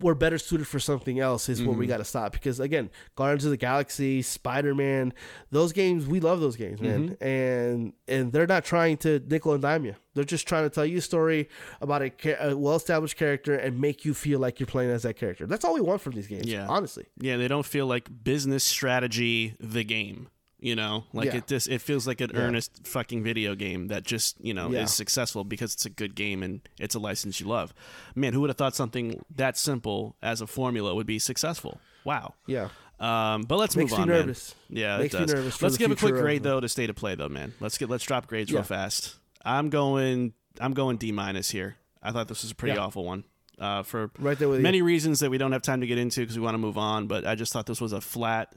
we're 0.00 0.14
better 0.14 0.36
suited 0.38 0.66
for 0.66 0.78
something 0.78 1.18
else 1.18 1.48
is 1.48 1.58
Mm-hmm. 1.60 1.68
where 1.68 1.78
we 1.78 1.86
got 1.86 1.96
to 1.98 2.04
stop 2.04 2.32
because 2.32 2.60
again, 2.60 2.90
Guardians 3.16 3.44
of 3.46 3.50
the 3.52 3.56
Galaxy, 3.56 4.20
Spider 4.22 4.74
Man, 4.74 5.12
those 5.50 5.72
games 5.72 6.06
we 6.06 6.20
love 6.20 6.40
those 6.40 6.56
games, 6.56 6.80
man, 6.80 7.10
Mm-hmm. 7.16 7.24
and 7.26 7.92
and 8.06 8.32
they're 8.32 8.46
not 8.46 8.64
trying 8.64 8.96
to 8.98 9.20
nickel 9.28 9.52
and 9.54 9.62
dime 9.62 9.84
you. 9.84 9.94
They're 10.14 10.24
just 10.24 10.46
trying 10.46 10.64
to 10.64 10.70
tell 10.70 10.84
you 10.84 10.98
a 10.98 11.00
story 11.00 11.48
about 11.80 12.02
a, 12.02 12.50
a 12.50 12.56
well 12.56 12.76
established 12.76 13.16
character 13.16 13.54
and 13.54 13.80
make 13.80 14.04
you 14.04 14.12
feel 14.12 14.38
like 14.40 14.60
you're 14.60 14.66
playing 14.66 14.90
as 14.90 15.04
that 15.04 15.14
character. 15.16 15.46
That's 15.46 15.64
all 15.64 15.72
we 15.74 15.80
want 15.80 16.02
from 16.02 16.12
these 16.12 16.26
games. 16.26 16.46
Yeah. 16.46 16.66
honestly. 16.68 17.06
yeah 17.18 17.36
they 17.38 17.48
don't 17.48 17.64
feel 17.64 17.86
like 17.86 18.08
business 18.22 18.64
strategy 18.64 19.54
the 19.58 19.84
game. 19.84 20.28
You 20.64 20.76
know, 20.76 21.04
like 21.12 21.26
Yeah. 21.26 21.38
it 21.38 21.48
just 21.48 21.68
it 21.68 21.80
feels 21.80 22.06
like 22.06 22.20
an 22.20 22.30
earnest 22.34 22.86
fucking 22.86 23.24
video 23.24 23.56
game 23.56 23.88
that 23.88 24.04
just 24.04 24.36
you 24.40 24.54
know 24.54 24.70
Yeah. 24.70 24.84
is 24.84 24.94
successful 24.94 25.42
because 25.42 25.74
it's 25.74 25.84
a 25.86 25.90
good 25.90 26.14
game 26.14 26.40
and 26.42 26.60
it's 26.78 26.94
a 26.94 27.00
license 27.00 27.40
you 27.40 27.48
love. 27.48 27.74
Man, 28.14 28.32
who 28.32 28.40
would 28.42 28.50
have 28.50 28.56
thought 28.56 28.76
something 28.76 29.20
that 29.34 29.58
simple 29.58 30.14
as 30.22 30.40
a 30.40 30.46
formula 30.46 30.94
would 30.94 31.06
be 31.06 31.18
successful? 31.18 31.80
Wow. 32.04 32.34
Yeah. 32.46 32.68
Um, 33.00 33.42
but 33.42 33.58
let's 33.58 33.74
Makes 33.74 33.90
move 33.90 34.00
on. 34.02 34.08
man. 34.08 34.18
nervous. 34.20 34.54
Yeah, 34.70 34.98
Makes 34.98 35.14
it 35.14 35.18
does. 35.18 35.34
nervous 35.34 35.62
let's 35.62 35.76
give 35.76 35.90
a 35.90 35.96
quick 35.96 36.14
grade 36.14 36.44
though 36.44 36.60
to 36.60 36.68
state 36.68 36.90
of 36.90 36.94
play 36.94 37.16
though, 37.16 37.28
man. 37.28 37.54
Let's 37.58 37.76
get 37.76 37.90
let's 37.90 38.04
drop 38.04 38.28
grades 38.28 38.52
real 38.52 38.62
fast. 38.62 39.16
I'm 39.44 39.68
going 39.68 40.32
I'm 40.60 40.74
going 40.74 40.96
D 40.96 41.10
minus 41.10 41.50
here. 41.50 41.74
I 42.00 42.12
thought 42.12 42.28
this 42.28 42.42
was 42.42 42.52
a 42.52 42.54
pretty 42.54 42.76
Yeah. 42.76 42.82
awful 42.84 43.04
one. 43.04 43.24
Uh, 43.58 43.82
for 43.82 44.10
Right 44.18 44.38
there 44.38 44.48
with 44.48 44.58
you. 44.58 44.62
many 44.62 44.80
reasons 44.82 45.18
that 45.20 45.30
we 45.30 45.38
don't 45.38 45.52
have 45.52 45.62
time 45.62 45.80
to 45.80 45.86
get 45.88 45.98
into 45.98 46.20
because 46.20 46.36
we 46.38 46.44
want 46.44 46.54
to 46.54 46.58
move 46.58 46.78
on. 46.78 47.08
But 47.08 47.26
I 47.26 47.34
just 47.34 47.52
thought 47.52 47.66
this 47.66 47.80
was 47.80 47.92
a 47.92 48.00
flat, 48.00 48.54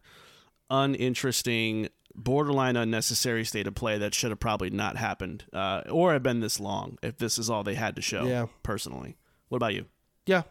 uninteresting, 0.69 1.89
borderline 2.15 2.75
unnecessary 2.75 3.43
state 3.45 3.67
of 3.67 3.75
play 3.75 3.97
that 3.97 4.13
should 4.13 4.29
have 4.31 4.39
probably 4.39 4.69
not 4.69 4.97
happened, 4.97 5.45
uh, 5.53 5.81
or 5.89 6.13
have 6.13 6.23
been 6.23 6.39
this 6.39 6.59
long 6.59 6.97
if 7.03 7.17
this 7.17 7.37
is 7.37 7.49
all 7.49 7.63
they 7.63 7.75
had 7.75 7.95
to 7.97 8.01
show. 8.01 8.25
Yeah. 8.25 8.45
Personally, 8.63 9.17
what 9.49 9.57
about 9.57 9.73
you? 9.73 9.85
Yeah, 10.25 10.43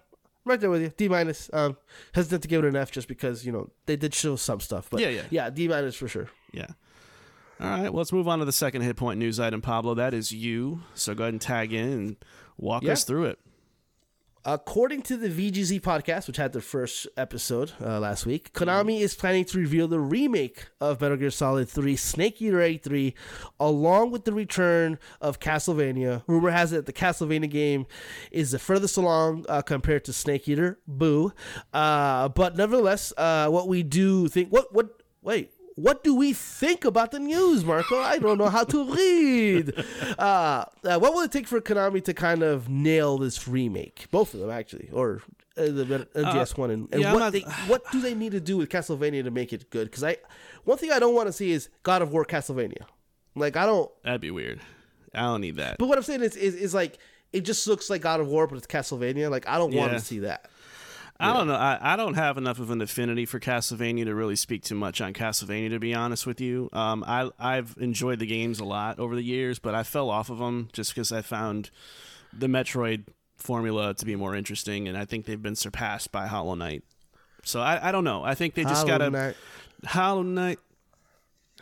right 0.45 0.61
there 0.61 0.71
with 0.71 0.83
you. 0.83 0.93
D 0.97 1.09
minus. 1.09 1.51
Um, 1.53 1.77
hesitant 2.15 2.43
to 2.43 2.49
give 2.49 2.65
it 2.65 2.69
an 2.69 2.77
F 2.77 2.91
just 2.93 3.09
because 3.09 3.45
you 3.45 3.53
know 3.53 3.71
they 3.87 3.97
did 3.97 4.15
show 4.15 4.37
some 4.37 4.61
stuff, 4.61 4.89
but 4.91 5.01
Yeah, 5.01 5.09
yeah. 5.09 5.23
yeah, 5.31 5.51
D 5.51 5.67
minus 5.69 5.97
for 5.97 6.07
sure. 6.09 6.29
Yeah. 6.53 6.67
All 7.61 7.69
right, 7.71 7.83
well, 7.85 7.95
let's 7.95 8.13
move 8.13 8.27
on 8.29 8.41
to 8.41 8.45
the 8.45 8.53
second 8.53 8.83
hit 8.83 8.97
point 8.97 9.19
news 9.19 9.39
item, 9.39 9.63
Pablo. 9.63 9.95
That 9.95 10.13
is 10.13 10.33
you. 10.33 10.83
So 10.95 11.15
go 11.15 11.25
ahead 11.25 11.35
and 11.35 11.41
tag 11.41 11.73
in 11.73 11.89
and 11.93 12.17
walk 12.59 12.83
Yeah. 12.83 12.93
us 12.93 13.05
through 13.05 13.27
it. 13.27 13.39
According 14.47 15.01
to 15.03 15.17
the 15.17 15.31
VGZ 15.31 15.81
podcast, 15.81 16.27
which 16.27 16.37
had 16.37 16.53
their 16.53 16.61
first 16.61 17.09
episode 17.17 17.73
uh, 17.81 17.99
last 17.99 18.27
week, 18.27 18.53
Konami 18.53 19.01
is 19.01 19.15
planning 19.15 19.47
to 19.47 19.59
reveal 19.59 19.89
the 19.89 19.99
remake 19.99 20.67
of 20.83 21.01
Metal 21.01 21.17
Gear 21.17 21.31
Solid 21.31 21.67
3 21.67 21.97
Snake 21.97 22.43
Eater 22.43 22.61
83, 22.61 23.15
along 23.59 24.11
with 24.11 24.27
the 24.27 24.35
return 24.35 24.99
of 25.19 25.41
Castlevania. 25.41 26.25
Rumor 26.27 26.51
has 26.51 26.75
it 26.75 26.85
the 26.85 26.93
Castlevania 26.93 27.49
game 27.49 27.87
is 28.31 28.51
the 28.51 28.59
furthest 28.59 28.99
along 28.99 29.47
uh, 29.49 29.63
compared 29.63 30.05
to 30.05 30.13
Snake 30.13 30.47
Eater. 30.47 30.79
Boo. 30.87 31.33
Uh, 31.73 32.29
but 32.29 32.55
nevertheless, 32.55 33.15
uh, 33.17 33.49
what 33.49 33.67
we 33.67 33.83
do 33.83 34.29
think. 34.29 34.51
What, 34.51 34.75
what, 34.75 35.03
wait. 35.23 35.54
What 35.77 36.05
do 36.05 36.15
we 36.15 36.33
think 36.33 36.85
about 36.85 37.11
the 37.11 37.19
news, 37.19 37.65
Marco? 37.65 37.99
I 37.99 38.19
don't 38.19 38.39
know 38.39 38.49
how 38.49 38.65
to 38.65 38.93
read. 38.95 39.73
Uh, 40.19 40.65
uh, 40.85 40.99
what 40.99 41.13
will 41.13 41.23
it 41.23 41.33
take 41.33 41.49
for 41.49 41.61
Konami 41.61 42.03
to 42.05 42.15
kind 42.15 42.43
of 42.43 42.69
nail 42.69 43.19
this 43.19 43.49
remake? 43.49 44.07
Both 44.11 44.33
of 44.35 44.41
them, 44.41 44.51
actually, 44.51 44.89
or 44.93 45.23
uh, 45.57 45.63
the 45.65 46.09
MGS 46.15 46.57
one. 46.57 46.71
And, 46.71 46.89
and 46.93 47.03
yeah, 47.03 47.13
what 47.13 47.19
not- 47.19 47.33
they, 47.33 47.41
what 47.67 47.91
do 47.91 48.01
they 48.01 48.15
need 48.15 48.33
to 48.33 48.41
do 48.41 48.57
with 48.57 48.69
Castlevania 48.69 49.25
to 49.25 49.31
make 49.31 49.53
it 49.53 49.71
good? 49.71 49.91
Because 49.91 50.05
I, 50.05 50.19
one 50.65 50.79
thing 50.79 50.93
I 50.93 50.99
don't 50.99 51.15
want 51.15 51.27
to 51.27 51.33
see 51.33 51.51
is 51.51 51.69
God 51.83 52.01
of 52.03 52.13
War 52.13 52.25
Castlevania. 52.25 52.83
Like 53.35 53.57
I 53.57 53.67
don't. 53.67 53.91
That'd 54.05 54.21
be 54.21 54.31
weird. 54.31 54.61
I 55.15 55.23
don't 55.23 55.41
need 55.41 55.57
that. 55.57 55.79
But 55.79 55.89
what 55.89 55.99
I'm 55.99 56.05
saying 56.05 56.23
is, 56.23 56.37
is, 56.37 56.55
is 56.55 56.75
like 56.75 56.99
it 57.33 57.41
just 57.45 57.67
looks 57.67 57.91
like 57.91 58.01
God 58.03 58.21
of 58.21 58.29
War, 58.29 58.47
but 58.47 58.57
it's 58.59 58.67
Castlevania. 58.67 59.31
Like 59.31 59.49
I 59.49 59.59
don't 59.59 59.75
want 59.75 59.93
to 59.93 60.01
see 60.01 60.21
that. 60.21 60.49
I 61.21 61.33
don't 61.33 61.47
know. 61.47 61.55
I, 61.55 61.79
I 61.81 61.97
don't 61.97 62.15
have 62.15 62.37
enough 62.37 62.59
of 62.59 62.71
an 62.71 62.83
affinity 62.83 63.25
for 63.25 63.39
Castlevania 63.39 64.05
to 64.05 64.15
really 64.15 64.37
speak 64.37 64.65
too 64.65 64.75
much 64.75 65.01
on 65.01 65.13
Castlevania. 65.13 65.71
To 65.71 65.79
be 65.79 65.95
honest 65.95 66.27
with 66.27 66.41
you, 66.41 66.69
um, 66.73 67.05
I 67.07 67.31
I've 67.39 67.77
enjoyed 67.79 68.19
the 68.19 68.27
games 68.27 68.59
a 68.59 68.65
lot 68.65 68.99
over 68.99 69.15
the 69.15 69.23
years, 69.23 69.59
but 69.59 69.75
I 69.75 69.85
fell 69.85 70.11
off 70.11 70.29
of 70.29 70.39
them 70.39 70.69
just 70.73 70.93
because 70.93 71.13
I 71.13 71.23
found 71.23 71.71
the 72.33 72.49
Metroid 72.49 73.05
formula 73.37 73.95
to 73.95 74.05
be 74.05 74.17
more 74.17 74.35
interesting, 74.35 74.89
and 74.89 74.99
I 74.99 75.05
think 75.05 75.27
they've 75.27 75.41
been 75.41 75.57
surpassed 75.57 76.11
by 76.11 76.27
Hollow 76.27 76.55
Knight. 76.55 76.83
So 77.45 77.61
I, 77.61 77.89
I 77.89 77.93
don't 77.93 78.05
know. 78.05 78.25
I 78.25 78.35
think 78.35 78.55
they 78.55 78.63
just 78.63 78.87
Hollow 78.87 78.89
gotta 78.89 79.11
Knight. 79.11 79.37
Hollow 79.85 80.23
Knight. 80.23 80.59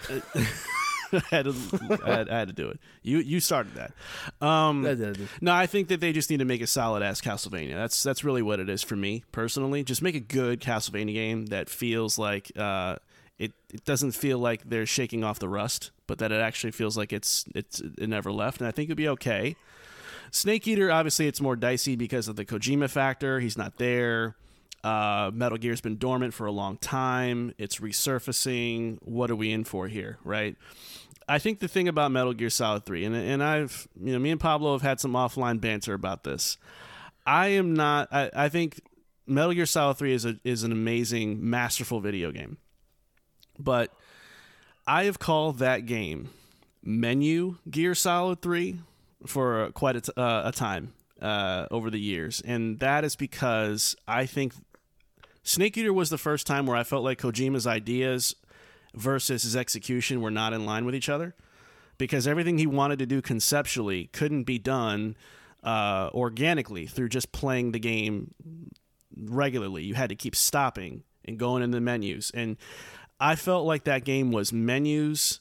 I, 1.31 1.37
had 1.37 1.45
to, 1.45 2.01
I, 2.05 2.11
had, 2.11 2.29
I 2.29 2.39
had 2.39 2.49
to 2.49 2.55
do 2.55 2.69
it. 2.69 2.81
You 3.03 3.19
you 3.19 3.41
started 3.41 3.75
that. 3.75 4.47
Um, 4.47 4.83
no, 5.41 5.53
I 5.53 5.67
think 5.67 5.89
that 5.89 6.01
they 6.01 6.13
just 6.13 6.31
need 6.31 6.39
to 6.39 6.45
make 6.45 6.63
a 6.63 6.67
solid 6.67 7.03
ass 7.03 7.21
Castlevania. 7.21 7.75
That's 7.75 8.03
that's 8.03 8.25
really 8.25 8.43
what 8.43 8.61
it 8.61 8.69
is 8.69 8.83
for 8.83 8.97
me 8.97 9.25
personally. 9.33 9.85
Just 9.85 10.03
make 10.03 10.15
a 10.15 10.21
good 10.21 10.61
Castlevania 10.61 11.15
game 11.15 11.47
that 11.47 11.69
feels 11.69 12.19
like 12.19 12.51
uh, 12.57 12.97
it 13.39 13.53
it 13.73 13.85
doesn't 13.85 14.13
feel 14.13 14.39
like 14.39 14.69
they're 14.69 14.87
shaking 14.87 15.25
off 15.25 15.39
the 15.39 15.49
rust, 15.49 15.91
but 16.07 16.19
that 16.19 16.33
it 16.33 16.41
actually 16.41 16.73
feels 16.73 16.97
like 16.97 17.13
it's 17.13 17.45
it's 17.55 17.81
it 17.81 18.09
never 18.09 18.33
left. 18.33 18.61
And 18.61 18.69
I 18.69 18.71
think 18.71 18.89
it'd 18.89 18.97
be 18.97 19.09
okay. 19.09 19.57
Snake 20.31 20.67
Eater, 20.67 20.91
obviously, 20.91 21.27
it's 21.27 21.43
more 21.43 21.57
dicey 21.57 21.95
because 21.95 22.27
of 22.27 22.37
the 22.37 22.45
Kojima 22.47 22.89
factor. 22.89 23.39
He's 23.39 23.59
not 23.59 23.77
there. 23.77 24.35
Uh, 24.83 25.31
Metal 25.33 25.59
Gear's 25.59 25.81
been 25.81 25.97
dormant 25.97 26.35
for 26.35 26.47
a 26.47 26.51
long 26.51 26.77
time. 26.79 27.55
It's 27.59 27.79
resurfacing. 27.79 28.99
What 29.03 29.31
are 29.31 29.37
we 29.37 29.53
in 29.53 29.65
for 29.65 29.89
here, 29.89 30.19
right? 30.25 30.57
I 31.33 31.39
think 31.39 31.61
the 31.61 31.69
thing 31.69 31.89
about 31.89 32.11
Metal 32.11 32.35
Gear 32.35 32.51
Solid 32.51 32.85
3, 32.85 33.07
and, 33.07 33.17
and 33.17 33.43
I've, 33.43 33.89
you 33.99 34.13
know, 34.13 34.19
me 34.19 34.33
and 34.33 34.39
Pablo 34.39 34.73
have 34.73 34.83
had 34.83 35.01
some 35.01 35.13
offline 35.13 35.63
banter 35.63 35.95
about 35.95 36.25
this. 36.25 36.59
I 37.25 37.49
am 37.49 37.73
not, 37.73 38.09
I, 38.13 38.31
I 38.35 38.49
think 38.51 38.83
Metal 39.27 39.55
Gear 39.55 39.65
Solid 39.65 39.97
3 39.97 40.13
is, 40.13 40.27
a, 40.27 40.39
is 40.45 40.63
an 40.63 40.73
amazing, 40.73 41.49
masterful 41.49 42.01
video 42.01 42.33
game. 42.33 42.59
But 43.59 43.95
I 44.87 45.05
have 45.05 45.19
called 45.19 45.59
that 45.61 45.87
game 45.87 46.29
Menu 46.83 47.57
Gear 47.71 47.95
Solid 47.95 48.43
3 48.43 48.81
for 49.25 49.71
quite 49.73 49.97
a, 49.97 50.01
t- 50.03 50.13
uh, 50.15 50.43
a 50.45 50.53
time 50.53 50.93
uh, 51.23 51.67
over 51.71 51.89
the 51.89 52.01
years. 52.01 52.43
And 52.45 52.79
that 52.81 53.05
is 53.05 53.17
because 53.17 53.97
I 54.07 54.27
think 54.27 54.53
Snake 55.45 55.79
Eater 55.79 55.95
was 55.95 56.11
the 56.11 56.19
first 56.19 56.47
time 56.47 56.67
where 56.67 56.77
I 56.77 56.85
felt 56.85 57.05
like 57.05 57.23
Kojima's 57.23 57.67
ideas 57.67 58.37
versus 58.95 59.43
his 59.43 59.57
execution 59.57 60.21
were 60.21 60.31
not 60.31 60.53
in 60.53 60.67
line 60.67 60.85
with 60.85 60.95
each 60.95 61.09
other 61.09 61.35
because 61.99 62.27
everything 62.27 62.59
he 62.59 62.67
wanted 62.67 62.99
to 62.99 63.07
do 63.07 63.23
conceptually 63.23 64.07
couldn't 64.13 64.45
be 64.45 64.59
done 64.59 65.17
uh, 65.63 66.11
organically 66.13 66.87
through 66.87 67.09
just 67.09 67.33
playing 67.33 67.73
the 67.73 67.79
game 67.79 68.35
regularly. 69.17 69.85
You 69.85 69.95
had 69.95 70.09
to 70.09 70.17
keep 70.17 70.35
stopping 70.35 71.05
and 71.25 71.39
going 71.39 71.63
in 71.63 71.71
the 71.71 71.81
menus. 71.81 72.31
And 72.35 72.57
I 73.21 73.37
felt 73.37 73.67
like 73.67 73.85
that 73.85 74.05
game 74.05 74.33
was 74.33 74.53
menus 74.53 75.41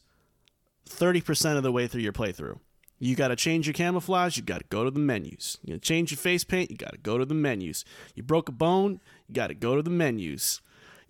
30% 0.87 1.57
of 1.57 1.63
the 1.63 1.71
way 1.71 1.87
through 1.87 2.01
your 2.01 2.13
playthrough. 2.13 2.59
You 2.99 3.15
got 3.15 3.29
to 3.29 3.35
change 3.35 3.65
your 3.65 3.73
camouflage, 3.73 4.37
you 4.37 4.43
got 4.43 4.59
to 4.59 4.67
go 4.69 4.83
to 4.83 4.91
the 4.91 4.99
menus. 4.99 5.57
You 5.63 5.79
change 5.79 6.11
your 6.11 6.19
face 6.19 6.43
paint, 6.43 6.69
you 6.69 6.77
got 6.77 6.91
to 6.91 6.99
go 6.99 7.17
to 7.17 7.25
the 7.25 7.33
menus. 7.33 7.83
You 8.13 8.21
broke 8.21 8.47
a 8.47 8.51
bone, 8.51 9.01
you 9.27 9.33
got 9.33 9.47
to 9.47 9.55
go 9.55 9.75
to 9.75 9.81
the 9.81 9.89
menus. 9.89 10.61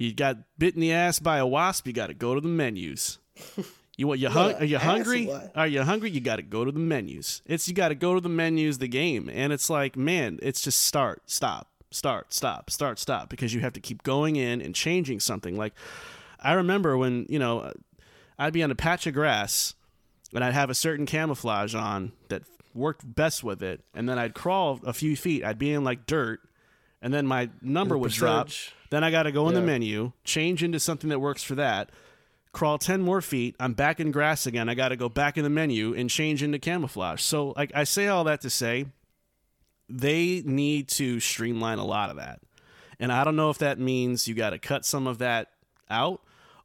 You 0.01 0.13
got 0.13 0.37
bit 0.57 0.73
in 0.73 0.81
the 0.81 0.91
ass 0.91 1.19
by 1.19 1.37
a 1.37 1.45
wasp, 1.45 1.85
you 1.85 1.93
got 1.93 2.07
to 2.07 2.15
go 2.15 2.33
to 2.33 2.41
the 2.41 2.47
menus. 2.47 3.19
You 3.97 4.07
want 4.07 4.19
you 4.19 4.29
hung, 4.29 4.53
What 4.53 4.61
are 4.61 4.65
you 4.65 4.79
hungry? 4.79 5.29
Are 5.53 5.67
you 5.67 5.83
hungry? 5.83 6.09
You 6.09 6.21
got 6.21 6.37
to 6.37 6.41
go 6.41 6.65
to 6.65 6.71
the 6.71 6.79
menus. 6.79 7.43
It's 7.45 7.67
you 7.67 7.75
got 7.75 7.89
to 7.89 7.95
go 7.95 8.15
to 8.15 8.21
the 8.21 8.29
menus 8.29 8.79
the 8.79 8.87
game 8.87 9.29
and 9.31 9.53
it's 9.53 9.69
like, 9.69 9.95
man, 9.95 10.39
it's 10.41 10.61
just 10.61 10.81
start, 10.83 11.21
stop, 11.29 11.67
start, 11.91 12.33
stop, 12.33 12.71
start, 12.71 12.97
stop 12.97 13.29
because 13.29 13.53
you 13.53 13.59
have 13.59 13.73
to 13.73 13.79
keep 13.79 14.01
going 14.01 14.37
in 14.37 14.59
and 14.59 14.73
changing 14.73 15.19
something. 15.19 15.55
Like 15.55 15.73
I 16.39 16.53
remember 16.53 16.97
when, 16.97 17.27
you 17.29 17.37
know, 17.37 17.59
uh, 17.59 17.73
I'd 18.39 18.53
be 18.53 18.63
on 18.63 18.71
a 18.71 18.75
patch 18.75 19.05
of 19.05 19.13
grass 19.13 19.75
and 20.33 20.43
I'd 20.43 20.53
have 20.53 20.71
a 20.71 20.75
certain 20.75 21.05
camouflage 21.05 21.75
on 21.75 22.13
that 22.29 22.41
worked 22.73 23.03
best 23.13 23.43
with 23.43 23.61
it 23.61 23.81
and 23.93 24.09
then 24.09 24.17
I'd 24.17 24.33
crawl 24.33 24.79
a 24.83 24.93
few 24.93 25.15
feet. 25.15 25.43
I'd 25.43 25.59
be 25.59 25.73
in 25.73 25.83
like 25.83 26.07
dirt 26.07 26.39
and 27.01 27.13
then 27.13 27.25
my 27.25 27.49
number 27.61 27.97
would 27.97 28.11
drop. 28.11 28.47
Then 28.89 29.03
I 29.03 29.11
got 29.11 29.23
to 29.23 29.31
go 29.31 29.47
in 29.47 29.55
the 29.55 29.61
menu, 29.61 30.11
change 30.23 30.63
into 30.63 30.79
something 30.79 31.09
that 31.09 31.19
works 31.19 31.43
for 31.43 31.55
that, 31.55 31.89
crawl 32.51 32.77
10 32.77 33.01
more 33.01 33.21
feet. 33.21 33.55
I'm 33.59 33.73
back 33.73 33.99
in 33.99 34.11
grass 34.11 34.45
again. 34.45 34.67
I 34.69 34.73
got 34.73 34.89
to 34.89 34.97
go 34.97 35.09
back 35.09 35.37
in 35.37 35.43
the 35.43 35.49
menu 35.49 35.93
and 35.93 36.09
change 36.09 36.43
into 36.43 36.59
camouflage. 36.59 37.21
So, 37.21 37.53
like, 37.55 37.71
I 37.73 37.85
say 37.85 38.07
all 38.07 38.25
that 38.25 38.41
to 38.41 38.49
say 38.49 38.87
they 39.89 40.41
need 40.45 40.87
to 40.89 41.19
streamline 41.19 41.77
a 41.77 41.85
lot 41.85 42.09
of 42.09 42.17
that. 42.17 42.41
And 42.99 43.11
I 43.11 43.23
don't 43.23 43.35
know 43.35 43.49
if 43.49 43.57
that 43.59 43.79
means 43.79 44.27
you 44.27 44.35
got 44.35 44.51
to 44.51 44.59
cut 44.59 44.85
some 44.85 45.07
of 45.07 45.17
that 45.17 45.49
out 45.89 46.21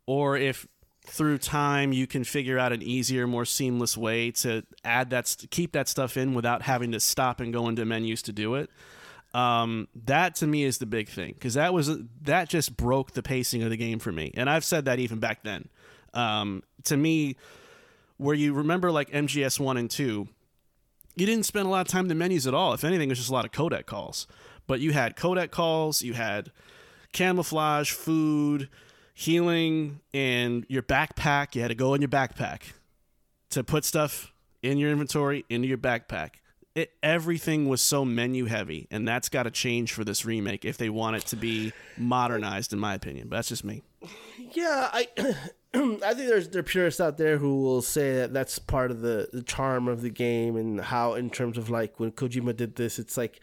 or 0.07 0.37
if 0.37 0.67
through 1.07 1.39
time 1.39 1.93
you 1.93 2.07
can 2.07 2.25
figure 2.25 2.59
out 2.59 2.73
an 2.73 2.83
easier, 2.83 3.27
more 3.27 3.45
seamless 3.45 3.97
way 3.97 4.31
to 4.33 4.63
add 4.85 5.11
that, 5.11 5.27
st- 5.27 5.51
keep 5.51 5.73
that 5.73 5.89
stuff 5.89 6.17
in 6.17 6.35
without 6.35 6.63
having 6.63 6.93
to 6.93 7.01
stop 7.01 7.41
and 7.41 7.53
go 7.53 7.69
into 7.69 7.85
menus 7.85 8.23
to 8.23 8.33
do 8.33 8.55
it. 8.55 8.71
Um, 9.37 9.89
that 10.07 10.37
to 10.37 10.47
me 10.47 10.65
is 10.65 10.79
the 10.79 10.87
big 10.87 11.11
thing 11.11 11.35
because 11.35 11.55
that 11.55 11.75
was 11.75 11.91
that 12.23 12.49
just 12.49 12.75
broke 12.75 13.13
the 13.13 13.23
pacing 13.23 13.63
of 13.63 13.69
the 13.69 13.77
game 13.77 13.99
for 13.99 14.11
me, 14.11 14.33
and 14.35 14.49
I've 14.49 14.65
said 14.65 14.87
that 14.87 14.99
even 14.99 15.19
back 15.19 15.43
then. 15.43 15.69
Um, 16.15 16.63
to 16.85 16.97
me, 16.97 17.37
where 18.17 18.35
you 18.35 18.55
remember 18.55 18.91
like 18.91 19.11
MGS 19.11 19.61
one 19.61 19.77
and 19.77 19.91
two, 19.91 20.29
you 21.17 21.27
didn't 21.27 21.45
spend 21.45 21.67
a 21.67 21.69
lot 21.69 21.83
of 21.83 21.89
time 21.89 22.07
in 22.07 22.09
the 22.09 22.15
menus 22.15 22.47
at 22.47 22.55
all. 22.55 22.73
If 22.73 22.83
anything, 22.83 23.11
it 23.11 23.13
was 23.13 23.19
just 23.19 23.29
a 23.29 23.35
lot 23.35 23.45
of 23.45 23.53
codec 23.53 23.85
calls. 23.85 24.27
But 24.67 24.81
you 24.81 24.93
had 24.93 25.17
codec 25.17 25.51
calls, 25.51 26.01
you 26.01 26.15
had 26.15 26.51
camouflage, 27.13 27.91
food, 27.91 28.71
healing, 29.13 30.01
and 30.15 30.65
your 30.71 30.83
backpack. 30.83 31.55
You 31.55 31.61
had 31.61 31.69
to 31.69 31.75
go 31.75 31.93
in 31.93 32.01
your 32.01 32.09
backpack 32.09 32.63
to 33.51 33.63
put 33.63 33.85
stuff 33.85 34.33
in 34.63 34.79
your 34.79 34.91
inventory 34.91 35.45
into 35.51 35.69
your 35.69 35.77
backpack. 35.77 36.37
It, 36.77 36.93
everything 37.03 37.69
was 37.69 37.81
so 37.81 38.05
menu 38.05 38.45
heavy, 38.45 38.87
and 38.91 39.09
that's 39.09 39.31
got 39.31 39.45
to 39.45 39.51
change 39.51 39.95
for 39.95 40.05
this 40.05 40.27
remake 40.27 40.67
if 40.67 40.77
they 40.77 40.91
want 40.91 41.17
it 41.17 41.25
to 41.29 41.37
be 41.37 41.73
modernized, 41.97 42.75
in 42.75 42.79
my 42.79 42.93
opinion. 42.93 43.29
But 43.29 43.37
that's 43.37 43.49
just 43.49 43.65
me. 43.65 43.83
Yeah, 44.53 44.91
I 44.93 45.09
I 45.75 46.15
think 46.15 46.29
there's 46.29 46.51
there 46.51 46.61
are 46.61 46.63
purists 46.63 47.01
out 47.01 47.17
there 47.17 47.39
who 47.39 47.63
will 47.63 47.81
say 47.81 48.17
that 48.17 48.35
that's 48.35 48.59
part 48.59 48.91
of 48.91 49.01
the, 49.01 49.29
the 49.33 49.43
charm 49.43 49.89
of 49.89 50.03
the 50.03 50.11
game 50.11 50.57
and 50.57 50.79
how 50.79 51.15
in 51.15 51.31
terms 51.31 51.57
of 51.57 51.71
like 51.71 51.99
when 51.99 52.13
Kojima 52.13 52.55
did 52.55 52.77
this, 52.77 52.99
it's 52.99 53.17
like 53.17 53.41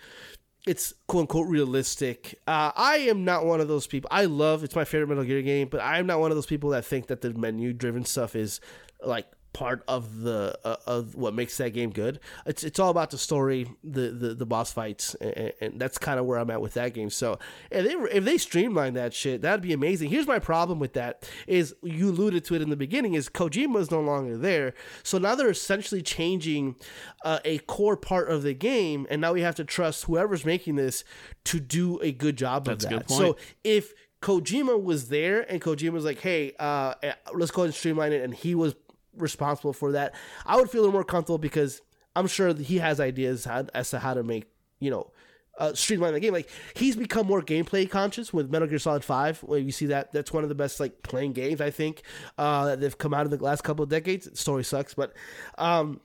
it's 0.68 0.94
quote 1.08 1.22
unquote 1.22 1.48
realistic. 1.48 2.40
Uh, 2.48 2.72
I 2.76 2.98
am 2.98 3.26
not 3.26 3.46
one 3.46 3.62
of 3.62 3.68
those 3.68 3.88
people. 3.88 4.10
I 4.12 4.26
love 4.26 4.64
it's 4.64 4.76
my 4.76 4.86
favorite 4.86 5.08
Metal 5.08 5.24
Gear 5.24 5.42
game, 5.42 5.70
but 5.70 5.82
I 5.82 5.98
am 5.98 6.06
not 6.06 6.20
one 6.20 6.32
of 6.32 6.38
those 6.38 6.46
people 6.46 6.70
that 6.72 6.86
think 6.86 7.08
that 7.08 7.22
the 7.22 7.34
menu 7.34 7.74
driven 7.74 8.06
stuff 8.06 8.36
is 8.36 8.60
like 9.04 9.26
part 9.54 9.84
of 9.88 10.22
the 10.22 10.58
uh, 10.64 10.76
of 10.86 11.16
what 11.16 11.34
makes 11.34 11.58
that 11.58 11.72
game 11.72 11.92
good. 11.92 12.20
It's 12.46 12.64
it's 12.64 12.80
all 12.80 12.90
about 12.90 13.12
the 13.12 13.18
story, 13.18 13.70
the 13.84 14.10
the, 14.10 14.34
the 14.34 14.46
boss 14.46 14.74
fights, 14.74 15.16
and, 15.16 15.54
and 15.62 15.80
that's 15.80 15.98
kind 15.98 16.20
of 16.20 16.26
where 16.26 16.40
I'm 16.40 16.50
at 16.50 16.62
with 16.62 16.74
that 16.74 16.94
game. 16.94 17.10
So 17.10 17.40
if 17.72 17.86
they 17.86 18.18
if 18.18 18.26
they 18.26 18.38
streamline 18.38 18.96
that 18.96 19.14
shit, 19.14 19.42
that'd 19.42 19.62
be 19.62 19.74
amazing. 19.74 20.10
Here's 20.10 20.28
my 20.28 20.40
problem 20.40 20.80
with 20.80 20.94
that: 20.94 21.30
is 21.48 21.76
you 21.84 22.10
alluded 22.10 22.44
to 22.46 22.56
it 22.56 22.62
in 22.62 22.70
the 22.70 22.76
beginning, 22.76 23.14
is 23.14 23.30
Kojima's 23.30 23.92
no 23.92 24.02
longer 24.02 24.38
there, 24.38 24.74
so 25.04 25.18
now 25.18 25.36
they're 25.36 25.50
essentially 25.50 26.02
changing 26.02 26.76
uh, 27.24 27.40
a 27.46 27.60
core 27.60 27.98
part 27.98 28.30
of 28.30 28.44
the 28.44 28.54
game, 28.54 29.08
and 29.10 29.22
now 29.22 29.34
we 29.34 29.42
have 29.42 29.56
to 29.56 29.64
trust 29.64 30.06
whoever's 30.06 30.46
making 30.46 30.76
this 30.76 31.04
to 31.46 31.60
do 31.60 32.00
a 32.02 32.12
good 32.12 32.38
job 32.38 32.66
That's 32.66 32.84
of 32.86 32.90
that. 32.90 33.08
point. 33.08 33.20
So 33.20 33.38
if 33.64 33.94
Kojima 34.24 34.82
was 34.82 35.10
there 35.10 35.42
and 35.52 35.62
Kojima 35.62 35.92
was 35.92 36.06
like, 36.06 36.20
"Hey, 36.20 36.54
uh, 36.58 36.94
let's 37.34 37.52
go 37.52 37.64
ahead 37.64 37.68
and 37.68 37.76
streamline 37.76 38.14
it," 38.14 38.24
and 38.24 38.34
he 38.34 38.56
was 38.56 38.74
responsible 39.18 39.74
for 39.74 39.92
that, 39.94 40.16
I 40.46 40.56
would 40.56 40.70
feel 40.70 40.92
more 40.92 41.04
comfortable 41.04 41.38
because 41.38 41.82
I'm 42.16 42.28
sure 42.28 42.54
that 42.54 42.66
he 42.66 42.78
has 42.78 43.00
ideas 43.00 43.46
how, 43.46 43.66
as 43.74 43.90
to 43.92 44.00
how 44.00 44.14
to 44.14 44.24
make 44.24 44.46
you 44.80 44.92
know. 44.92 45.12
Uh, 45.60 45.72
streamline 45.76 46.14
the 46.14 46.20
game 46.20 46.34
like 46.34 46.50
he's 46.76 46.96
become 46.96 47.28
more 47.28 47.40
gameplay 47.40 47.88
conscious 47.88 48.34
with 48.34 48.50
Metal 48.50 48.68
Gear 48.68 48.80
Solid 48.80 49.04
Five. 49.04 49.38
Where 49.44 49.60
you 49.60 49.72
see 49.72 49.86
that 49.86 50.12
that's 50.12 50.34
one 50.34 50.42
of 50.42 50.50
the 50.50 50.56
best 50.56 50.80
like 50.80 51.04
playing 51.04 51.34
games 51.34 51.62
I 51.62 51.70
think 51.70 52.02
uh, 52.40 52.66
that 52.66 52.82
they've 52.82 52.98
come 52.98 53.14
out 53.14 53.28
in 53.28 53.32
the 53.32 53.38
last 53.38 53.64
couple 53.64 53.84
of 53.84 53.90
decades. 53.90 54.28
Story 54.40 54.64
sucks, 54.64 54.96
but 54.96 55.14
um, 55.60 56.02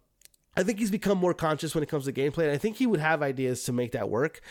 I 0.54 0.64
think 0.64 0.80
he's 0.80 0.90
become 0.90 1.16
more 1.16 1.32
conscious 1.32 1.74
when 1.74 1.82
it 1.82 1.88
comes 1.88 2.04
to 2.06 2.12
gameplay, 2.12 2.42
and 2.42 2.50
I 2.50 2.58
think 2.58 2.76
he 2.76 2.86
would 2.86 3.00
have 3.00 3.22
ideas 3.22 3.64
to 3.64 3.72
make 3.72 3.92
that 3.92 4.10
work. 4.10 4.42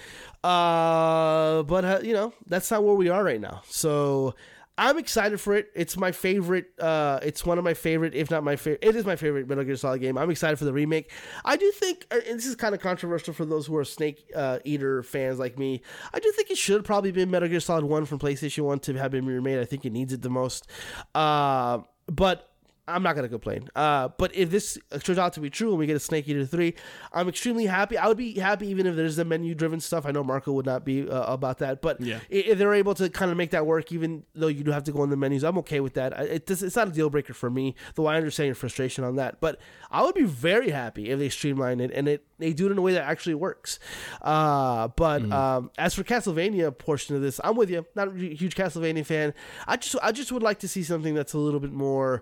Uh, 0.44 1.62
but 1.64 1.86
uh, 1.86 2.00
you 2.02 2.14
know, 2.14 2.34
that's 2.48 2.72
not 2.72 2.84
where 2.84 2.96
we 2.96 3.10
are 3.10 3.24
right 3.24 3.42
now. 3.42 3.62
So 3.68 4.34
I'm 4.78 4.98
excited 4.98 5.42
for 5.42 5.56
it. 5.56 5.70
It's 5.74 5.98
my 5.98 6.12
favorite. 6.12 6.68
Uh, 6.80 7.20
it's 7.24 7.46
one 7.46 7.58
of 7.58 7.64
my 7.64 7.74
favorite, 7.74 8.14
if 8.14 8.30
not 8.30 8.44
my 8.44 8.56
favorite. 8.56 8.80
It 8.84 8.96
is 8.96 9.06
my 9.06 9.16
favorite 9.16 9.48
Metal 9.48 9.64
Gear 9.64 9.76
Solid 9.76 10.02
game. 10.02 10.18
I'm 10.18 10.30
excited 10.30 10.58
for 10.60 10.66
the 10.66 10.74
remake. 10.74 11.12
I 11.44 11.56
do 11.56 11.72
think, 11.72 12.06
uh, 12.12 12.20
and 12.28 12.38
this 12.38 12.46
is 12.46 12.56
kind 12.56 12.76
of 12.76 12.82
controversial 12.82 13.34
for 13.34 13.46
those 13.46 13.66
who 13.66 13.76
are 13.78 13.84
Snake 13.84 14.30
uh, 14.36 14.60
Eater 14.64 15.02
fans 15.02 15.40
like 15.40 15.58
me. 15.58 15.82
I 16.14 16.20
do 16.20 16.32
think 16.32 16.52
it 16.52 16.58
should 16.58 16.86
probably 16.86 17.12
be 17.12 17.26
Metal 17.26 17.50
Gear 17.50 17.60
Solid 17.60 17.86
One 17.86 18.06
from 18.06 18.20
PlayStation 18.20 18.64
One 18.66 18.80
to 18.82 18.94
have 18.94 19.12
been 19.12 19.26
remade. 19.26 19.60
I 19.60 19.66
think 19.66 19.86
it 19.86 19.92
needs 19.92 20.14
it 20.14 20.22
the 20.22 20.30
most. 20.30 20.68
Uh, 21.16 21.80
but 22.08 22.47
I'm 22.88 23.04
not 23.04 23.16
gonna 23.16 23.30
complain. 23.30 23.70
Uh, 23.76 24.10
but 24.18 24.34
if 24.36 24.50
this 24.50 24.78
turns 25.04 25.18
out 25.20 25.34
to 25.34 25.40
be 25.40 25.50
true 25.50 25.70
and 25.70 25.78
we 25.80 25.86
get 25.88 25.96
a 25.96 26.00
Snake 26.00 26.28
Eater 26.28 26.46
three, 26.46 26.74
I'm 27.12 27.28
extremely 27.28 27.66
happy. 27.66 27.98
I 27.98 28.08
would 28.08 28.18
be 28.18 28.34
happy 28.40 28.68
even 28.68 28.88
if 28.88 28.96
there's 28.96 29.18
the 29.18 29.26
menu 29.26 29.56
driven 29.56 29.80
stuff. 29.80 30.06
I 30.06 30.12
know 30.12 30.24
Marco 30.24 30.52
would 30.54 30.66
not 30.66 30.86
be 30.86 31.10
uh, 31.10 31.24
about 31.34 31.58
that, 31.60 31.82
but 31.82 32.00
Yeah. 32.00 32.20
if 32.30 32.58
they're 32.58 32.74
able 32.74 32.96
to 32.96 33.10
kind 33.10 33.30
of 33.32 33.38
make 33.38 33.52
that 33.52 33.66
work, 33.66 33.92
even 33.92 34.24
though 34.36 34.48
you 34.48 34.64
do 34.64 34.72
have 34.72 34.84
to 34.86 34.92
go 34.92 35.04
in 35.04 35.10
the 35.10 35.18
menus, 35.18 35.44
I'm 35.44 35.58
okay 35.60 35.80
with 35.80 35.96
that. 35.96 36.14
It 36.20 36.46
does, 36.46 36.64
it's 36.64 36.76
not 36.76 36.88
a 36.88 36.92
deal 36.92 37.10
breaker 37.10 37.34
for 37.34 37.50
me, 37.50 37.76
though 37.96 38.06
I 38.06 38.16
understand 38.16 38.46
your 38.48 38.56
frustration 38.56 39.04
on 39.04 39.16
that. 39.18 39.40
But 39.42 39.60
I 39.92 40.04
would 40.04 40.16
be 40.16 40.24
very 40.24 40.70
happy 40.70 41.10
if 41.10 41.20
they 41.20 41.30
streamline 41.30 41.80
it 41.80 41.92
and 41.94 42.08
it 42.08 42.24
they 42.40 42.54
do 42.54 42.68
it 42.68 42.72
in 42.72 42.78
a 42.78 42.82
way 42.82 42.94
that 42.94 43.04
actually 43.04 43.34
works. 43.34 43.80
Uh, 44.22 44.88
but 44.90 45.30
um, 45.32 45.72
as 45.78 45.96
for 45.96 46.04
Castlevania 46.04 46.76
portion 46.78 47.16
of 47.16 47.22
this, 47.22 47.40
I'm 47.44 47.56
with 47.56 47.70
you. 47.72 47.86
Not 47.96 48.10
a 48.10 48.12
huge 48.12 48.56
Castlevania 48.56 49.06
fan. 49.06 49.34
I 49.68 49.78
just 49.78 49.96
I 50.04 50.12
just 50.12 50.32
would 50.32 50.44
like 50.44 50.60
to 50.60 50.68
see 50.68 50.84
something 50.84 51.16
that's 51.16 51.34
a 51.34 51.38
little 51.40 51.60
bit 51.60 51.72
more. 51.74 52.22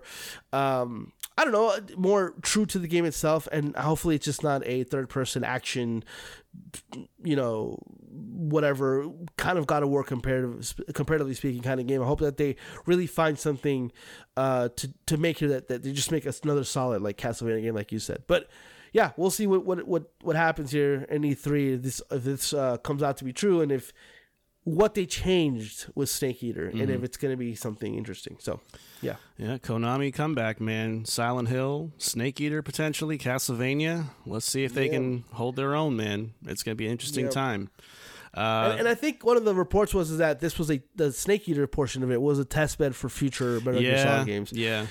Um, 0.56 1.12
I 1.38 1.44
don't 1.44 1.52
know, 1.52 1.76
more 1.96 2.34
true 2.42 2.64
to 2.66 2.78
the 2.78 2.88
game 2.88 3.04
itself, 3.04 3.46
and 3.52 3.76
hopefully 3.76 4.14
it's 4.14 4.24
just 4.24 4.42
not 4.42 4.66
a 4.66 4.84
third-person 4.84 5.44
action 5.44 6.02
you 7.22 7.36
know, 7.36 7.78
whatever 8.10 9.06
kind 9.36 9.58
of 9.58 9.66
God 9.66 9.82
of 9.82 9.88
War 9.88 10.04
comparative, 10.04 10.74
comparatively 10.94 11.34
speaking 11.34 11.62
kind 11.62 11.80
of 11.80 11.86
game. 11.86 12.02
I 12.02 12.06
hope 12.06 12.20
that 12.20 12.36
they 12.36 12.56
really 12.86 13.06
find 13.06 13.38
something 13.38 13.92
uh, 14.36 14.68
to 14.76 14.92
to 15.06 15.16
make 15.16 15.42
it 15.42 15.48
that, 15.48 15.68
that 15.68 15.82
they 15.82 15.92
just 15.92 16.12
make 16.12 16.26
us 16.26 16.40
another 16.40 16.64
solid 16.64 17.02
like 17.02 17.16
Castlevania 17.16 17.62
game, 17.62 17.74
like 17.74 17.92
you 17.92 17.98
said. 17.98 18.22
But 18.26 18.48
yeah, 18.92 19.12
we'll 19.16 19.30
see 19.30 19.46
what 19.46 19.64
what 19.64 19.86
what, 19.86 20.10
what 20.22 20.36
happens 20.36 20.70
here 20.70 21.06
in 21.10 21.22
E3 21.22 21.76
if 21.76 21.82
this 21.82 22.02
if 22.10 22.24
this 22.24 22.52
uh, 22.52 22.78
comes 22.78 23.02
out 23.02 23.16
to 23.18 23.24
be 23.24 23.32
true 23.32 23.60
and 23.60 23.72
if 23.72 23.92
what 24.66 24.94
they 24.94 25.06
changed 25.06 25.86
with 25.94 26.08
Snake 26.08 26.42
Eater 26.42 26.66
and 26.66 26.90
if 26.90 27.04
it's 27.04 27.16
going 27.16 27.30
to 27.32 27.36
be 27.36 27.54
something 27.54 27.94
interesting. 27.94 28.36
So 28.40 28.58
yeah, 29.00 29.14
Yeah, 29.38 29.58
Konami 29.58 30.12
comeback, 30.12 30.60
man. 30.60 31.04
Silent 31.04 31.48
Hill, 31.48 31.92
Snake 31.98 32.40
Eater 32.40 32.62
potentially, 32.62 33.16
Castlevania. 33.16 34.06
Let's 34.26 34.44
see 34.44 34.64
if 34.64 34.74
they 34.74 34.86
Yeah. 34.86 34.92
can 34.94 35.24
hold 35.34 35.54
their 35.54 35.76
own, 35.76 35.96
man. 35.96 36.32
It's 36.46 36.64
gonna 36.64 36.74
be 36.74 36.86
an 36.86 36.90
interesting 36.90 37.26
Yeah. 37.26 37.30
time. 37.30 37.70
Uh, 38.36 38.70
and, 38.72 38.80
and 38.80 38.88
I 38.88 38.94
think 38.96 39.24
one 39.24 39.36
of 39.36 39.44
the 39.44 39.54
reports 39.54 39.94
was 39.94 40.10
is 40.10 40.18
that 40.18 40.40
this 40.40 40.58
was 40.58 40.68
a 40.68 40.82
the 40.96 41.12
Snake 41.12 41.48
Eater 41.48 41.68
portion 41.68 42.02
of 42.02 42.10
it 42.10 42.20
was 42.20 42.40
a 42.40 42.44
test 42.44 42.76
bed 42.76 42.96
for 42.96 43.08
future 43.08 43.60
Metal 43.60 43.80
Gear 43.80 43.92
yeah, 43.92 44.02
Solid 44.02 44.26
games. 44.26 44.52
yeah, 44.52 44.86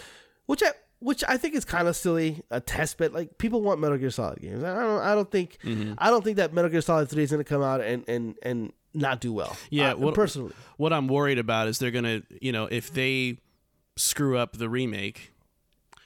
which 0.46 0.64
I 0.64 0.70
which 1.00 1.22
I 1.28 1.36
think 1.36 1.54
is 1.54 1.66
kind 1.66 1.90
of 1.90 1.98
silly. 1.98 2.42
A 2.50 2.62
test 2.62 2.98
bed, 2.98 3.14
like 3.14 3.38
people 3.38 3.62
want 3.62 3.82
Metal 3.82 3.98
Gear 3.98 4.10
Solid 4.10 4.40
games. 4.40 4.64
I 4.64 4.74
don't. 4.74 5.02
I 5.02 5.14
don't 5.14 5.30
think. 5.30 5.58
Mm-hmm. 5.66 5.96
I 5.98 6.10
don't 6.12 6.24
think 6.24 6.38
that 6.38 6.54
Metal 6.54 6.72
Gear 6.72 6.80
Solid 6.82 7.10
Three 7.10 7.24
is 7.24 7.32
going 7.32 7.44
to 7.44 7.48
come 7.48 7.62
out 7.62 7.82
and 7.82 8.06
and 8.08 8.36
and 8.42 8.72
not 8.96 9.22
do 9.22 9.32
well. 9.34 9.56
Yeah, 9.70 9.91
Uh, 9.91 9.98
what- 9.98 10.16
personally. 10.16 10.54
What 10.78 10.91
I'm 10.93 11.08
worried 11.08 11.38
about 11.39 11.68
is 11.68 11.80
they're 11.80 11.91
gonna, 11.91 12.22
you 12.41 12.52
know, 12.52 12.66
if 12.66 12.91
they 12.93 13.38
screw 13.96 14.38
up 14.38 14.58
the 14.58 14.70
remake, 14.70 15.32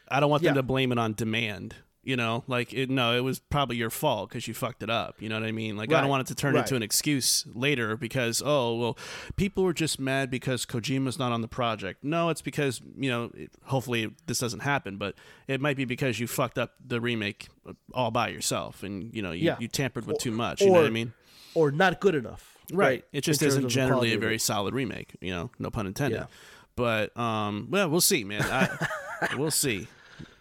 I 0.09 0.19
don't 0.19 0.29
want 0.29 0.43
them 0.43 0.51
Yeah. 0.55 0.61
to 0.61 0.63
blame 0.63 0.91
it 0.91 0.97
on 0.99 1.13
demand. 1.13 1.75
You 2.01 2.15
know, 2.15 2.43
like 2.47 2.73
it, 2.73 2.89
no, 2.89 3.15
it 3.15 3.19
was 3.19 3.39
probably 3.39 3.75
your 3.75 3.89
fault 3.91 4.29
because 4.29 4.47
you 4.47 4.53
fucked 4.53 4.81
it 4.81 4.89
up. 4.89 5.21
You 5.21 5.27
know 5.29 5.35
what 5.39 5.45
I 5.47 5.51
mean? 5.51 5.75
Like 5.75 5.91
I 5.91 5.99
don't 5.99 6.09
want 6.09 6.21
it 6.21 6.27
to 6.27 6.35
turn 6.35 6.55
right. 6.55 6.61
into 6.61 6.75
an 6.75 6.81
excuse 6.81 7.45
later 7.53 7.97
because 7.97 8.41
oh 8.43 8.73
well, 8.75 8.97
people 9.35 9.63
were 9.63 9.73
just 9.73 9.99
mad 9.99 10.31
because 10.31 10.65
Kojima's 10.65 11.19
not 11.19 11.31
on 11.33 11.41
the 11.41 11.47
project. 11.47 12.03
No, 12.03 12.29
it's 12.29 12.41
because 12.41 12.81
you 12.97 13.11
know. 13.11 13.31
It, 13.35 13.51
hopefully 13.65 14.11
this 14.25 14.39
doesn't 14.39 14.61
happen, 14.61 14.97
but 14.97 15.13
it 15.47 15.59
might 15.61 15.75
be 15.77 15.85
because 15.85 16.19
you 16.19 16.25
fucked 16.25 16.57
up 16.57 16.73
the 16.83 17.01
remake 17.01 17.49
all 17.93 18.11
by 18.11 18.29
yourself, 18.29 18.81
and 18.81 19.13
you 19.13 19.21
know 19.21 19.31
you, 19.33 19.45
Yeah. 19.47 19.57
you 19.59 19.67
tampered 19.67 20.07
with 20.07 20.17
too 20.19 20.31
much. 20.31 20.61
You 20.61 20.67
know 20.67 20.73
what 20.79 20.85
I 20.85 20.89
mean? 20.89 21.13
Or 21.53 21.69
not 21.69 21.99
good 21.99 22.15
enough. 22.15 22.48
Right. 22.71 23.03
It 23.11 23.21
just 23.21 23.41
isn't 23.41 23.69
generally 23.69 24.13
a 24.13 24.17
very 24.19 24.37
solid 24.39 24.73
remake, 24.73 25.15
you 25.21 25.31
know, 25.31 25.49
no 25.59 25.69
pun 25.69 25.87
intended. 25.87 26.19
Yeah. 26.19 26.25
But 26.75 27.15
um 27.17 27.67
well, 27.69 27.89
we'll 27.89 28.01
see, 28.01 28.23
man. 28.23 28.41
I 28.43 28.69
we'll 29.37 29.51
see. 29.51 29.87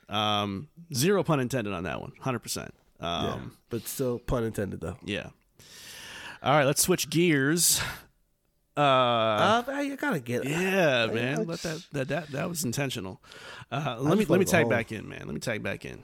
Um, 0.09 0.69
zero 0.95 1.23
pun 1.23 1.41
intended 1.41 1.73
on 1.75 1.85
that 1.85 2.01
one. 2.01 2.13
Hundred 2.21 2.39
percent. 2.41 2.73
Um, 3.01 3.57
but 3.71 3.87
still, 3.87 4.19
pun 4.19 4.43
intended 4.45 4.81
though. 4.81 4.97
yeah. 5.05 5.29
All 6.43 6.53
right, 6.57 6.65
let's 6.65 6.83
switch 6.83 7.11
gears. 7.11 7.81
Uh, 8.77 8.81
Uh, 8.81 9.63
I 9.67 9.97
gotta 9.97 10.21
get 10.21 10.45
it. 10.45 10.49
yeah, 10.51 11.09
I- 11.11 11.13
man. 11.13 11.47
Let 11.47 11.61
that, 11.63 11.85
that 11.93 12.09
that 12.09 12.29
that 12.31 12.49
was 12.49 12.65
intentional. 12.65 13.21
Uh, 13.73 13.97
let 13.99 14.17
me 14.17 14.25
let 14.25 14.39
me 14.39 14.45
tag 14.47 14.63
home. 14.65 14.71
back 14.71 14.93
in, 14.93 15.09
man. 15.09 15.23
Let 15.25 15.35
me 15.35 15.41
tag 15.41 15.63
back 15.63 15.85
in. 15.85 16.03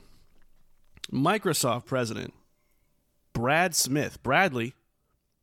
Microsoft 1.12 1.86
president 1.86 2.34
Brad 3.32 3.74
Smith 3.74 4.22
Bradley 4.22 4.74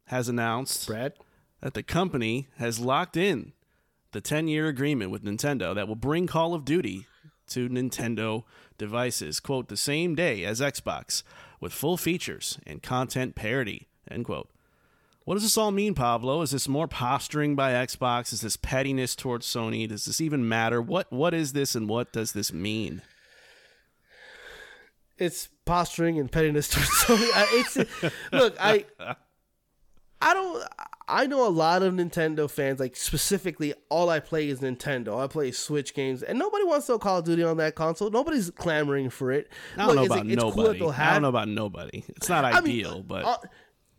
has 0.08 0.28
announced 0.28 0.88
Brad. 0.88 1.14
that 1.62 1.74
the 1.74 1.84
company 1.84 2.47
has 2.58 2.80
locked 2.80 3.16
in 3.18 3.54
the 4.12 4.22
10 4.22 4.47
year 4.47 4.68
agreement 4.68 5.12
with 5.12 5.24
Nintendo 5.24 5.74
that 5.74 5.88
will 5.88 5.95
bring 5.95 6.28
Call 6.28 6.54
of 6.54 6.66
Duty 6.66 7.06
to 7.49 7.70
Nintendo 7.70 8.43
devices, 8.78 9.39
quote, 9.39 9.68
the 9.68 9.78
same 9.78 10.16
day 10.16 10.43
as 10.43 10.60
Xbox, 10.62 11.24
with 11.60 11.74
full 11.74 11.97
features 11.97 12.60
and 12.66 12.82
content 12.82 13.36
parity, 13.36 13.88
end 14.10 14.26
quote. 14.26 14.49
What 15.24 15.36
does 15.36 15.43
this 15.43 15.58
all 15.58 15.72
mean, 15.72 15.93
Pablo? 15.93 16.41
Is 16.41 16.52
this 16.52 16.68
more 16.68 16.88
posturing 16.88 17.56
by 17.56 17.74
Xbox? 17.74 18.34
Is 18.34 18.41
this 18.41 18.58
pettiness 18.58 19.16
towards 19.16 19.45
Sony? 19.45 19.88
Does 19.88 20.06
this 20.06 20.20
even 20.20 20.49
matter? 20.49 20.82
What 20.82 21.12
What 21.14 21.34
is 21.34 21.54
this 21.54 21.76
and 21.76 21.88
what 21.88 22.12
does 22.12 22.32
this 22.34 22.52
mean? 22.52 23.02
it's 25.18 25.49
posturing 25.66 26.18
and 26.20 26.32
pettiness 26.32 26.68
towards 26.70 26.89
Sony. 26.89 27.30
I, 27.36 27.47
it's 27.52 28.12
look, 28.32 28.56
I 28.60 28.86
I 30.22 30.34
don't 30.34 30.63
I 31.07 31.28
know 31.28 31.45
a 31.45 31.49
lot 31.49 31.84
of 31.84 31.93
Nintendo 31.93 32.49
fans, 32.49 32.80
like 32.80 32.95
specifically 32.95 33.74
all 33.89 34.09
I 34.09 34.22
play 34.22 34.47
is 34.47 34.61
Nintendo. 34.61 35.22
I 35.22 35.28
play 35.28 35.51
Switch 35.51 35.93
games 35.93 36.24
and 36.24 36.39
nobody 36.39 36.63
wants 36.63 36.88
to 36.88 36.97
Call 36.99 37.19
of 37.19 37.26
Duty 37.26 37.43
on 37.43 37.57
that 37.57 37.76
console. 37.76 38.09
Nobody's 38.09 38.49
clamoring 38.51 39.09
for 39.09 39.32
it. 39.32 39.49
I 39.76 39.88
don't 39.88 39.95
know 39.95 40.03
Look, 40.03 40.05
it's 40.05 40.13
about 40.13 40.26
like- 40.26 40.34
it's 40.34 40.43
cool 40.43 40.55
nobody. 40.55 40.86
I 40.89 41.13
don't 41.13 41.22
know 41.24 41.30
about 41.30 41.47
nobody. 41.49 42.03
It's 42.07 42.30
not 42.30 42.45
I 42.45 42.61
mean, 42.61 42.72
ideal, 42.72 43.03
but 43.03 43.26
uh, 43.26 43.38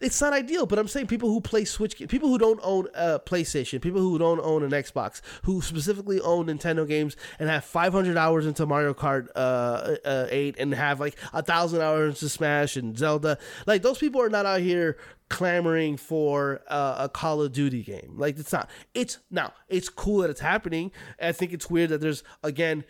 it's 0.02 0.20
not 0.20 0.32
ideal, 0.32 0.66
but 0.66 0.78
I'm 0.78 0.88
saying 0.88 1.06
people 1.06 1.28
who 1.28 1.40
play 1.40 1.64
Switch, 1.64 1.96
people 2.08 2.28
who 2.28 2.38
don't 2.38 2.60
own 2.62 2.88
a 2.94 3.18
PlayStation, 3.18 3.80
people 3.80 4.00
who 4.00 4.18
don't 4.18 4.40
own 4.40 4.62
an 4.62 4.70
Xbox, 4.70 5.20
who 5.44 5.60
specifically 5.62 6.20
own 6.20 6.46
Nintendo 6.46 6.86
games 6.86 7.16
and 7.38 7.48
have 7.48 7.64
500 7.64 8.16
hours 8.16 8.46
into 8.46 8.66
Mario 8.66 8.94
Kart 8.94 9.28
uh, 9.34 9.96
uh, 10.04 10.26
8 10.30 10.56
and 10.58 10.74
have 10.74 11.00
like 11.00 11.16
a 11.32 11.42
thousand 11.42 11.80
hours 11.80 12.14
into 12.14 12.28
Smash 12.28 12.76
and 12.76 12.96
Zelda, 12.96 13.38
like 13.66 13.82
those 13.82 13.98
people 13.98 14.20
are 14.20 14.28
not 14.28 14.46
out 14.46 14.60
here 14.60 14.96
clamoring 15.28 15.96
for 15.96 16.60
uh, 16.68 16.96
a 16.98 17.08
Call 17.08 17.40
of 17.40 17.52
Duty 17.52 17.82
game. 17.82 18.14
Like 18.16 18.38
it's 18.38 18.52
not. 18.52 18.68
It's 18.94 19.18
now. 19.30 19.54
It's 19.68 19.88
cool 19.88 20.18
that 20.18 20.30
it's 20.30 20.40
happening. 20.40 20.92
I 21.20 21.32
think 21.32 21.52
it's 21.52 21.70
weird 21.70 21.90
that 21.90 22.00
there's 22.00 22.22
again. 22.42 22.84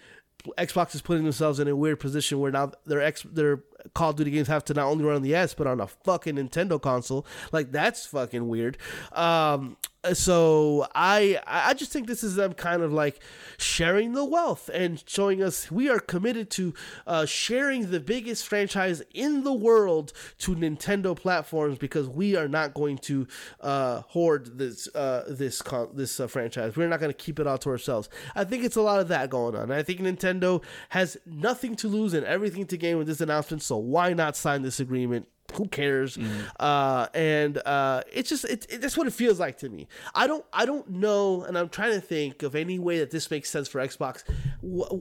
Xbox 0.59 0.93
is 0.97 1.03
putting 1.03 1.23
themselves 1.23 1.61
in 1.61 1.69
a 1.69 1.77
weird 1.77 2.01
position 2.01 2.41
where 2.41 2.51
now 2.51 2.73
their 2.85 3.01
ex 3.01 3.23
their 3.23 3.63
Call 3.95 4.11
of 4.11 4.17
Duty 4.17 4.31
games 4.31 4.49
have 4.49 4.65
to 4.67 4.75
not 4.75 4.87
only 4.87 5.05
run 5.05 5.17
on 5.17 5.23
the 5.23 5.35
S 5.35 5.55
but 5.55 5.67
on 5.67 5.81
a 5.81 5.87
fucking 5.87 6.37
Nintendo 6.37 6.81
console. 6.81 7.27
Like 7.53 7.73
that's 7.73 8.07
fucking 8.07 8.49
weird. 8.49 8.79
Um, 9.13 9.77
so 10.13 10.89
I 10.95 11.41
I 11.47 11.75
just 11.75 11.93
think 11.93 12.09
this 12.09 12.25
is 12.25 12.35
them 12.35 12.55
kind 12.55 12.83
of 12.83 12.93
like 12.93 13.21
sharing 13.57 14.15
the 14.15 14.25
wealth 14.25 14.69
and 14.73 15.03
showing 15.07 15.43
us 15.43 15.71
we 15.71 15.89
are 15.89 16.01
committed 16.01 16.51
to 16.51 16.75
uh, 17.07 17.25
sharing 17.25 17.91
the 17.91 18.01
biggest 18.01 18.47
franchise 18.47 19.03
in 19.15 19.45
the 19.45 19.53
world 19.53 20.13
to 20.39 20.57
Nintendo 20.57 21.17
platforms 21.17 21.79
because 21.79 22.09
we 22.09 22.35
are 22.35 22.49
not 22.49 22.75
going 22.75 22.99
to 22.99 23.29
uh, 23.61 24.01
hoard 24.09 24.59
this 24.59 24.93
uh, 24.95 25.25
this 25.29 25.63
con- 25.63 25.91
this 25.95 26.19
uh, 26.19 26.27
franchise. 26.27 26.77
We're 26.77 26.89
not 26.89 26.99
going 26.99 27.13
to 27.13 27.17
keep 27.17 27.39
it 27.39 27.47
all 27.47 27.59
to 27.59 27.71
ourselves. 27.71 28.09
I 28.35 28.45
think 28.45 28.65
it's 28.65 28.77
a 28.77 28.83
lot 28.83 29.01
of 29.01 29.09
that 29.09 29.31
going 29.31 29.55
on. 29.55 29.71
I 29.71 29.85
think 29.85 30.01
Nintendo 30.01 30.65
has 30.89 31.17
nothing 31.25 31.77
to 31.77 31.89
lose 31.89 32.13
and 32.13 32.27
everything 32.27 32.67
to 32.67 32.77
gain 32.77 32.99
with 32.99 33.07
this 33.07 33.21
announcement. 33.21 33.63
So 33.73 33.79
why 33.79 34.13
not 34.13 34.37
sign 34.37 34.61
this 34.61 34.81
agreement? 34.81 35.27
Who 35.55 35.67
cares? 35.67 36.19
Uh, 36.61 37.07
and 37.15 37.57
uh, 37.57 38.03
it's 38.13 38.29
just 38.29 38.45
it, 38.45 38.67
it, 38.69 38.83
that's 38.83 38.99
what 38.99 39.07
it 39.07 39.15
feels 39.15 39.41
like 39.41 39.57
to 39.61 39.71
me. 39.71 39.89
I 40.15 40.27
don't 40.27 40.45
I 40.53 40.67
don't 40.67 40.91
know, 40.91 41.43
and 41.45 41.57
I'm 41.57 41.71
trying 41.71 41.95
to 41.95 42.01
think 42.03 42.43
of 42.43 42.55
any 42.55 42.79
way 42.79 42.99
that 42.99 43.11
this 43.11 43.31
makes 43.31 43.49
sense 43.49 43.69
for 43.69 43.81
Xbox, 43.81 44.25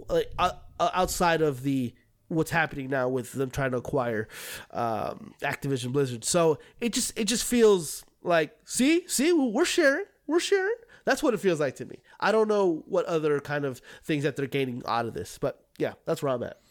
uh, 0.09 0.21
uh, 0.39 0.89
outside 0.93 1.41
of 1.41 1.63
the 1.63 1.93
what's 2.29 2.51
happening 2.51 2.89
now 2.89 3.09
with 3.09 3.33
them 3.33 3.51
trying 3.51 3.71
to 3.71 3.77
acquire 3.77 4.29
um, 4.71 5.33
Activision 5.41 5.91
Blizzard. 5.91 6.23
So 6.23 6.57
it 6.79 6.93
just 6.93 7.19
it 7.19 7.25
just 7.25 7.43
feels 7.43 8.05
like 8.23 8.55
see 8.63 9.05
see 9.05 9.33
we're 9.33 9.65
sharing 9.65 10.05
we're 10.27 10.39
sharing. 10.39 10.75
That's 11.03 11.21
what 11.21 11.33
it 11.33 11.41
feels 11.41 11.59
like 11.59 11.75
to 11.75 11.85
me. 11.85 11.99
I 12.21 12.31
don't 12.31 12.47
know 12.47 12.85
what 12.87 13.03
other 13.03 13.41
kind 13.41 13.65
of 13.65 13.81
things 14.05 14.23
that 14.23 14.37
they're 14.37 14.47
gaining 14.47 14.81
out 14.87 15.07
of 15.07 15.13
this, 15.13 15.37
but 15.37 15.65
yeah, 15.77 15.95
that's 16.05 16.23
where 16.23 16.31
I'm 16.31 16.43
at. 16.43 16.61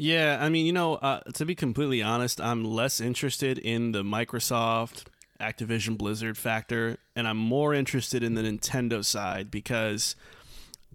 Yeah, 0.00 0.38
I 0.40 0.48
mean, 0.48 0.64
you 0.64 0.72
know, 0.72 0.94
uh, 0.94 1.20
to 1.34 1.44
be 1.44 1.56
completely 1.56 2.02
honest, 2.02 2.40
I'm 2.40 2.64
less 2.64 3.00
interested 3.00 3.58
in 3.58 3.90
the 3.90 4.04
Microsoft, 4.04 5.06
Activision 5.40 5.98
Blizzard 5.98 6.38
factor, 6.38 6.98
and 7.16 7.26
I'm 7.26 7.36
more 7.36 7.74
interested 7.74 8.22
in 8.22 8.34
the 8.34 8.42
Nintendo 8.42 9.04
side 9.04 9.50
because 9.50 10.14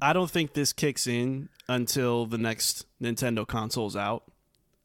I 0.01 0.13
don't 0.13 0.31
think 0.31 0.53
this 0.53 0.71
kicks 0.71 1.05
in 1.05 1.49
until 1.67 2.25
the 2.25 2.37
next 2.37 2.85
Nintendo 3.01 3.45
console's 3.45 3.97
out. 3.97 4.23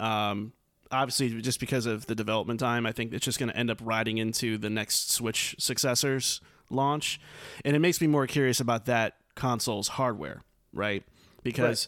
Um, 0.01 0.53
obviously, 0.91 1.41
just 1.41 1.61
because 1.61 1.87
of 1.87 2.07
the 2.07 2.17
development 2.17 2.59
time, 2.59 2.87
I 2.87 2.93
think 2.93 3.13
it's 3.13 3.25
just 3.25 3.39
going 3.39 3.51
to 3.51 3.57
end 3.57 3.71
up 3.71 3.79
riding 3.81 4.19
into 4.19 4.59
the 4.59 4.69
next 4.69 5.13
Switch 5.13 5.55
successors 5.61 6.41
launch, 6.71 7.21
and 7.65 7.77
it 7.77 7.79
makes 7.79 8.01
me 8.01 8.09
more 8.09 8.27
curious 8.27 8.59
about 8.59 8.87
that 8.87 9.15
console's 9.37 9.87
hardware, 9.87 10.43
right? 10.73 11.05
Because 11.45 11.87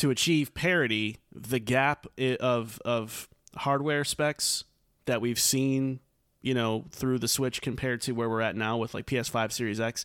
to 0.00 0.10
achieve 0.10 0.54
parity, 0.54 1.18
the 1.30 1.58
gap 1.58 2.06
of 2.40 2.80
of 2.84 3.28
hardware 3.56 4.02
specs 4.04 4.64
that 5.04 5.20
we've 5.20 5.38
seen, 5.40 6.00
you 6.40 6.54
know, 6.54 6.86
through 6.90 7.18
the 7.18 7.28
Switch 7.28 7.60
compared 7.60 8.00
to 8.02 8.12
where 8.12 8.28
we're 8.28 8.40
at 8.40 8.56
now 8.56 8.78
with 8.78 8.94
like 8.94 9.04
PS5 9.06 9.52
Series 9.52 9.78
X, 9.80 10.04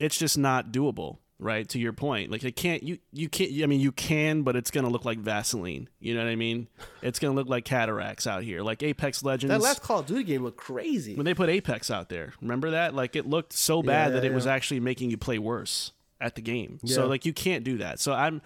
it's 0.00 0.16
just 0.18 0.36
not 0.38 0.72
doable, 0.72 1.18
right? 1.38 1.68
To 1.68 1.78
your 1.78 1.92
point, 1.92 2.32
like 2.32 2.42
it 2.42 2.56
can't 2.56 2.82
you 2.82 2.98
you 3.12 3.28
can't. 3.28 3.52
I 3.62 3.66
mean, 3.66 3.78
you 3.78 3.92
can, 3.92 4.42
but 4.42 4.56
it's 4.56 4.72
gonna 4.72 4.88
look 4.88 5.04
like 5.04 5.18
Vaseline. 5.18 5.88
You 6.00 6.14
know 6.16 6.24
what 6.24 6.30
I 6.30 6.36
mean? 6.36 6.66
It's 7.00 7.20
gonna 7.20 7.34
look 7.34 7.48
like 7.48 7.64
cataracts 7.64 8.26
out 8.26 8.42
here, 8.42 8.62
like 8.62 8.82
Apex 8.82 9.22
Legends. 9.22 9.52
That 9.52 9.60
last 9.60 9.82
Call 9.82 10.00
of 10.00 10.06
Duty 10.06 10.24
game 10.24 10.42
looked 10.42 10.58
crazy. 10.58 11.14
when 11.14 11.26
they 11.26 11.34
put 11.34 11.48
Apex 11.48 11.92
out 11.92 12.08
there, 12.08 12.32
remember 12.40 12.70
that? 12.70 12.92
Like 12.92 13.14
it 13.14 13.24
looked 13.28 13.52
so 13.52 13.84
bad 13.84 14.08
Yeah, 14.08 14.14
that 14.14 14.24
it 14.24 14.30
yeah, 14.30 14.34
was 14.34 14.48
actually 14.48 14.80
making 14.80 15.10
you 15.10 15.16
play 15.16 15.38
worse 15.38 15.92
at 16.20 16.34
the 16.34 16.42
game. 16.42 16.80
So 16.84 17.06
like 17.06 17.24
you 17.24 17.32
can't 17.32 17.62
do 17.62 17.78
that. 17.78 18.00
So 18.00 18.12
I'm 18.12 18.42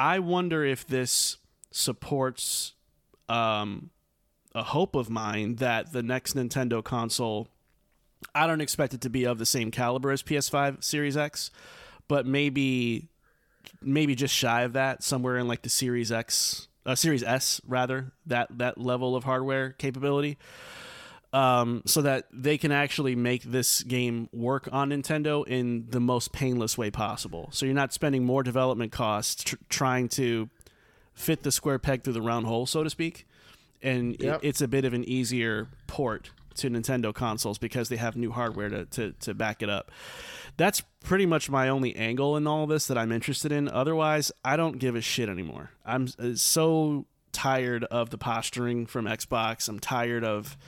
I 0.00 0.18
wonder 0.18 0.64
if 0.64 0.86
this 0.86 1.36
supports 1.70 2.72
um 3.28 3.90
a 4.54 4.62
hope 4.64 4.96
of 4.96 5.10
mine 5.10 5.56
that 5.56 5.92
the 5.92 6.02
next 6.02 6.34
Nintendo 6.34 6.82
console 6.82 7.48
I 8.34 8.46
don't 8.46 8.62
expect 8.62 8.94
it 8.94 9.02
to 9.02 9.10
be 9.10 9.24
of 9.24 9.38
the 9.38 9.46
same 9.46 9.70
caliber 9.70 10.10
as 10.10 10.22
PS5 10.22 10.82
Series 10.82 11.16
X, 11.16 11.50
but 12.08 12.26
maybe 12.26 13.08
maybe 13.82 14.14
just 14.14 14.34
shy 14.34 14.62
of 14.62 14.72
that, 14.72 15.02
somewhere 15.02 15.36
in 15.36 15.46
like 15.46 15.62
the 15.62 15.68
Series 15.68 16.10
X, 16.10 16.68
uh, 16.86 16.94
Series 16.94 17.22
S 17.22 17.60
rather, 17.66 18.12
that 18.26 18.48
that 18.56 18.78
level 18.78 19.14
of 19.14 19.24
hardware 19.24 19.72
capability, 19.72 20.38
um, 21.32 21.82
so 21.86 22.02
that 22.02 22.26
they 22.32 22.58
can 22.58 22.72
actually 22.72 23.14
make 23.14 23.42
this 23.44 23.82
game 23.84 24.28
work 24.32 24.68
on 24.72 24.90
Nintendo 24.90 25.46
in 25.46 25.86
the 25.90 26.00
most 26.00 26.32
painless 26.32 26.76
way 26.76 26.90
possible. 26.90 27.48
So 27.52 27.66
you're 27.66 27.74
not 27.74 27.92
spending 27.92 28.24
more 28.24 28.42
development 28.42 28.90
costs 28.92 29.44
tr- 29.44 29.56
trying 29.68 30.08
to 30.10 30.48
fit 31.14 31.42
the 31.42 31.52
square 31.52 31.78
peg 31.78 32.02
through 32.02 32.14
the 32.14 32.22
round 32.22 32.46
hole, 32.46 32.66
so 32.66 32.82
to 32.82 32.90
speak, 32.90 33.26
and 33.82 34.14
it- 34.14 34.24
it's 34.42 34.60
a 34.60 34.68
bit 34.68 34.84
of 34.84 34.92
an 34.94 35.04
easier 35.04 35.68
port 35.86 36.30
to 36.56 36.68
Nintendo 36.68 37.14
consoles 37.14 37.58
because 37.58 37.88
they 37.88 37.96
have 37.96 38.16
new 38.16 38.32
hardware 38.32 38.68
to, 38.68 38.84
to, 38.86 39.12
to 39.20 39.32
back 39.34 39.62
it 39.62 39.70
up. 39.70 39.90
That's 40.56 40.82
pretty 41.04 41.24
much 41.26 41.48
my 41.48 41.68
only 41.68 41.94
angle 41.94 42.36
in 42.36 42.46
all 42.46 42.66
this 42.66 42.86
that 42.88 42.98
I'm 42.98 43.12
interested 43.12 43.52
in. 43.52 43.68
Otherwise, 43.68 44.32
I 44.44 44.56
don't 44.56 44.78
give 44.78 44.96
a 44.96 45.00
shit 45.00 45.28
anymore. 45.28 45.70
I'm 45.86 46.08
uh, 46.18 46.34
so 46.34 47.06
tired 47.32 47.84
of 47.84 48.10
the 48.10 48.18
posturing 48.18 48.84
from 48.86 49.04
Xbox. 49.06 49.68
I'm 49.68 49.78
tired 49.78 50.24
of 50.24 50.58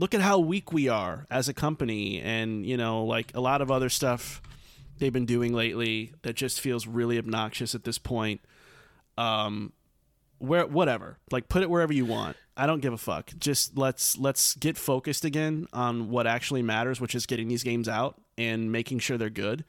look 0.00 0.14
at 0.14 0.22
how 0.22 0.38
weak 0.38 0.72
we 0.72 0.88
are 0.88 1.26
as 1.30 1.48
a 1.48 1.54
company 1.54 2.20
and, 2.20 2.64
you 2.64 2.76
know, 2.78 3.04
like 3.04 3.32
a 3.34 3.40
lot 3.40 3.60
of 3.60 3.70
other 3.70 3.90
stuff 3.90 4.40
they've 4.98 5.12
been 5.12 5.26
doing 5.26 5.52
lately 5.52 6.12
that 6.22 6.34
just 6.34 6.60
feels 6.60 6.86
really 6.86 7.18
obnoxious 7.18 7.74
at 7.74 7.84
this 7.84 7.98
point. 7.98 8.40
Um 9.18 9.72
where 10.38 10.66
whatever. 10.66 11.18
Like 11.30 11.50
put 11.50 11.62
it 11.62 11.68
wherever 11.68 11.92
you 11.92 12.06
want. 12.06 12.38
I 12.56 12.66
don't 12.66 12.80
give 12.80 12.94
a 12.94 12.98
fuck. 12.98 13.30
Just 13.38 13.76
let's 13.76 14.16
let's 14.16 14.54
get 14.54 14.78
focused 14.78 15.26
again 15.26 15.66
on 15.74 16.08
what 16.08 16.26
actually 16.26 16.62
matters, 16.62 16.98
which 16.98 17.14
is 17.14 17.26
getting 17.26 17.48
these 17.48 17.62
games 17.62 17.88
out 17.88 18.18
and 18.38 18.72
making 18.72 19.00
sure 19.00 19.18
they're 19.18 19.28
good. 19.28 19.64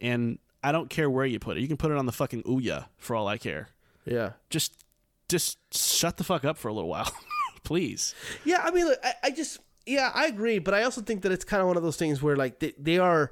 And 0.00 0.40
I 0.64 0.72
don't 0.72 0.90
care 0.90 1.08
where 1.08 1.26
you 1.26 1.38
put 1.38 1.56
it. 1.56 1.60
You 1.60 1.68
can 1.68 1.76
put 1.76 1.92
it 1.92 1.96
on 1.96 2.06
the 2.06 2.12
fucking 2.12 2.42
Ouya 2.42 2.86
for 2.96 3.14
all 3.14 3.28
I 3.28 3.38
care. 3.38 3.68
Yeah. 4.04 4.32
Just 4.50 4.84
just 5.28 5.58
shut 5.72 6.16
the 6.16 6.24
fuck 6.24 6.44
up 6.44 6.58
for 6.58 6.66
a 6.66 6.72
little 6.72 6.90
while. 6.90 7.12
Please. 7.64 8.14
Yeah, 8.44 8.60
I 8.62 8.70
mean, 8.70 8.86
look, 8.86 8.98
I, 9.02 9.14
I 9.24 9.30
just, 9.30 9.58
yeah, 9.86 10.10
I 10.14 10.26
agree, 10.26 10.58
but 10.58 10.74
I 10.74 10.82
also 10.82 11.00
think 11.00 11.22
that 11.22 11.32
it's 11.32 11.44
kind 11.44 11.60
of 11.60 11.68
one 11.68 11.76
of 11.76 11.82
those 11.82 11.96
things 11.96 12.22
where, 12.22 12.36
like, 12.36 12.58
they, 12.58 12.74
they 12.78 12.98
are, 12.98 13.30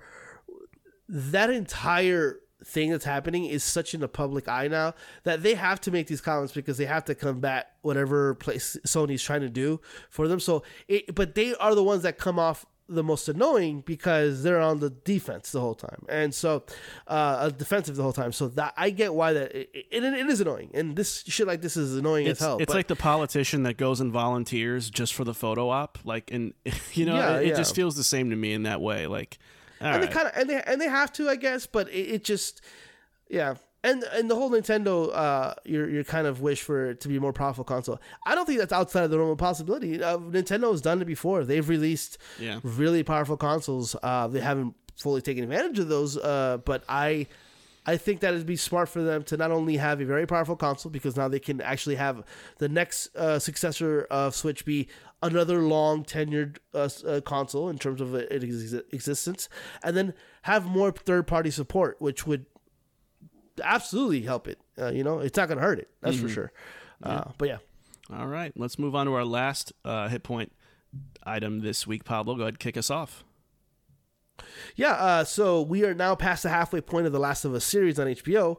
that 1.09 1.51
entire 1.51 2.41
thing 2.65 2.91
that's 2.91 3.05
happening 3.05 3.45
is 3.45 3.63
such 3.63 3.93
in 3.93 4.01
the 4.01 4.09
public 4.09 4.49
eye 4.49 4.69
now 4.69 4.95
that 5.25 5.43
they 5.43 5.55
have 5.55 5.81
to 5.83 5.91
make 5.91 6.07
these 6.07 6.21
comments 6.21 6.53
because 6.53 6.79
they 6.79 6.87
have 6.87 7.05
to 7.05 7.15
combat 7.15 7.73
whatever 7.83 8.35
place 8.37 8.79
Sony's 8.87 9.23
trying 9.23 9.43
to 9.43 9.51
do 9.51 9.81
for 10.09 10.29
them. 10.29 10.41
So, 10.41 10.63
it, 10.89 11.15
but 11.15 11.35
they 11.35 11.55
are 11.57 11.75
the 11.75 11.85
ones 11.85 12.05
that 12.05 12.17
come 12.17 12.39
off 12.39 12.65
the 12.89 13.03
most 13.03 13.29
annoying 13.29 13.81
because 13.81 14.43
they're 14.43 14.61
on 14.61 14.79
the 14.81 14.91
defense 14.91 15.53
the 15.53 15.61
whole 15.61 15.75
time, 15.75 16.05
and 16.09 16.35
so 16.35 16.63
uh, 17.07 17.49
defensive 17.51 17.97
the 17.97 18.03
whole 18.03 18.13
time. 18.13 18.33
So 18.33 18.49
that 18.49 18.75
I 18.77 18.91
get 18.91 19.15
why 19.15 19.33
that 19.33 19.55
it, 19.55 19.71
it, 19.73 20.05
it 20.05 20.27
is 20.29 20.41
annoying, 20.41 20.71
and 20.75 20.95
this 20.95 21.25
shit 21.27 21.47
like 21.47 21.63
this 21.63 21.77
is 21.77 21.97
annoying 21.97 22.27
It's, 22.27 22.41
as 22.41 22.47
hell. 22.47 22.57
it's 22.59 22.67
but- 22.71 22.77
like 22.77 22.89
the 22.89 22.97
politician 22.97 23.63
that 23.63 23.79
goes 23.79 24.01
and 24.01 24.13
volunteers 24.13 24.91
just 24.91 25.15
for 25.15 25.25
the 25.25 25.35
photo 25.35 25.69
op. 25.71 25.99
Like, 26.05 26.31
and 26.31 26.53
you 26.93 27.07
know, 27.07 27.17
Yeah, 27.17 27.37
it, 27.39 27.43
it 27.45 27.49
yeah. 27.49 27.55
just 27.57 27.75
feels 27.75 27.97
the 27.97 28.05
same 28.05 28.31
to 28.31 28.37
me 28.37 28.53
in 28.53 28.65
that 28.65 28.81
way. 28.81 29.07
Like, 29.07 29.39
all 29.81 29.87
and 29.89 30.01
right. 30.03 30.09
they 30.11 30.15
kind 30.15 30.27
of 30.29 30.33
and 30.37 30.51
they 30.51 30.63
and 30.63 30.81
they 30.81 30.89
have 30.89 31.13
to, 31.15 31.29
I 31.29 31.37
guess, 31.37 31.67
but 31.67 31.89
it, 31.89 31.93
it 32.17 32.25
just, 32.25 32.61
yeah. 33.29 33.55
And 33.85 34.03
and 34.17 34.29
the 34.31 34.35
whole 34.35 34.51
Nintendo, 34.51 35.15
uh, 35.15 35.55
your 35.65 35.89
your 35.89 36.03
kind 36.05 36.27
of 36.27 36.41
wish 36.41 36.63
for 36.63 36.91
it 36.91 37.01
to 37.03 37.09
be 37.09 37.17
a 37.19 37.21
more 37.21 37.33
powerful 37.35 37.65
console. 37.65 38.01
I 38.27 38.35
don't 38.35 38.47
think 38.47 38.59
that's 38.59 38.73
outside 38.73 39.05
of 39.05 39.11
the 39.11 39.17
normal 39.19 39.37
possibility. 39.37 40.03
Uh, 40.03 40.17
Nintendo 40.19 40.71
has 40.73 40.81
done 40.81 41.01
it 41.03 41.05
before. 41.05 41.45
They've 41.45 41.69
released 41.69 42.17
Yeah. 42.41 42.59
really 42.65 43.03
powerful 43.05 43.37
consoles. 43.37 43.95
Uh, 44.03 44.27
they 44.29 44.41
haven't 44.41 44.75
fully 44.97 45.21
taken 45.21 45.45
advantage 45.45 45.79
of 45.79 45.89
those, 45.89 46.17
uh, 46.17 46.59
but 46.65 46.83
I. 46.89 47.27
I 47.87 47.99
think 47.99 48.21
that 48.21 48.33
it'd 48.33 48.47
be 48.47 48.57
smart 48.57 48.89
for 48.89 49.03
them 49.03 49.25
to 49.25 49.37
not 49.37 49.51
only 49.51 49.77
have 49.77 50.01
a 50.01 50.07
very 50.07 50.27
powerful 50.27 50.57
console 50.57 50.91
because 50.91 51.19
now 51.19 51.29
they 51.29 51.39
can 51.39 51.61
actually 51.61 51.97
have 51.97 52.25
the 52.57 52.67
next 52.71 53.15
uh, 53.15 53.39
successor 53.39 54.07
of 54.11 54.35
Switch 54.35 54.65
be 54.65 54.89
another 55.23 55.59
long 55.61 56.03
tenured 56.03 56.57
uh, 56.73 56.89
uh, 57.07 57.21
console 57.21 57.69
in 57.69 57.77
terms 57.77 58.01
of 58.01 58.15
its 58.15 58.43
existence, 58.91 59.51
and 59.83 59.95
then 59.99 60.15
have 60.45 60.65
more 60.65 60.93
third 60.93 61.27
party 61.27 61.51
support, 61.51 61.97
which 62.01 62.27
would 62.27 62.47
absolutely 63.63 64.23
help 64.23 64.49
it. 64.49 64.59
Uh, 64.79 64.91
you 64.91 65.05
know, 65.05 65.21
it's 65.21 65.37
not 65.37 65.49
going 65.49 65.59
to 65.59 65.65
hurt 65.65 65.79
it. 65.79 65.89
That's 66.01 66.19
for 66.19 66.29
sure. 66.29 66.53
Uh, 67.03 67.25
but 67.39 67.49
yeah. 67.49 67.59
all 68.13 68.27
right. 68.27 68.53
Let's 68.57 68.79
move 68.79 68.95
on 68.95 69.07
to 69.07 69.15
our 69.15 69.25
last 69.25 69.73
uh, 69.85 70.09
hit 70.09 70.23
point 70.23 70.53
item 71.25 71.61
this 71.61 71.87
week. 71.87 72.05
Pablo, 72.05 72.35
go 72.35 72.43
ahead 72.43 72.55
and 72.55 72.59
kick 72.59 72.77
us 72.77 72.91
off. 72.91 73.25
Yeah, 74.77 74.93
uh, 74.93 75.25
so 75.25 75.63
we 75.63 75.85
are 75.85 75.95
now 75.95 76.15
past 76.15 76.43
the 76.43 76.49
halfway 76.49 76.81
point 76.81 77.07
of 77.07 77.13
the 77.13 77.19
Last 77.21 77.45
of 77.45 77.55
Us 77.55 77.65
series 77.65 77.99
on 77.99 78.09
HBO. 78.09 78.57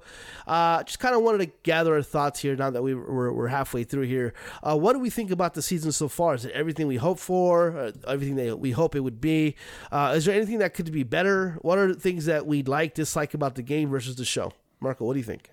Uh, 0.47 0.83
just 0.83 0.99
kind 0.99 1.15
of 1.15 1.21
wanted 1.21 1.39
to 1.39 1.51
gather 1.63 1.95
our 1.95 2.01
thoughts 2.01 2.39
here 2.39 2.55
now 2.55 2.69
that 2.69 2.81
we, 2.81 2.93
we're, 2.93 3.31
we're 3.31 3.47
halfway 3.47 3.83
through 3.83 4.03
here. 4.03 4.33
Uh, 4.63 4.77
what 4.77 4.93
do 4.93 4.99
we 4.99 5.09
think 5.09 5.31
about 5.31 5.53
the 5.53 5.61
season 5.61 5.91
so 5.91 6.07
far? 6.07 6.35
Is 6.35 6.45
it 6.45 6.53
everything 6.53 6.87
we 6.87 6.95
hope 6.95 7.19
for? 7.19 7.77
Uh, 7.77 7.91
everything 8.07 8.35
that 8.35 8.59
we 8.59 8.71
hope 8.71 8.95
it 8.95 9.01
would 9.01 9.19
be? 9.19 9.55
Uh, 9.91 10.13
is 10.15 10.25
there 10.25 10.35
anything 10.35 10.59
that 10.59 10.73
could 10.73 10.91
be 10.91 11.03
better? 11.03 11.57
What 11.61 11.77
are 11.77 11.93
the 11.93 11.99
things 11.99 12.25
that 12.25 12.45
we 12.45 12.63
like, 12.63 12.93
dislike 12.93 13.33
about 13.33 13.55
the 13.55 13.63
game 13.63 13.89
versus 13.89 14.15
the 14.15 14.25
show? 14.25 14.53
Marco, 14.79 15.05
what 15.05 15.13
do 15.13 15.19
you 15.19 15.25
think? 15.25 15.49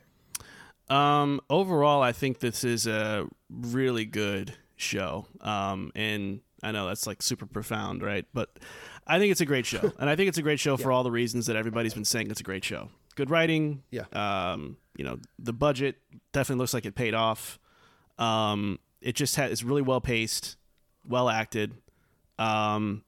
Um, 0.89 1.41
overall, 1.49 2.03
I 2.03 2.13
think 2.13 2.41
this 2.41 2.65
is 2.65 2.87
a 2.87 3.27
really 3.51 4.05
good 4.05 4.55
show. 4.77 5.27
Um, 5.41 5.93
and 5.95 6.41
I 6.63 6.73
know 6.73 6.87
that's 6.87 7.07
like 7.07 7.23
super 7.23 7.47
profound, 7.47 8.03
right? 8.03 8.27
But 8.35 8.59
I 9.07 9.19
think 9.19 9.33
it's 9.33 9.41
a 9.41 9.47
great 9.47 9.67
show, 9.67 9.93
and 9.99 10.11
I 10.11 10.17
think 10.17 10.29
it's 10.29 10.39
a 10.39 10.43
great 10.43 10.61
show 10.61 10.77
for 10.77 10.93
all 10.93 11.03
the 11.03 11.11
reasons 11.11 11.47
that 11.47 11.57
everybody's 11.57 11.95
been 11.95 12.05
saying. 12.05 12.31
It's 12.31 12.41
a 12.41 12.45
great 12.45 12.65
show. 12.65 12.89
Good 13.15 13.31
writing. 13.31 13.83
Yeah. 13.91 14.05
Um, 14.13 14.77
you 14.97 15.05
know, 15.05 15.19
the 15.39 15.53
budget 15.53 15.97
definitely 16.33 16.61
looks 16.61 16.75
like 16.75 16.87
it 16.87 16.95
paid 16.95 17.15
off. 17.15 17.59
Um, 18.19 18.79
it 19.01 19.15
just 19.15 19.37
ha- 19.37 19.45
it's 19.45 19.63
really 19.63 19.83
well 19.83 20.01
paced, 20.01 20.57
well 21.07 21.29
acted. 21.29 21.75
Um, 22.39 23.03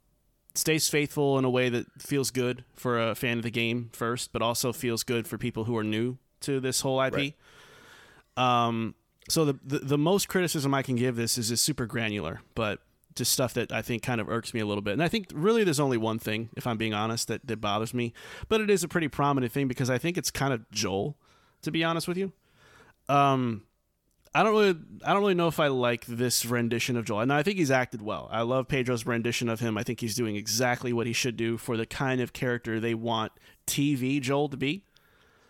stays 0.55 0.89
faithful 0.89 1.39
in 1.39 1.45
a 1.45 1.51
way 1.51 1.69
that 1.69 1.87
feels 2.01 2.31
good 2.31 2.65
for 2.75 3.01
a 3.01 3.15
fan 3.15 3.39
of 3.39 3.43
the 3.43 3.51
game 3.51 3.91
first, 3.93 4.33
but 4.33 4.43
also 4.43 4.73
feels 4.73 5.03
good 5.03 5.27
for 5.27 5.37
people 5.37 5.65
who 5.65 5.77
are 5.77 5.85
new 5.85 6.17
to 6.41 6.61
this 6.61 6.81
whole 6.81 7.01
IP. 7.03 7.15
Right. 7.15 7.35
Um, 8.37 8.95
so 9.29 9.45
the, 9.45 9.59
the 9.65 9.79
the 9.79 9.99
most 9.99 10.29
criticism 10.29 10.75
I 10.75 10.83
can 10.83 10.97
give 10.97 11.17
this 11.17 11.39
is 11.39 11.51
it's 11.51 11.63
super 11.63 11.87
granular, 11.87 12.41
but 12.55 12.81
just 13.15 13.33
stuff 13.33 13.55
that 13.55 13.73
I 13.73 13.81
think 13.81 14.03
kind 14.03 14.21
of 14.21 14.29
irks 14.29 14.53
me 14.53 14.61
a 14.61 14.67
little 14.67 14.83
bit. 14.83 14.93
And 14.93 15.03
I 15.03 15.09
think 15.09 15.29
really 15.33 15.65
there's 15.65 15.81
only 15.81 15.97
one 15.97 16.19
thing, 16.19 16.51
if 16.57 16.67
I'm 16.67 16.77
being 16.77 16.95
honest, 16.95 17.29
that, 17.29 17.47
that 17.47 17.61
bothers 17.61 17.95
me. 17.95 18.13
But 18.49 18.61
it 18.61 18.69
is 18.71 18.83
a 18.83 18.89
pretty 18.89 19.07
prominent 19.07 19.53
thing 19.53 19.69
because 19.69 19.89
I 19.89 19.99
think 19.99 20.19
it's 20.19 20.33
kind 20.33 20.53
of 20.53 20.69
Joel, 20.73 21.17
to 21.63 21.71
be 21.71 21.85
honest 21.85 22.09
with 22.09 22.19
you. 22.19 22.33
Um 23.09 23.63
I 24.35 24.43
don't 24.43 24.53
really 24.53 24.77
I 25.05 25.13
don't 25.13 25.23
really 25.23 25.35
know 25.35 25.47
if 25.47 25.61
I 25.61 25.69
like 25.69 26.07
this 26.07 26.45
rendition 26.45 26.97
of 26.97 27.05
Joel. 27.05 27.21
And 27.21 27.33
I 27.33 27.43
think 27.43 27.59
he's 27.59 27.71
acted 27.71 28.03
well. 28.03 28.29
I 28.33 28.43
love 28.43 28.67
Pedro's 28.67 29.07
rendition 29.07 29.49
of 29.49 29.61
him. 29.61 29.79
I 29.79 29.85
think 29.85 30.01
he's 30.01 30.17
doing 30.17 30.35
exactly 30.35 30.93
what 30.93 31.07
he 31.07 31.13
should 31.13 31.37
do 31.37 31.57
for 31.57 31.77
the 31.77 31.87
kind 31.87 32.21
of 32.21 32.33
character 32.33 32.81
they 32.81 32.95
want 32.95 33.33
TV 33.67 34.21
Joel 34.21 34.49
to 34.49 34.57
be. 34.57 34.85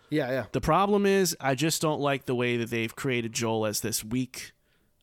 Yeah, 0.09 0.29
yeah. 0.29 0.45
The 0.51 0.61
problem 0.61 1.05
is, 1.05 1.35
I 1.39 1.55
just 1.55 1.81
don't 1.81 1.99
like 1.99 2.25
the 2.25 2.35
way 2.35 2.57
that 2.57 2.69
they've 2.69 2.95
created 2.95 3.33
Joel 3.33 3.65
as 3.65 3.81
this 3.81 4.03
weak, 4.03 4.51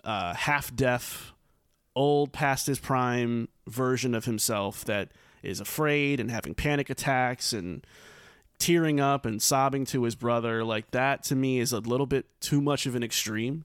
uh, 0.05 0.35
half 0.35 0.75
deaf, 0.75 1.33
old, 1.97 2.33
past 2.33 2.69
his 2.69 2.79
prime 2.79 3.49
version 3.67 4.15
of 4.15 4.27
himself 4.27 4.85
that 4.85 5.11
is 5.43 5.61
afraid 5.61 6.21
and 6.21 6.31
having 6.31 6.55
panic 6.55 6.89
attacks 6.89 7.53
and 7.53 7.85
tearing 8.59 9.01
up 9.01 9.27
and 9.27 9.43
sobbing 9.43 9.85
to 9.87 10.05
his 10.05 10.15
brother. 10.15 10.63
Like, 10.63 10.93
that 10.93 11.25
to 11.25 11.35
me 11.35 11.59
is 11.59 11.73
a 11.73 11.81
little 11.81 12.07
bit 12.07 12.27
too 12.41 12.61
much 12.61 12.87
of 12.87 12.95
an 12.95 13.03
extreme 13.03 13.65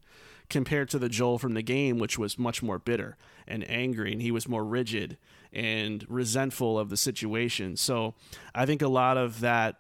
compared 0.50 0.90
to 0.90 1.00
the 1.00 1.10
Joel 1.10 1.38
from 1.38 1.54
the 1.54 1.62
game, 1.62 2.00
which 2.00 2.18
was 2.18 2.40
much 2.40 2.64
more 2.64 2.80
bitter 2.80 3.18
and 3.48 3.70
angry, 3.70 4.12
and 4.12 4.22
he 4.22 4.32
was 4.32 4.48
more 4.48 4.64
rigid 4.64 5.18
and 5.52 6.06
resentful 6.10 6.78
of 6.78 6.90
the 6.90 6.98
situation. 6.98 7.76
So 7.78 8.16
I 8.54 8.66
think 8.66 8.82
a 8.82 8.88
lot 8.88 9.18
of 9.18 9.42
that 9.42 9.78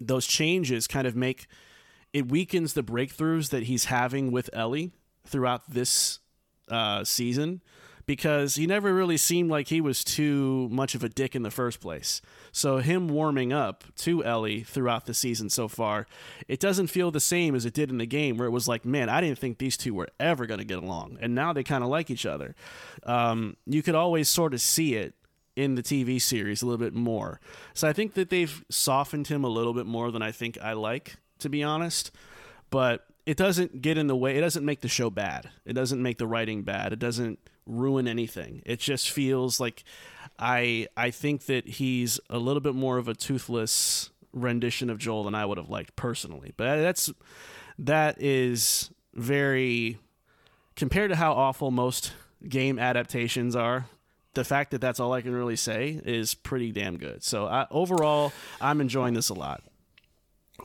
those 0.00 0.26
changes 0.26 0.86
kind 0.86 1.06
of 1.06 1.14
make 1.14 1.46
it 2.12 2.28
weakens 2.28 2.72
the 2.72 2.82
breakthroughs 2.82 3.50
that 3.50 3.64
he's 3.64 3.86
having 3.86 4.32
with 4.32 4.48
Ellie 4.52 4.92
throughout 5.26 5.70
this 5.70 6.20
uh, 6.70 7.04
season 7.04 7.60
because 8.10 8.56
he 8.56 8.66
never 8.66 8.92
really 8.92 9.16
seemed 9.16 9.48
like 9.48 9.68
he 9.68 9.80
was 9.80 10.02
too 10.02 10.68
much 10.72 10.96
of 10.96 11.04
a 11.04 11.08
dick 11.08 11.36
in 11.36 11.44
the 11.44 11.50
first 11.50 11.78
place. 11.78 12.20
So 12.50 12.78
him 12.78 13.06
warming 13.06 13.52
up 13.52 13.84
to 13.98 14.24
Ellie 14.24 14.64
throughout 14.64 15.06
the 15.06 15.14
season 15.14 15.48
so 15.48 15.68
far, 15.68 16.08
it 16.48 16.58
doesn't 16.58 16.88
feel 16.88 17.12
the 17.12 17.20
same 17.20 17.54
as 17.54 17.64
it 17.64 17.72
did 17.72 17.88
in 17.88 17.98
the 17.98 18.06
game 18.06 18.36
where 18.36 18.48
it 18.48 18.50
was 18.50 18.66
like, 18.66 18.84
man, 18.84 19.08
I 19.08 19.20
didn't 19.20 19.38
think 19.38 19.58
these 19.58 19.76
two 19.76 19.94
were 19.94 20.08
ever 20.18 20.46
going 20.46 20.58
to 20.58 20.64
get 20.64 20.82
along, 20.82 21.18
and 21.20 21.36
now 21.36 21.52
they 21.52 21.62
kind 21.62 21.84
of 21.84 21.88
like 21.88 22.10
each 22.10 22.26
other. 22.26 22.56
Um, 23.04 23.56
you 23.64 23.80
could 23.80 23.94
always 23.94 24.28
sort 24.28 24.54
of 24.54 24.60
see 24.60 24.96
it 24.96 25.14
in 25.54 25.76
the 25.76 25.82
TV 25.82 26.20
series 26.20 26.62
a 26.62 26.66
little 26.66 26.84
bit 26.84 26.94
more. 26.94 27.40
So 27.74 27.86
I 27.86 27.92
think 27.92 28.14
that 28.14 28.28
they've 28.28 28.64
softened 28.68 29.28
him 29.28 29.44
a 29.44 29.48
little 29.48 29.72
bit 29.72 29.86
more 29.86 30.10
than 30.10 30.20
I 30.20 30.32
think 30.32 30.58
I 30.60 30.72
like, 30.72 31.14
to 31.38 31.48
be 31.48 31.62
honest. 31.62 32.10
But 32.70 33.06
it 33.24 33.36
doesn't 33.36 33.82
get 33.82 33.96
in 33.96 34.08
the 34.08 34.16
way. 34.16 34.36
It 34.36 34.40
doesn't 34.40 34.64
make 34.64 34.80
the 34.80 34.88
show 34.88 35.10
bad. 35.10 35.50
It 35.64 35.74
doesn't 35.74 36.02
make 36.02 36.18
the 36.18 36.26
writing 36.26 36.62
bad. 36.62 36.92
It 36.92 36.98
doesn't 36.98 37.38
ruin 37.70 38.08
anything. 38.08 38.62
It 38.66 38.80
just 38.80 39.10
feels 39.10 39.60
like 39.60 39.84
I 40.38 40.88
I 40.96 41.10
think 41.10 41.46
that 41.46 41.66
he's 41.66 42.20
a 42.28 42.38
little 42.38 42.60
bit 42.60 42.74
more 42.74 42.98
of 42.98 43.08
a 43.08 43.14
toothless 43.14 44.10
rendition 44.32 44.90
of 44.90 44.98
Joel 44.98 45.24
than 45.24 45.34
I 45.34 45.46
would 45.46 45.58
have 45.58 45.70
liked 45.70 45.96
personally. 45.96 46.52
But 46.56 46.80
that's 46.80 47.10
that 47.78 48.20
is 48.20 48.90
very 49.14 49.98
compared 50.76 51.10
to 51.10 51.16
how 51.16 51.32
awful 51.32 51.70
most 51.70 52.12
game 52.48 52.78
adaptations 52.78 53.54
are 53.54 53.86
the 54.34 54.44
fact 54.44 54.70
that 54.70 54.80
that's 54.80 55.00
all 55.00 55.12
I 55.12 55.22
can 55.22 55.32
really 55.32 55.56
say 55.56 56.00
is 56.04 56.34
pretty 56.34 56.72
damn 56.72 56.98
good. 56.98 57.24
So 57.24 57.46
I, 57.46 57.66
overall, 57.70 58.32
I'm 58.60 58.80
enjoying 58.80 59.14
this 59.14 59.28
a 59.28 59.34
lot. 59.34 59.62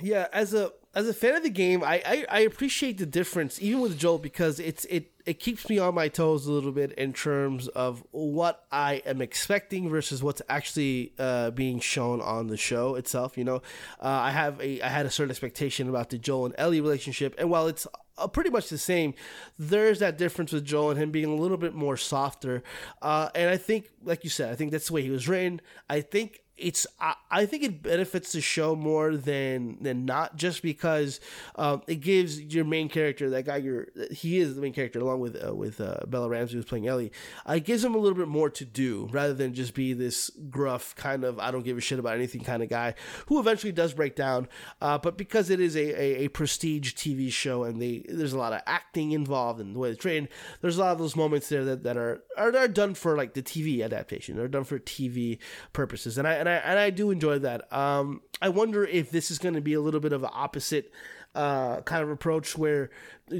Yeah, 0.01 0.27
as 0.31 0.53
a 0.53 0.71
as 0.95 1.09
a 1.09 1.13
fan 1.13 1.35
of 1.35 1.43
the 1.43 1.49
game, 1.49 1.83
I, 1.83 2.01
I, 2.05 2.25
I 2.29 2.39
appreciate 2.39 2.97
the 2.97 3.05
difference, 3.05 3.61
even 3.61 3.81
with 3.81 3.99
Joel, 3.99 4.17
because 4.17 4.61
it's 4.61 4.85
it 4.85 5.11
it 5.25 5.39
keeps 5.41 5.67
me 5.67 5.77
on 5.77 5.93
my 5.93 6.07
toes 6.07 6.45
a 6.45 6.51
little 6.51 6.71
bit 6.71 6.93
in 6.93 7.11
terms 7.11 7.67
of 7.69 8.01
what 8.11 8.63
I 8.71 9.01
am 9.05 9.21
expecting 9.21 9.89
versus 9.89 10.23
what's 10.23 10.41
actually 10.47 11.13
uh, 11.19 11.51
being 11.51 11.79
shown 11.81 12.21
on 12.21 12.47
the 12.47 12.55
show 12.55 12.95
itself. 12.95 13.37
You 13.37 13.43
know, 13.43 13.55
uh, 13.99 14.07
I 14.07 14.32
have 14.32 14.61
a 14.61 14.82
I 14.82 14.87
had 14.87 15.05
a 15.05 15.11
certain 15.11 15.32
expectation 15.32 15.89
about 15.89 16.11
the 16.11 16.17
Joel 16.17 16.45
and 16.45 16.55
Ellie 16.57 16.79
relationship, 16.79 17.36
and 17.37 17.49
while 17.49 17.67
it's 17.67 17.86
uh, 18.17 18.28
pretty 18.28 18.49
much 18.49 18.70
the 18.70 18.78
same, 18.78 19.15
there's 19.59 19.99
that 19.99 20.17
difference 20.17 20.53
with 20.53 20.63
Joel 20.63 20.91
and 20.91 20.99
him 20.99 21.11
being 21.11 21.25
a 21.25 21.36
little 21.36 21.57
bit 21.57 21.74
more 21.74 21.97
softer. 21.97 22.63
Uh, 23.01 23.28
and 23.36 23.49
I 23.49 23.57
think, 23.57 23.89
like 24.01 24.24
you 24.24 24.29
said, 24.29 24.49
I 24.49 24.55
think 24.55 24.71
that's 24.71 24.87
the 24.87 24.93
way 24.93 25.01
he 25.01 25.09
was 25.09 25.28
written. 25.28 25.59
I 25.89 25.99
think 25.99 26.45
it's 26.57 26.87
I, 26.99 27.15
I 27.29 27.45
think 27.45 27.63
it 27.63 27.83
benefits 27.83 28.32
the 28.32 28.41
show 28.41 28.75
more 28.75 29.17
than 29.17 29.77
than 29.82 30.05
not 30.05 30.37
just 30.37 30.61
because 30.61 31.19
um, 31.55 31.82
it 31.87 31.95
gives 31.95 32.39
your 32.39 32.63
main 32.63 32.87
character 32.87 33.29
that 33.32 33.45
guy 33.45 33.57
your 33.57 33.87
he 34.11 34.39
is 34.39 34.55
the 34.55 34.61
main 34.61 34.73
character 34.73 34.99
along 34.99 35.19
with 35.19 35.36
uh, 35.45 35.53
with 35.53 35.82
uh, 35.82 35.97
Bella 36.07 36.29
Ramsey 36.29 36.55
who's 36.55 36.65
playing 36.65 36.87
Ellie 36.87 37.11
uh, 37.47 37.53
it 37.53 37.65
gives 37.65 37.83
him 37.83 37.93
a 37.93 37.97
little 37.97 38.17
bit 38.17 38.29
more 38.29 38.49
to 38.49 38.63
do 38.63 39.09
rather 39.11 39.33
than 39.33 39.53
just 39.53 39.73
be 39.73 39.93
this 39.93 40.32
gruff 40.49 40.95
kind 40.95 41.25
of 41.25 41.39
I 41.39 41.51
don't 41.51 41.63
give 41.63 41.77
a 41.77 41.82
shit 41.82 41.99
about 41.99 42.15
anything 42.15 42.41
kind 42.41 42.63
of 42.63 42.69
guy 42.69 42.95
who 43.27 43.39
eventually 43.39 43.73
does 43.73 43.93
break 43.93 44.15
down 44.15 44.47
uh, 44.82 44.97
but 44.97 45.17
because 45.17 45.49
it 45.49 45.59
is 45.59 45.75
a, 45.75 46.01
a, 46.01 46.25
a 46.25 46.27
prestige 46.29 46.93
TV 46.93 47.32
show 47.32 47.63
and 47.63 47.82
they 47.82 48.05
there's 48.07 48.33
a 48.33 48.37
lot 48.37 48.53
of 48.53 48.61
acting 48.65 49.11
involved 49.11 49.59
in 49.59 49.73
the 49.73 49.79
way 49.79 49.89
it's 49.89 49.99
trained 49.99 50.29
there's 50.61 50.77
a 50.77 50.82
lot 50.82 50.93
of 50.93 50.99
those 50.99 51.17
moments 51.17 51.49
there 51.49 51.65
that, 51.65 51.83
that 51.83 51.97
are, 51.97 52.23
are 52.37 52.55
are 52.55 52.67
done 52.69 52.93
for 52.93 53.17
like 53.17 53.33
the 53.33 53.43
TV 53.43 53.83
adaptation 53.83 54.37
they're 54.37 54.47
done 54.47 54.63
for 54.63 54.79
TV 54.79 55.37
purposes 55.73 56.17
and 56.17 56.25
I 56.25 56.45
and 56.46 56.50
I 56.50 56.54
and 56.58 56.80
I 56.80 56.89
do 56.89 57.12
enjoy 57.12 57.39
that. 57.39 57.72
Um, 57.74 58.22
I 58.42 58.50
wonder 58.50 58.86
if 58.86 59.12
this 59.12 59.32
is 59.32 59.39
going 59.39 59.55
to 59.55 59.62
be 59.62 59.74
a 59.74 59.82
little 59.82 60.00
bit 60.00 60.13
of 60.13 60.24
an 60.24 60.30
opposite 60.34 60.92
uh, 61.34 61.82
kind 61.82 62.01
of 62.04 62.09
approach 62.09 62.58
where 62.58 62.89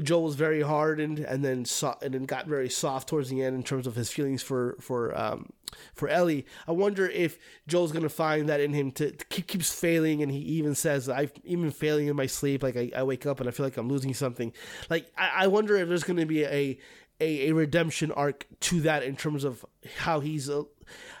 Joel 0.02 0.24
was 0.24 0.34
very 0.34 0.60
hardened 0.62 1.18
and 1.18 1.44
then 1.44 1.64
so- 1.64 1.96
and 2.02 2.12
then 2.14 2.24
got 2.24 2.46
very 2.46 2.68
soft 2.68 3.08
towards 3.08 3.30
the 3.30 3.42
end 3.42 3.56
in 3.56 3.62
terms 3.62 3.86
of 3.86 3.94
his 3.94 4.10
feelings 4.10 4.42
for 4.42 4.76
for 4.80 5.16
um, 5.18 5.50
for 5.94 6.08
Ellie. 6.08 6.44
I 6.66 6.72
wonder 6.72 7.08
if 7.08 7.38
Joel's 7.66 7.92
gonna 7.92 8.08
find 8.08 8.48
that 8.48 8.60
in 8.60 8.72
him 8.72 8.90
to, 8.92 9.12
to 9.12 9.24
keep 9.26 9.46
keeps 9.46 9.72
failing, 9.72 10.22
and 10.22 10.30
he 10.32 10.38
even 10.38 10.74
says, 10.74 11.08
"I've 11.08 11.32
even 11.44 11.70
failing 11.70 12.08
in 12.08 12.16
my 12.16 12.26
sleep. 12.26 12.62
Like 12.62 12.76
I, 12.76 12.90
I 12.96 13.02
wake 13.04 13.24
up 13.26 13.40
and 13.40 13.48
I 13.48 13.52
feel 13.52 13.64
like 13.66 13.76
I'm 13.76 13.88
losing 13.88 14.12
something." 14.14 14.52
Like 14.90 15.10
I, 15.16 15.44
I 15.44 15.46
wonder 15.46 15.76
if 15.76 15.88
there's 15.88 16.04
gonna 16.04 16.26
be 16.26 16.44
a 16.44 16.78
a, 17.20 17.48
a 17.48 17.54
redemption 17.54 18.12
arc 18.12 18.46
to 18.60 18.80
that 18.82 19.02
in 19.02 19.16
terms 19.16 19.44
of 19.44 19.64
how 19.98 20.20
he's 20.20 20.50
uh, 20.50 20.62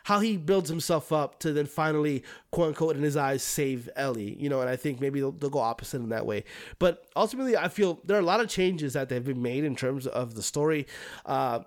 how 0.04 0.20
he 0.20 0.36
builds 0.36 0.68
himself 0.68 1.12
up 1.12 1.40
to 1.40 1.52
then 1.52 1.66
finally 1.66 2.22
quote 2.50 2.68
unquote 2.68 2.96
in 2.96 3.02
his 3.02 3.16
eyes 3.16 3.42
save 3.42 3.88
Ellie 3.96 4.36
you 4.38 4.48
know 4.48 4.60
and 4.60 4.70
I 4.70 4.76
think 4.76 5.00
maybe 5.00 5.20
they'll, 5.20 5.32
they'll 5.32 5.50
go 5.50 5.58
opposite 5.58 5.98
in 5.98 6.10
that 6.10 6.26
way. 6.26 6.44
But 6.78 7.06
ultimately 7.16 7.56
I 7.56 7.68
feel 7.68 8.00
there 8.04 8.16
are 8.16 8.20
a 8.20 8.24
lot 8.24 8.40
of 8.40 8.48
changes 8.48 8.92
that 8.92 9.10
have 9.10 9.24
been 9.24 9.42
made 9.42 9.64
in 9.64 9.76
terms 9.76 10.06
of 10.06 10.34
the 10.34 10.42
story. 10.42 10.86
Uh, 11.24 11.60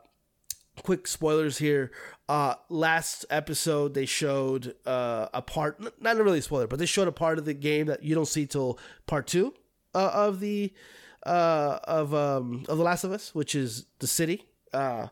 quick 0.84 1.08
spoilers 1.08 1.58
here. 1.58 1.92
Uh 2.28 2.54
last 2.70 3.26
episode 3.32 3.96
they 3.96 4.06
showed 4.06 4.76
uh 4.86 5.28
a 5.34 5.42
part 5.42 5.82
not 6.02 6.16
really 6.18 6.40
a 6.40 6.44
spoiler 6.44 6.68
but 6.68 6.78
they 6.78 6.86
showed 6.86 7.08
a 7.08 7.12
part 7.12 7.40
of 7.40 7.46
the 7.46 7.56
game 7.56 7.88
that 7.88 8.04
you 8.04 8.14
don't 8.14 8.28
see 8.28 8.46
till 8.46 8.78
part 9.08 9.26
two 9.26 9.54
uh, 9.96 10.12
of 10.14 10.40
the 10.40 10.72
uh 11.30 11.80
of 11.84 12.14
um 12.14 12.66
of 12.68 12.78
the 12.78 12.84
last 12.84 13.04
of 13.04 13.12
us 13.12 13.34
which 13.36 13.54
is 13.56 13.86
the 14.00 14.08
city 14.08 14.46
uh 14.74 15.08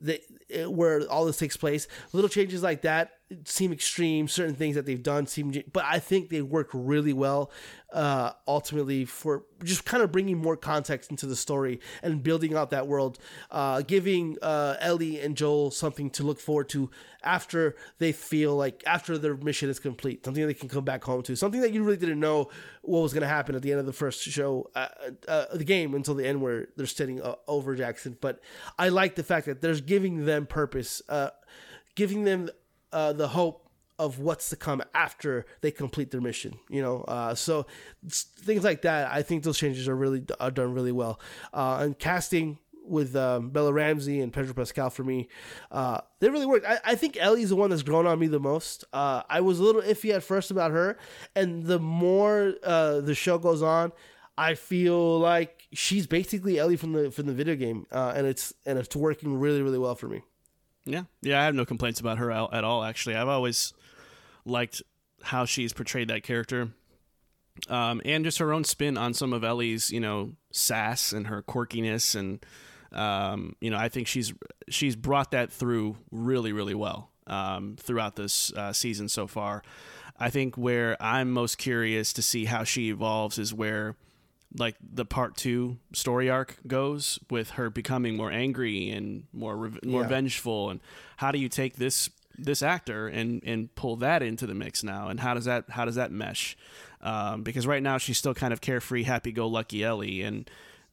the, 0.00 0.20
where 0.68 1.06
all 1.08 1.24
this 1.24 1.38
takes 1.38 1.56
place. 1.56 1.88
Little 2.12 2.28
changes 2.28 2.62
like 2.62 2.82
that 2.82 3.15
seem 3.44 3.72
extreme 3.72 4.28
certain 4.28 4.54
things 4.54 4.76
that 4.76 4.86
they've 4.86 5.02
done 5.02 5.26
seem 5.26 5.52
but 5.72 5.84
i 5.84 5.98
think 5.98 6.30
they 6.30 6.40
work 6.40 6.68
really 6.72 7.12
well 7.12 7.50
uh 7.92 8.30
ultimately 8.46 9.04
for 9.04 9.42
just 9.64 9.84
kind 9.84 10.00
of 10.00 10.12
bringing 10.12 10.38
more 10.38 10.56
context 10.56 11.10
into 11.10 11.26
the 11.26 11.34
story 11.34 11.80
and 12.04 12.22
building 12.22 12.54
out 12.54 12.70
that 12.70 12.86
world 12.86 13.18
uh 13.50 13.82
giving 13.82 14.36
uh 14.42 14.76
ellie 14.78 15.20
and 15.20 15.36
joel 15.36 15.72
something 15.72 16.08
to 16.08 16.22
look 16.22 16.38
forward 16.38 16.68
to 16.68 16.88
after 17.24 17.74
they 17.98 18.12
feel 18.12 18.54
like 18.54 18.84
after 18.86 19.18
their 19.18 19.36
mission 19.36 19.68
is 19.68 19.80
complete 19.80 20.24
something 20.24 20.46
they 20.46 20.54
can 20.54 20.68
come 20.68 20.84
back 20.84 21.02
home 21.02 21.20
to 21.20 21.34
something 21.34 21.60
that 21.60 21.72
you 21.72 21.82
really 21.82 21.96
didn't 21.96 22.20
know 22.20 22.48
what 22.82 23.00
was 23.00 23.12
going 23.12 23.22
to 23.22 23.28
happen 23.28 23.56
at 23.56 23.62
the 23.62 23.72
end 23.72 23.80
of 23.80 23.86
the 23.86 23.92
first 23.92 24.22
show 24.22 24.70
uh, 24.76 24.86
uh, 25.26 25.46
the 25.52 25.64
game 25.64 25.94
until 25.94 26.14
the 26.14 26.24
end 26.26 26.40
where 26.40 26.68
they're 26.76 26.86
standing 26.86 27.20
uh, 27.20 27.34
over 27.48 27.74
jackson 27.74 28.16
but 28.20 28.40
i 28.78 28.88
like 28.88 29.16
the 29.16 29.24
fact 29.24 29.46
that 29.46 29.60
there's 29.60 29.80
giving 29.80 30.26
them 30.26 30.46
purpose 30.46 31.02
giving 31.96 32.24
them 32.24 32.48
uh, 32.92 33.12
the 33.12 33.28
hope 33.28 33.66
of 33.98 34.18
what's 34.18 34.50
to 34.50 34.56
come 34.56 34.82
after 34.94 35.46
they 35.62 35.70
complete 35.70 36.10
their 36.10 36.20
mission. 36.20 36.58
You 36.68 36.82
know, 36.82 37.00
uh, 37.02 37.34
so 37.34 37.66
things 38.08 38.64
like 38.64 38.82
that. 38.82 39.10
I 39.10 39.22
think 39.22 39.42
those 39.42 39.58
changes 39.58 39.88
are 39.88 39.96
really 39.96 40.24
are 40.40 40.50
done 40.50 40.74
really 40.74 40.92
well. 40.92 41.20
Uh, 41.52 41.78
and 41.80 41.98
casting 41.98 42.58
with 42.84 43.16
um, 43.16 43.50
Bella 43.50 43.72
Ramsey 43.72 44.20
and 44.20 44.32
Pedro 44.32 44.54
Pascal 44.54 44.90
for 44.90 45.02
me, 45.02 45.28
uh, 45.72 46.00
they 46.20 46.28
really 46.28 46.46
worked. 46.46 46.66
I, 46.66 46.78
I 46.84 46.94
think 46.94 47.16
Ellie's 47.18 47.48
the 47.48 47.56
one 47.56 47.70
that's 47.70 47.82
grown 47.82 48.06
on 48.06 48.18
me 48.18 48.26
the 48.26 48.40
most. 48.40 48.84
Uh, 48.92 49.22
I 49.28 49.40
was 49.40 49.58
a 49.58 49.62
little 49.62 49.82
iffy 49.82 50.14
at 50.14 50.22
first 50.22 50.50
about 50.50 50.70
her, 50.70 50.98
and 51.34 51.64
the 51.64 51.78
more 51.78 52.54
uh, 52.62 53.00
the 53.00 53.14
show 53.14 53.38
goes 53.38 53.62
on. 53.62 53.92
I 54.38 54.54
feel 54.54 55.18
like 55.18 55.66
she's 55.72 56.06
basically 56.06 56.58
Ellie 56.58 56.76
from 56.76 56.92
the 56.92 57.10
from 57.10 57.26
the 57.26 57.32
video 57.32 57.56
game, 57.56 57.86
uh, 57.90 58.12
and 58.14 58.26
it's 58.26 58.52
and 58.66 58.78
it's 58.78 58.94
working 58.94 59.38
really 59.38 59.62
really 59.62 59.78
well 59.78 59.94
for 59.94 60.08
me. 60.08 60.22
Yeah, 60.86 61.02
yeah, 61.20 61.40
I 61.40 61.44
have 61.44 61.54
no 61.54 61.64
complaints 61.64 62.00
about 62.00 62.18
her 62.18 62.30
at 62.30 62.64
all. 62.64 62.84
Actually, 62.84 63.16
I've 63.16 63.28
always 63.28 63.74
liked 64.44 64.82
how 65.22 65.44
she's 65.44 65.72
portrayed 65.72 66.08
that 66.08 66.22
character, 66.22 66.70
um, 67.68 68.00
and 68.04 68.24
just 68.24 68.38
her 68.38 68.52
own 68.52 68.62
spin 68.62 68.96
on 68.96 69.12
some 69.12 69.32
of 69.32 69.42
Ellie's, 69.42 69.90
you 69.90 69.98
know, 69.98 70.32
sass 70.52 71.12
and 71.12 71.26
her 71.26 71.42
quirkiness, 71.42 72.14
and 72.14 72.46
um, 72.92 73.56
you 73.60 73.70
know, 73.70 73.76
I 73.76 73.88
think 73.88 74.06
she's 74.06 74.32
she's 74.68 74.94
brought 74.94 75.32
that 75.32 75.52
through 75.52 75.96
really, 76.12 76.52
really 76.52 76.74
well 76.74 77.10
um, 77.26 77.76
throughout 77.78 78.14
this 78.14 78.52
uh, 78.52 78.72
season 78.72 79.08
so 79.08 79.26
far. 79.26 79.62
I 80.18 80.30
think 80.30 80.56
where 80.56 80.96
I'm 81.00 81.30
most 81.32 81.58
curious 81.58 82.12
to 82.14 82.22
see 82.22 82.46
how 82.46 82.64
she 82.64 82.90
evolves 82.90 83.38
is 83.38 83.52
where 83.52 83.96
like 84.58 84.76
the 84.80 85.04
part 85.04 85.36
two 85.36 85.76
story 85.92 86.30
arc 86.30 86.56
goes 86.66 87.18
with 87.30 87.50
her 87.50 87.68
becoming 87.70 88.16
more 88.16 88.30
angry 88.30 88.90
and 88.90 89.24
more 89.32 89.56
re- 89.56 89.78
more 89.84 90.02
Yeah. 90.02 90.08
vengeful. 90.08 90.70
And 90.70 90.80
how 91.18 91.30
do 91.30 91.38
you 91.38 91.48
take 91.48 91.76
this 91.76 92.08
this 92.38 92.62
actor 92.62 93.06
and 93.08 93.42
and 93.44 93.74
pull 93.74 93.96
that 93.96 94.22
into 94.22 94.46
the 94.46 94.54
mix 94.54 94.82
now? 94.82 95.08
And 95.08 95.20
how 95.20 95.34
does 95.34 95.44
that 95.44 95.64
how 95.70 95.84
does 95.84 95.94
that 95.96 96.10
mesh? 96.10 96.56
Um, 97.02 97.42
because 97.42 97.66
right 97.66 97.82
now 97.82 97.98
she's 97.98 98.18
still 98.18 98.34
kind 98.34 98.52
of 98.52 98.60
carefree 98.60 99.04
happy 99.04 99.32
go 99.32 99.46
lucky 99.46 99.84
Ellie. 99.84 100.22
And 100.22 100.48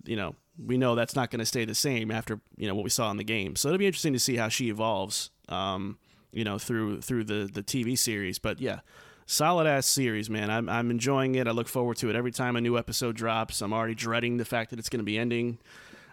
you 0.06 0.15
know 0.15 0.35
we 0.64 0.77
know 0.77 0.94
that's 0.95 1.15
not 1.15 1.31
going 1.31 1.40
to 1.40 1.45
stay 1.45 1.65
the 1.65 1.73
same 1.76 2.11
after 2.11 2.40
you 2.57 2.68
know 2.68 2.76
what 2.76 2.84
we 2.84 2.90
saw 2.90 3.10
in 3.11 3.18
the 3.18 3.23
game. 3.23 3.56
So 3.56 3.69
it'll 3.69 3.80
be 3.80 3.88
interesting 3.88 4.14
to 4.14 4.19
see 4.19 4.35
how 4.35 4.49
she 4.49 4.69
evolves 4.69 5.30
um, 5.49 5.98
you 6.31 6.44
know 6.44 6.57
through 6.60 7.02
through 7.02 7.23
the 7.23 7.49
the 7.52 7.64
TV 7.64 7.98
series. 7.98 8.40
But 8.40 8.60
yeah 8.60 8.80
solid 9.25 9.67
ass 9.67 9.85
series, 9.85 10.29
man. 10.29 10.49
I'm 10.49 10.69
I'm 10.69 10.91
enjoying 10.91 11.35
it. 11.35 11.47
I 11.47 11.51
look 11.51 11.67
forward 11.67 11.97
to 11.97 12.09
it 12.09 12.15
every 12.15 12.31
time 12.31 12.55
a 12.55 12.61
new 12.61 12.77
episode 12.77 13.15
drops. 13.15 13.61
I'm 13.61 13.73
already 13.73 13.95
dreading 13.95 14.37
the 14.37 14.45
fact 14.45 14.69
that 14.71 14.79
it's 14.79 14.89
going 14.89 14.99
to 14.99 15.03
be 15.05 15.17
ending 15.17 15.57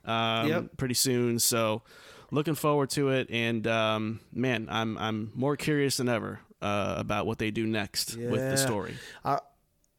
um, 0.05 0.49
Yep. 0.49 0.65
pretty 0.77 0.95
soon. 0.95 1.39
So 1.39 1.83
looking 2.31 2.55
forward 2.55 2.91
to 2.91 3.11
it. 3.11 3.29
And 3.31 3.67
um, 3.67 4.21
man, 4.33 4.69
I'm 4.71 4.97
I'm 4.99 5.33
more 5.35 5.57
curious 5.57 5.97
than 5.99 6.09
ever 6.09 6.41
uh, 6.63 6.95
about 6.99 7.27
what 7.27 7.39
they 7.39 7.51
do 7.51 7.67
next 7.67 8.17
with 8.17 8.51
the 8.51 8.57
story. 8.57 8.95
I, 9.25 9.39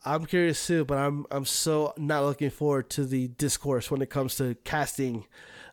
I'm 0.03 0.25
curious 0.25 0.65
too, 0.65 0.83
but 0.85 0.97
I'm 0.97 1.25
I'm 1.29 1.45
so 1.45 1.93
not 1.97 2.23
looking 2.23 2.49
forward 2.49 2.89
to 2.91 3.05
the 3.05 3.27
discourse 3.27 3.91
when 3.91 4.01
it 4.01 4.09
comes 4.09 4.35
to 4.37 4.55
casting 4.63 5.25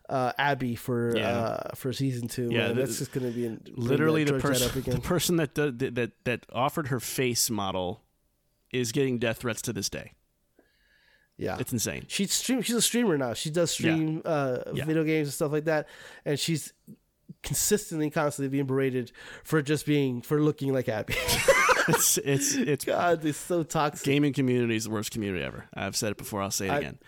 uh, 0.09 0.33
Abby 0.37 0.75
for 0.75 1.15
Yeah. 1.15 1.29
uh, 1.29 1.75
for 1.75 1.93
season 1.93 2.27
two. 2.27 2.49
Yeah, 2.51 2.69
the- 2.69 2.73
that's 2.75 2.97
just 2.97 3.11
gonna 3.11 3.29
be 3.31 3.45
an, 3.45 3.61
Literally, 3.75 4.23
the 4.23 4.39
person 4.39 4.81
the 4.83 4.99
person 4.99 5.35
that, 5.37 5.55
that 5.55 6.11
that 6.25 6.45
offered 6.51 6.87
her 6.87 6.99
face 6.99 7.49
model 7.49 8.01
is 8.71 8.91
getting 8.91 9.17
death 9.19 9.37
threats 9.37 9.61
to 9.63 9.73
this 9.73 9.89
day. 9.89 10.13
yeah, 11.37 11.57
It's 11.59 11.71
insane. 11.71 12.05
she's 12.07 12.33
stream. 12.33 12.61
She's 12.61 12.75
a 12.75 12.81
streamer 12.81 13.17
now. 13.17 13.33
She 13.33 13.49
does 13.49 13.71
stream 13.71 14.21
uh, 14.25 14.59
Yeah. 14.73 14.85
video 14.85 15.03
games 15.03 15.27
and 15.29 15.33
stuff 15.33 15.51
like 15.51 15.65
that, 15.65 15.87
and 16.25 16.37
she's 16.39 16.73
consistently, 17.43 18.09
constantly 18.09 18.49
being 18.49 18.65
berated 18.65 19.11
for 19.43 19.61
just 19.61 19.85
being 19.85 20.21
for 20.21 20.41
looking 20.41 20.73
like 20.73 20.89
Abby. 20.89 21.15
It's 21.87 22.19
it's 22.19 22.53
it's 22.55 22.85
God, 22.85 23.25
it's 23.25 23.39
so 23.39 23.63
toxic. 23.63 24.05
gaming 24.05 24.31
community 24.31 24.75
is 24.75 24.83
the 24.83 24.91
worst 24.91 25.09
community 25.09 25.43
ever. 25.43 25.65
I've 25.73 25.95
said 25.95 26.11
it 26.11 26.17
before. 26.17 26.39
I'll 26.39 26.51
say 26.51 26.67
it 26.67 26.71
I- 26.71 26.77
again. 26.77 26.99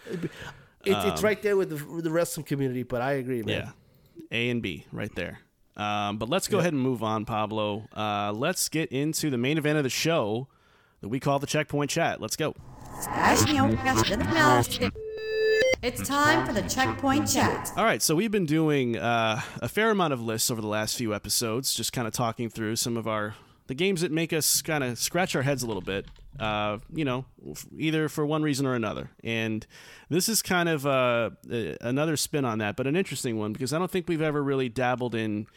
It- 0.86 0.98
it's 1.08 1.24
right 1.24 1.42
there 1.42 1.56
with 1.58 1.70
the, 1.70 1.86
with 1.94 2.04
the 2.04 2.12
wrestling 2.12 2.46
community, 2.46 2.84
but 2.84 3.02
I 3.02 3.14
agree, 3.14 3.44
man. 3.44 3.72
Yeah, 4.18 4.28
A 4.32 4.50
and 4.50 4.62
B 4.62 4.86
right 4.92 5.14
there. 5.16 5.40
Um, 5.78 6.18
but 6.18 6.30
let's 6.30 6.48
go 6.48 6.60
ahead 6.60 6.74
and 6.74 6.82
move 6.82 7.02
on, 7.02 7.26
Pablo. 7.26 7.88
Uh, 7.96 8.32
let's 8.36 8.68
get 8.70 8.92
into 8.92 9.30
the 9.30 9.38
main 9.38 9.58
event 9.58 9.78
of 9.78 9.84
the 9.84 9.90
show 9.90 10.48
that 11.00 11.08
we 11.08 11.20
call 11.20 11.40
the 11.40 11.48
Checkpoint 11.48 11.90
Chat. 11.90 12.20
Let's 12.22 12.36
go. 12.36 12.54
It's 15.84 16.08
time 16.08 16.46
for 16.46 16.54
the 16.54 16.62
checkpoint 16.62 17.28
chat. 17.28 17.72
All 17.76 17.84
right, 17.84 18.02
so 18.04 18.14
we've 18.16 18.30
been 18.30 18.46
doing 18.46 18.98
uh, 18.98 19.42
a 19.62 19.68
fair 19.68 19.90
amount 19.90 20.14
of 20.14 20.22
lists 20.22 20.52
over 20.52 20.62
the 20.62 20.68
last 20.68 20.96
few 20.96 21.14
episodes, 21.16 21.74
just 21.74 21.92
kind 21.92 22.08
of 22.08 22.14
talking 22.14 22.50
through 22.52 22.76
some 22.76 22.98
of 22.98 23.08
our 23.08 23.34
the 23.72 23.76
games 23.76 24.02
that 24.02 24.12
make 24.12 24.34
us 24.34 24.62
kind 24.62 24.84
of 24.84 25.00
scratch 25.00 25.34
our 25.34 25.44
heads 25.44 25.64
a 25.64 25.66
little 25.66 25.82
bit. 25.82 26.06
Uh, 26.38 26.80
you 26.94 27.06
know, 27.06 27.24
either 27.78 28.10
for 28.10 28.26
one 28.26 28.44
reason 28.44 28.66
or 28.66 28.76
another. 28.76 29.12
And 29.24 29.66
this 30.10 30.28
is 30.28 30.42
kind 30.42 30.68
of 30.68 30.86
uh, 30.86 31.30
another 31.80 32.18
spin 32.18 32.44
on 32.44 32.58
that, 32.58 32.76
but 32.76 32.86
an 32.86 32.98
interesting 32.98 33.40
one 33.40 33.54
because 33.54 33.72
I 33.72 33.80
don't 33.80 33.90
think 33.90 34.10
we've 34.10 34.22
ever 34.22 34.44
really 34.44 34.68
dabbled 34.68 35.16
in 35.16 35.48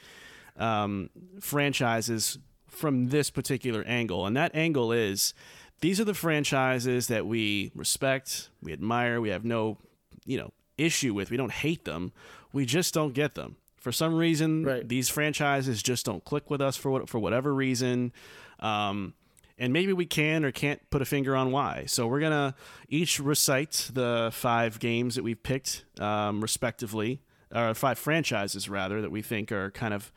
um, 0.57 1.11
franchises 1.41 2.39
from 2.69 3.09
this 3.09 3.31
particular 3.31 3.83
angle. 3.85 4.27
And 4.27 4.37
that 4.37 4.55
angle 4.55 4.93
is 4.93 5.35
these 5.81 5.99
are 6.01 6.05
the 6.05 6.15
franchises 6.15 7.09
that 7.09 7.27
we 7.27 7.73
respect, 7.75 8.49
we 8.63 8.73
admire, 8.73 9.21
we 9.21 9.31
have 9.31 9.45
no, 9.45 9.79
you 10.25 10.39
know, 10.39 10.53
issue 10.79 11.15
with. 11.15 11.33
We 11.33 11.37
don't 11.37 11.51
hate 11.53 11.85
them. 11.85 12.13
We 12.53 12.65
just 12.65 12.95
don't 12.95 13.13
get 13.13 13.35
them. 13.35 13.57
For 13.85 13.93
some 13.93 14.15
reason, 14.15 14.65
Right. 14.65 14.89
these 14.89 15.11
franchises 15.11 15.83
just 15.83 16.07
don't 16.07 16.25
click 16.25 16.49
with 16.49 16.63
us 16.63 16.75
for 16.75 16.91
what, 16.91 17.07
for 17.07 17.19
whatever 17.19 17.55
reason. 17.55 18.13
Um, 18.61 19.13
and 19.59 19.75
maybe 19.75 19.93
we 19.93 20.07
can 20.07 20.43
or 20.43 20.51
can't 20.53 20.81
put 20.89 21.03
a 21.03 21.05
finger 21.05 21.37
on 21.37 21.53
why. 21.53 21.85
So 21.87 22.07
we're 22.07 22.21
gonna 22.21 22.55
each 22.89 23.21
recite 23.21 23.91
the 23.93 24.31
five 24.33 24.79
games 24.79 25.17
that 25.17 25.23
we've 25.23 25.43
picked, 25.43 25.85
um, 26.01 26.41
respectively, 26.41 27.21
or 27.55 27.75
five 27.75 27.99
franchises 27.99 28.71
rather 28.71 29.03
that 29.03 29.11
we 29.11 29.21
think 29.21 29.53
are 29.53 29.71
kind 29.71 29.93
of 29.93 30.11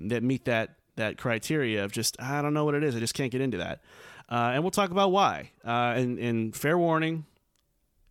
that 0.00 0.22
meet 0.22 0.44
that 0.44 0.76
that 0.94 1.18
criteria 1.18 1.84
of 1.84 1.90
just 1.90 2.16
I 2.22 2.40
don't 2.40 2.54
know 2.54 2.64
what 2.64 2.76
it 2.76 2.84
is. 2.84 2.94
I 2.94 3.00
just 3.00 3.14
can't 3.14 3.32
get 3.32 3.40
into 3.40 3.58
that. 3.58 3.80
Uh, 4.30 4.52
and 4.54 4.62
we'll 4.62 4.70
talk 4.70 4.92
about 4.92 5.10
why. 5.10 5.50
Uh, 5.66 5.94
and, 5.96 6.18
and 6.20 6.54
fair 6.54 6.78
warning, 6.78 7.26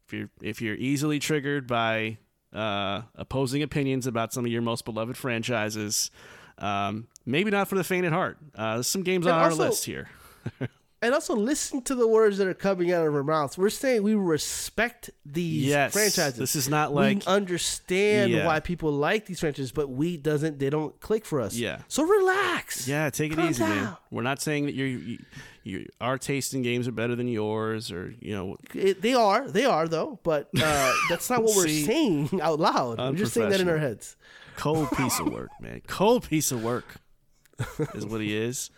if 0.05 0.11
you're 0.13 0.29
if 0.41 0.61
you're 0.61 0.75
easily 0.75 1.17
triggered 1.17 1.65
by 1.65 2.17
uh, 2.53 3.03
opposing 3.15 3.61
opinions 3.61 4.07
about 4.07 4.33
some 4.33 4.45
of 4.45 4.51
your 4.51 4.61
most 4.61 4.85
beloved 4.85 5.17
franchises, 5.17 6.11
um, 6.57 7.07
maybe 7.25 7.51
not 7.51 7.67
for 7.67 7.75
the 7.75 7.83
faint 7.83 8.05
at 8.05 8.11
heart. 8.13 8.37
Uh, 8.55 8.75
there's 8.75 8.87
some 8.87 9.03
games 9.03 9.27
on 9.27 9.33
And 9.33 9.41
our 9.43 9.53
list 9.53 9.85
here. 9.85 10.09
and 11.01 11.13
also 11.13 11.35
listen 11.35 11.81
to 11.83 11.93
the 11.95 12.07
words 12.07 12.37
that 12.39 12.47
are 12.47 12.53
coming 12.53 12.91
out 12.91 13.05
of 13.05 13.13
our 13.13 13.23
mouths. 13.23 13.57
We're 13.57 13.69
saying 13.69 14.01
we 14.03 14.15
respect 14.15 15.09
these 15.25 15.65
Yes, 15.65 15.93
franchises. 15.93 16.39
this 16.39 16.55
is 16.55 16.67
not 16.69 16.93
like- 16.93 17.17
we 17.17 17.23
understand 17.25 18.31
Yeah. 18.31 18.45
why 18.47 18.59
people 18.59 18.91
like 18.91 19.25
these 19.25 19.39
franchises, 19.39 19.71
but 19.71 19.89
we 19.89 20.17
doesn't. 20.17 20.59
They 20.59 20.69
don't 20.69 20.99
click 20.99 21.25
for 21.25 21.39
us. 21.39 21.55
Yeah. 21.55 21.81
So 21.87 22.03
relax. 22.03 22.87
Yeah, 22.87 23.09
take 23.09 23.33
it 23.33 23.35
Calm 23.35 23.49
easy, 23.49 23.63
man. 23.63 23.95
We're 24.11 24.23
not 24.23 24.41
saying 24.41 24.65
that 24.65 24.73
your 24.73 24.87
you, 24.87 25.19
you, 25.63 25.85
our 26.01 26.17
taste 26.17 26.53
in 26.53 26.61
games 26.61 26.87
are 26.87 26.91
better 26.93 27.15
than 27.15 27.27
yours, 27.27 27.91
or 27.91 28.13
you 28.19 28.33
know, 28.33 28.57
It, 28.73 29.01
they 29.01 29.13
are. 29.13 29.47
They 29.49 29.65
are 29.65 29.87
though. 29.87 30.19
But 30.23 30.49
uh, 30.59 30.93
that's 31.09 31.29
not 31.29 31.43
what 31.43 31.55
we're 31.55 31.67
See? 31.67 31.83
saying 31.85 32.29
out 32.41 32.59
loud. 32.59 32.97
We're 32.97 33.13
just 33.13 33.33
saying 33.33 33.49
that 33.49 33.59
in 33.61 33.69
our 33.69 33.77
heads. 33.77 34.15
cold 34.55 34.89
piece 34.97 35.19
of 35.19 35.31
work, 35.31 35.49
man. 35.61 35.81
Cold 35.87 36.27
piece 36.27 36.51
of 36.51 36.63
work 36.63 36.95
is 37.93 38.05
what 38.05 38.21
he 38.21 38.35
is. 38.35 38.71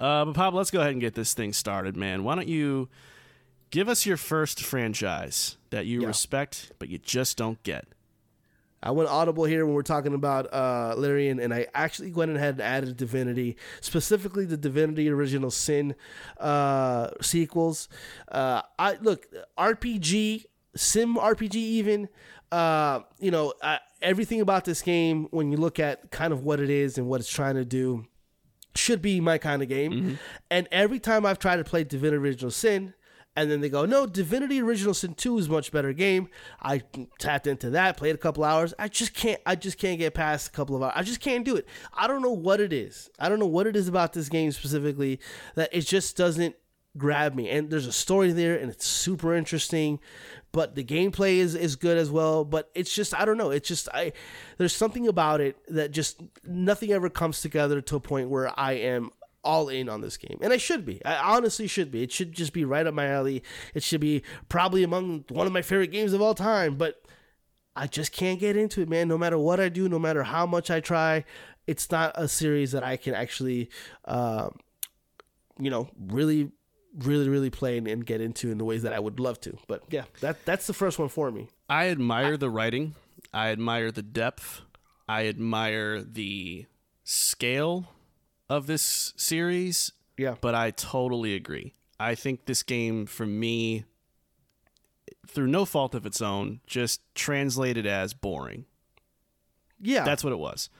Uh, 0.00 0.24
but 0.26 0.34
Pop, 0.34 0.54
let's 0.54 0.70
go 0.70 0.80
ahead 0.80 0.92
and 0.92 1.00
get 1.00 1.14
this 1.14 1.34
thing 1.34 1.52
started, 1.52 1.96
man. 1.96 2.22
Why 2.24 2.34
don't 2.34 2.48
you 2.48 2.88
give 3.70 3.88
us 3.88 4.06
your 4.06 4.16
first 4.16 4.62
franchise 4.62 5.56
that 5.70 5.86
you 5.86 6.02
Yeah. 6.02 6.08
respect 6.08 6.72
but 6.78 6.88
you 6.88 6.98
just 6.98 7.36
don't 7.36 7.62
get? 7.62 7.86
I 8.80 8.92
went 8.92 9.08
audible 9.10 9.42
here 9.42 9.66
when 9.66 9.74
we're 9.74 9.82
talking 9.82 10.14
about 10.14 10.52
uh, 10.54 10.94
Larian, 10.96 11.40
and 11.40 11.52
I 11.52 11.66
actually 11.74 12.12
went 12.12 12.30
ahead 12.36 12.54
and 12.54 12.62
added 12.62 12.96
Divinity, 12.96 13.56
specifically 13.80 14.44
the 14.44 14.56
Divinity 14.56 15.10
Original 15.10 15.50
Sin 15.50 15.96
uh, 16.38 17.08
sequels. 17.20 17.88
Uh, 18.30 18.62
I 18.78 18.96
look 19.00 19.26
RPG, 19.58 20.44
CRPG, 20.76 21.54
even. 21.56 22.08
Uh, 22.52 23.00
you 23.18 23.30
know, 23.32 23.52
uh, 23.62 23.78
everything 24.00 24.40
about 24.40 24.64
this 24.64 24.80
game, 24.80 25.26
when 25.32 25.50
you 25.50 25.58
look 25.58 25.80
at 25.80 26.10
kind 26.12 26.32
of 26.32 26.44
what 26.44 26.60
it 26.60 26.70
is 26.70 26.96
and 26.98 27.08
what 27.08 27.20
it's 27.20 27.28
trying 27.28 27.56
to 27.56 27.64
do, 27.64 28.06
should 28.74 29.02
be 29.02 29.20
my 29.20 29.38
kind 29.38 29.62
of 29.62 29.68
game. 29.68 29.92
Mm-hmm. 29.92 30.14
And 30.50 30.68
every 30.70 30.98
time 30.98 31.26
I've 31.26 31.38
tried 31.38 31.56
to 31.56 31.64
play 31.64 31.84
Divinity 31.84 32.16
Original 32.16 32.50
Sin, 32.50 32.94
and 33.38 33.48
then 33.48 33.60
they 33.60 33.68
go, 33.68 33.84
no, 33.84 34.04
Divinity 34.04 34.60
Original 34.60 34.94
Sin 34.94 35.14
2 35.14 35.38
is 35.38 35.46
a 35.46 35.50
much 35.50 35.70
better 35.70 35.92
game. 35.92 36.28
I 36.60 36.82
tapped 37.20 37.46
into 37.46 37.70
that, 37.70 37.96
played 37.96 38.16
a 38.16 38.18
couple 38.18 38.42
hours. 38.42 38.74
I 38.80 38.88
just 38.88 39.14
can't 39.14 39.40
I 39.46 39.54
just 39.54 39.78
can't 39.78 39.98
get 39.98 40.12
past 40.14 40.48
a 40.48 40.50
couple 40.50 40.74
of 40.74 40.82
hours. 40.82 40.94
I 40.96 41.04
just 41.04 41.20
can't 41.20 41.44
do 41.44 41.54
it. 41.54 41.68
I 41.94 42.08
don't 42.08 42.20
know 42.20 42.32
what 42.32 42.60
it 42.60 42.72
is. 42.72 43.10
I 43.18 43.28
don't 43.28 43.38
know 43.38 43.46
what 43.46 43.68
it 43.68 43.76
is 43.76 43.86
about 43.86 44.12
this 44.12 44.28
game 44.28 44.50
specifically 44.50 45.20
that 45.54 45.68
it 45.72 45.82
just 45.82 46.16
doesn't 46.16 46.56
grab 46.96 47.34
me. 47.34 47.48
And 47.50 47.70
there's 47.70 47.86
a 47.86 47.92
story 47.92 48.32
there 48.32 48.56
and 48.56 48.70
it's 48.70 48.86
super 48.86 49.34
interesting, 49.34 50.00
but 50.52 50.74
the 50.74 50.84
gameplay 50.84 51.36
is, 51.36 51.54
is 51.54 51.76
good 51.76 51.98
as 51.98 52.10
well. 52.10 52.44
But 52.44 52.70
it's 52.74 52.94
just 52.94 53.18
I 53.18 53.24
don't 53.24 53.38
know. 53.38 53.50
It's 53.50 53.68
just 53.68 53.88
I 53.92 54.12
there's 54.56 54.74
something 54.74 55.06
about 55.06 55.40
it 55.40 55.56
that 55.68 55.90
just 55.90 56.20
nothing 56.44 56.92
ever 56.92 57.10
comes 57.10 57.40
together 57.40 57.80
to 57.80 57.96
a 57.96 58.00
point 58.00 58.30
where 58.30 58.58
I 58.58 58.72
am 58.72 59.10
all 59.44 59.68
in 59.68 59.88
on 59.88 60.00
this 60.00 60.16
game. 60.16 60.38
And 60.42 60.52
I 60.52 60.56
should 60.56 60.84
be. 60.84 61.04
I 61.04 61.34
honestly 61.36 61.66
should 61.66 61.90
be. 61.90 62.02
It 62.02 62.12
should 62.12 62.32
just 62.32 62.52
be 62.52 62.64
right 62.64 62.86
up 62.86 62.94
my 62.94 63.06
alley. 63.06 63.42
It 63.74 63.82
should 63.82 64.00
be 64.00 64.22
probably 64.48 64.82
among 64.82 65.24
one 65.28 65.46
of 65.46 65.52
my 65.52 65.62
favorite 65.62 65.92
games 65.92 66.12
of 66.12 66.20
all 66.20 66.34
time, 66.34 66.76
but 66.76 67.02
I 67.74 67.86
just 67.86 68.12
can't 68.12 68.40
get 68.40 68.56
into 68.56 68.82
it, 68.82 68.88
man. 68.88 69.08
No 69.08 69.16
matter 69.16 69.38
what 69.38 69.60
I 69.60 69.68
do, 69.68 69.88
no 69.88 69.98
matter 69.98 70.24
how 70.24 70.46
much 70.46 70.70
I 70.70 70.80
try, 70.80 71.24
it's 71.66 71.90
not 71.90 72.12
a 72.16 72.26
series 72.26 72.72
that 72.72 72.82
I 72.82 72.96
can 72.96 73.14
actually, 73.14 73.70
uh, 74.04 74.50
you 75.60 75.70
know, 75.70 75.88
really, 75.96 76.50
really, 76.96 77.28
really 77.28 77.50
play 77.50 77.78
and, 77.78 77.86
and 77.86 78.04
get 78.04 78.20
into 78.20 78.50
in 78.50 78.58
the 78.58 78.64
ways 78.64 78.82
that 78.82 78.92
I 78.92 78.98
would 78.98 79.20
love 79.20 79.40
to. 79.42 79.56
But 79.66 79.82
yeah, 79.90 80.04
that 80.20 80.44
that's 80.44 80.66
the 80.66 80.74
first 80.74 80.98
one 80.98 81.08
for 81.08 81.30
me. 81.30 81.48
I 81.68 81.88
admire 81.88 82.36
the 82.36 82.50
writing. 82.50 82.94
I 83.32 83.48
admire 83.48 83.90
the 83.90 84.02
depth. 84.02 84.62
I 85.08 85.26
admire 85.26 86.02
the 86.02 86.66
scale 87.04 87.92
of 88.48 88.66
this 88.66 89.14
series. 89.16 89.92
Yeah. 90.16 90.34
But 90.40 90.54
I 90.54 90.70
totally 90.70 91.34
agree. 91.34 91.74
I 92.00 92.14
think 92.14 92.46
this 92.46 92.62
game, 92.62 93.06
for 93.06 93.26
me, 93.26 93.84
through 95.26 95.48
no 95.48 95.64
fault 95.64 95.94
of 95.94 96.06
its 96.06 96.22
own, 96.22 96.60
just 96.66 97.00
translated 97.14 97.86
as 97.86 98.14
boring. 98.14 98.64
Yeah. 99.80 100.04
That's 100.04 100.24
what 100.24 100.32
it 100.32 100.38
was. 100.38 100.70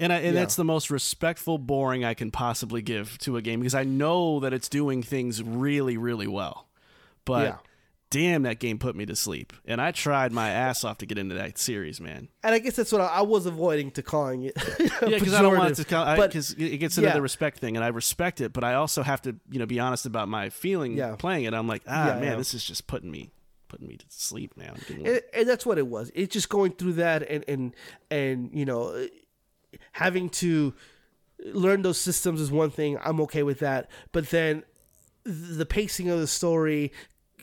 And 0.00 0.12
I, 0.12 0.16
and 0.16 0.34
Yeah. 0.34 0.40
that's 0.40 0.56
the 0.56 0.64
most 0.64 0.90
respectful 0.90 1.58
boring 1.58 2.04
I 2.04 2.14
can 2.14 2.30
possibly 2.30 2.82
give 2.82 3.18
to 3.18 3.36
a 3.36 3.42
game 3.42 3.60
because 3.60 3.74
I 3.74 3.84
know 3.84 4.40
that 4.40 4.52
it's 4.52 4.68
doing 4.68 5.02
things 5.02 5.42
really, 5.42 5.96
really 5.96 6.26
well. 6.26 6.68
But 7.24 7.44
Yeah. 7.46 7.56
damn, 8.10 8.42
that 8.42 8.58
game 8.58 8.78
put 8.78 8.96
me 8.96 9.06
to 9.06 9.14
sleep. 9.16 9.52
And 9.64 9.80
I 9.80 9.90
tried 9.92 10.32
my 10.32 10.50
ass 10.50 10.82
off 10.84 10.98
to 10.98 11.06
get 11.06 11.18
into 11.18 11.34
that 11.36 11.56
series, 11.58 12.00
man. 12.00 12.28
and 12.42 12.54
I 12.54 12.58
guess 12.58 12.76
that's 12.76 12.90
what 12.92 13.00
I, 13.00 13.06
I 13.06 13.20
was 13.22 13.46
avoiding 13.46 13.90
to 13.92 14.02
calling 14.02 14.42
it. 14.44 14.56
Yeah, 15.02 15.18
because 15.18 15.34
I 15.34 15.42
don't 15.42 15.56
want 15.58 15.78
it 15.78 15.82
to. 15.86 15.90
But- 15.90 16.30
Because 16.30 16.52
it 16.52 16.78
gets 16.78 16.96
into 16.98 17.08
yeah. 17.08 17.14
the 17.14 17.22
respect 17.22 17.58
thing, 17.58 17.76
and 17.76 17.84
I 17.84 17.88
respect 17.88 18.40
it, 18.40 18.52
but 18.52 18.62
I 18.64 18.74
also 18.74 19.02
have 19.02 19.20
to, 19.22 19.36
you 19.50 19.58
know, 19.58 19.66
be 19.66 19.80
honest 19.80 20.06
about 20.06 20.28
my 20.28 20.48
feeling 20.50 21.00
playing 21.18 21.44
it. 21.44 21.54
I'm 21.54 21.66
like, 21.66 21.82
ah, 21.88 22.08
Yeah, 22.14 22.20
man, 22.20 22.38
this 22.38 22.54
is 22.54 22.64
just 22.64 22.86
putting 22.86 23.10
me, 23.10 23.30
putting 23.68 23.88
me 23.88 23.96
to 23.96 24.04
sleep, 24.08 24.56
man. 24.56 24.76
And, 24.88 25.20
and 25.34 25.48
that's 25.48 25.64
what 25.66 25.78
it 25.78 25.86
was. 25.86 26.10
It's 26.14 26.32
just 26.32 26.48
going 26.48 26.72
through 26.72 26.94
that 26.94 27.22
and 27.28 27.44
and 27.48 27.74
and 28.10 28.50
you 28.52 28.64
know 28.64 29.06
having 29.92 30.28
to 30.30 30.74
learn 31.44 31.82
those 31.82 31.98
systems 31.98 32.40
is 32.40 32.50
one 32.50 32.70
thing. 32.70 32.98
I'm 33.02 33.20
okay 33.22 33.42
with 33.42 33.58
that, 33.60 33.90
but 34.12 34.30
then 34.30 34.64
the 35.24 35.66
pacing 35.66 36.08
of 36.08 36.18
the 36.18 36.26
story 36.26 36.92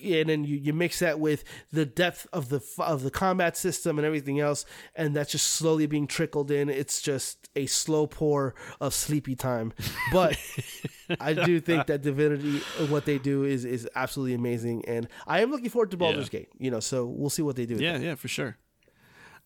and 0.02 0.30
then 0.30 0.46
you, 0.46 0.56
you 0.56 0.72
mix 0.74 1.00
that 1.00 1.20
with 1.20 1.44
the 1.74 1.86
depth 1.86 2.26
of 2.32 2.48
the 2.48 2.62
of 2.78 3.04
the 3.04 3.12
combat 3.12 3.58
system 3.58 3.98
and 3.98 4.06
everything 4.06 4.40
else 4.40 4.64
and 4.96 5.14
that's 5.14 5.32
just 5.32 5.48
slowly 5.48 5.88
being 5.88 6.08
trickled 6.08 6.52
in. 6.52 6.70
It's 6.70 7.02
just 7.02 7.50
a 7.56 7.66
slow 7.66 8.08
pour 8.08 8.56
of 8.80 8.94
sleepy 8.94 9.36
time. 9.36 9.74
But 10.14 10.38
i 11.20 11.34
do 11.34 11.60
think 11.60 11.88
that 11.88 12.02
divinity 12.04 12.60
what 12.88 13.06
they 13.06 13.18
do 13.18 13.44
is 13.44 13.66
is 13.66 13.90
absolutely 13.96 14.36
amazing 14.36 14.86
and 14.86 15.08
i 15.26 15.40
am 15.42 15.50
looking 15.50 15.70
forward 15.70 15.90
to 15.90 15.98
Baldur's 15.98 16.30
Gate 16.30 16.50
you 16.60 16.70
know 16.70 16.80
so 16.80 17.06
we'll 17.06 17.32
see 17.32 17.42
what 17.42 17.56
they 17.56 17.66
do 17.66 17.76
Yeah, 17.76 17.98
yeah, 17.98 18.14
for 18.14 18.28
sure. 18.28 18.58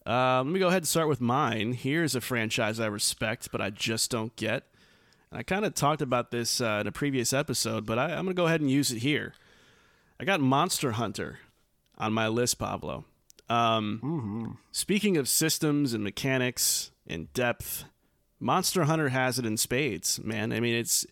Um, 0.05 0.47
let 0.47 0.53
me 0.53 0.59
go 0.59 0.67
ahead 0.67 0.83
and 0.83 0.87
start 0.87 1.07
with 1.07 1.21
mine. 1.21 1.73
Here's 1.73 2.15
a 2.15 2.21
franchise 2.21 2.79
I 2.79 2.87
respect, 2.87 3.49
but 3.51 3.61
I 3.61 3.69
just 3.69 4.11
don't 4.11 4.35
get. 4.35 4.63
And 5.31 5.39
I 5.39 5.43
kind 5.43 5.65
of 5.65 5.73
talked 5.75 6.01
about 6.01 6.31
this 6.31 6.59
uh, 6.59 6.79
in 6.81 6.87
a 6.87 6.91
previous 6.91 7.31
episode, 7.31 7.85
but 7.85 7.97
I, 7.97 8.05
I'm 8.05 8.25
going 8.25 8.27
to 8.27 8.33
go 8.33 8.45
ahead 8.47 8.61
and 8.61 8.69
use 8.69 8.91
it 8.91 8.99
here. 8.99 9.33
I 10.19 10.25
got 10.25 10.41
Monster 10.41 10.91
Hunter 10.91 11.39
on 11.97 12.13
my 12.13 12.27
list, 12.27 12.59
Pablo. 12.59 13.05
Um, 13.49 14.57
Speaking 14.71 15.17
of 15.17 15.27
systems 15.29 15.93
and 15.93 16.03
mechanics 16.03 16.91
and 17.07 17.31
depth, 17.33 17.85
Monster 18.39 18.85
Hunter 18.85 19.09
has 19.09 19.39
it 19.39 19.45
in 19.45 19.57
spades, 19.57 20.19
man. 20.23 20.51
I 20.51 20.59
mean, 20.59 20.75
it's 20.75 21.05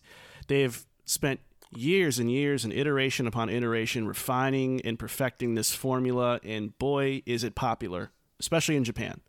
they've 0.48 0.84
spent 1.04 1.40
years 1.70 2.18
and 2.18 2.30
years 2.30 2.64
and 2.64 2.72
iteration 2.72 3.26
upon 3.26 3.48
iteration 3.48 4.06
refining 4.06 4.80
and 4.82 4.98
perfecting 4.98 5.54
this 5.54 5.74
formula, 5.74 6.40
and 6.44 6.76
boy, 6.78 7.22
is 7.26 7.44
it 7.44 7.54
popular, 7.54 8.10
especially 8.42 8.76
in 8.76 8.84
Japan. 8.84 9.20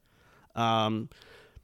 Um, 0.55 1.09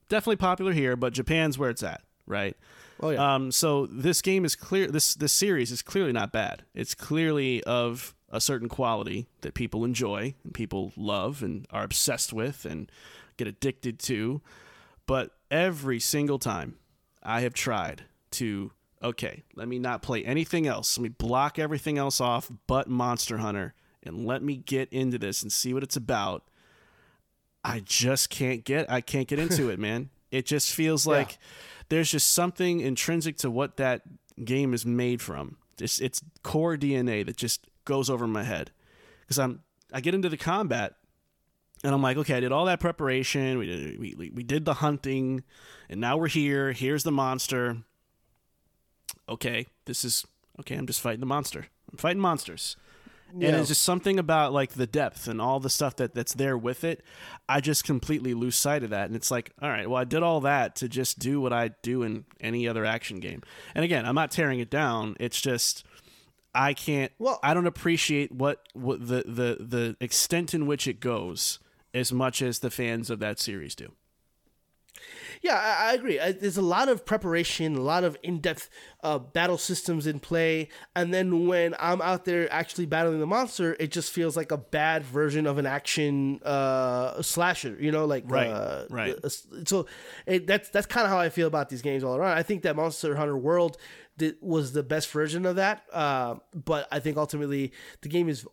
definitely 0.07 0.37
popular 0.37 0.71
here, 0.71 0.95
but 0.95 1.13
Japan's 1.13 1.57
where 1.57 1.69
it's 1.69 1.83
at, 1.83 2.01
right? 2.25 2.55
Oh, 3.01 3.09
yeah. 3.09 3.35
Um, 3.35 3.51
so 3.51 3.85
this 3.87 4.21
game 4.21 4.45
is 4.45 4.55
clear. 4.55 4.87
This 4.87 5.15
this 5.15 5.33
series 5.33 5.71
is 5.71 5.81
clearly 5.81 6.11
not 6.11 6.31
bad. 6.31 6.63
It's 6.73 6.95
clearly 6.95 7.63
of 7.63 8.15
a 8.29 8.39
certain 8.39 8.69
quality 8.69 9.27
that 9.41 9.53
people 9.53 9.83
enjoy 9.83 10.35
and 10.43 10.53
people 10.53 10.93
love 10.95 11.41
and 11.41 11.65
are 11.71 11.83
obsessed 11.83 12.31
with 12.31 12.65
and 12.65 12.91
get 13.37 13.47
addicted 13.47 13.99
to. 13.99 14.41
But 15.07 15.31
every 15.49 15.99
single 15.99 16.37
time 16.37 16.75
I 17.23 17.41
have 17.41 17.53
tried 17.53 18.03
to, 18.31 18.71
okay, 19.01 19.43
let 19.55 19.67
me 19.67 19.79
not 19.79 20.03
play 20.03 20.23
anything 20.23 20.67
else. 20.67 20.97
Let 20.97 21.03
me 21.03 21.09
block 21.09 21.57
everything 21.57 21.97
else 21.97 22.21
off 22.21 22.51
but 22.67 22.87
Monster 22.87 23.37
Hunter 23.37 23.73
and 24.03 24.25
let 24.25 24.43
me 24.43 24.57
get 24.57 24.91
into 24.93 25.17
this 25.17 25.41
and 25.41 25.51
see 25.51 25.73
what 25.73 25.83
it's 25.83 25.95
about. 25.95 26.43
I 27.63 27.81
just 27.81 28.29
can't 28.29 28.63
get 28.63 28.89
I 28.89 29.01
can't 29.01 29.27
get 29.27 29.39
into 29.39 29.69
it, 29.69 29.79
man. 29.79 30.09
It 30.31 30.45
just 30.45 30.75
feels 30.75 31.07
like 31.07 31.39
there's 31.89 32.11
just 32.11 32.29
something 32.29 32.81
intrinsic 32.81 33.35
to 33.37 33.49
what 33.49 33.77
that 33.77 34.03
game 34.45 34.75
is 34.75 34.85
made 34.85 35.23
from. 35.23 35.57
It's 35.81 35.99
it's 35.99 36.21
core 36.43 36.77
DNA 36.77 37.25
that 37.25 37.35
just 37.35 37.65
goes 37.83 38.11
over 38.11 38.27
my 38.27 38.43
head. 38.43 38.69
Cuz 39.27 39.39
I'm 39.39 39.63
I 39.91 40.01
get 40.01 40.13
into 40.13 40.29
the 40.29 40.37
combat 40.37 40.97
and 41.83 41.95
I'm 41.95 42.03
like, 42.03 42.17
okay, 42.17 42.35
I 42.35 42.39
did 42.41 42.51
all 42.51 42.65
that 42.65 42.79
preparation. 42.79 43.57
We 43.57 43.65
did 43.65 43.99
we, 43.99 44.13
we, 44.15 44.29
we 44.29 44.43
did 44.43 44.65
the 44.65 44.75
hunting 44.75 45.43
and 45.89 45.99
now 45.99 46.15
we're 46.15 46.27
here. 46.27 46.73
Here's 46.73 47.03
the 47.03 47.11
monster. 47.11 47.77
Okay, 49.27 49.65
this 49.85 50.05
is 50.05 50.27
okay, 50.59 50.75
I'm 50.75 50.85
just 50.85 51.01
fighting 51.01 51.21
the 51.21 51.25
monster. 51.25 51.69
I'm 51.91 51.97
fighting 51.97 52.21
monsters 52.21 52.77
and 53.33 53.41
Yeah. 53.41 53.57
it's 53.57 53.67
just 53.69 53.83
something 53.83 54.17
about 54.19 54.53
like 54.53 54.73
the 54.73 54.87
depth 54.87 55.27
and 55.27 55.41
all 55.41 55.59
the 55.59 55.69
stuff 55.69 55.95
that 55.97 56.13
that's 56.13 56.33
there 56.33 56.57
with 56.57 56.83
it. 56.83 57.03
I 57.47 57.61
just 57.61 57.83
completely 57.83 58.33
lose 58.33 58.55
sight 58.55 58.83
of 58.83 58.89
that. 58.91 59.07
And 59.07 59.15
it's 59.15 59.31
like 59.31 59.51
all 59.61 59.69
right 59.69 59.89
well 59.89 59.99
i 59.99 60.03
did 60.03 60.23
all 60.23 60.41
that 60.41 60.75
to 60.77 60.89
just 60.89 61.19
do 61.19 61.39
what 61.41 61.53
i 61.53 61.69
do 61.81 62.03
in 62.03 62.25
any 62.41 62.67
other 62.67 62.85
action 62.85 63.19
game. 63.19 63.41
And 63.75 63.83
again 63.85 64.05
i'm 64.05 64.15
not 64.15 64.31
tearing 64.31 64.59
it 64.59 64.69
down. 64.69 65.15
It's 65.19 65.39
just 65.41 65.83
i 66.55 66.73
can't 66.73 67.11
Well- 67.19 67.39
i 67.43 67.53
don't 67.53 67.67
appreciate 67.67 68.31
what, 68.31 68.63
what 68.73 68.99
the, 69.01 69.23
the 69.27 69.57
the 69.59 69.97
extent 69.99 70.53
in 70.53 70.65
which 70.65 70.87
it 70.87 70.99
goes 70.99 71.59
as 71.93 72.11
much 72.11 72.41
as 72.41 72.59
the 72.59 72.69
fans 72.71 73.09
of 73.09 73.19
that 73.19 73.39
series 73.39 73.75
do 73.75 73.91
Yeah, 75.41 75.55
I, 75.55 75.91
I 75.91 75.93
agree. 75.93 76.19
I, 76.19 76.31
there's 76.33 76.57
a 76.57 76.61
lot 76.61 76.89
of 76.89 77.05
preparation, 77.05 77.75
a 77.75 77.81
lot 77.81 78.03
of 78.03 78.17
in-depth 78.23 78.69
uh, 79.03 79.19
battle 79.19 79.57
systems 79.57 80.05
in 80.05 80.19
play, 80.19 80.69
and 80.95 81.13
then 81.13 81.47
when 81.47 81.75
I'm 81.79 82.01
out 82.01 82.25
there 82.25 82.51
actually 82.51 82.85
battling 82.85 83.19
the 83.19 83.25
monster, 83.27 83.75
it 83.79 83.91
just 83.91 84.11
feels 84.11 84.35
like 84.35 84.51
a 84.51 84.57
bad 84.57 85.03
version 85.03 85.47
of 85.47 85.57
an 85.57 85.65
action 85.65 86.41
uh, 86.43 87.21
slasher. 87.21 87.77
You 87.79 87.91
know, 87.91 88.05
like 88.05 88.25
Right, 88.27 88.47
uh, 88.47 88.85
right. 88.89 89.15
So 89.65 89.85
it, 90.25 90.45
that's 90.45 90.69
that's 90.69 90.87
kind 90.87 91.05
of 91.05 91.11
how 91.11 91.19
I 91.19 91.29
feel 91.29 91.47
about 91.47 91.69
these 91.69 91.81
games 91.81 92.03
all 92.03 92.15
around. 92.15 92.37
I 92.37 92.43
think 92.43 92.63
that 92.63 92.75
Monster 92.75 93.15
Hunter 93.15 93.37
World 93.37 93.77
did, 94.17 94.35
was 94.41 94.73
the 94.73 94.83
best 94.83 95.09
version 95.09 95.45
of 95.45 95.55
that, 95.55 95.83
uh, 95.93 96.35
but 96.53 96.87
I 96.91 96.99
think 96.99 97.17
ultimately 97.17 97.71
the 98.01 98.09
game 98.09 98.27
is, 98.27 98.45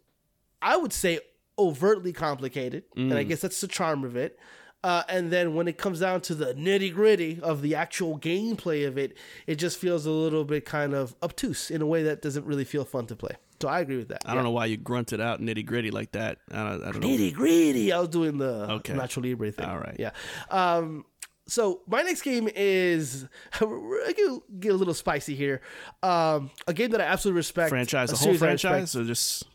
I 0.62 0.76
would 0.76 0.92
say, 0.92 1.18
overtly 1.58 2.12
complicated, 2.12 2.84
and 2.94 3.14
I 3.14 3.22
guess 3.24 3.40
that's 3.40 3.60
the 3.60 3.66
charm 3.68 4.04
of 4.04 4.14
it. 4.14 4.38
Uh, 4.86 5.02
and 5.08 5.32
then 5.32 5.52
when 5.56 5.66
it 5.66 5.78
comes 5.78 5.98
down 5.98 6.20
to 6.20 6.32
the 6.32 6.54
nitty 6.54 6.94
gritty 6.94 7.40
of 7.42 7.60
the 7.60 7.74
actual 7.74 8.16
gameplay 8.20 8.86
of 8.86 8.96
it, 8.96 9.16
it 9.48 9.56
just 9.56 9.78
feels 9.78 10.06
a 10.06 10.10
little 10.12 10.44
bit 10.44 10.64
kind 10.64 10.94
of 10.94 11.16
obtuse 11.24 11.72
in 11.72 11.82
a 11.82 11.86
way 11.86 12.04
that 12.04 12.22
doesn't 12.22 12.46
really 12.46 12.62
feel 12.64 12.84
fun 12.84 13.04
to 13.04 13.16
play. 13.16 13.32
So 13.60 13.66
I 13.66 13.80
agree 13.80 13.96
with 13.96 14.06
that. 14.10 14.22
I 14.24 14.32
don't 14.32 14.44
know 14.44 14.52
why 14.52 14.66
you 14.66 14.76
grunted 14.76 15.20
out 15.20 15.40
nitty 15.40 15.66
gritty 15.66 15.90
like 15.90 16.12
that. 16.12 16.38
I 16.52 16.62
don't, 16.62 16.84
I 16.84 16.92
don't 16.92 17.00
know. 17.00 17.08
Nitty 17.08 17.34
gritty. 17.34 17.92
I 17.92 17.98
was 17.98 18.10
doing 18.10 18.38
the 18.38 18.70
Okay. 18.74 18.92
Nacho 18.92 19.20
Libre 19.24 19.50
thing. 19.50 19.66
All 19.66 19.76
right. 19.78 19.96
Yeah. 19.98 20.12
Um, 20.52 21.04
so 21.48 21.80
my 21.88 22.02
next 22.02 22.22
game 22.22 22.48
is 22.54 23.26
I 23.60 24.14
get, 24.60 24.70
a 24.70 24.76
little 24.76 24.94
spicy 24.94 25.34
here. 25.34 25.62
Um, 26.04 26.52
a 26.68 26.72
game 26.72 26.92
that 26.92 27.00
I 27.00 27.06
absolutely 27.06 27.38
respect. 27.38 27.70
Franchise, 27.70 28.10
the 28.10 28.16
whole 28.18 28.26
series 28.26 28.42
I 28.44 28.52
respect. 28.52 28.72
franchise, 28.72 28.94
or 28.94 29.02
just 29.02 29.46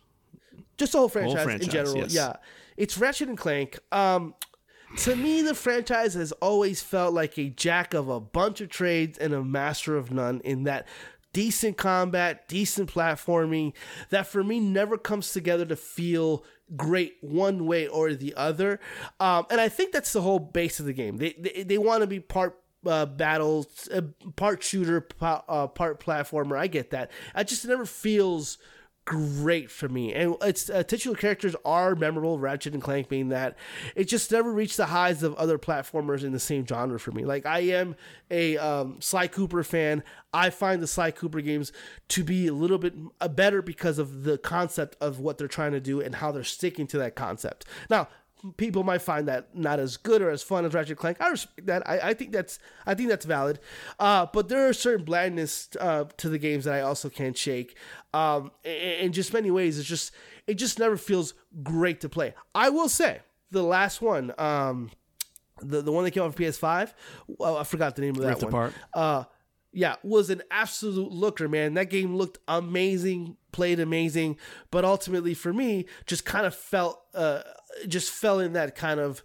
just 0.77 0.91
the 0.91 0.97
whole 0.97 1.07
franchise, 1.07 1.43
franchise, 1.45 1.67
in 1.67 1.71
general. 1.71 1.97
yes. 1.99 2.13
Yeah, 2.13 2.33
it's 2.75 2.97
Ratchet 2.97 3.29
and 3.29 3.37
Clank. 3.37 3.79
Um, 3.93 4.33
to 4.97 5.15
me, 5.15 5.41
the 5.41 5.55
franchise 5.55 6.13
has 6.13 6.31
always 6.33 6.81
felt 6.81 7.13
like 7.13 7.37
a 7.37 7.49
jack 7.49 7.93
of 7.93 8.09
a 8.09 8.19
bunch 8.19 8.61
of 8.61 8.69
trades 8.69 9.17
and 9.17 9.33
a 9.33 9.43
master 9.43 9.95
of 9.97 10.11
none. 10.11 10.41
In 10.41 10.63
that 10.63 10.87
decent 11.33 11.77
combat, 11.77 12.47
decent 12.47 12.91
platforming, 12.91 13.73
that 14.09 14.27
for 14.27 14.43
me 14.43 14.59
never 14.59 14.97
comes 14.97 15.31
together 15.31 15.65
to 15.65 15.75
feel 15.75 16.43
great 16.75 17.17
one 17.21 17.65
way 17.65 17.87
or 17.87 18.13
the 18.13 18.33
other. 18.35 18.79
Um, 19.19 19.45
and 19.49 19.59
I 19.59 19.69
think 19.69 19.91
that's 19.91 20.13
the 20.13 20.21
whole 20.21 20.39
base 20.39 20.79
of 20.79 20.85
the 20.85 20.93
game. 20.93 21.17
They 21.17 21.35
they, 21.37 21.63
they 21.63 21.77
want 21.77 22.01
to 22.01 22.07
be 22.07 22.19
part 22.19 22.57
uh, 22.85 23.05
battles, 23.05 23.87
uh, 23.93 24.01
part 24.35 24.63
shooter, 24.63 25.07
uh, 25.21 25.67
part 25.67 25.99
platformer. 25.99 26.57
I 26.57 26.67
get 26.67 26.91
that. 26.91 27.11
I 27.35 27.43
just 27.43 27.65
never 27.65 27.85
feels 27.85 28.57
great 29.11 29.69
for 29.69 29.89
me. 29.89 30.13
And 30.13 30.37
its 30.41 30.69
uh, 30.69 30.83
titular 30.83 31.17
characters 31.17 31.53
are 31.65 31.95
memorable, 31.95 32.39
Ratchet 32.39 32.73
and 32.73 32.81
Clank 32.81 33.09
being 33.09 33.27
that. 33.27 33.57
It 33.93 34.05
just 34.05 34.31
never 34.31 34.53
reached 34.53 34.77
the 34.77 34.85
highs 34.85 35.21
of 35.21 35.35
other 35.35 35.59
platformers 35.59 36.23
in 36.23 36.31
the 36.31 36.39
same 36.39 36.65
genre 36.65 36.97
for 36.97 37.11
me. 37.11 37.25
Like 37.25 37.45
I 37.45 37.59
am 37.59 37.97
a 38.29 38.57
um, 38.57 39.01
Sly 39.01 39.27
Cooper 39.27 39.63
fan. 39.63 40.01
I 40.33 40.49
find 40.49 40.81
the 40.81 40.87
Sly 40.87 41.11
Cooper 41.11 41.41
games 41.41 41.73
to 42.07 42.23
be 42.23 42.47
a 42.47 42.53
little 42.53 42.77
bit 42.77 42.93
uh, 43.19 43.27
better 43.27 43.61
because 43.61 43.99
of 43.99 44.23
the 44.23 44.37
concept 44.37 44.95
of 45.01 45.19
what 45.19 45.37
they're 45.37 45.49
trying 45.49 45.73
to 45.73 45.81
do 45.81 45.99
and 45.99 46.15
how 46.15 46.31
they're 46.31 46.45
sticking 46.45 46.87
to 46.87 46.97
that 46.99 47.15
concept. 47.15 47.65
Now, 47.89 48.07
people 48.57 48.83
might 48.83 49.01
find 49.01 49.27
that 49.27 49.55
not 49.55 49.79
as 49.79 49.97
good 49.97 50.21
or 50.21 50.29
as 50.29 50.41
fun 50.41 50.65
as 50.65 50.73
Ratchet 50.73 50.97
Clank. 50.97 51.17
I 51.19 51.29
respect 51.29 51.65
that. 51.67 51.87
I, 51.87 52.09
I 52.09 52.13
think 52.13 52.31
that's 52.31 52.59
I 52.85 52.95
think 52.95 53.09
that's 53.09 53.25
valid. 53.25 53.59
Uh, 53.99 54.25
but 54.31 54.49
there 54.49 54.67
are 54.67 54.73
certain 54.73 55.05
blandness 55.05 55.69
uh, 55.79 56.05
to 56.17 56.29
the 56.29 56.37
games 56.37 56.65
that 56.65 56.73
I 56.73 56.81
also 56.81 57.09
can't 57.09 57.37
shake. 57.37 57.77
Um, 58.13 58.51
in, 58.63 59.13
just 59.13 59.33
many 59.33 59.51
ways, 59.51 59.79
it's 59.79 59.87
just 59.87 60.11
it 60.47 60.55
just 60.55 60.79
never 60.79 60.97
feels 60.97 61.33
great 61.63 62.01
to 62.01 62.09
play. 62.09 62.33
I 62.53 62.69
will 62.69 62.89
say 62.89 63.19
the 63.51 63.63
last 63.63 64.01
one, 64.01 64.33
um, 64.37 64.91
the 65.61 65.81
the 65.81 65.91
one 65.91 66.03
that 66.03 66.11
came 66.11 66.23
out 66.23 66.33
for 66.33 66.41
PS5. 66.41 66.93
Well, 67.27 67.57
I 67.57 67.63
forgot 67.63 67.95
the 67.95 68.01
name 68.01 68.15
of 68.15 68.21
that 68.21 68.27
Rift 68.27 68.43
one. 68.43 68.49
Apart. 68.49 68.73
Uh, 68.93 69.23
yeah, 69.73 69.95
was 70.03 70.29
an 70.29 70.41
absolute 70.51 71.11
looker, 71.11 71.47
man. 71.47 71.75
That 71.75 71.89
game 71.89 72.15
looked 72.15 72.39
amazing, 72.47 73.37
played 73.51 73.79
amazing, 73.79 74.37
but 74.69 74.83
ultimately 74.83 75.33
for 75.33 75.53
me, 75.53 75.85
just 76.05 76.25
kind 76.25 76.45
of 76.45 76.53
felt, 76.53 77.01
uh, 77.15 77.41
just 77.87 78.11
fell 78.11 78.39
in 78.39 78.53
that 78.53 78.75
kind 78.75 78.99
of. 78.99 79.23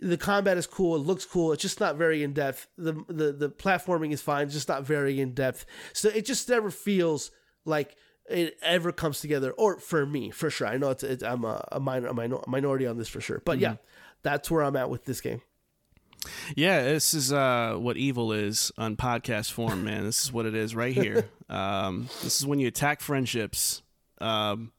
The 0.00 0.16
combat 0.16 0.58
is 0.58 0.66
cool. 0.66 0.96
It 0.96 1.00
looks 1.00 1.24
cool. 1.24 1.52
It's 1.52 1.62
just 1.62 1.80
not 1.80 1.96
very 1.96 2.22
in 2.22 2.32
depth. 2.32 2.68
The 2.76 2.92
the 3.08 3.32
the 3.32 3.50
platforming 3.50 4.12
is 4.12 4.20
fine. 4.20 4.44
It's 4.46 4.54
just 4.54 4.68
not 4.68 4.84
very 4.84 5.20
in 5.20 5.34
depth. 5.34 5.64
So 5.92 6.08
it 6.08 6.24
just 6.24 6.48
never 6.48 6.70
feels 6.70 7.32
like 7.64 7.96
it 8.28 8.58
ever 8.62 8.92
comes 8.92 9.20
together. 9.20 9.50
Or 9.52 9.78
for 9.78 10.06
me, 10.06 10.30
for 10.30 10.50
sure. 10.50 10.66
I 10.66 10.76
know 10.76 10.90
it's, 10.90 11.02
it's 11.02 11.22
I'm 11.22 11.44
a, 11.44 11.66
a 11.72 11.80
minor 11.80 12.08
a 12.08 12.14
minor 12.14 12.38
minority 12.46 12.86
on 12.86 12.98
this 12.98 13.08
for 13.08 13.20
sure. 13.20 13.42
But 13.44 13.58
yeah, 13.58 13.76
that's 14.22 14.50
where 14.50 14.62
I'm 14.62 14.76
at 14.76 14.90
with 14.90 15.04
this 15.04 15.20
game. 15.20 15.42
Yeah, 16.56 16.82
this 16.82 17.14
is 17.14 17.32
uh, 17.32 17.76
what 17.78 17.96
evil 17.96 18.32
is 18.32 18.72
on 18.76 18.96
podcast 18.96 19.52
form, 19.52 19.84
man. 19.84 20.04
This 20.04 20.24
is 20.24 20.32
what 20.32 20.46
it 20.46 20.54
is 20.54 20.74
right 20.74 20.94
here. 20.94 21.28
Um, 21.50 22.10
this 22.22 22.38
is 22.38 22.46
when 22.46 22.58
you 22.58 22.68
attack 22.68 23.00
friendships. 23.00 23.80
Um, 24.20 24.70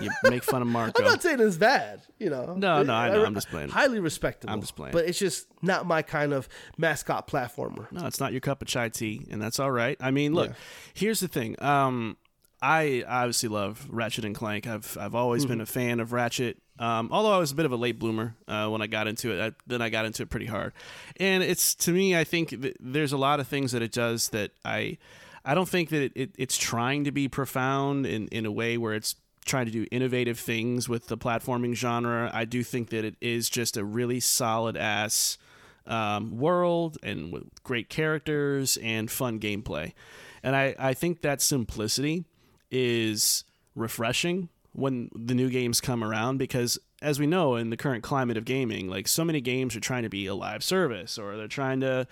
you 0.00 0.10
make 0.24 0.42
fun 0.42 0.62
of 0.62 0.68
Marco. 0.68 1.02
I'm 1.04 1.10
not 1.10 1.22
saying 1.22 1.38
it's 1.38 1.58
bad, 1.58 2.00
you 2.18 2.30
know. 2.30 2.54
No, 2.54 2.82
no, 2.82 2.94
I 2.94 3.10
know. 3.10 3.26
I'm 3.26 3.34
just 3.34 3.50
playing. 3.50 3.68
Highly 3.68 4.00
respectable. 4.00 4.54
I'm 4.54 4.62
just 4.62 4.74
playing. 4.74 4.92
But 4.92 5.04
it's 5.04 5.18
just 5.18 5.46
not 5.60 5.84
my 5.84 6.00
kind 6.00 6.32
of 6.32 6.48
mascot 6.78 7.28
platformer. 7.28 7.92
No, 7.92 8.06
it's 8.06 8.20
not 8.20 8.32
your 8.32 8.40
cup 8.40 8.62
of 8.62 8.68
chai 8.68 8.88
tea, 8.88 9.26
and 9.30 9.42
that's 9.42 9.60
all 9.60 9.70
right. 9.70 9.98
I 10.00 10.10
mean, 10.10 10.32
look, 10.32 10.52
here's 10.94 11.20
the 11.20 11.28
thing. 11.28 11.62
Um, 11.62 12.16
I 12.60 13.04
obviously 13.06 13.48
love 13.48 13.86
Ratchet 13.88 14.24
and 14.24 14.34
Clank. 14.34 14.66
I've 14.66 14.96
I've 14.98 15.14
always 15.14 15.46
been 15.46 15.60
a 15.60 15.66
fan 15.66 16.00
of 16.00 16.12
Ratchet. 16.12 16.58
Um, 16.80 17.08
although 17.12 17.32
I 17.32 17.38
was 17.38 17.52
a 17.52 17.54
bit 17.54 17.66
of 17.66 17.72
a 17.72 17.76
late 17.76 17.98
bloomer 17.98 18.36
uh, 18.46 18.68
when 18.68 18.82
I 18.82 18.86
got 18.86 19.08
into 19.08 19.32
it, 19.32 19.40
I, 19.40 19.52
then 19.66 19.82
I 19.82 19.88
got 19.88 20.04
into 20.04 20.22
it 20.22 20.30
pretty 20.30 20.46
hard. 20.46 20.72
And 21.18 21.42
it's 21.42 21.74
to 21.76 21.92
me, 21.92 22.16
I 22.16 22.24
think 22.24 22.50
th- 22.50 22.76
there's 22.78 23.12
a 23.12 23.16
lot 23.16 23.40
of 23.40 23.48
things 23.48 23.72
that 23.72 23.82
it 23.82 23.92
does 23.92 24.28
that 24.30 24.52
I 24.64 24.98
I 25.44 25.54
don't 25.54 25.68
think 25.68 25.88
that 25.90 26.02
it, 26.02 26.12
it, 26.14 26.30
it's 26.38 26.56
trying 26.56 27.04
to 27.04 27.12
be 27.12 27.28
profound 27.28 28.06
in 28.06 28.28
in 28.28 28.46
a 28.46 28.52
way 28.52 28.76
where 28.76 28.94
it's 28.94 29.16
trying 29.44 29.66
to 29.66 29.72
do 29.72 29.86
innovative 29.90 30.38
things 30.38 30.88
with 30.88 31.06
the 31.06 31.16
platforming 31.16 31.74
genre. 31.74 32.30
I 32.32 32.44
do 32.44 32.62
think 32.62 32.90
that 32.90 33.04
it 33.04 33.16
is 33.20 33.48
just 33.48 33.76
a 33.76 33.84
really 33.84 34.20
solid 34.20 34.76
ass 34.76 35.38
um, 35.86 36.36
world 36.38 36.98
and 37.02 37.32
with 37.32 37.44
great 37.64 37.88
characters 37.88 38.76
and 38.82 39.10
fun 39.10 39.40
gameplay. 39.40 39.94
And 40.42 40.54
I, 40.54 40.74
I 40.78 40.94
think 40.94 41.22
that 41.22 41.40
simplicity 41.40 42.24
is 42.70 43.44
refreshing 43.74 44.48
when 44.72 45.10
the 45.14 45.34
new 45.34 45.50
games 45.50 45.80
come 45.80 46.04
around 46.04 46.38
because 46.38 46.78
as 47.02 47.18
we 47.18 47.26
know 47.26 47.56
in 47.56 47.70
the 47.70 47.76
current 47.76 48.02
climate 48.02 48.36
of 48.36 48.44
gaming, 48.44 48.88
like 48.88 49.08
so 49.08 49.24
many 49.24 49.40
games 49.40 49.74
are 49.76 49.80
trying 49.80 50.02
to 50.02 50.08
be 50.08 50.26
a 50.26 50.34
live 50.34 50.62
service 50.62 51.18
or 51.18 51.36
they're 51.36 51.48
trying 51.48 51.80
to 51.80 52.06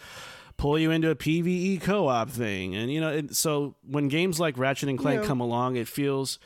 pull 0.57 0.79
you 0.79 0.91
into 0.91 1.11
a 1.11 1.15
PvE 1.15 1.81
co-op 1.83 2.31
thing. 2.31 2.75
And 2.75 2.91
you 2.93 3.01
know, 3.01 3.11
it, 3.11 3.37
so 3.37 3.75
when 3.87 4.09
games 4.09 4.41
like 4.41 4.57
Ratchet 4.59 4.89
and 4.89 4.99
Clank 4.99 5.23
Yeah. 5.23 5.27
come 5.27 5.41
along, 5.41 5.77
it 5.77 5.87
feels 5.89 6.39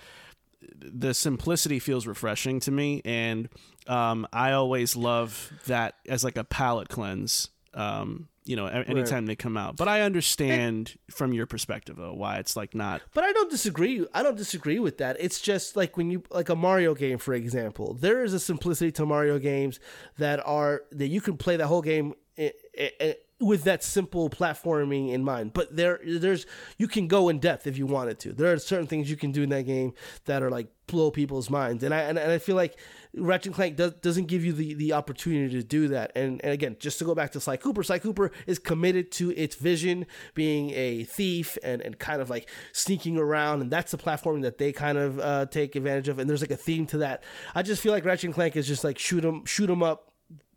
the 0.83 1.15
simplicity 1.15 1.79
feels 1.79 2.07
refreshing 2.07 2.61
to 2.61 2.71
me 2.71 3.01
and 3.05 3.49
um, 3.87 4.27
i 4.33 4.53
always 4.53 4.95
love 4.95 5.51
that 5.67 5.95
as 6.07 6.23
like 6.23 6.37
a 6.37 6.45
palate 6.45 6.89
cleanse 6.89 7.49
um, 7.75 8.29
you 8.51 8.57
know 8.57 8.67
anytime 8.67 9.27
they 9.27 9.37
come 9.37 9.57
out 9.57 9.77
but 9.77 9.87
i 9.89 10.01
understand 10.01 10.97
from 11.11 11.33
your 11.33 11.47
perspective 11.47 11.95
though 11.97 12.13
why 12.13 12.37
it's 12.43 12.57
like 12.57 12.75
not 12.75 13.01
But 13.15 13.23
I 13.25 13.33
don't 13.33 13.51
disagree. 13.51 14.05
I 14.13 14.23
don't 14.25 14.37
disagree 14.37 14.79
with 14.81 14.99
that. 14.99 15.17
It's 15.21 15.41
just 15.41 15.77
like 15.77 15.97
when 15.97 16.11
you 16.11 16.23
like 16.31 16.49
a 16.49 16.57
Mario 16.57 16.95
game, 16.95 17.19
for 17.19 17.33
example. 17.35 17.95
There 17.95 18.25
is 18.25 18.33
a 18.35 18.41
simplicity 18.41 18.91
to 18.93 19.07
Mario 19.07 19.39
games 19.39 19.79
that 20.19 20.39
are 20.47 20.83
that 20.93 21.09
you 21.09 21.21
can 21.21 21.37
play 21.37 21.57
the 21.57 21.67
whole 21.67 21.83
game 21.83 22.15
i- 22.39 22.53
i- 22.79 22.93
i- 23.01 23.17
with 23.41 23.65
that 23.65 23.83
simple 23.83 24.29
platforming 24.29 25.11
in 25.13 25.25
mind. 25.25 25.53
But 25.53 25.75
there, 25.75 25.99
there's 26.05 26.47
you 26.77 26.87
can 26.87 27.09
go 27.09 27.29
in 27.29 27.39
depth 27.39 27.67
if 27.67 27.79
you 27.79 27.87
wanted 27.87 28.19
to. 28.21 28.33
There 28.33 28.53
are 28.53 28.59
certain 28.59 28.87
things 28.87 29.11
you 29.11 29.17
can 29.17 29.33
do 29.33 29.43
in 29.43 29.49
that 29.49 29.67
game 29.67 29.95
that 30.27 30.43
are 30.43 30.51
like 30.51 30.69
blow 30.87 31.11
people's 31.11 31.49
minds, 31.49 31.83
and 31.83 31.95
I 31.95 32.01
and, 32.03 32.19
and 32.19 32.31
I 32.31 32.39
feel 32.39 32.57
like 32.57 32.79
Ratchet 33.15 33.47
and 33.47 33.55
Clank 33.55 33.77
does, 33.77 33.93
doesn't 33.95 34.27
give 34.27 34.45
you 34.45 34.53
the, 34.53 34.75
the 34.75 34.93
opportunity 34.93 35.55
to 35.57 35.63
do 35.63 35.89
that. 35.89 36.13
And, 36.15 36.41
and 36.45 36.53
again, 36.53 36.77
just 36.79 36.99
to 37.01 37.05
go 37.05 37.15
back 37.15 37.33
to 37.33 37.41
Sly 37.41 37.57
Cooper, 37.57 37.83
Sly 37.83 37.99
Cooper 37.99 38.31
is 38.47 38.59
committed 38.59 39.11
to 39.13 39.33
its 39.37 39.57
vision 39.57 40.07
being 40.35 40.71
a 40.71 41.05
thief 41.05 41.59
and, 41.65 41.83
and 41.83 41.99
kind 41.99 42.23
of 42.23 42.31
like 42.31 42.49
sneaking 42.73 43.19
around. 43.19 43.63
And 43.63 43.71
that's 43.71 43.91
the 43.91 43.99
platforming 43.99 44.43
that 44.43 44.59
they 44.59 44.73
kind 44.73 44.97
of 44.97 45.19
uh, 45.19 45.47
take 45.47 45.75
advantage 45.75 46.09
of. 46.09 46.19
And 46.19 46.31
there's 46.31 46.41
like 46.41 46.53
a 46.53 46.57
theme 46.57 46.87
to 46.87 46.99
that. 46.99 47.25
I 47.55 47.63
just 47.63 47.83
feel 47.83 47.93
like 47.93 48.05
Ratchet 48.05 48.25
and 48.25 48.35
Clank 48.35 48.57
is 48.57 48.69
just 48.69 48.85
like 48.85 48.99
shoot 48.99 49.25
'em, 49.25 49.45
shoot 49.45 49.71
'em 49.71 49.83
up, 49.83 50.13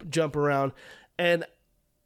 jump 0.09 0.35
around. 0.35 0.73
And 1.17 1.45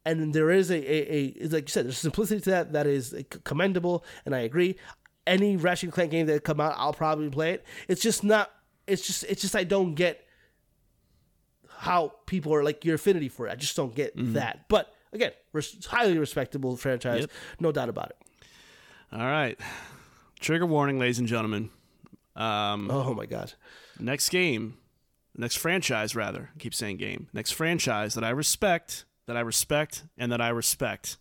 and 0.04 0.32
there 0.32 0.50
is 0.50 0.70
a, 0.70 0.76
a, 0.76 1.34
a 1.44 1.48
like 1.48 1.64
you 1.68 1.72
said, 1.72 1.84
there's 1.86 1.98
simplicity 1.98 2.40
to 2.42 2.50
that 2.50 2.72
that 2.72 2.86
is 2.86 3.14
commendable, 3.44 4.04
and 4.24 4.34
I 4.34 4.40
agree. 4.40 4.76
Any 5.26 5.56
Ratchet 5.56 5.84
and 5.84 5.92
Clank 5.92 6.10
game 6.10 6.26
that 6.26 6.42
come 6.44 6.60
out, 6.60 6.74
I'll 6.78 6.94
probably 6.94 7.28
play 7.28 7.52
it. 7.52 7.64
It's 7.88 8.00
just 8.00 8.24
not. 8.24 8.50
It's 8.86 9.06
just. 9.06 9.24
It's 9.24 9.42
just 9.42 9.54
I 9.54 9.64
don't 9.64 9.94
get 9.94 10.24
how 11.68 12.12
people 12.26 12.54
are 12.54 12.64
like 12.64 12.84
your 12.84 12.94
affinity 12.96 13.28
for 13.28 13.46
it. 13.46 13.52
I 13.52 13.54
just 13.54 13.76
don't 13.76 13.94
get 13.94 14.12
that. 14.34 14.68
But 14.68 14.92
again, 15.12 15.32
res- 15.52 15.84
highly 15.86 16.18
respectable 16.18 16.76
franchise, 16.76 17.20
Yep. 17.22 17.30
no 17.60 17.72
doubt 17.72 17.88
about 17.88 18.10
it. 18.10 18.16
all 19.12 19.20
right 19.26 19.58
trigger 20.40 20.66
warning 20.66 20.98
ladies 20.98 21.18
and 21.18 21.26
gentlemen 21.26 21.70
um, 22.36 22.90
Oh 22.90 23.12
my 23.14 23.26
god. 23.26 23.54
next 23.98 24.28
game 24.28 24.76
next 25.36 25.56
franchise 25.56 26.14
rather 26.14 26.50
I 26.54 26.58
keep 26.58 26.74
saying 26.74 26.98
game 26.98 27.28
next 27.32 27.52
franchise 27.52 28.14
that 28.14 28.22
i 28.22 28.28
respect 28.30 29.04
that 29.28 29.36
I 29.36 29.40
respect 29.40 30.04
and 30.16 30.32
that 30.32 30.40
I 30.40 30.48
respect, 30.48 31.18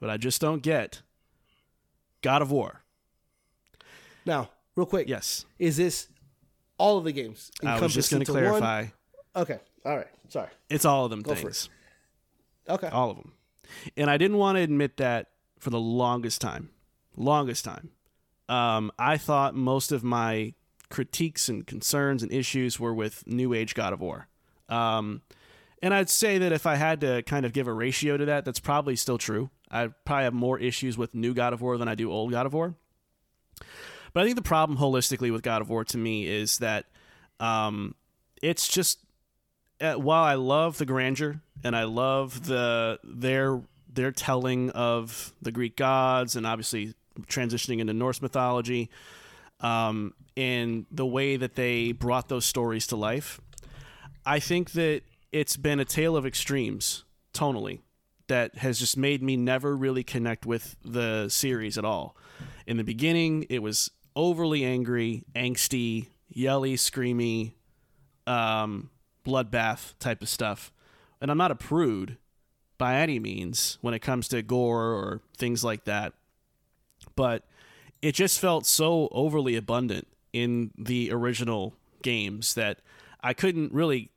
but 0.00 0.10
I 0.10 0.16
just 0.16 0.40
don't 0.40 0.60
get 0.60 1.02
God 2.20 2.42
of 2.42 2.50
War. 2.50 2.82
Now, 4.26 4.50
real 4.74 4.86
quick. 4.86 5.08
Yes. 5.08 5.46
Is 5.56 5.76
this 5.76 6.08
all 6.78 6.98
of 6.98 7.04
the 7.04 7.12
games? 7.12 7.52
I 7.64 7.80
was 7.80 7.94
just 7.94 8.10
going 8.10 8.24
to 8.24 8.32
into 8.32 8.50
one? 8.50 8.60
clarify. 8.60 8.86
Okay. 9.36 9.60
All 9.84 9.96
right. 9.96 10.08
Sorry. 10.30 10.48
It's 10.68 10.84
all 10.84 11.04
of 11.04 11.12
them 11.12 11.22
for 11.22 11.36
things. 11.36 11.70
Okay. 12.68 12.88
All 12.88 13.10
of 13.12 13.18
them. 13.18 13.32
And 13.96 14.10
I 14.10 14.16
didn't 14.18 14.38
want 14.38 14.56
to 14.56 14.62
admit 14.62 14.96
that 14.96 15.28
for 15.60 15.70
the 15.70 15.80
longest 15.80 16.40
time. 16.40 16.70
Longest 17.16 17.64
time. 17.64 17.90
Um, 18.48 18.90
I 18.98 19.16
thought 19.16 19.54
most 19.54 19.92
of 19.92 20.02
my 20.02 20.54
critiques 20.90 21.48
and 21.48 21.64
concerns 21.64 22.24
and 22.24 22.32
issues 22.32 22.80
were 22.80 22.92
with 22.92 23.24
New 23.28 23.54
Age 23.54 23.76
God 23.76 23.92
of 23.92 24.00
War. 24.00 24.26
Um, 24.68 25.22
and 25.82 25.92
I'd 25.92 26.08
say 26.08 26.38
that 26.38 26.52
if 26.52 26.64
I 26.64 26.76
had 26.76 27.00
to 27.00 27.22
kind 27.22 27.44
of 27.44 27.52
give 27.52 27.66
a 27.66 27.72
ratio 27.72 28.16
to 28.16 28.24
that, 28.26 28.44
that's 28.44 28.60
probably 28.60 28.94
still 28.94 29.18
true. 29.18 29.50
I 29.70 29.88
probably 30.04 30.24
have 30.24 30.34
more 30.34 30.58
issues 30.58 30.96
with 30.96 31.14
new 31.14 31.34
God 31.34 31.52
of 31.52 31.60
War 31.60 31.76
than 31.76 31.88
I 31.88 31.96
do 31.96 32.10
old 32.10 32.30
God 32.30 32.46
of 32.46 32.54
War. 32.54 32.74
But 34.12 34.20
I 34.20 34.24
think 34.24 34.36
the 34.36 34.42
problem 34.42 34.78
holistically 34.78 35.32
with 35.32 35.42
God 35.42 35.60
of 35.60 35.70
War 35.70 35.84
to 35.86 35.98
me 35.98 36.26
is 36.26 36.58
that 36.58 36.86
um, 37.40 37.94
it's 38.40 38.68
just 38.68 38.98
uh, 39.80 39.94
while 39.94 40.22
I 40.22 40.34
love 40.34 40.78
the 40.78 40.86
grandeur 40.86 41.40
and 41.64 41.74
I 41.74 41.84
love 41.84 42.46
the 42.46 43.00
their 43.02 43.60
their 43.92 44.12
telling 44.12 44.70
of 44.70 45.32
the 45.42 45.50
Greek 45.50 45.76
gods 45.76 46.36
and 46.36 46.46
obviously 46.46 46.94
transitioning 47.26 47.80
into 47.80 47.92
Norse 47.92 48.22
mythology, 48.22 48.88
um, 49.60 50.14
and 50.36 50.86
the 50.90 51.06
way 51.06 51.36
that 51.36 51.56
they 51.56 51.92
brought 51.92 52.28
those 52.28 52.44
stories 52.44 52.86
to 52.88 52.96
life, 52.96 53.40
I 54.24 54.38
think 54.38 54.72
that 54.72 55.02
it's 55.32 55.56
been 55.56 55.80
a 55.80 55.84
tale 55.84 56.16
of 56.16 56.26
extremes 56.26 57.04
tonally 57.32 57.80
that 58.28 58.58
has 58.58 58.78
just 58.78 58.96
made 58.96 59.22
me 59.22 59.36
never 59.36 59.74
really 59.76 60.04
connect 60.04 60.46
with 60.46 60.76
the 60.84 61.28
series 61.28 61.76
at 61.76 61.84
all. 61.84 62.16
In 62.66 62.76
the 62.76 62.84
beginning, 62.84 63.46
it 63.50 63.60
was 63.60 63.90
overly 64.14 64.64
angry, 64.64 65.24
angsty, 65.34 66.06
yelly, 66.28 66.74
screamy, 66.76 67.52
um, 68.26 68.90
bloodbath 69.24 69.94
type 69.98 70.22
of 70.22 70.28
stuff. 70.28 70.70
And 71.20 71.30
I'm 71.30 71.38
not 71.38 71.50
a 71.50 71.56
prude 71.56 72.18
by 72.78 72.96
any 72.96 73.18
means 73.18 73.78
when 73.80 73.94
it 73.94 74.00
comes 74.00 74.28
to 74.28 74.42
gore 74.42 74.92
or 74.92 75.20
things 75.36 75.64
like 75.64 75.84
that. 75.84 76.12
But 77.16 77.44
it 78.00 78.14
just 78.14 78.38
felt 78.38 78.66
so 78.66 79.08
overly 79.12 79.56
abundant 79.56 80.08
in 80.32 80.70
the 80.78 81.12
original 81.12 81.74
games 82.02 82.54
that 82.54 82.80
I 83.22 83.34
couldn't 83.34 83.72
really 83.72 84.11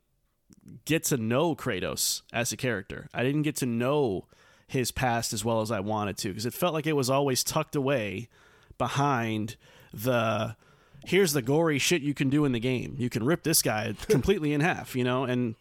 get 0.84 1.04
to 1.04 1.16
know 1.16 1.54
Kratos 1.54 2.22
as 2.32 2.52
a 2.52 2.56
character. 2.56 3.08
I 3.14 3.22
didn't 3.22 3.42
get 3.42 3.56
to 3.56 3.66
know 3.66 4.26
his 4.68 4.90
past 4.90 5.32
as 5.32 5.44
well 5.44 5.60
as 5.60 5.70
I 5.70 5.80
wanted 5.80 6.16
to 6.18 6.28
because 6.28 6.46
it 6.46 6.54
felt 6.54 6.74
like 6.74 6.86
it 6.86 6.94
was 6.94 7.08
always 7.08 7.44
tucked 7.44 7.76
away 7.76 8.28
behind 8.78 9.56
the 9.92 10.56
here's 11.06 11.32
the 11.32 11.42
gory 11.42 11.78
shit 11.78 12.02
you 12.02 12.14
can 12.14 12.28
do 12.28 12.44
in 12.44 12.52
the 12.52 12.60
game. 12.60 12.96
You 12.98 13.08
can 13.08 13.24
rip 13.24 13.42
this 13.42 13.62
guy 13.62 13.94
completely 14.08 14.52
in 14.52 14.60
half, 14.60 14.96
you 14.96 15.04
know, 15.04 15.24
and 15.24 15.54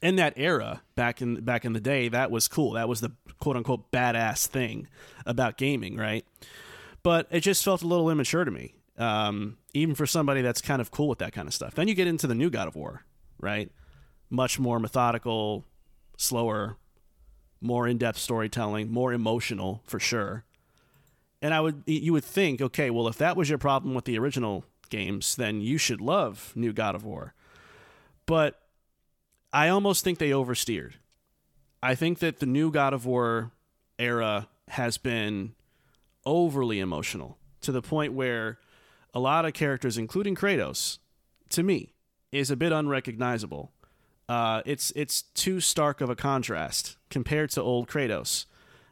in 0.00 0.16
that 0.16 0.34
era 0.36 0.82
back 0.94 1.20
in 1.20 1.42
back 1.42 1.64
in 1.64 1.72
the 1.72 1.80
day, 1.80 2.08
that 2.08 2.30
was 2.30 2.48
cool. 2.48 2.72
That 2.72 2.88
was 2.88 3.00
the 3.00 3.12
quote 3.38 3.56
unquote 3.56 3.90
badass 3.90 4.46
thing 4.46 4.88
about 5.26 5.56
gaming, 5.56 5.96
right? 5.96 6.24
But 7.02 7.26
it 7.30 7.40
just 7.40 7.64
felt 7.64 7.82
a 7.82 7.86
little 7.86 8.10
immature 8.10 8.44
to 8.44 8.50
me, 8.50 8.74
um, 8.98 9.56
even 9.74 9.94
for 9.94 10.06
somebody 10.06 10.42
that's 10.42 10.60
kind 10.60 10.80
of 10.80 10.90
cool 10.90 11.08
with 11.08 11.18
that 11.18 11.32
kind 11.32 11.48
of 11.48 11.54
stuff. 11.54 11.74
Then 11.74 11.88
you 11.88 11.94
get 11.94 12.06
into 12.06 12.26
the 12.26 12.34
new 12.34 12.50
God 12.50 12.68
of 12.68 12.76
War, 12.76 13.04
right? 13.40 13.70
Much 14.30 14.58
more 14.58 14.78
methodical, 14.78 15.64
slower, 16.16 16.76
more 17.60 17.88
in-depth 17.88 18.18
storytelling, 18.18 18.90
more 18.90 19.12
emotional 19.12 19.82
for 19.84 19.98
sure. 19.98 20.44
And 21.42 21.52
I 21.52 21.60
would 21.60 21.82
you 21.86 22.12
would 22.12 22.24
think, 22.24 22.60
okay, 22.60 22.90
well 22.90 23.08
if 23.08 23.18
that 23.18 23.36
was 23.36 23.48
your 23.48 23.58
problem 23.58 23.94
with 23.94 24.04
the 24.04 24.18
original 24.18 24.64
games, 24.88 25.36
then 25.36 25.60
you 25.60 25.78
should 25.78 26.00
love 26.00 26.52
New 26.54 26.72
God 26.72 26.94
of 26.94 27.04
War. 27.04 27.34
But 28.26 28.60
I 29.52 29.68
almost 29.68 30.04
think 30.04 30.18
they 30.18 30.30
oversteered. 30.30 30.94
I 31.82 31.94
think 31.94 32.18
that 32.20 32.40
the 32.40 32.46
new 32.46 32.70
God 32.70 32.92
of 32.92 33.06
War 33.06 33.52
era 33.98 34.48
has 34.68 34.98
been 34.98 35.54
overly 36.24 36.78
emotional 36.78 37.38
to 37.62 37.72
the 37.72 37.82
point 37.82 38.12
where 38.12 38.58
a 39.12 39.18
lot 39.18 39.44
of 39.44 39.54
characters, 39.54 39.98
including 39.98 40.36
Kratos, 40.36 40.98
to 41.48 41.62
me, 41.62 41.94
is 42.30 42.50
a 42.50 42.56
bit 42.56 42.70
unrecognizable. 42.70 43.72
Uh, 44.30 44.62
it's 44.64 44.92
it's 44.94 45.22
too 45.22 45.58
stark 45.58 46.00
of 46.00 46.08
a 46.08 46.14
contrast 46.14 46.96
compared 47.10 47.50
to 47.50 47.60
old 47.60 47.88
Kratos. 47.88 48.44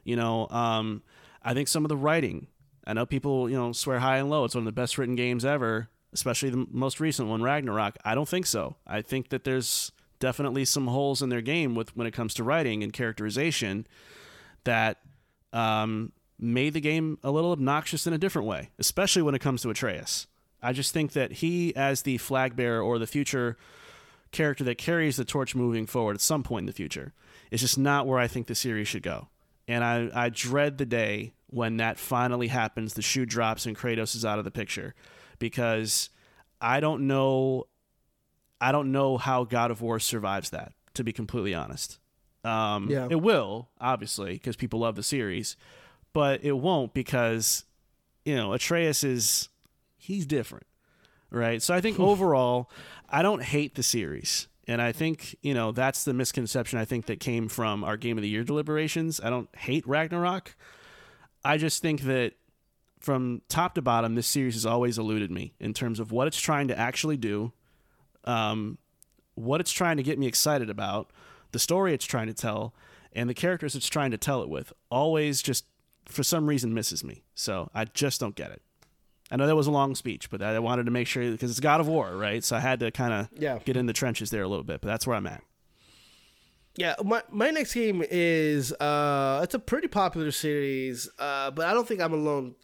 You 0.02 0.16
know, 0.16 0.48
um, 0.48 1.05
I 1.44 1.55
think 1.55 1.69
some 1.69 1.85
of 1.85 1.89
the 1.89 1.97
writing. 1.97 2.48
I 2.85 2.93
know 2.94 3.06
people, 3.06 3.48
you 3.48 3.56
know, 3.56 3.70
swear 3.70 4.01
high 4.01 4.16
and 4.16 4.28
low. 4.28 4.44
It's 4.44 4.56
one 4.56 4.62
of 4.62 4.65
the 4.65 4.73
best 4.73 4.98
written 4.98 5.15
games 5.15 5.44
ever, 5.44 5.90
especially 6.12 6.51
the 6.51 6.66
most 6.73 6.98
recent 6.98 7.28
one, 7.28 7.40
Ragnarok. 7.40 7.98
I 8.05 8.16
don't 8.16 8.28
think 8.28 8.47
so. 8.47 8.78
I 8.85 9.01
think 9.01 9.28
that 9.28 9.44
there's 9.44 9.93
definitely 10.19 10.65
some 10.65 10.89
holes 10.89 11.23
in 11.23 11.28
their 11.28 11.40
game 11.40 11.77
with 11.77 11.97
when 11.97 12.09
it 12.09 12.15
comes 12.15 12.35
to 12.35 12.43
writing 12.43 12.82
and 12.82 12.93
characterization 12.93 13.86
that 14.65 14.97
um, 15.52 16.10
made 16.40 16.74
the 16.74 16.81
game 16.81 17.16
a 17.23 17.31
little 17.31 17.52
obnoxious 17.52 18.09
in 18.09 18.12
a 18.12 18.19
different 18.19 18.48
way, 18.48 18.70
especially 18.81 19.23
when 19.23 19.36
it 19.36 19.40
comes 19.40 19.62
to 19.62 19.70
Atreus. 19.70 20.27
I 20.60 20.73
just 20.73 20.93
think 20.93 21.12
that 21.12 21.35
he, 21.35 21.77
as 21.77 22.02
the 22.02 22.19
flag 22.19 22.56
bearer 22.56 22.82
or 22.82 22.98
the 22.98 23.06
future 23.06 23.56
character 24.30 24.64
that 24.64 24.76
carries 24.78 25.16
the 25.16 25.24
torch 25.24 25.55
moving 25.55 25.86
forward 25.86 26.14
at 26.14 26.20
some 26.20 26.42
point 26.42 26.62
in 26.62 26.66
the 26.66 26.72
future, 26.72 27.12
It's 27.50 27.62
just 27.62 27.78
not 27.78 28.06
where 28.06 28.18
I 28.18 28.26
think 28.28 28.46
the 28.46 28.55
series 28.55 28.88
should 28.88 29.02
go. 29.02 29.28
And 29.66 29.82
I, 29.84 30.10
I 30.14 30.28
dread 30.28 30.78
the 30.78 30.86
day 30.86 31.32
when 31.48 31.78
that 31.78 31.98
finally 31.98 32.48
happens, 32.48 32.94
the 32.94 33.02
shoe 33.02 33.24
drops 33.26 33.64
and 33.66 33.76
Kratos 33.76 34.14
is 34.14 34.24
out 34.24 34.38
of 34.38 34.44
the 34.44 34.50
picture, 34.50 34.94
because 35.38 36.10
I 36.60 36.80
don't 36.80 37.06
know, 37.06 37.66
I 38.60 38.72
don't 38.72 38.92
know 38.92 39.16
how 39.18 39.44
God 39.44 39.70
of 39.70 39.80
War 39.80 39.98
survives 39.98 40.50
that. 40.50 40.72
To 40.94 41.05
be 41.05 41.12
completely 41.12 41.55
honest, 41.55 41.98
um, 42.44 42.90
Yeah. 42.90 43.06
it 43.09 43.20
will 43.22 43.68
obviously 43.80 44.32
because 44.32 44.56
people 44.56 44.80
love 44.80 44.96
the 44.96 45.02
series, 45.05 45.56
but 46.12 46.42
it 46.42 46.52
won't 46.59 46.92
because 46.92 47.64
you 48.24 48.34
know 48.34 48.52
Atreus 48.52 49.05
is 49.05 49.48
he's 49.96 50.26
different, 50.26 50.66
right? 51.30 51.62
So 51.62 51.74
I 51.74 51.80
think 51.80 51.98
overall, 52.00 52.70
I 53.09 53.22
don't 53.22 53.42
hate 53.42 53.74
the 53.74 53.82
series. 53.82 54.48
And 54.66 54.82
I 54.82 54.92
think, 54.92 55.34
you 55.40 55.55
know, 55.55 55.72
that's 55.72 56.05
the 56.05 56.12
misconception 56.12 56.78
I 56.78 56.84
think 56.84 57.06
that 57.06 57.20
came 57.20 57.48
from 57.48 57.82
our 57.82 57.96
game 57.96 58.18
of 58.18 58.22
the 58.22 58.28
year 58.28 58.44
deliberations. 58.44 59.18
I 59.18 59.30
don't 59.30 59.48
hate 59.56 59.86
Ragnarok. 59.86 60.55
I 61.42 61.56
just 61.56 61.80
think 61.80 62.02
that 62.02 62.34
from 63.00 63.40
top 63.48 63.74
to 63.76 63.82
bottom, 63.82 64.14
this 64.14 64.26
series 64.26 64.55
has 64.55 64.66
always 64.66 64.98
eluded 64.98 65.30
me 65.30 65.55
in 65.59 65.72
terms 65.72 66.00
of 66.00 66.12
what 66.12 66.26
it's 66.26 66.40
trying 66.40 66.68
to 66.68 66.78
actually 66.78 67.16
do, 67.16 67.52
um, 68.24 68.76
what 69.36 69.60
it's 69.60 69.72
trying 69.72 69.96
to 69.96 70.02
get 70.02 70.18
me 70.18 70.26
excited 70.26 70.68
about, 70.68 71.10
the 71.52 71.59
story 71.59 71.94
it's 71.94 72.05
trying 72.05 72.26
to 72.26 72.34
tell, 72.34 72.74
and 73.14 73.30
the 73.30 73.34
characters 73.34 73.74
it's 73.74 73.88
trying 73.88 74.10
to 74.10 74.18
tell 74.18 74.42
it 74.42 74.50
with. 74.50 74.72
Always 74.90 75.40
just, 75.40 75.64
for 76.05 76.22
some 76.22 76.46
reason, 76.46 76.74
misses 76.74 77.02
me. 77.02 77.22
So 77.34 77.70
I 77.72 77.86
just 77.86 78.20
don't 78.20 78.34
get 78.34 78.50
it. 78.50 78.60
I 79.30 79.36
know 79.36 79.46
that 79.46 79.56
was 79.56 79.66
a 79.66 79.70
long 79.70 79.94
speech, 79.94 80.30
but 80.30 80.40
I 80.42 80.59
wanted 80.59 80.84
to 80.84 80.90
make 80.90 81.06
sure 81.06 81.30
because 81.30 81.50
it's 81.50 81.60
God 81.60 81.80
of 81.80 81.88
War, 81.88 82.16
right? 82.16 82.42
So 82.42 82.56
I 82.56 82.60
had 82.60 82.80
to 82.80 82.90
kind 82.90 83.12
of 83.12 83.28
Yeah. 83.38 83.59
get 83.64 83.76
in 83.76 83.86
the 83.86 83.92
trenches 83.92 84.30
there 84.30 84.42
a 84.42 84.48
little 84.48 84.64
bit, 84.64 84.80
but 84.80 84.88
that's 84.88 85.06
where 85.06 85.16
I'm 85.16 85.26
at. 85.26 85.42
Yeah, 86.76 86.94
my 87.05 87.22
my 87.30 87.50
next 87.50 87.74
game 87.74 88.05
is 88.09 88.72
uh 88.74 89.40
it's 89.42 89.55
a 89.55 89.59
pretty 89.59 89.88
popular 89.88 90.30
series, 90.30 91.09
uh, 91.18 91.50
but 91.50 91.66
I 91.66 91.74
don't 91.74 91.88
think 91.88 92.00
I'm 92.00 92.12
alone 92.12 92.55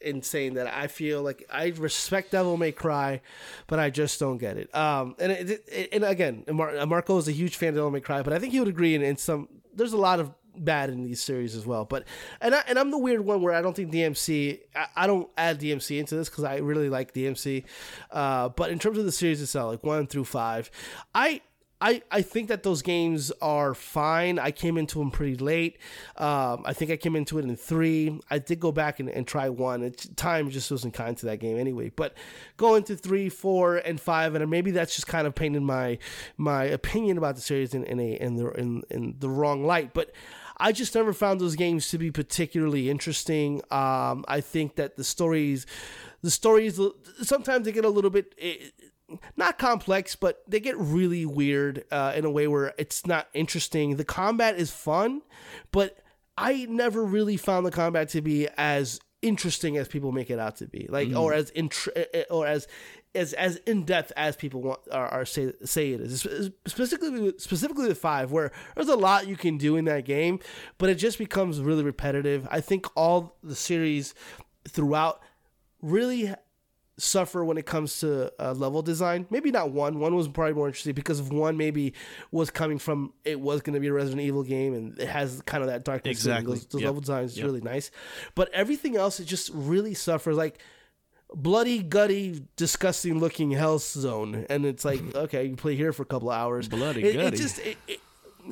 in 0.00 0.22
saying 0.22 0.54
that 0.54 0.66
I 0.68 0.86
feel 0.86 1.22
like 1.22 1.44
I 1.50 1.68
respect 1.76 2.30
Devil 2.30 2.56
May 2.56 2.72
Cry, 2.72 3.20
but 3.66 3.78
I 3.78 3.90
just 3.90 4.20
don't 4.20 4.38
get 4.38 4.58
it. 4.58 4.72
Um, 4.76 5.16
and 5.18 5.32
it, 5.32 5.64
it, 5.66 5.88
and 5.92 6.04
again, 6.04 6.44
Mar- 6.52 6.86
Marco 6.86 7.16
is 7.18 7.26
a 7.26 7.32
huge 7.32 7.56
fan 7.56 7.70
of 7.70 7.76
Devil 7.76 7.90
May 7.90 8.00
Cry, 8.00 8.22
but 8.22 8.32
I 8.32 8.38
think 8.38 8.52
he 8.52 8.60
would 8.60 8.68
agree 8.68 8.94
in, 8.94 9.02
in 9.02 9.16
some. 9.16 9.48
There's 9.74 9.94
a 9.94 9.98
lot 9.98 10.20
of 10.20 10.30
bad 10.56 10.90
in 10.90 11.04
these 11.04 11.20
series 11.20 11.54
as 11.54 11.66
well, 11.66 11.84
but 11.84 12.04
and 12.40 12.54
I 12.54 12.62
and 12.68 12.78
I'm 12.78 12.90
the 12.90 12.98
weird 12.98 13.20
one 13.20 13.42
where 13.42 13.54
I 13.54 13.62
don't 13.62 13.74
think 13.74 13.92
DMC. 13.92 14.60
I, 14.74 14.86
I 14.96 15.06
don't 15.06 15.28
add 15.36 15.60
DMC 15.60 15.98
into 15.98 16.14
this 16.16 16.28
because 16.28 16.44
I 16.44 16.58
really 16.58 16.88
like 16.88 17.12
DMC, 17.12 17.64
uh, 18.10 18.48
but 18.50 18.70
in 18.70 18.78
terms 18.78 18.98
of 18.98 19.04
the 19.04 19.12
series 19.12 19.40
itself, 19.42 19.70
like 19.70 19.84
one 19.84 20.06
through 20.06 20.24
five, 20.24 20.70
I. 21.14 21.42
I, 21.80 22.00
I 22.10 22.22
think 22.22 22.48
that 22.48 22.62
those 22.62 22.80
games 22.80 23.30
are 23.42 23.74
fine. 23.74 24.38
I 24.38 24.52
came 24.52 24.78
into 24.78 25.00
them 25.00 25.10
pretty 25.10 25.36
late. 25.36 25.76
Um, 26.16 26.62
I 26.64 26.72
think 26.72 26.90
I 26.90 26.96
came 26.96 27.14
into 27.14 27.38
it 27.38 27.44
in 27.44 27.56
three. 27.56 28.20
I 28.30 28.38
did 28.38 28.58
go 28.58 28.72
back 28.72 29.00
and, 29.00 29.10
and 29.10 29.26
try 29.26 29.50
one. 29.50 29.82
It, 29.82 30.16
time 30.16 30.48
just 30.48 30.70
wasn't 30.70 30.94
kind 30.94 31.14
to 31.18 31.26
that 31.26 31.40
game 31.40 31.58
anyway. 31.58 31.90
But 31.94 32.14
going 32.56 32.84
to 32.84 32.96
three, 32.96 33.28
four, 33.28 33.76
and 33.76 34.00
five, 34.00 34.34
and 34.34 34.50
maybe 34.50 34.70
that's 34.70 34.94
just 34.94 35.08
kind 35.08 35.26
of 35.26 35.34
painting 35.34 35.64
my 35.64 35.98
my 36.38 36.64
opinion 36.64 37.18
about 37.18 37.34
the 37.34 37.42
series 37.42 37.74
in, 37.74 37.84
in 37.84 38.00
a 38.00 38.12
in 38.14 38.36
the 38.36 38.50
in, 38.52 38.82
in 38.88 39.16
the 39.18 39.28
wrong 39.28 39.66
light. 39.66 39.92
But 39.92 40.12
I 40.64 40.72
just 40.72 40.94
never 40.94 41.12
found 41.12 41.42
those 41.42 41.56
games 41.56 41.90
to 41.90 41.98
be 41.98 42.10
particularly 42.10 42.88
interesting. 42.88 43.60
Um, 43.70 44.24
I 44.26 44.40
think 44.40 44.76
that 44.76 44.96
the 44.96 45.04
stories, 45.04 45.66
the 46.22 46.30
stories, 46.30 46.80
sometimes 47.22 47.66
they 47.66 47.72
get 47.72 47.84
a 47.84 47.90
little 47.90 48.08
bit. 48.08 48.34
eh, 48.40 48.54
not 49.36 49.58
complex, 49.58 50.16
but 50.16 50.42
they 50.48 50.60
get 50.60 50.74
really 50.78 51.26
weird 51.26 51.84
uh, 51.90 52.14
in 52.16 52.24
a 52.24 52.30
way 52.30 52.48
where 52.48 52.72
it's 52.78 53.06
not 53.06 53.28
interesting. 53.34 53.96
The 53.96 54.04
combat 54.06 54.56
is 54.56 54.70
fun, 54.70 55.20
but 55.70 55.98
I 56.38 56.66
never 56.70 57.04
really 57.04 57.36
found 57.36 57.66
the 57.66 57.70
combat 57.70 58.08
to 58.10 58.22
be 58.22 58.48
as 58.56 59.00
interesting 59.20 59.76
as 59.76 59.86
people 59.86 60.12
make 60.12 60.30
it 60.30 60.38
out 60.38 60.56
to 60.56 60.66
be, 60.66 60.86
like 60.88 61.14
or 61.14 61.34
as 61.34 61.50
intr- 61.50 62.24
or 62.30 62.46
as 62.46 62.66
as 63.14 63.32
as 63.34 63.56
in 63.66 63.84
depth 63.84 64.12
as 64.16 64.36
people 64.36 64.60
want 64.62 64.80
are, 64.90 65.06
are 65.08 65.24
say 65.24 65.52
say 65.64 65.92
it 65.92 66.00
is. 66.00 66.22
Specifically, 66.66 67.32
specifically 67.38 67.88
with 67.88 67.98
five, 67.98 68.32
where 68.32 68.50
there's 68.74 68.88
a 68.88 68.96
lot 68.96 69.26
you 69.28 69.36
can 69.36 69.56
do 69.58 69.76
in 69.76 69.84
that 69.86 70.04
game, 70.04 70.40
but 70.78 70.90
it 70.90 70.96
just 70.96 71.18
becomes 71.18 71.60
really 71.60 71.84
repetitive. 71.84 72.46
I 72.50 72.60
think 72.60 72.86
all 72.96 73.36
the 73.42 73.54
series 73.54 74.14
throughout 74.68 75.20
really 75.82 76.34
suffer 76.96 77.44
when 77.44 77.58
it 77.58 77.66
comes 77.66 77.98
to 78.00 78.32
uh, 78.38 78.52
level 78.52 78.80
design. 78.80 79.26
Maybe 79.28 79.50
not 79.50 79.70
one. 79.72 79.98
One 79.98 80.14
was 80.14 80.28
probably 80.28 80.54
more 80.54 80.68
interesting 80.68 80.94
because 80.94 81.18
of 81.18 81.32
one 81.32 81.56
maybe 81.56 81.92
was 82.30 82.50
coming 82.50 82.78
from 82.78 83.12
it 83.24 83.40
was 83.40 83.62
going 83.62 83.74
to 83.74 83.80
be 83.80 83.88
a 83.88 83.92
Resident 83.92 84.20
Evil 84.22 84.44
game 84.44 84.74
and 84.74 84.96
it 85.00 85.08
has 85.08 85.42
kind 85.44 85.62
of 85.64 85.70
that 85.70 85.84
darkness. 85.84 86.16
Exactly. 86.18 86.52
Those, 86.54 86.66
those 86.66 86.80
Yep. 86.82 86.86
level 86.88 87.00
designs 87.00 87.32
is 87.32 87.38
Yep. 87.38 87.46
really 87.46 87.60
nice, 87.62 87.90
but 88.36 88.48
everything 88.54 88.96
else 88.96 89.18
it 89.20 89.24
just 89.24 89.50
really 89.52 89.94
suffers 89.94 90.36
like. 90.36 90.60
Bloody, 91.34 91.82
gutty, 91.82 92.42
disgusting 92.56 93.18
looking 93.18 93.50
hell 93.50 93.78
zone, 93.78 94.46
and 94.48 94.64
it's 94.64 94.84
like 94.84 95.00
okay, 95.14 95.44
you 95.46 95.56
play 95.56 95.74
here 95.76 95.92
for 95.92 96.02
a 96.02 96.06
couple 96.06 96.30
of 96.30 96.36
hours. 96.38 96.68
Bloody 96.68 97.02
It- 97.02 97.16
It, 97.16 97.22
gutty. 97.22 97.36
just 97.36 97.58
it, 97.60 97.76
it, 97.88 98.00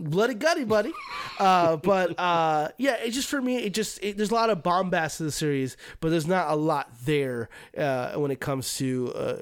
bloody 0.03 0.35
gutty, 0.35 0.65
buddy. 0.65 0.93
Uh, 1.39 1.77
but 1.77 2.19
uh, 2.19 2.69
yeah, 2.79 2.95
it 2.97 3.11
just 3.11 3.29
for 3.29 3.41
me, 3.41 3.59
it 3.59 3.75
just 3.75 4.03
it, 4.03 4.17
there's 4.17 4.31
a 4.31 4.35
lot 4.35 4.51
of 4.51 4.63
bombast 4.63 5.19
to 5.19 5.23
the 5.25 5.33
series, 5.33 5.77
but 6.01 6.11
there's 6.11 6.27
not 6.27 6.51
a 6.51 6.55
lot 6.57 6.91
there 7.05 7.49
uh, 7.77 8.13
when 8.15 8.31
it 8.31 8.41
comes 8.41 8.77
to. 8.77 9.13
Uh, 9.15 9.37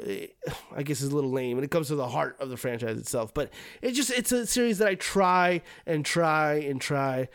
I 0.74 0.82
guess 0.82 1.02
it's 1.02 1.12
a 1.12 1.14
little 1.14 1.30
lame 1.30 1.56
when 1.56 1.64
it 1.64 1.70
comes 1.70 1.88
to 1.88 1.94
the 1.96 2.08
heart 2.08 2.36
of 2.40 2.48
the 2.48 2.56
franchise 2.56 2.98
itself. 2.98 3.34
But 3.34 3.50
it 3.82 3.92
just 3.92 4.10
it's 4.10 4.32
a 4.32 4.46
series 4.46 4.78
that 4.78 4.88
I 4.88 4.94
try 4.94 5.62
and 5.86 6.04
try 6.04 6.54
and 6.54 6.80
try, 6.80 7.28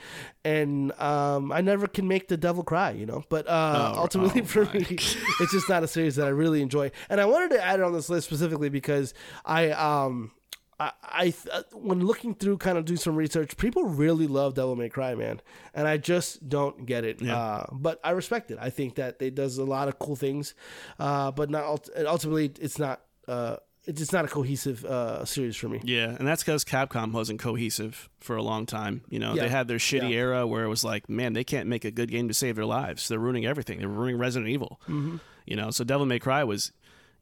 and 0.44 0.92
um, 1.00 1.52
I 1.52 1.62
never 1.62 1.88
can 1.88 2.08
make 2.08 2.28
the 2.28 2.38
devil 2.38 2.64
cry, 2.64 2.92
you 2.92 3.06
know. 3.06 3.24
But 3.30 3.48
uh, 3.48 3.94
Oh, 3.96 4.00
ultimately, 4.02 4.42
oh 4.42 4.46
for 4.46 4.66
my. 4.66 4.74
me, 4.74 4.86
it's 4.90 5.52
just 5.52 5.70
not 5.70 5.84
a 5.84 5.88
series 5.88 6.16
that 6.16 6.26
I 6.26 6.30
really 6.32 6.62
enjoy. 6.62 6.92
And 7.10 7.20
I 7.22 7.26
wanted 7.26 7.52
to 7.52 7.64
add 7.64 7.80
it 7.80 7.84
on 7.84 7.94
this 7.94 8.10
list 8.10 8.28
specifically 8.28 8.70
because 8.70 9.14
I 9.46 9.72
um. 9.72 10.32
I, 10.80 10.92
I 11.04 11.34
uh, 11.54 11.64
when 11.74 12.06
looking 12.06 12.36
through 12.36 12.58
kind 12.58 12.78
of 12.78 12.86
do 12.86 12.98
some 12.98 13.16
research, 13.16 13.56
people 13.58 13.86
really 13.86 14.28
love 14.28 14.56
Devil 14.56 14.76
May 14.76 14.90
Cry, 14.90 15.16
man, 15.16 15.42
and 15.74 15.88
I 15.88 15.98
just 15.98 16.48
don't 16.50 16.86
get 16.86 17.06
it. 17.06 17.22
Yeah. 17.22 17.38
Uh, 17.38 17.66
but 17.72 18.00
I 18.04 18.12
respect 18.12 18.52
it. 18.52 18.58
I 18.60 18.70
think 18.70 18.96
that 18.96 19.22
it 19.22 19.36
does 19.36 19.58
a 19.58 19.64
lot 19.64 19.88
of 19.88 20.00
cool 20.00 20.16
things, 20.18 20.54
uh, 21.00 21.32
but 21.32 21.50
not 21.50 21.64
ult- 21.64 21.90
ultimately 22.06 22.52
it's 22.60 22.78
not 22.78 23.02
uh, 23.28 23.56
it's 23.86 24.12
not 24.12 24.26
a 24.26 24.28
cohesive 24.28 24.84
uh, 24.84 25.24
series 25.26 25.56
for 25.56 25.70
me. 25.70 25.80
Yeah, 25.84 26.10
and 26.18 26.28
that's 26.28 26.44
because 26.44 26.66
Capcom 26.66 27.12
wasn't 27.12 27.40
cohesive 27.40 28.10
for 28.20 28.36
a 28.36 28.42
long 28.42 28.66
time. 28.66 29.02
You 29.10 29.20
know, 29.20 29.36
Yeah. 29.36 29.44
they 29.44 29.50
had 29.50 29.68
their 29.68 29.78
shitty 29.78 30.10
Yeah. 30.10 30.18
era 30.18 30.48
where 30.48 30.64
it 30.64 30.70
was 30.70 30.84
like, 30.84 31.08
man, 31.08 31.34
they 31.34 31.44
can't 31.44 31.70
make 31.70 31.86
a 31.86 31.92
good 31.92 32.10
game 32.10 32.28
to 32.28 32.34
save 32.34 32.56
their 32.56 32.66
lives. 32.66 33.08
They're 33.08 33.20
ruining 33.20 33.46
everything. 33.46 33.78
They're 33.80 33.88
ruining 33.88 34.18
Resident 34.18 34.50
Evil. 34.50 34.80
Mm-hmm. 34.90 35.18
You 35.46 35.56
know, 35.56 35.70
so 35.70 35.84
Devil 35.84 36.08
May 36.08 36.18
Cry 36.18 36.44
was, 36.44 36.72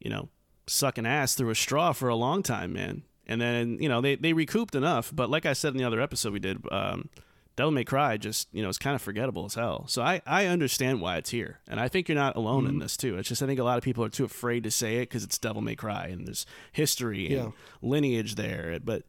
you 0.00 0.08
know, 0.10 0.30
sucking 0.66 1.04
ass 1.04 1.34
through 1.34 1.50
a 1.50 1.54
straw 1.54 1.92
for 1.92 2.08
a 2.08 2.16
long 2.16 2.42
time, 2.42 2.72
man. 2.72 3.02
And 3.26 3.40
then 3.40 3.78
you 3.80 3.88
know 3.88 4.00
they 4.00 4.16
they 4.16 4.32
recouped 4.32 4.74
enough, 4.74 5.10
but 5.14 5.30
like 5.30 5.46
I 5.46 5.52
said 5.54 5.72
in 5.72 5.78
the 5.78 5.84
other 5.84 6.00
episode 6.00 6.32
we 6.32 6.40
did, 6.40 6.58
um, 6.70 7.08
Devil 7.56 7.70
May 7.70 7.84
Cry 7.84 8.16
just 8.18 8.48
you 8.52 8.62
know 8.62 8.68
is 8.68 8.76
kind 8.78 8.94
of 8.94 9.00
forgettable 9.00 9.44
as 9.46 9.54
hell. 9.54 9.86
So 9.88 10.02
I 10.02 10.20
I 10.26 10.46
understand 10.46 11.00
why 11.00 11.16
it's 11.16 11.30
here, 11.30 11.60
and 11.66 11.80
I 11.80 11.88
think 11.88 12.08
you're 12.08 12.16
not 12.16 12.36
alone 12.36 12.64
Mm-hmm. 12.64 12.72
in 12.74 12.78
this 12.80 12.96
too. 12.96 13.16
It's 13.16 13.28
just 13.28 13.42
I 13.42 13.46
think 13.46 13.58
a 13.60 13.64
lot 13.64 13.78
of 13.78 13.84
people 13.84 14.04
are 14.04 14.08
too 14.10 14.24
afraid 14.24 14.64
to 14.64 14.70
say 14.70 14.96
it 14.96 15.08
because 15.08 15.24
it's 15.24 15.38
Devil 15.38 15.62
May 15.62 15.74
Cry 15.74 16.06
and 16.08 16.26
there's 16.26 16.44
history 16.72 17.24
and 17.26 17.34
Yeah. 17.34 17.50
lineage 17.80 18.34
there. 18.34 18.78
But 18.84 19.04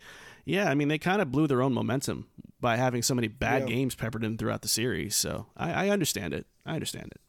yeah, 0.45 0.69
I 0.69 0.75
mean 0.75 0.87
they 0.87 0.97
kind 0.97 1.21
of 1.21 1.31
blew 1.31 1.47
their 1.47 1.61
own 1.61 1.73
momentum 1.73 2.27
by 2.61 2.77
having 2.77 3.01
so 3.01 3.15
many 3.15 3.27
bad 3.27 3.63
Yeah. 3.63 3.75
games 3.75 3.95
peppered 3.95 4.23
in 4.23 4.37
throughout 4.37 4.61
the 4.61 4.67
series. 4.69 5.15
So 5.17 5.47
I, 5.57 5.87
I 5.87 5.89
understand 5.89 6.33
it. 6.33 6.45
I 6.65 6.75
understand 6.75 7.11
it. 7.13 7.21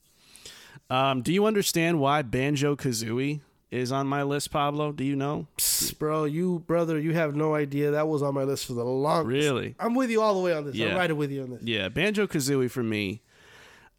Um, 0.89 1.23
do 1.23 1.33
you 1.33 1.47
understand 1.47 1.99
why 1.99 2.23
Banjo 2.23 2.77
Kazooie 2.77 3.41
is 3.71 3.93
on 3.93 4.07
my 4.07 4.23
list, 4.23 4.51
Pablo? 4.51 4.93
Do 4.93 5.05
you 5.05 5.17
know? 5.17 5.47
Psst, 5.59 5.99
bro, 5.99 6.25
you 6.25 6.61
brother, 6.67 6.99
you 6.99 7.15
have 7.15 7.35
no 7.35 7.55
idea. 7.55 7.93
That 7.93 8.09
was 8.09 8.23
on 8.23 8.35
my 8.35 8.45
list 8.45 8.67
for 8.67 8.75
the 8.75 8.85
longest. 8.85 9.29
Really? 9.29 9.75
I'm 9.79 9.95
with 9.95 10.11
you 10.11 10.23
all 10.23 10.35
the 10.35 10.41
way 10.41 10.53
on 10.53 10.65
this. 10.65 10.75
Yeah. 10.75 10.91
I'm 10.91 10.97
right 10.97 11.17
with 11.17 11.31
you 11.31 11.43
on 11.43 11.51
this. 11.51 11.63
Yeah, 11.63 11.89
Banjo 11.89 12.27
Kazooie 12.27 12.71
for 12.71 12.83
me. 12.83 13.23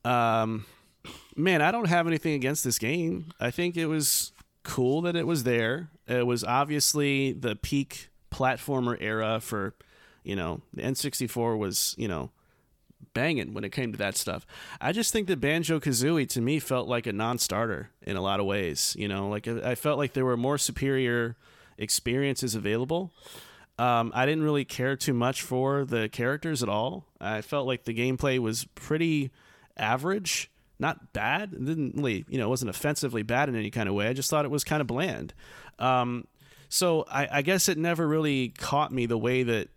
Um, 0.05 0.65
man, 1.35 1.61
I 1.61 1.71
don't 1.71 1.87
have 1.87 2.07
anything 2.07 2.33
against 2.33 2.63
this 2.63 2.79
game. 2.79 3.31
I 3.39 3.51
think 3.51 3.75
it 3.75 3.87
was 3.87 4.31
cool 4.63 5.01
that 5.01 5.15
it 5.15 5.27
was 5.27 5.43
there. 5.43 5.89
It 6.07 6.25
was 6.25 6.43
obviously 6.43 7.33
the 7.33 7.55
peak 7.55 8.09
platformer 8.31 8.97
era 8.99 9.39
for, 9.39 9.73
you 10.23 10.35
know, 10.35 10.61
the 10.73 10.81
N64 10.83 11.57
was, 11.57 11.95
you 11.97 12.07
know, 12.07 12.31
banging 13.13 13.53
when 13.53 13.63
it 13.63 13.71
came 13.71 13.91
to 13.91 13.97
that 13.97 14.17
stuff. 14.17 14.45
I 14.79 14.91
just 14.91 15.11
think 15.11 15.27
that 15.27 15.39
Banjo 15.39 15.79
Kazooie 15.79 16.29
to 16.29 16.41
me 16.41 16.59
felt 16.59 16.87
like 16.87 17.07
a 17.07 17.13
non-starter 17.13 17.89
in 18.01 18.17
a 18.17 18.21
lot 18.21 18.39
of 18.39 18.45
ways. 18.45 18.95
You 18.97 19.07
know, 19.07 19.27
like 19.29 19.47
I 19.47 19.75
felt 19.75 19.97
like 19.97 20.13
there 20.13 20.25
were 20.25 20.37
more 20.37 20.57
superior 20.57 21.35
experiences 21.77 22.55
available. 22.55 23.11
Um, 23.79 24.11
I 24.15 24.25
didn't 24.25 24.43
really 24.43 24.65
care 24.65 24.95
too 24.95 25.13
much 25.13 25.41
for 25.41 25.85
the 25.85 26.09
characters 26.09 26.63
at 26.63 26.69
all. 26.69 27.05
I 27.21 27.41
felt 27.41 27.67
like 27.67 27.83
the 27.83 27.93
gameplay 27.93 28.39
was 28.39 28.65
pretty 28.73 29.31
average, 29.77 30.49
not 30.79 31.13
bad. 31.13 31.53
It 31.53 31.63
didn't 31.63 31.95
really, 31.95 32.25
you 32.27 32.39
know, 32.39 32.49
wasn't 32.49 32.69
offensively 32.69 33.21
bad 33.21 33.49
in 33.49 33.55
any 33.55 33.69
kind 33.69 33.87
of 33.87 33.93
way. 33.93 34.07
I 34.07 34.13
just 34.13 34.29
thought 34.29 34.45
it 34.45 34.51
was 34.51 34.63
kind 34.63 34.81
of 34.81 34.87
bland. 34.87 35.33
Um, 35.77 36.25
so 36.69 37.05
I, 37.09 37.27
I 37.31 37.41
guess 37.43 37.69
it 37.69 37.77
never 37.77 38.07
really 38.07 38.49
caught 38.49 38.91
me 38.91 39.05
the 39.05 39.17
way 39.17 39.43
that 39.43 39.69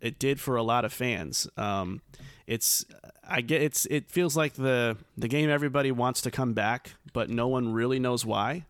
it 0.00 0.20
did 0.20 0.40
for 0.40 0.54
a 0.54 0.62
lot 0.62 0.84
of 0.84 0.92
fans. 0.92 1.48
Um, 1.56 2.00
it's 2.48 2.84
I 3.28 3.42
get 3.42 3.62
it's 3.62 3.86
it 3.86 4.10
feels 4.10 4.36
like 4.36 4.54
the 4.54 4.96
the 5.16 5.28
game 5.28 5.50
everybody 5.50 5.92
wants 5.92 6.22
to 6.22 6.30
come 6.30 6.54
back, 6.54 6.94
but 7.12 7.28
no 7.30 7.46
one 7.46 7.72
really 7.72 7.98
knows 8.00 8.24
why. 8.26 8.64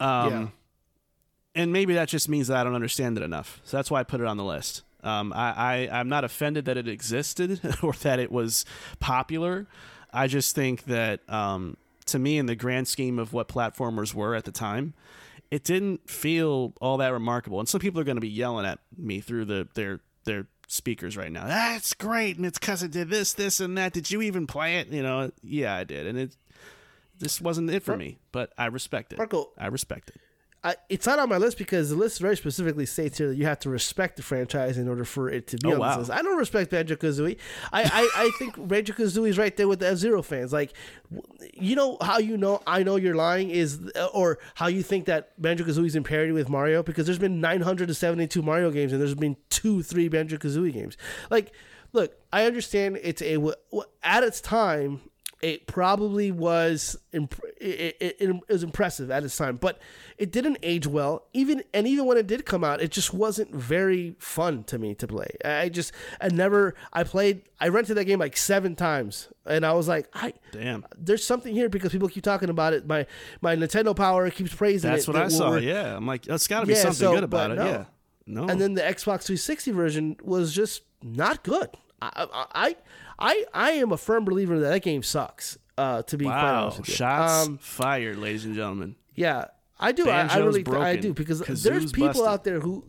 Um, 0.00 0.30
Yeah. 0.32 0.48
and 1.54 1.72
maybe 1.72 1.94
that 1.94 2.08
just 2.08 2.28
means 2.28 2.46
that 2.48 2.56
I 2.56 2.64
don't 2.64 2.74
understand 2.76 3.18
it 3.18 3.22
enough. 3.24 3.60
So 3.64 3.76
that's 3.76 3.90
why 3.90 4.00
I 4.00 4.04
put 4.04 4.20
it 4.20 4.26
on 4.26 4.36
the 4.36 4.44
list. 4.44 4.82
Um, 5.02 5.32
I, 5.32 5.88
I 5.90 6.00
I'm 6.00 6.08
not 6.08 6.24
offended 6.24 6.64
that 6.66 6.76
it 6.76 6.88
existed 6.88 7.60
or 7.82 7.92
that 7.94 8.18
it 8.20 8.30
was 8.30 8.64
popular. 9.00 9.66
I 10.12 10.26
just 10.28 10.54
think 10.54 10.84
that 10.84 11.20
um, 11.28 11.76
to 12.06 12.18
me, 12.18 12.38
in 12.38 12.46
the 12.46 12.56
grand 12.56 12.88
scheme 12.88 13.18
of 13.18 13.32
what 13.32 13.48
platformers 13.48 14.14
were 14.14 14.34
at 14.34 14.44
the 14.44 14.52
time, 14.52 14.94
it 15.50 15.64
didn't 15.64 16.08
feel 16.08 16.72
all 16.80 16.96
that 16.98 17.08
remarkable. 17.12 17.58
And 17.58 17.68
some 17.68 17.80
people 17.80 18.00
are 18.00 18.04
going 18.04 18.16
to 18.16 18.20
be 18.20 18.28
yelling 18.28 18.66
at 18.66 18.78
me 18.96 19.20
through 19.20 19.46
the 19.46 19.68
their 19.74 20.00
their 20.24 20.46
speakers 20.68 21.16
right 21.16 21.32
now. 21.32 21.46
That's 21.46 21.94
great, 21.94 22.36
and 22.36 22.46
it's 22.46 22.58
because 22.58 22.84
it 22.84 22.92
did 22.92 23.10
this, 23.10 23.32
this, 23.32 23.58
and 23.58 23.76
that. 23.76 23.92
Did 23.92 24.10
you 24.10 24.22
even 24.22 24.46
play 24.46 24.76
it? 24.76 24.88
You 24.88 25.02
know, 25.02 25.32
yeah, 25.42 25.74
I 25.74 25.82
did, 25.84 26.06
and 26.06 26.16
it 26.18 26.36
this 27.18 27.40
wasn't 27.40 27.70
it 27.70 27.82
for 27.82 27.96
me. 27.96 28.18
But 28.30 28.52
I 28.56 28.66
respect 28.66 29.12
it. 29.12 29.18
Marco, 29.18 29.50
I 29.58 29.66
respect 29.66 30.10
it. 30.10 30.20
I, 30.64 30.74
it's 30.88 31.06
not 31.06 31.20
on 31.20 31.28
my 31.28 31.36
list 31.36 31.56
because 31.56 31.90
the 31.90 31.94
list 31.96 32.20
very 32.20 32.36
specifically 32.36 32.84
states 32.84 33.18
here 33.18 33.28
that 33.28 33.36
you 33.36 33.44
have 33.46 33.60
to 33.60 33.70
respect 33.70 34.16
the 34.16 34.22
franchise 34.22 34.76
in 34.76 34.88
order 34.88 35.04
for 35.04 35.30
it 35.30 35.46
to 35.48 35.56
be 35.56 35.68
Oh, 35.68 35.74
on 35.74 35.78
wow. 35.78 35.88
this 35.98 36.08
list. 36.08 36.18
I 36.18 36.22
don't 36.22 36.36
respect 36.36 36.70
Banjo 36.72 36.96
Kazooie. 36.96 37.36
I, 37.72 37.82
I, 37.84 38.10
I 38.24 38.30
think 38.40 38.66
Banjo 38.68 38.92
Kazooie 38.94 39.28
is 39.28 39.38
right 39.38 39.56
there 39.56 39.68
with 39.68 39.78
the 39.78 39.88
F 39.88 39.98
Zero 39.98 40.20
fans. 40.20 40.52
Like, 40.52 40.72
you 41.54 41.76
know 41.76 41.96
how 42.00 42.18
you 42.18 42.36
know 42.36 42.60
I 42.66 42.82
know 42.82 42.96
you're 42.96 43.14
lying 43.14 43.50
is, 43.50 43.78
uh, 43.94 44.06
or 44.06 44.38
how 44.56 44.66
you 44.66 44.82
think 44.82 45.04
that 45.06 45.40
Banjo 45.40 45.64
Kazooie 45.64 45.86
is 45.86 45.94
in 45.96 46.02
parity 46.02 46.32
with 46.32 46.48
Mario 46.48 46.82
because 46.82 47.06
there's 47.06 47.18
been 47.20 47.40
972 47.40 48.42
Mario 48.42 48.70
games 48.72 48.90
and 48.92 49.00
there's 49.00 49.14
been 49.14 49.36
two, 49.50 49.82
three 49.84 50.08
Banjo 50.08 50.38
Kazooie 50.38 50.72
games. 50.72 50.96
Like, 51.30 51.52
look, 51.92 52.16
I 52.32 52.46
understand 52.46 52.98
it's 53.02 53.22
a 53.22 53.36
at 54.02 54.24
its 54.24 54.40
time 54.40 55.02
it 55.40 55.66
probably 55.68 56.32
was 56.32 56.98
imp- 57.12 57.40
it, 57.60 57.96
it, 58.00 58.16
it 58.18 58.48
was 58.48 58.62
impressive 58.64 59.10
at 59.10 59.22
its 59.22 59.36
time 59.36 59.56
but 59.56 59.78
it 60.16 60.32
didn't 60.32 60.58
age 60.64 60.86
well 60.86 61.26
even 61.32 61.62
and 61.72 61.86
even 61.86 62.06
when 62.06 62.16
it 62.16 62.26
did 62.26 62.44
come 62.44 62.64
out 62.64 62.80
it 62.80 62.90
just 62.90 63.14
wasn't 63.14 63.54
very 63.54 64.16
fun 64.18 64.64
to 64.64 64.78
me 64.78 64.94
to 64.94 65.06
play 65.06 65.28
i 65.44 65.68
just 65.68 65.92
i 66.20 66.28
never 66.28 66.74
i 66.92 67.04
played 67.04 67.42
i 67.60 67.68
rented 67.68 67.96
that 67.96 68.04
game 68.04 68.18
like 68.18 68.36
seven 68.36 68.74
times 68.74 69.28
and 69.46 69.64
i 69.64 69.72
was 69.72 69.86
like 69.86 70.08
i 70.14 70.32
Damn. 70.50 70.84
there's 70.96 71.24
something 71.24 71.54
here 71.54 71.68
because 71.68 71.92
people 71.92 72.08
keep 72.08 72.24
talking 72.24 72.48
about 72.50 72.72
it 72.72 72.86
my 72.86 73.06
my 73.40 73.54
nintendo 73.54 73.94
power 73.94 74.28
keeps 74.30 74.52
praising 74.54 74.90
That's 74.90 75.04
it 75.04 75.08
what 75.08 75.14
that 75.18 75.26
I 75.26 75.28
saw. 75.28 75.54
Yeah, 75.56 75.96
I'm 75.96 76.06
like, 76.06 76.22
that's 76.22 76.48
got 76.48 76.60
to 76.60 76.66
be 76.66 76.72
Yeah, 76.72 76.80
something 76.80 76.98
so- 76.98 77.14
good 77.14 77.24
about 77.24 77.52
it. 77.52 77.54
no. 77.56 77.64
Yeah. 77.66 77.84
No. 78.26 78.46
and 78.46 78.60
then 78.60 78.74
the 78.74 78.82
Xbox 78.82 79.22
360 79.22 79.70
version 79.70 80.16
was 80.22 80.52
just 80.54 80.82
not 81.02 81.42
good. 81.44 81.70
I 82.00 82.76
I 83.18 83.44
I, 83.52 83.70
am 83.72 83.92
a 83.92 83.96
firm 83.96 84.24
believer 84.24 84.58
that 84.60 84.68
that 84.68 84.82
game 84.82 85.02
sucks. 85.02 85.58
Uh, 85.76 86.02
to 86.02 86.16
be 86.18 86.24
quite 86.24 86.34
wow, 86.34 86.76
shots 86.82 87.46
Um, 87.46 87.58
fired, 87.58 88.18
ladies 88.18 88.44
and 88.44 88.54
gentlemen. 88.54 88.96
yeah, 89.14 89.44
I 89.78 89.92
do. 89.92 90.08
I, 90.08 90.22
I 90.26 90.38
really 90.38 90.64
I 90.66 90.96
do 90.96 91.14
because 91.14 91.40
Kazoo's 91.40 91.62
there's 91.62 91.92
people 91.92 92.08
busted. 92.08 92.26
out 92.26 92.44
there 92.44 92.60
who. 92.60 92.84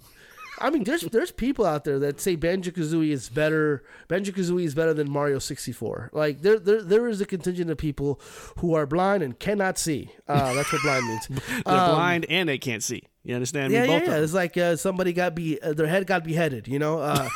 I 0.62 0.72
mean, 0.72 0.84
there's 0.84 1.02
there's 1.04 1.32
people 1.32 1.66
out 1.66 1.84
there 1.84 2.00
that 2.00 2.20
say 2.20 2.36
Banjo 2.36 2.72
Kazooie 2.72 3.12
is 3.12 3.30
better. 3.30 3.84
Banjo 4.08 4.34
Kazooie 4.34 4.66
is 4.66 4.76
better 4.76 4.94
than 4.94 5.10
Mario 5.10 5.40
64. 5.40 6.10
Like 6.12 6.42
there, 6.42 6.60
there 6.60 6.82
there 6.82 7.08
is 7.08 7.22
a 7.22 7.26
contingent 7.26 7.70
of 7.70 7.78
people 7.78 8.20
who 8.58 8.74
are 8.74 8.86
blind 8.86 9.24
and 9.24 9.40
cannot 9.40 9.78
see. 9.78 10.12
Uh, 10.28 10.54
that's 10.56 10.74
what 10.74 10.82
blind 10.82 11.08
means. 11.08 11.28
They're 11.48 11.62
blind 11.64 12.26
and 12.28 12.50
they 12.50 12.58
can't 12.58 12.84
see. 12.84 13.04
You 13.24 13.36
understand? 13.36 13.72
Yeah, 13.72 13.84
me? 13.84 13.88
yeah, 13.88 14.00
Both 14.00 14.08
yeah. 14.10 14.18
It's 14.18 14.34
like 14.34 14.58
uh, 14.58 14.76
somebody 14.76 15.14
got 15.14 15.36
be 15.36 15.62
uh, 15.62 15.74
their 15.74 15.88
head 15.88 16.08
got 16.08 16.24
beheaded. 16.24 16.68
You 16.68 16.80
know. 16.80 17.00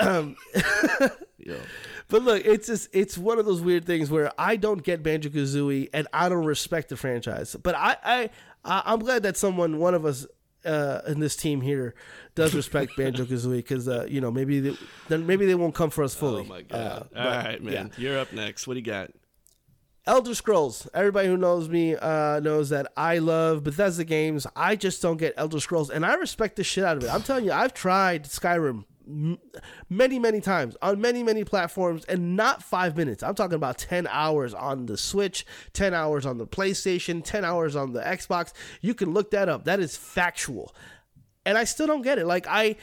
Um. 0.00 0.36
Yeah. 1.48 1.56
But 2.08 2.22
look, 2.22 2.44
it's 2.44 2.66
just 2.66 2.88
it's 2.92 3.18
one 3.18 3.38
of 3.38 3.46
those 3.46 3.60
weird 3.60 3.84
things 3.84 4.10
where 4.10 4.32
I 4.38 4.56
don't 4.56 4.82
get 4.82 5.02
Banjo 5.02 5.30
Kazooie 5.30 5.88
and 5.92 6.06
I 6.12 6.28
don't 6.28 6.44
respect 6.44 6.88
the 6.88 6.96
franchise. 6.96 7.56
But 7.62 7.74
I, 7.74 7.96
I, 8.04 8.30
I 8.64 8.82
I'm 8.86 9.00
glad 9.00 9.22
that 9.24 9.36
someone, 9.36 9.78
one 9.78 9.94
of 9.94 10.04
us 10.04 10.26
uh, 10.64 11.00
in 11.06 11.20
this 11.20 11.36
team 11.36 11.60
here, 11.60 11.94
does 12.34 12.54
respect 12.54 12.96
Banjo 12.96 13.24
Kazooie 13.26 13.56
because 13.56 13.88
uh, 13.88 14.06
you 14.08 14.20
know 14.20 14.30
maybe 14.30 14.60
they, 14.60 14.76
then 15.08 15.26
maybe 15.26 15.46
they 15.46 15.54
won't 15.54 15.74
come 15.74 15.90
for 15.90 16.02
us 16.02 16.14
fully. 16.14 16.42
Oh 16.42 16.48
my 16.48 16.62
god! 16.62 16.76
Uh, 16.76 16.94
All 17.18 17.24
but, 17.24 17.44
right, 17.44 17.62
man. 17.62 17.72
yeah. 17.96 18.02
You're 18.02 18.18
up 18.18 18.32
next. 18.32 18.66
What 18.66 18.74
do 18.74 18.80
you 18.80 18.86
got? 18.86 19.10
Elder 20.06 20.34
Scrolls. 20.34 20.88
Everybody 20.94 21.28
who 21.28 21.36
knows 21.36 21.68
me 21.68 21.94
uh, 21.94 22.40
knows 22.40 22.70
that 22.70 22.90
I 22.96 23.18
love 23.18 23.62
Bethesda 23.64 24.04
games. 24.04 24.46
I 24.56 24.76
just 24.76 25.02
don't 25.02 25.18
get 25.18 25.34
Elder 25.36 25.60
Scrolls, 25.60 25.90
and 25.90 26.06
I 26.06 26.14
respect 26.14 26.56
the 26.56 26.64
shit 26.64 26.84
out 26.84 26.96
of 26.96 27.04
it. 27.04 27.12
I'm 27.12 27.22
telling 27.22 27.44
you, 27.44 27.52
I've 27.52 27.74
tried 27.74 28.24
Skyrim 28.24 28.84
many, 29.88 30.18
many 30.18 30.40
times 30.40 30.76
on 30.82 31.00
many, 31.00 31.22
many 31.22 31.44
platforms, 31.44 32.04
and 32.04 32.36
not 32.36 32.62
five 32.62 32.96
minutes. 32.96 33.22
I'm 33.22 33.34
talking 33.34 33.56
about 33.56 33.78
10 33.78 34.06
hours 34.08 34.54
on 34.54 34.86
the 34.86 34.96
Switch, 34.96 35.46
10 35.72 35.94
hours 35.94 36.26
on 36.26 36.38
the 36.38 36.46
PlayStation, 36.46 37.24
10 37.24 37.44
hours 37.44 37.74
on 37.74 37.92
the 37.92 38.00
Xbox. 38.00 38.52
You 38.80 38.94
can 38.94 39.12
look 39.12 39.30
that 39.30 39.48
up. 39.48 39.64
That 39.64 39.80
is 39.80 39.96
factual. 39.96 40.74
And 41.46 41.56
I 41.56 41.64
still 41.64 41.86
don't 41.86 42.02
get 42.02 42.18
it. 42.18 42.26
Like, 42.26 42.46
I. 42.48 42.76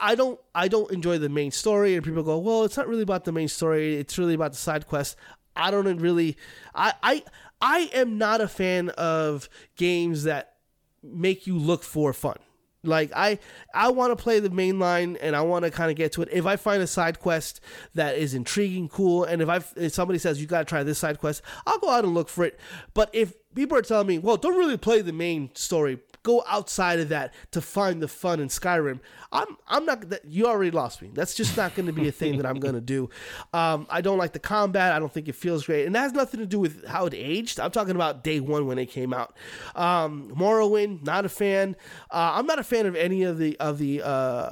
I 0.00 0.14
don't 0.14 0.38
I 0.54 0.68
don't 0.68 0.92
enjoy 0.92 1.18
the 1.18 1.28
main 1.28 1.50
story 1.50 1.96
and 1.96 2.04
people 2.04 2.22
go, 2.22 2.38
"Well, 2.38 2.62
it's 2.62 2.76
not 2.76 2.86
really 2.86 3.02
about 3.02 3.24
the 3.24 3.32
main 3.32 3.48
story. 3.48 3.96
It's 3.96 4.16
really 4.16 4.34
about 4.34 4.52
the 4.52 4.58
side 4.58 4.86
quests." 4.86 5.16
I 5.56 5.72
don't 5.72 5.96
really 5.96 6.36
I 6.72 6.92
I 7.02 7.24
I 7.60 7.90
am 7.92 8.16
not 8.16 8.40
a 8.40 8.46
fan 8.46 8.90
of 8.90 9.48
games 9.76 10.22
that 10.24 10.56
make 11.02 11.46
you 11.46 11.58
look 11.58 11.82
for 11.82 12.12
fun. 12.12 12.36
Like 12.84 13.12
I 13.14 13.38
I 13.74 13.90
want 13.90 14.16
to 14.16 14.20
play 14.20 14.40
the 14.40 14.50
main 14.50 14.78
line 14.78 15.16
and 15.20 15.36
I 15.36 15.42
want 15.42 15.64
to 15.64 15.70
kind 15.70 15.90
of 15.90 15.96
get 15.96 16.12
to 16.12 16.22
it. 16.22 16.28
If 16.32 16.46
I 16.46 16.56
find 16.56 16.82
a 16.82 16.86
side 16.86 17.20
quest 17.20 17.60
that 17.94 18.16
is 18.16 18.34
intriguing, 18.34 18.88
cool, 18.88 19.24
and 19.24 19.40
if 19.40 19.48
I 19.48 19.60
if 19.76 19.92
somebody 19.92 20.18
says 20.18 20.40
you 20.40 20.46
got 20.46 20.60
to 20.60 20.64
try 20.64 20.82
this 20.82 20.98
side 20.98 21.18
quest, 21.18 21.42
I'll 21.66 21.78
go 21.78 21.90
out 21.90 22.04
and 22.04 22.14
look 22.14 22.28
for 22.28 22.44
it. 22.44 22.58
But 22.92 23.10
if 23.12 23.34
people 23.54 23.78
are 23.78 23.82
telling 23.82 24.08
me, 24.08 24.18
"Well, 24.18 24.36
don't 24.36 24.58
really 24.58 24.76
play 24.76 25.00
the 25.00 25.12
main 25.12 25.50
story. 25.54 26.00
Go 26.22 26.44
outside 26.46 27.00
of 27.00 27.08
that 27.08 27.34
to 27.50 27.60
find 27.60 28.02
the 28.02 28.08
fun 28.08 28.40
in 28.40 28.48
Skyrim." 28.48 29.00
I'm 29.32 29.56
I'm 29.66 29.86
not 29.86 30.10
that 30.10 30.24
you 30.26 30.46
already 30.46 30.70
lost 30.70 31.00
me. 31.00 31.10
That's 31.14 31.34
just 31.34 31.56
not 31.56 31.74
going 31.74 31.86
to 31.86 31.92
be 31.92 32.06
a 32.06 32.12
thing 32.12 32.36
that 32.36 32.46
I'm 32.46 32.60
going 32.60 32.74
to 32.74 32.80
do. 32.80 33.08
Um, 33.54 33.86
I 33.88 34.02
don't 34.02 34.18
like 34.18 34.32
the 34.32 34.38
combat. 34.38 34.92
I 34.92 34.98
don't 34.98 35.12
think 35.12 35.28
it 35.28 35.34
feels 35.34 35.64
great, 35.64 35.86
and 35.86 35.94
that 35.94 36.00
has 36.00 36.12
nothing 36.12 36.40
to 36.40 36.46
do 36.46 36.60
with 36.60 36.86
how 36.86 37.06
it 37.06 37.14
aged. 37.14 37.58
I'm 37.58 37.70
talking 37.70 37.94
about 37.94 38.22
day 38.22 38.40
one 38.40 38.66
when 38.66 38.78
it 38.78 38.86
came 38.86 39.14
out. 39.14 39.36
Um, 39.74 40.30
Morrowind, 40.36 41.04
not 41.04 41.24
a 41.24 41.28
fan. 41.28 41.76
Uh, 42.10 42.32
I'm 42.34 42.46
not 42.46 42.58
a 42.58 42.64
fan 42.64 42.86
of 42.86 42.94
any 42.94 43.22
of 43.22 43.38
the 43.38 43.56
of 43.58 43.78
the 43.78 44.02
uh, 44.02 44.06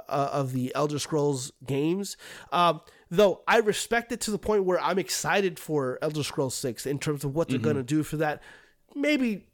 uh, 0.09 0.31
of 0.33 0.53
the 0.53 0.75
Elder 0.75 0.99
Scrolls 0.99 1.53
games. 1.67 2.17
Um, 2.53 2.81
though 3.11 3.43
I 3.47 3.59
respect 3.59 4.13
it 4.13 4.21
to 4.23 4.31
the 4.31 4.39
point 4.39 4.65
where 4.65 4.81
I'm 4.81 4.99
excited 4.99 5.59
for 5.59 5.99
Elder 6.01 6.23
Scrolls 6.23 6.55
Six 6.55 6.87
in 6.87 6.99
terms 6.99 7.25
of 7.25 7.35
what 7.35 7.49
they're 7.49 7.59
going 7.59 7.77
to 7.77 7.83
do 7.83 8.03
for 8.03 8.17
that. 8.19 8.43
Maybe 8.95 9.47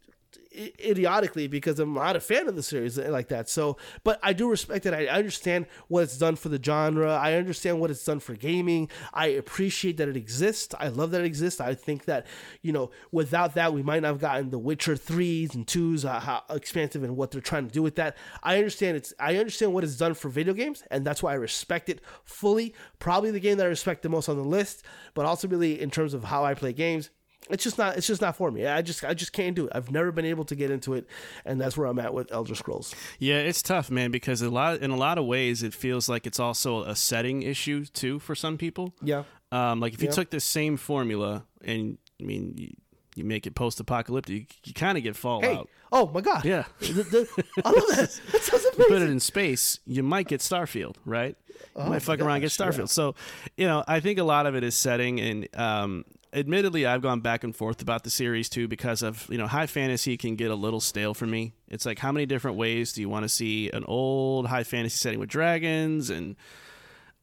idiotically 0.57 1.47
because 1.47 1.79
I'm 1.79 1.95
not 1.95 2.17
a 2.17 2.21
fan 2.21 2.49
of 2.49 2.57
the 2.57 2.63
series 2.63 2.99
like 2.99 3.29
that. 3.29 3.49
So, 3.49 3.77
but 4.05 4.19
I 4.23 4.33
do 4.33 4.49
respect 4.49 4.87
it. 4.87 4.95
I 4.95 5.07
understand 5.07 5.67
what 5.89 6.03
it's 6.03 6.19
done 6.19 6.37
for 6.37 6.49
the 6.49 6.63
genre. 6.63 7.15
I 7.15 7.35
understand 7.35 7.81
what 7.81 7.91
it's 7.91 8.05
done 8.05 8.21
for 8.21 8.35
gaming. 8.35 8.89
I 9.13 9.27
appreciate 9.29 9.97
that 9.99 10.09
it 10.09 10.17
exists. 10.17 10.75
I 10.79 10.89
love 10.89 11.11
that 11.13 11.23
it 11.23 11.27
exists. 11.27 11.61
I 11.61 11.75
think 11.75 12.05
that 12.07 12.27
you 12.63 12.73
know, 12.73 12.91
without 13.13 13.55
that, 13.55 13.73
we 13.73 13.83
might 13.83 14.03
not 14.03 14.09
have 14.09 14.21
gotten 14.21 14.51
the 14.51 14.59
Witcher 14.59 14.97
threes 14.97 15.55
and 15.55 15.67
twos, 15.67 16.05
uh, 16.05 16.21
how 16.21 16.43
expansive 16.51 17.03
and 17.03 17.17
what 17.17 17.31
they're 17.31 17.41
trying 17.41 17.67
to 17.67 17.73
do 17.73 17.83
with 17.83 17.97
that. 17.97 18.17
I 18.43 18.57
understand 18.57 18.97
it's. 18.97 19.15
I 19.19 19.37
understand 19.37 19.73
what 19.73 19.85
it's 19.85 19.97
done 19.97 20.15
for 20.15 20.29
video 20.29 20.55
games, 20.55 20.83
and 20.91 21.07
that's 21.07 21.23
why 21.23 21.33
I 21.33 21.37
respect 21.37 21.89
it 21.89 22.01
fully. 22.25 22.75
Probably 22.99 23.31
the 23.31 23.41
game 23.41 23.59
that 23.59 23.67
I 23.67 23.69
respect 23.69 24.03
the 24.03 24.09
most 24.09 24.29
on 24.29 24.37
the 24.37 24.45
list, 24.45 24.85
but 25.15 25.27
really 25.45 25.81
in 25.81 25.91
terms 25.91 26.15
of 26.15 26.25
how 26.25 26.45
I 26.45 26.55
play 26.55 26.73
games 26.73 27.11
it's 27.51 27.63
just 27.65 27.79
not 27.79 27.97
it's 27.97 28.07
just 28.07 28.21
not 28.21 28.37
for 28.37 28.51
me. 28.51 28.67
I 28.67 28.83
just 28.83 29.05
I 29.05 29.15
just 29.15 29.33
can't 29.33 29.55
do 29.55 29.67
it. 29.67 29.73
I've 29.75 29.91
never 29.91 30.11
been 30.13 30.25
able 30.25 30.45
to 30.47 30.55
get 30.57 30.71
into 30.71 30.95
it, 30.95 31.07
and 31.45 31.61
that's 31.61 31.77
where 31.77 31.87
I'm 31.87 31.99
at 31.99 32.13
with 32.13 32.33
Elder 32.33 32.55
Scrolls. 32.55 32.95
Yeah, 33.19 33.39
it's 33.39 33.63
tough, 33.63 33.91
man, 33.91 34.11
because 34.11 34.43
a 34.43 34.51
lot 34.51 34.81
in 34.81 34.91
a 34.91 34.97
lot 34.97 35.19
of 35.19 35.27
ways 35.27 35.63
it 35.63 35.75
feels 35.75 36.09
like 36.09 36.27
it's 36.27 36.41
also 36.41 36.83
a 36.85 36.97
setting 36.97 37.43
issue 37.43 37.85
too 37.85 38.19
for 38.19 38.35
some 38.35 38.59
people. 38.59 38.95
Yeah. 39.03 39.25
Um, 39.53 39.79
like 39.81 39.95
if 39.95 40.03
you 40.03 40.09
Yeah. 40.09 40.15
took 40.15 40.31
the 40.31 40.41
same 40.41 40.77
formula 40.77 41.45
and 41.65 41.99
I 42.21 42.25
mean 42.25 42.55
you, 42.57 42.71
you 43.15 43.25
make 43.25 43.47
it 43.47 43.55
post-apocalyptic, 43.55 44.35
you, 44.35 44.47
you 44.65 44.73
kind 44.75 44.99
of 44.99 45.05
get 45.05 45.15
Fallout. 45.17 45.45
Hey. 45.45 45.65
Oh 45.93 46.09
my 46.09 46.21
God. 46.21 46.45
Yeah. 46.45 46.65
I 46.83 46.91
love 46.93 47.07
that. 47.11 48.21
That 48.33 48.43
sounds 48.43 48.65
You 48.77 48.85
put 48.89 49.03
it 49.03 49.09
in 49.09 49.21
space, 49.21 49.79
you 49.87 50.03
might 50.03 50.27
get 50.29 50.41
Starfield, 50.41 50.97
right? 51.05 51.37
You 51.49 51.57
Oh 51.77 51.89
might 51.89 52.03
fuck 52.03 52.19
around 52.21 52.33
and 52.37 52.43
get 52.43 52.51
Starfield. 52.51 52.79
yeah. 52.79 52.85
So, 52.87 53.15
you 53.57 53.67
know, 53.67 53.85
I 53.87 54.01
think 54.01 54.19
a 54.19 54.25
lot 54.25 54.47
of 54.47 54.55
it 54.57 54.65
is 54.65 54.75
setting 54.75 55.21
and 55.21 55.49
um 55.57 56.05
admittedly 56.37 56.85
I've 56.85 57.01
gone 57.01 57.21
back 57.21 57.43
and 57.43 57.57
forth 57.57 57.81
about 57.81 58.05
the 58.05 58.11
series 58.11 58.49
too 58.49 58.69
because 58.69 59.03
of, 59.03 59.27
you 59.31 59.39
know, 59.39 59.47
high 59.47 59.67
fantasy 59.67 60.17
can 60.17 60.37
get 60.37 60.51
a 60.51 60.55
little 60.55 60.81
stale 60.81 61.15
for 61.15 61.27
me. 61.27 61.55
It's 61.69 61.87
like 61.87 61.99
how 61.99 62.13
many 62.13 62.27
different 62.27 62.59
ways 62.59 62.93
do 62.93 63.01
you 63.01 63.09
want 63.09 63.25
to 63.25 63.29
see 63.29 63.71
an 63.71 63.85
old 63.87 64.47
high 64.47 64.65
fantasy 64.65 64.97
setting 64.99 65.19
with 65.19 65.31
dragons 65.31 66.11
and 66.11 66.37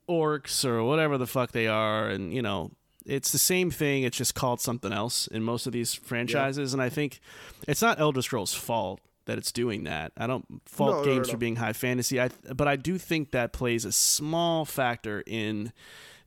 orcs 0.09 0.65
or 0.65 0.83
whatever 0.83 1.17
the 1.17 1.27
fuck 1.27 1.51
they 1.51 1.67
are 1.67 2.09
and, 2.09 2.33
you 2.33 2.41
know, 2.41 2.71
it's 3.05 3.31
the 3.31 3.37
same 3.37 3.69
thing, 3.69 4.03
it's 4.03 4.17
just 4.17 4.33
called 4.33 4.61
something 4.61 4.93
else 4.93 5.27
in 5.27 5.43
most 5.43 5.67
of 5.67 5.73
these 5.73 5.93
franchises 5.93 6.73
and 6.73 6.81
I 6.81 6.89
think 6.89 7.19
it's 7.67 7.81
not 7.81 7.99
Elder 7.99 8.21
Scrolls 8.21 8.53
fault 8.53 8.99
that 9.25 9.37
it's 9.37 9.51
doing 9.51 9.83
that. 9.83 10.11
I 10.17 10.25
don't 10.25 10.45
fault 10.65 10.91
No, 10.91 10.97
no, 10.99 11.05
games 11.05 11.27
no, 11.27 11.33
for 11.33 11.37
being 11.37 11.57
high 11.57 11.73
fantasy. 11.73 12.19
I 12.19 12.29
but 12.53 12.67
I 12.67 12.75
do 12.75 12.97
think 12.97 13.31
that 13.31 13.53
plays 13.53 13.85
a 13.85 13.91
small 13.91 14.65
factor 14.65 15.23
in 15.25 15.71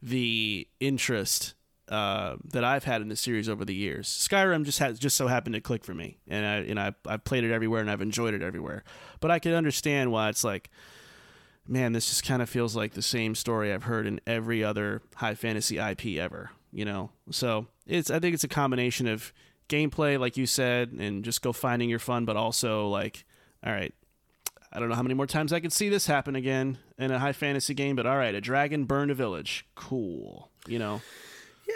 the 0.02 0.68
interest 0.80 1.54
uh, 1.88 2.36
that 2.44 2.64
I've 2.64 2.84
had 2.84 3.00
in 3.00 3.08
the 3.08 3.16
series 3.16 3.48
over 3.48 3.64
the 3.64 3.74
years. 3.74 4.08
Skyrim 4.08 4.64
just 4.64 4.78
has 4.78 4.98
just 4.98 5.16
so 5.16 5.26
happened 5.26 5.54
to 5.54 5.60
click 5.60 5.84
for 5.84 5.94
me, 5.94 6.18
and 6.28 6.44
I 6.44 6.54
and 6.56 6.80
I 6.80 6.94
I've 7.06 7.24
played 7.24 7.44
it 7.44 7.52
everywhere 7.52 7.80
and 7.80 7.90
I've 7.90 8.00
enjoyed 8.00 8.34
it 8.34 8.42
everywhere. 8.42 8.84
But 9.20 9.30
I 9.30 9.38
can 9.38 9.52
understand 9.52 10.12
why 10.12 10.28
it's 10.28 10.44
like, 10.44 10.70
man, 11.66 11.92
this 11.92 12.08
just 12.08 12.24
kind 12.24 12.42
of 12.42 12.48
feels 12.48 12.74
like 12.74 12.94
the 12.94 13.02
same 13.02 13.34
story 13.34 13.72
I've 13.72 13.84
heard 13.84 14.06
in 14.06 14.20
every 14.26 14.64
other 14.64 15.02
high 15.16 15.34
fantasy 15.34 15.78
IP 15.78 16.18
ever. 16.18 16.50
You 16.72 16.84
know, 16.84 17.10
so 17.30 17.66
it's 17.86 18.10
I 18.10 18.18
think 18.18 18.34
it's 18.34 18.44
a 18.44 18.48
combination 18.48 19.06
of 19.06 19.32
gameplay, 19.68 20.18
like 20.18 20.36
you 20.36 20.46
said, 20.46 20.92
and 20.92 21.24
just 21.24 21.42
go 21.42 21.52
finding 21.52 21.88
your 21.88 21.98
fun, 21.98 22.24
but 22.24 22.36
also 22.36 22.88
like, 22.88 23.24
all 23.64 23.72
right, 23.72 23.94
I 24.72 24.78
don't 24.78 24.88
know 24.88 24.94
how 24.94 25.02
many 25.02 25.14
more 25.14 25.26
times 25.26 25.52
I 25.52 25.60
could 25.60 25.72
see 25.72 25.88
this 25.88 26.06
happen 26.06 26.36
again 26.36 26.78
in 26.98 27.10
a 27.10 27.18
high 27.18 27.32
fantasy 27.32 27.74
game, 27.74 27.96
but 27.96 28.06
all 28.06 28.16
right, 28.16 28.34
a 28.34 28.40
dragon 28.40 28.84
burned 28.84 29.10
a 29.10 29.14
village. 29.14 29.66
Cool. 29.74 30.50
You 30.66 30.78
know? 30.78 31.00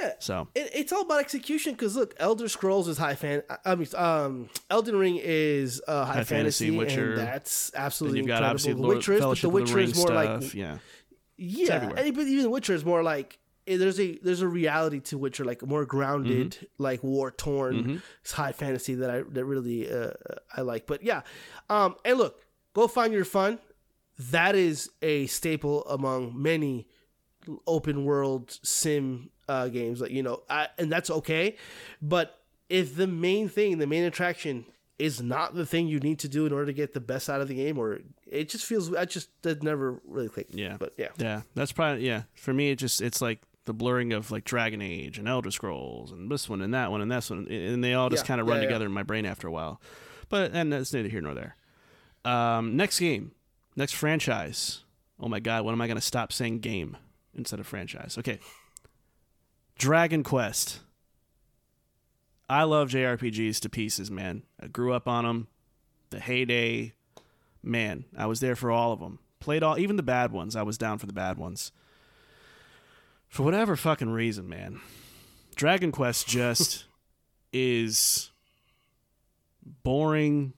Yeah. 0.01 0.13
So 0.19 0.49
It, 0.55 0.71
it's 0.75 0.93
all 0.93 1.03
about 1.03 1.21
execution 1.21 1.73
because 1.75 1.97
look, 1.97 2.15
Elder 2.19 2.49
Scrolls 2.49 2.89
is 2.89 2.99
high 2.99 3.15
fan. 3.15 3.43
I- 3.65 3.75
mean, 3.75 3.89
um, 3.97 4.49
Elden 4.71 4.97
Ring 4.97 5.19
is 5.23 5.81
uh, 5.87 6.05
high, 6.05 6.15
High 6.15 6.25
fantasy, 6.25 6.67
fantasy, 6.69 6.71
Witcher. 6.71 7.11
and 7.15 7.19
that's 7.21 7.71
absolutely 7.75 8.19
you've 8.21 8.29
got 8.29 8.43
incredible. 8.43 8.51
obviously 8.51 8.73
the 8.75 8.81
Lord, 8.83 8.97
Witcher 8.97 9.13
is, 9.15 9.21
but 9.21 9.27
the 9.27 9.33
of 9.33 9.41
the 9.43 9.49
Witcher 9.51 9.79
is 9.79 9.97
more 9.97 10.07
stuff. 10.07 10.43
like 10.43 10.55
yeah. 10.55 10.79
yeah, 11.37 11.91
and, 11.97 12.15
but 12.15 12.27
even 12.27 12.43
the 12.45 12.51
Witcher 12.51 12.75
is 12.75 12.85
more 12.85 13.03
like 13.03 13.39
eh, 13.67 13.77
there's 13.77 13.99
a 14.01 14.19
there's 14.23 14.43
a 14.43 14.49
reality 14.49 15.01
to 15.01 15.19
Witcher, 15.19 15.45
like 15.45 15.63
more 15.67 15.85
grounded, 15.85 16.53
Mm-hmm. 16.53 16.83
like 16.83 17.03
war 17.03 17.31
torn, 17.31 18.03
high 18.33 18.53
fantasy 18.53 18.95
that 18.97 19.11
I 19.11 19.23
that 19.31 19.45
really 19.45 19.91
uh, 19.91 20.11
I 20.57 20.63
like. 20.63 20.87
But 20.87 21.03
yeah, 21.03 21.23
um, 21.69 21.97
and 22.05 22.19
look, 22.19 22.41
go 22.75 22.89
find 22.89 23.13
your 23.13 23.25
fun. 23.25 23.59
That 24.19 24.55
is 24.55 24.91
a 25.01 25.27
staple 25.27 25.85
among 25.87 26.41
many 26.41 26.87
open 27.67 28.05
world 28.05 28.59
sim 28.63 29.31
uh, 29.49 29.69
games. 29.69 30.01
Like 30.01 30.11
you 30.11 30.23
know, 30.23 30.43
I, 30.49 30.69
and 30.79 30.91
that's 30.91 31.11
okay. 31.11 31.57
But 32.01 32.39
if 32.69 32.97
the 32.97 33.07
main 33.07 33.49
thing, 33.49 33.79
the 33.79 33.87
main 33.87 34.05
attraction. 34.05 34.67
Is 34.99 35.23
not 35.23 35.55
the 35.55 35.65
thing 35.65 35.89
you 35.89 35.99
need 35.99 36.19
to 36.19 36.29
do 36.29 36.45
in 36.45 36.53
order 36.53 36.67
to 36.67 36.75
get 36.75 36.93
the 36.93 37.01
best 37.01 37.31
out 37.31 37.41
of 37.41 37.49
the 37.49 37.55
game, 37.55 37.79
or 37.79 38.01
it 38.27 38.51
just 38.51 38.67
feels. 38.67 38.95
I 38.95 39.07
just 39.07 39.31
that 39.41 39.63
never 39.63 39.99
really 40.07 40.29
clicked. 40.29 40.55
Yeah. 40.55 40.77
but 40.79 40.93
yeah, 40.99 41.09
Yeah. 41.17 41.41
That's 41.55 41.73
probably 41.73 42.07
yeah. 42.07 42.25
For 42.35 42.53
me 42.53 42.71
it 42.71 42.77
just 42.77 43.01
it's 43.01 43.23
like 43.23 43.41
the 43.65 43.73
blurring 43.73 44.13
of 44.13 44.31
like 44.31 44.45
Dragon 44.45 44.83
Age 44.83 45.17
and 45.19 45.27
Elder 45.27 45.51
Scrolls 45.51 46.13
and 46.13 46.31
this 46.31 46.51
one 46.51 46.61
and 46.61 46.75
that 46.75 46.91
one 46.91 47.01
and 47.01 47.11
this 47.11 47.31
one 47.31 47.47
and 47.49 47.83
they 47.83 47.95
all 47.95 48.11
just 48.11 48.25
Yeah, 48.25 48.29
kind 48.29 48.41
of 48.43 48.47
run 48.47 48.59
yeah. 48.59 48.67
together 48.67 48.85
in 48.85 48.93
my 48.93 49.03
brain 49.03 49.25
after 49.25 49.49
a 49.49 49.51
while. 49.51 49.81
But 50.29 50.51
and 50.53 50.71
that's 50.71 50.93
neither 50.93 51.09
here 51.09 51.23
nor 51.23 51.33
there. 51.33 51.57
Um, 52.27 52.77
next 52.77 53.01
game, 53.01 53.33
next 53.77 53.93
franchise. 53.95 54.85
Oh 55.19 55.29
my 55.29 55.41
god, 55.41 55.65
when 55.65 55.73
am 55.73 55.81
I 55.81 55.87
going 55.87 55.97
to 55.97 56.03
stop 56.03 56.31
saying 56.31 56.59
game 56.59 56.99
instead 57.35 57.61
of 57.61 57.67
franchise? 57.67 58.17
Okay. 58.19 58.39
Dragon 59.79 60.23
Quest. 60.23 60.81
I 62.49 62.65
love 62.65 62.89
JRPGs 62.89 63.61
to 63.61 63.69
pieces, 63.69 64.11
man. 64.11 64.43
I 64.61 64.67
grew 64.67 64.93
up 64.93 65.07
on 65.07 65.25
them. 65.25 65.49
The 66.11 66.19
heyday, 66.19 66.95
man, 67.63 68.05
I 68.17 68.27
was 68.27 68.41
there 68.41 68.57
for 68.57 68.71
all 68.71 68.93
of 68.93 68.99
them. 68.99 69.21
Played 69.39 69.63
all, 69.63 69.79
even 69.79 69.97
the 69.97 70.03
bad 70.03 70.33
ones. 70.33 70.57
I 70.57 70.63
was 70.63 70.77
down 70.77 70.99
for 70.99 71.07
the 71.07 71.13
bad 71.13 71.39
ones. 71.39 71.71
For 73.29 73.45
whatever 73.45 73.77
fucking 73.77 74.11
reason, 74.11 74.49
man, 74.49 74.81
Dragon 75.55 75.93
Quest 75.93 76.27
just 76.27 76.85
is 77.53 78.33
boring, 79.85 80.53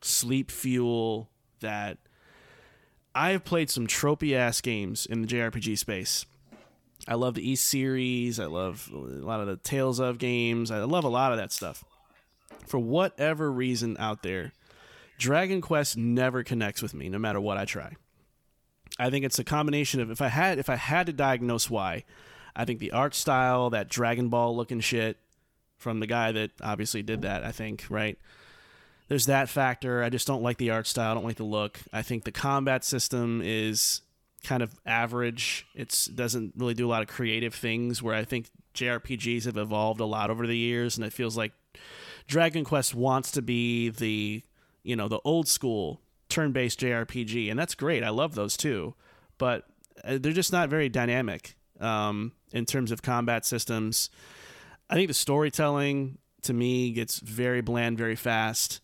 sleep 0.00 0.50
fuel 0.50 1.30
that 1.60 1.98
I 3.14 3.30
have 3.30 3.44
played 3.44 3.70
some 3.70 3.86
tropey 3.86 4.34
ass 4.34 4.60
games 4.60 5.06
in 5.06 5.22
the 5.22 5.28
JRPG 5.28 5.76
space. 5.78 6.26
I 7.06 7.14
love 7.14 7.34
the 7.34 7.50
Ys 7.50 7.60
series. 7.60 8.38
I 8.38 8.46
love 8.46 8.88
a 8.92 8.96
lot 8.96 9.40
of 9.40 9.46
the 9.46 9.56
Tales 9.56 9.98
of 9.98 10.18
games. 10.18 10.70
I 10.70 10.78
love 10.84 11.04
a 11.04 11.08
lot 11.08 11.32
of 11.32 11.38
that 11.38 11.52
stuff. 11.52 11.84
For 12.66 12.78
whatever 12.78 13.50
reason 13.50 13.96
out 13.98 14.22
there, 14.22 14.52
Dragon 15.18 15.60
Quest 15.60 15.96
never 15.96 16.42
connects 16.42 16.80
with 16.80 16.94
me, 16.94 17.08
no 17.08 17.18
matter 17.18 17.40
what 17.40 17.58
I 17.58 17.64
try. 17.64 17.96
I 18.98 19.10
think 19.10 19.24
it's 19.24 19.38
a 19.38 19.44
combination 19.44 20.00
of 20.00 20.10
if 20.10 20.22
I 20.22 20.28
had 20.28 20.58
if 20.58 20.68
I 20.68 20.76
had 20.76 21.06
to 21.06 21.12
diagnose 21.12 21.68
why, 21.68 22.04
I 22.54 22.64
think 22.64 22.78
the 22.78 22.92
art 22.92 23.14
style, 23.14 23.70
that 23.70 23.88
Dragon 23.88 24.28
Ball 24.28 24.56
looking 24.56 24.80
shit 24.80 25.16
from 25.78 26.00
the 26.00 26.06
guy 26.06 26.32
that 26.32 26.52
obviously 26.62 27.02
did 27.02 27.22
that, 27.22 27.42
I 27.42 27.52
think, 27.52 27.84
right? 27.88 28.18
There's 29.08 29.26
that 29.26 29.48
factor. 29.48 30.02
I 30.02 30.08
just 30.08 30.26
don't 30.26 30.42
like 30.42 30.58
the 30.58 30.70
art 30.70 30.86
style, 30.86 31.10
I 31.10 31.14
don't 31.14 31.24
like 31.24 31.36
the 31.36 31.44
look. 31.44 31.80
I 31.92 32.02
think 32.02 32.24
the 32.24 32.32
combat 32.32 32.84
system 32.84 33.40
is 33.44 34.02
kind 34.42 34.62
of 34.62 34.74
average. 34.86 35.66
It 35.74 36.08
doesn't 36.14 36.54
really 36.56 36.74
do 36.74 36.86
a 36.86 36.90
lot 36.90 37.02
of 37.02 37.08
creative 37.08 37.54
things 37.54 38.02
where 38.02 38.14
I 38.14 38.24
think 38.24 38.50
JRPGs 38.74 39.44
have 39.44 39.56
evolved 39.56 40.00
a 40.00 40.04
lot 40.04 40.30
over 40.30 40.46
the 40.46 40.56
years 40.56 40.96
and 40.96 41.06
it 41.06 41.12
feels 41.12 41.36
like 41.36 41.52
Dragon 42.26 42.64
Quest 42.64 42.94
wants 42.94 43.30
to 43.32 43.42
be 43.42 43.90
the, 43.90 44.42
you 44.82 44.96
know, 44.96 45.08
the 45.08 45.20
old 45.24 45.48
school 45.48 46.00
turn-based 46.28 46.80
JRPG 46.80 47.50
and 47.50 47.58
that's 47.58 47.74
great. 47.74 48.02
I 48.02 48.08
love 48.08 48.34
those 48.34 48.56
too. 48.56 48.94
But 49.38 49.66
uh, 50.04 50.18
they're 50.20 50.32
just 50.32 50.52
not 50.52 50.68
very 50.68 50.88
dynamic 50.88 51.56
um, 51.80 52.32
in 52.52 52.64
terms 52.64 52.90
of 52.90 53.02
combat 53.02 53.44
systems. 53.44 54.10
I 54.88 54.94
think 54.94 55.08
the 55.08 55.14
storytelling 55.14 56.18
to 56.42 56.52
me 56.52 56.92
gets 56.92 57.18
very 57.20 57.60
bland 57.60 57.98
very 57.98 58.16
fast. 58.16 58.80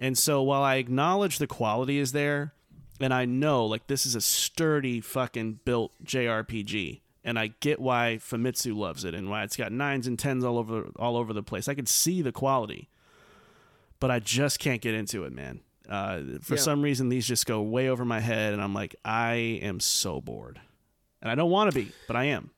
And 0.00 0.16
so 0.16 0.42
while 0.42 0.62
I 0.62 0.76
acknowledge 0.76 1.38
the 1.38 1.46
quality 1.46 1.98
is 1.98 2.12
there, 2.12 2.52
and 3.00 3.12
I 3.12 3.24
know 3.24 3.64
like 3.66 3.86
this 3.86 4.06
is 4.06 4.14
a 4.14 4.20
sturdy 4.20 5.00
fucking 5.00 5.60
built 5.64 5.92
JRPG, 6.04 7.00
and 7.24 7.38
I 7.38 7.48
get 7.60 7.80
why 7.80 8.18
Famitsu 8.20 8.76
loves 8.76 9.04
it 9.04 9.14
and 9.14 9.28
why 9.28 9.42
it's 9.42 9.56
got 9.56 9.72
nines 9.72 10.06
and 10.06 10.18
tens 10.18 10.44
all 10.44 10.58
over 10.58 10.90
all 10.96 11.16
over 11.16 11.32
the 11.32 11.42
place. 11.42 11.68
I 11.68 11.74
can 11.74 11.86
see 11.86 12.22
the 12.22 12.32
quality, 12.32 12.88
but 14.00 14.10
I 14.10 14.18
just 14.20 14.58
can't 14.58 14.80
get 14.80 14.94
into 14.94 15.24
it, 15.24 15.32
man. 15.32 15.60
Uh, 15.88 16.20
for 16.42 16.54
Yeah. 16.54 16.60
some 16.60 16.82
reason, 16.82 17.08
these 17.08 17.26
just 17.26 17.46
go 17.46 17.62
way 17.62 17.88
over 17.88 18.04
my 18.04 18.20
head, 18.20 18.52
and 18.52 18.62
I'm 18.62 18.74
like, 18.74 18.94
I 19.04 19.34
am 19.62 19.80
so 19.80 20.20
bored, 20.20 20.60
and 21.22 21.30
I 21.30 21.34
don't 21.34 21.50
want 21.50 21.72
to 21.72 21.78
be, 21.78 21.90
but 22.06 22.14
I 22.14 22.24
am. 22.24 22.50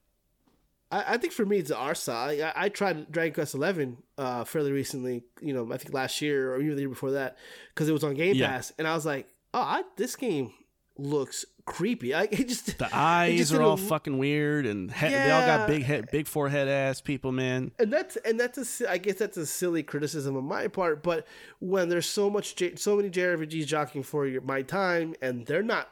I, 0.91 1.15
I 1.15 1.17
think 1.17 1.33
for 1.33 1.47
me 1.47 1.59
it's 1.59 1.69
the 1.71 1.77
art. 1.77 2.09
I, 2.09 2.53
I 2.57 2.69
tried 2.69 3.11
Dragon 3.13 3.35
Quest 3.35 3.55
Eleven 3.55 3.99
uh, 4.19 4.45
fairly 4.45 4.73
recently. 4.73 5.23
You 5.41 5.53
know, 5.55 5.73
I 5.73 5.77
think 5.77 5.95
last 5.95 6.21
year 6.21 6.55
or 6.55 6.61
even 6.61 6.75
the 6.77 6.83
year 6.83 6.89
before 6.89 7.13
that, 7.13 7.37
because 7.75 7.89
it 7.89 7.93
was 7.93 8.05
on 8.05 8.15
Game 8.15 8.35
Yeah. 8.37 8.49
Pass, 8.49 8.73
and 8.79 8.87
I 8.89 8.95
was 8.95 9.07
like, 9.07 9.29
oh, 9.55 9.61
I, 9.61 9.83
this 9.97 10.17
game 10.17 10.53
looks 10.99 11.45
creepy. 11.65 12.13
I 12.15 12.25
it 12.25 12.49
just 12.49 12.79
The 12.79 12.89
eyes 12.93 13.39
just 13.39 13.53
are 13.55 13.63
all 13.63 13.77
fucking 13.77 14.19
weird, 14.19 14.67
and 14.67 14.91
he- 14.93 15.09
they 15.09 15.31
all 15.31 15.47
got 15.47 15.69
big 15.69 15.83
head, 15.83 16.09
big 16.11 16.27
forehead 16.27 16.69
ass 16.69 17.01
people, 17.01 17.33
man. 17.33 17.71
and 17.79 17.93
that's 17.93 18.17
and 18.17 18.39
that's 18.39 18.81
a 18.83 18.91
I 18.91 18.99
guess 18.99 19.17
that's 19.17 19.37
a 19.37 19.47
silly 19.47 19.83
criticism 19.83 20.37
on 20.37 20.45
my 20.45 20.69
part. 20.69 21.03
But 21.03 21.27
when 21.61 21.89
there's 21.89 22.07
so 22.07 22.29
much 22.31 22.57
J, 22.57 22.75
so 22.77 22.97
many 22.97 23.11
JRPGs 23.11 23.67
jockeying 23.67 24.03
for 24.03 24.27
your 24.27 24.43
my 24.43 24.63
time, 24.63 25.15
and 25.23 25.47
they're 25.47 25.63
not. 25.63 25.89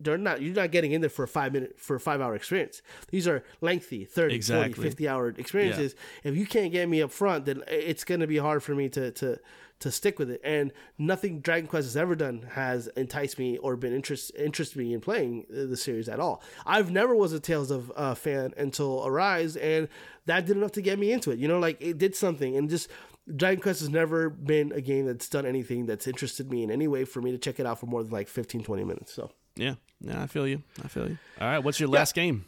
They're 0.00 0.18
not. 0.18 0.42
You're 0.42 0.54
not 0.54 0.70
getting 0.72 0.92
in 0.92 1.00
there 1.00 1.10
for 1.10 1.22
a 1.22 1.28
five 1.28 1.52
minute 1.52 1.78
for 1.78 1.96
a 1.96 2.00
five 2.00 2.20
hour 2.20 2.34
experience. 2.34 2.82
These 3.10 3.28
are 3.28 3.44
lengthy, 3.60 4.04
30, 4.04 4.34
Exactly. 4.34 4.74
40, 4.74 4.88
50 4.90 5.08
hour 5.08 5.28
experiences. 5.28 5.94
If 6.24 6.36
you 6.36 6.46
can't 6.46 6.72
get 6.72 6.88
me 6.88 7.00
up 7.02 7.10
front, 7.12 7.44
then 7.46 7.62
it's 7.68 8.04
going 8.04 8.20
to 8.20 8.26
be 8.26 8.38
hard 8.38 8.62
for 8.62 8.74
me 8.74 8.88
to 8.90 9.10
to 9.12 9.38
to 9.80 9.90
stick 9.90 10.18
with 10.18 10.30
it. 10.30 10.40
And 10.44 10.72
nothing 10.98 11.40
Dragon 11.40 11.68
Quest 11.68 11.86
has 11.86 11.96
ever 11.96 12.14
done 12.14 12.46
has 12.52 12.88
enticed 12.96 13.38
me 13.38 13.58
or 13.58 13.76
been 13.76 13.94
interest 13.94 14.32
interest 14.36 14.76
me 14.76 14.94
in 14.94 15.00
playing 15.00 15.46
the 15.48 15.76
series 15.76 16.08
at 16.08 16.20
all. 16.20 16.42
I've 16.66 16.90
never 16.90 17.14
was 17.14 17.32
a 17.32 17.40
Tales 17.40 17.70
of 17.70 17.92
uh, 17.94 18.14
fan 18.14 18.52
until 18.56 19.06
Arise, 19.06 19.56
and 19.56 19.88
that 20.26 20.46
did 20.46 20.56
enough 20.56 20.72
to 20.72 20.82
get 20.82 20.98
me 20.98 21.12
into 21.12 21.30
it. 21.30 21.38
You 21.38 21.48
know, 21.48 21.58
like 21.58 21.80
it 21.80 21.98
did 21.98 22.16
something, 22.16 22.56
and 22.56 22.68
just 22.68 22.88
Dragon 23.34 23.62
Quest 23.62 23.80
has 23.80 23.88
never 23.90 24.28
been 24.28 24.72
a 24.72 24.80
game 24.80 25.06
that's 25.06 25.28
done 25.28 25.46
anything 25.46 25.86
that's 25.86 26.06
interested 26.06 26.50
me 26.50 26.62
in 26.62 26.70
any 26.70 26.88
way 26.88 27.04
for 27.04 27.22
me 27.22 27.30
to 27.30 27.38
check 27.38 27.60
it 27.60 27.66
out 27.66 27.78
for 27.78 27.86
more 27.86 28.02
than 28.02 28.12
like 28.12 28.28
15, 28.28 28.64
20 28.64 28.84
minutes. 28.84 29.12
So. 29.14 29.30
Yeah, 29.56 29.74
yeah, 30.00 30.22
I 30.22 30.26
feel 30.26 30.46
you. 30.46 30.62
I 30.84 30.88
feel 30.88 31.08
you. 31.08 31.18
All 31.40 31.46
right, 31.48 31.58
what's 31.58 31.78
your 31.80 31.88
last 31.88 32.14
game? 32.14 32.44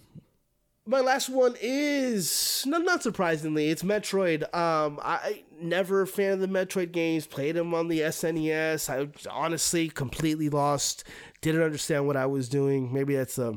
My 0.88 1.00
last 1.00 1.28
one 1.28 1.56
is 1.60 2.62
not 2.66 2.82
not 2.84 3.02
surprisingly, 3.02 3.70
it's 3.70 3.82
Metroid. 3.82 4.42
Um, 4.54 5.00
I 5.02 5.42
never 5.60 6.02
a 6.02 6.06
fan 6.06 6.32
of 6.34 6.40
the 6.40 6.46
Metroid 6.46 6.92
games. 6.92 7.26
Played 7.26 7.56
them 7.56 7.74
on 7.74 7.88
the 7.88 8.00
SNES. 8.00 8.88
I 8.88 9.08
honestly 9.30 9.88
completely 9.88 10.48
lost. 10.48 11.02
Didn't 11.40 11.62
understand 11.62 12.06
what 12.06 12.16
I 12.16 12.26
was 12.26 12.48
doing. 12.48 12.92
Maybe 12.92 13.16
that's 13.16 13.36
a 13.38 13.56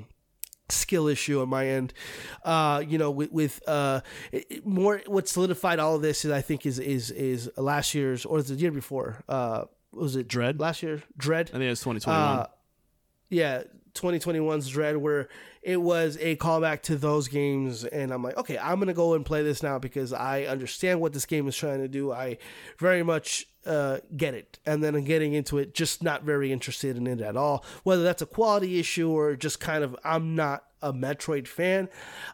skill 0.69 1.07
issue 1.07 1.39
on 1.41 1.49
my 1.49 1.67
end. 1.67 1.93
Uh, 2.43 2.83
you 2.87 2.97
know, 2.97 3.11
with, 3.11 3.31
with 3.31 3.61
uh, 3.67 4.01
it- 4.31 4.45
it- 4.49 4.65
more 4.65 5.01
what 5.05 5.27
solidified 5.27 5.77
all 5.77 5.95
of 5.95 6.01
this 6.01 6.25
is 6.25 6.31
I 6.31 6.41
think 6.41 6.65
is 6.65 6.79
is 6.79 7.11
is 7.11 7.49
last 7.57 7.93
year's 7.93 8.25
or 8.25 8.41
the 8.41 8.55
year 8.55 8.71
before. 8.71 9.23
Uh, 9.29 9.65
was 9.91 10.15
it 10.15 10.27
Dread? 10.27 10.59
last 10.59 10.81
year? 10.81 11.03
Dread. 11.15 11.49
I 11.49 11.53
think 11.53 11.63
it 11.65 11.69
was 11.69 11.79
2021. 11.81 12.39
Uh, 12.39 12.47
yeah, 13.29 13.63
2021's 13.93 14.69
Dread, 14.69 14.97
where 14.97 15.29
it 15.61 15.81
was 15.81 16.17
a 16.21 16.35
callback 16.37 16.81
to 16.83 16.95
those 16.95 17.27
games, 17.27 17.83
and 17.83 18.11
I'm 18.11 18.23
like, 18.23 18.37
okay, 18.37 18.57
I'm 18.57 18.79
gonna 18.79 18.93
go 18.93 19.13
and 19.13 19.25
play 19.25 19.43
this 19.43 19.61
now 19.61 19.79
because 19.79 20.13
I 20.13 20.43
understand 20.43 21.01
what 21.01 21.13
this 21.13 21.25
game 21.25 21.47
is 21.47 21.55
trying 21.55 21.79
to 21.79 21.87
do. 21.87 22.11
I 22.11 22.37
very 22.77 23.03
much 23.03 23.47
uh, 23.65 23.99
get 24.15 24.33
it, 24.33 24.59
and 24.65 24.83
then 24.83 24.95
I'm 24.95 25.03
getting 25.03 25.33
into 25.33 25.57
it, 25.57 25.73
just 25.73 26.03
not 26.03 26.23
very 26.23 26.51
interested 26.51 26.97
in 26.97 27.07
it 27.07 27.21
at 27.21 27.35
all. 27.35 27.65
Whether 27.83 28.03
that's 28.03 28.21
a 28.21 28.25
quality 28.25 28.79
issue 28.79 29.09
or 29.09 29.35
just 29.35 29.59
kind 29.59 29.83
of 29.83 29.95
I'm 30.03 30.35
not 30.35 30.65
a 30.81 30.93
Metroid 30.93 31.47
fan. 31.47 31.89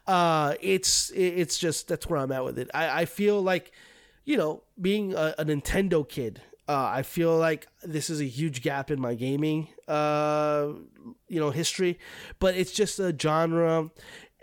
Uh, 0.05 0.55
it's 0.61 1.11
it's 1.15 1.57
just 1.57 1.87
that's 1.87 2.07
where 2.07 2.19
I'm 2.19 2.31
at 2.31 2.43
with 2.43 2.59
it. 2.59 2.69
I, 2.73 3.01
I 3.01 3.05
feel 3.05 3.41
like 3.41 3.71
you 4.25 4.37
know, 4.37 4.63
being 4.79 5.13
a, 5.13 5.35
a 5.37 5.45
Nintendo 5.45 6.07
kid, 6.07 6.41
uh, 6.67 6.89
I 6.93 7.03
feel 7.03 7.37
like 7.37 7.67
this 7.83 8.09
is 8.09 8.19
a 8.21 8.25
huge 8.25 8.61
gap 8.61 8.89
in 8.91 8.99
my 8.99 9.13
gaming, 9.15 9.67
uh, 9.87 10.69
you 11.27 11.39
know, 11.39 11.51
history. 11.51 11.99
But 12.39 12.55
it's 12.55 12.71
just 12.71 12.99
a 12.99 13.15
genre. 13.17 13.89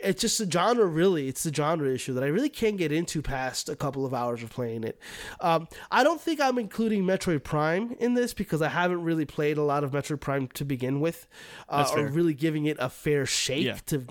It's 0.05 0.21
just 0.21 0.41
a 0.41 0.51
genre, 0.51 0.85
really. 0.85 1.29
It's 1.29 1.45
the 1.45 1.55
genre 1.55 1.89
issue 1.89 2.13
that 2.15 2.25
I 2.25 2.27
really 2.27 2.49
can't 2.49 2.77
get 2.77 2.91
into 2.91 3.23
past 3.23 3.69
a 3.69 3.77
couple 3.77 4.05
of 4.05 4.13
hours 4.13 4.43
of 4.43 4.51
playing 4.51 4.83
it. 4.83 4.99
Um, 5.41 5.69
I 5.93 6.03
don't 6.03 6.21
think 6.21 6.41
I'm 6.41 6.59
including 6.59 7.05
Metroid 7.05 7.45
Prime 7.45 7.95
in 8.01 8.15
this 8.15 8.35
because 8.35 8.63
I 8.63 8.69
haven't 8.69 9.05
really 9.05 9.27
played 9.27 9.59
a 9.59 9.63
lot 9.63 9.85
of 9.85 9.93
Metroid 9.93 10.19
Prime 10.19 10.49
to 10.55 10.65
begin 10.65 10.99
with, 11.01 11.29
uh, 11.69 11.89
or 11.95 12.07
really 12.09 12.35
giving 12.35 12.67
it 12.67 12.79
a 12.81 12.89
fair 12.89 13.27
shake 13.27 13.65
Yeah. 13.65 13.77
to 13.87 14.05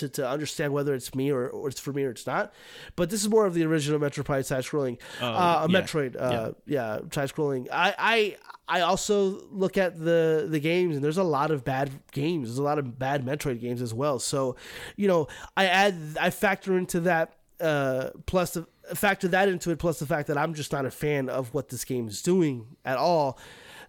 to, 0.00 0.08
to 0.10 0.28
understand 0.28 0.72
whether 0.72 0.92
it's 0.94 1.14
me 1.14 1.30
or, 1.30 1.48
or 1.48 1.68
it's 1.68 1.80
for 1.80 1.92
me 1.92 2.04
or 2.04 2.10
it's 2.10 2.26
not. 2.26 2.52
But 2.96 3.08
this 3.10 3.22
is 3.22 3.28
more 3.30 3.46
of 3.46 3.54
the 3.54 3.64
original 3.64 3.98
Metroid 4.00 4.44
side 4.44 4.64
scrolling. 4.64 4.98
uh, 5.20 5.64
Oh, 5.64 5.66
yeah. 5.70 5.80
Metroid, 5.80 6.16
uh, 6.20 6.52
yeah, 6.66 6.98
side 7.12 7.30
scrolling. 7.32 7.68
I, 7.72 7.94
I 7.98 8.36
I 8.68 8.80
also 8.82 9.40
look 9.50 9.76
at 9.78 9.98
the 9.98 10.46
the 10.48 10.60
games 10.60 10.94
and 10.94 11.04
there's 11.04 11.18
a 11.18 11.24
lot 11.24 11.50
of 11.50 11.64
bad 11.64 11.90
games. 12.12 12.48
There's 12.48 12.58
a 12.58 12.62
lot 12.62 12.78
of 12.78 12.98
bad 12.98 13.24
Metroid 13.24 13.60
games 13.60 13.82
as 13.82 13.92
well. 13.94 14.18
So, 14.18 14.56
you 14.96 15.08
know, 15.08 15.26
I 15.56 15.66
add 15.66 15.94
I 16.20 16.30
factor 16.30 16.76
into 16.78 17.00
that 17.00 17.34
uh, 17.60 18.10
plus 18.26 18.52
the 18.52 18.66
factor 18.94 19.28
that 19.28 19.48
into 19.48 19.70
it 19.70 19.78
plus 19.78 19.98
the 19.98 20.06
fact 20.06 20.28
that 20.28 20.38
I'm 20.38 20.54
just 20.54 20.72
not 20.72 20.86
a 20.86 20.90
fan 20.90 21.28
of 21.28 21.52
what 21.52 21.68
this 21.68 21.84
game 21.84 22.06
is 22.08 22.22
doing 22.22 22.66
at 22.84 22.96
all. 22.96 23.38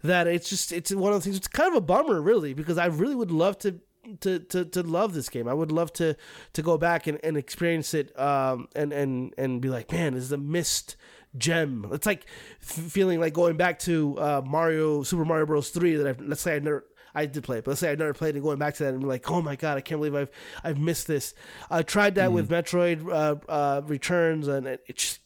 That 0.04 0.26
it's 0.26 0.50
just 0.50 0.72
it's 0.72 0.92
one 0.92 1.14
of 1.14 1.20
the 1.20 1.24
things. 1.24 1.38
It's 1.38 1.48
kind 1.48 1.70
of 1.70 1.76
a 1.76 1.82
bummer, 1.82 2.20
really, 2.20 2.56
because 2.56 2.80
I 2.80 2.88
really 2.88 3.14
would 3.14 3.30
love 3.30 3.60
to 3.60 3.80
to, 4.22 4.40
to, 4.40 4.66
to 4.66 4.84
love 4.84 5.14
this 5.14 5.30
game. 5.30 5.48
I 5.48 5.54
would 5.54 5.72
love 5.72 5.94
to 5.94 6.16
to 6.54 6.62
go 6.62 6.78
back 6.78 7.08
and, 7.08 7.20
and 7.24 7.38
experience 7.38 7.94
it 7.94 8.18
um, 8.20 8.68
and 8.76 8.92
and 8.94 9.34
and 9.38 9.62
be 9.62 9.70
like, 9.70 9.92
man, 9.92 10.14
this 10.14 10.24
is 10.24 10.32
a 10.32 10.38
missed 10.38 10.96
gem. 11.38 11.90
It's 11.92 12.06
like 12.06 12.26
feeling 12.60 13.20
like 13.20 13.34
going 13.34 13.58
back 13.58 13.80
to 13.80 14.18
uh, 14.20 14.42
Mario 14.46 15.04
Super 15.04 15.26
Mario 15.26 15.46
Bros. 15.46 15.70
Three 15.70 15.96
that 15.96 16.08
I've 16.08 16.22
let's 16.22 16.42
say 16.42 16.56
I 16.56 16.60
never. 16.60 16.86
I 17.14 17.26
did 17.26 17.44
play 17.44 17.58
it, 17.58 17.66
but 17.66 17.72
let's 17.72 17.82
say 17.82 17.92
I 17.92 17.96
never 17.96 18.14
played 18.14 18.38
it. 18.38 18.42
Going 18.42 18.58
back 18.58 18.76
to 18.76 18.84
that 18.86 18.94
and 18.94 19.02
be 19.02 19.06
like, 19.06 19.30
oh 19.30 19.42
my 19.42 19.58
god, 19.58 19.78
I 19.78 19.82
can't 19.82 20.00
believe 20.00 20.16
I've 20.16 20.32
I've 20.64 20.80
missed 20.80 21.08
this. 21.08 21.34
I 21.70 21.82
tried 21.82 22.16
that 22.16 22.32
with 22.32 22.50
Metroid 22.50 23.06
uh, 23.06 23.36
uh, 23.52 23.82
Returns, 23.86 24.48
and 24.48 24.66
it, 24.66 24.82
it 24.88 24.96
just 24.96 25.20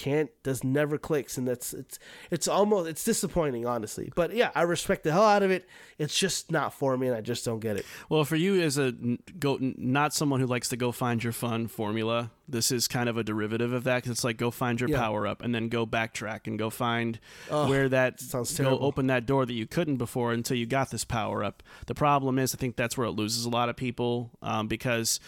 can't 0.00 0.30
does 0.42 0.64
never 0.64 0.96
clicks, 0.96 1.36
and 1.36 1.46
that's 1.46 1.74
it's 1.74 1.98
it's 2.30 2.48
almost 2.48 2.88
it's 2.88 3.04
disappointing, 3.04 3.66
honestly. 3.66 4.10
But 4.16 4.34
yeah, 4.34 4.50
I 4.54 4.62
respect 4.62 5.04
the 5.04 5.12
hell 5.12 5.24
out 5.24 5.42
of 5.42 5.50
it. 5.50 5.68
It's 5.98 6.18
just 6.18 6.50
not 6.50 6.72
for 6.72 6.96
me, 6.96 7.08
and 7.08 7.16
I 7.16 7.20
just 7.20 7.44
don't 7.44 7.60
get 7.60 7.76
it. 7.76 7.84
Well, 8.08 8.24
for 8.24 8.36
you 8.36 8.60
as 8.62 8.78
a 8.78 8.92
go 9.38 9.58
not 9.60 10.14
someone 10.14 10.40
who 10.40 10.46
likes 10.46 10.68
to 10.70 10.76
go 10.76 10.90
find 10.92 11.22
your 11.22 11.34
fun 11.34 11.66
formula, 11.68 12.30
this 12.48 12.72
is 12.72 12.88
kind 12.88 13.08
of 13.08 13.18
a 13.18 13.22
derivative 13.22 13.72
of 13.74 13.84
that 13.84 13.96
because 13.96 14.10
it's 14.12 14.24
like 14.24 14.38
go 14.38 14.50
find 14.50 14.80
your 14.80 14.88
Yeah. 14.88 14.98
power 15.00 15.26
up 15.26 15.42
and 15.42 15.54
then 15.54 15.68
go 15.68 15.86
backtrack 15.86 16.46
and 16.46 16.58
go 16.58 16.70
find 16.70 17.20
where 17.48 17.88
that 17.90 18.20
sounds 18.20 18.58
go 18.58 18.78
open 18.78 19.06
that 19.08 19.26
door 19.26 19.44
that 19.44 19.52
you 19.52 19.66
couldn't 19.66 19.96
before 19.98 20.32
until 20.32 20.56
you 20.56 20.64
got 20.66 20.90
this 20.90 21.04
power 21.04 21.44
up. 21.44 21.62
The 21.86 21.94
problem 21.94 22.38
is, 22.38 22.54
I 22.54 22.58
think 22.58 22.76
that's 22.76 22.96
where 22.96 23.06
it 23.06 23.12
loses 23.12 23.44
a 23.44 23.50
lot 23.50 23.68
of 23.68 23.76
people 23.76 24.30
um, 24.42 24.66
because. 24.66 25.20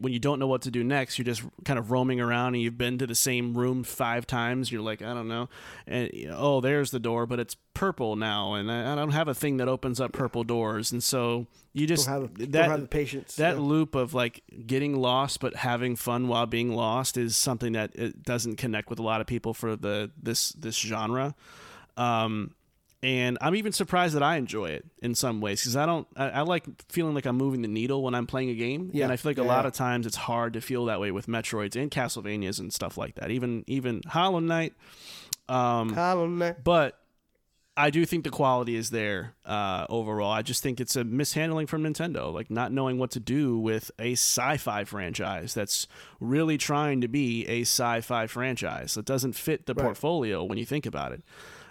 When 0.00 0.14
you 0.14 0.18
don't 0.18 0.38
know 0.38 0.46
what 0.46 0.62
to 0.62 0.70
do 0.70 0.82
next, 0.82 1.18
you're 1.18 1.26
just 1.26 1.42
kind 1.66 1.78
of 1.78 1.90
roaming 1.90 2.18
around, 2.18 2.54
and 2.54 2.62
you've 2.62 2.78
been 2.78 2.96
to 2.96 3.06
the 3.06 3.14
same 3.14 3.52
room 3.52 3.84
five 3.84 3.94
times. 4.26 4.70
You're 4.70 4.82
like, 4.82 5.02
I 5.02 5.14
don't 5.14 5.28
know, 5.28 5.48
and 5.86 6.10
oh, 6.32 6.60
there's 6.60 6.90
the 6.90 7.00
door, 7.00 7.26
but 7.26 7.38
it's 7.40 7.56
purple 7.74 8.14
now, 8.16 8.54
and 8.54 8.70
I, 8.70 8.92
I 8.92 8.94
don't 8.94 9.10
have 9.12 9.28
a 9.28 9.34
thing 9.34 9.56
that 9.56 9.68
opens 9.68 10.00
up 10.00 10.12
purple 10.12 10.44
doors, 10.44 10.92
and 10.92 11.02
so 11.02 11.46
you 11.72 11.86
just 11.86 12.06
Don't 12.06 12.22
have, 12.22 12.34
that 12.38 12.50
don't 12.52 12.70
have 12.70 12.80
the 12.82 12.86
patience. 12.86 13.36
that 13.36 13.56
Yeah. 13.56 13.60
loop 13.62 13.94
of 13.94 14.14
like 14.14 14.42
getting 14.66 14.94
lost 14.96 15.40
but 15.40 15.56
having 15.56 15.96
fun 15.96 16.28
while 16.28 16.46
being 16.46 16.72
lost 16.74 17.16
is 17.16 17.36
something 17.36 17.72
that 17.72 17.94
it 17.96 18.22
doesn't 18.22 18.56
connect 18.56 18.90
with 18.90 18.98
a 18.98 19.02
lot 19.02 19.20
of 19.20 19.26
people 19.26 19.54
for 19.54 19.74
the 19.76 20.10
this 20.22 20.50
this 20.50 20.76
genre. 20.76 21.34
Um, 21.96 22.54
and 23.04 23.36
I'm 23.40 23.54
even 23.54 23.72
surprised 23.72 24.14
that 24.16 24.22
I 24.22 24.36
enjoy 24.36 24.70
it 24.70 24.84
in 25.02 25.14
some 25.14 25.40
ways 25.42 25.60
because 25.60 25.76
I 25.76 25.84
don't. 25.84 26.08
I, 26.16 26.30
I 26.30 26.40
like 26.40 26.64
feeling 26.90 27.14
like 27.14 27.26
I'm 27.26 27.36
moving 27.36 27.60
the 27.62 27.68
needle 27.68 28.02
when 28.02 28.14
I'm 28.14 28.26
playing 28.26 28.48
a 28.50 28.54
game, 28.54 28.90
Yeah. 28.94 29.04
and 29.04 29.12
I 29.12 29.16
feel 29.16 29.30
like 29.30 29.38
a 29.38 29.42
lot 29.42 29.66
of 29.66 29.74
times 29.74 30.06
it's 30.06 30.16
hard 30.16 30.54
to 30.54 30.60
feel 30.60 30.86
that 30.86 31.00
way 31.00 31.10
with 31.10 31.26
Metroids 31.26 31.76
and 31.76 31.90
Castlevanias 31.90 32.58
and 32.58 32.72
stuff 32.72 32.96
like 32.96 33.16
that. 33.16 33.30
Even 33.30 33.62
even 33.66 34.00
Hollow 34.06 34.40
Knight. 34.40 34.72
Um, 35.48 35.92
Hollow 35.92 36.26
Knight. 36.26 36.64
but 36.64 36.98
I 37.76 37.90
do 37.90 38.06
think 38.06 38.22
the 38.24 38.30
quality 38.30 38.76
is 38.76 38.90
there 38.90 39.34
uh, 39.44 39.84
overall. 39.90 40.30
I 40.30 40.42
just 40.42 40.62
think 40.62 40.80
it's 40.80 40.94
a 40.96 41.02
mishandling 41.04 41.66
from 41.66 41.82
Nintendo, 41.82 42.32
like 42.32 42.48
not 42.50 42.70
knowing 42.72 42.98
what 42.98 43.10
to 43.10 43.20
do 43.20 43.58
with 43.58 43.90
a 43.98 44.12
sci-fi 44.12 44.84
franchise 44.84 45.52
that's 45.54 45.88
really 46.20 46.56
trying 46.56 47.00
to 47.00 47.08
be 47.08 47.44
a 47.48 47.62
sci-fi 47.62 48.28
franchise. 48.28 48.96
It 48.96 49.04
doesn't 49.04 49.32
fit 49.34 49.66
the 49.66 49.74
Right. 49.74 49.82
portfolio 49.84 50.44
when 50.44 50.56
you 50.56 50.64
think 50.64 50.86
about 50.86 51.10
it. 51.12 51.22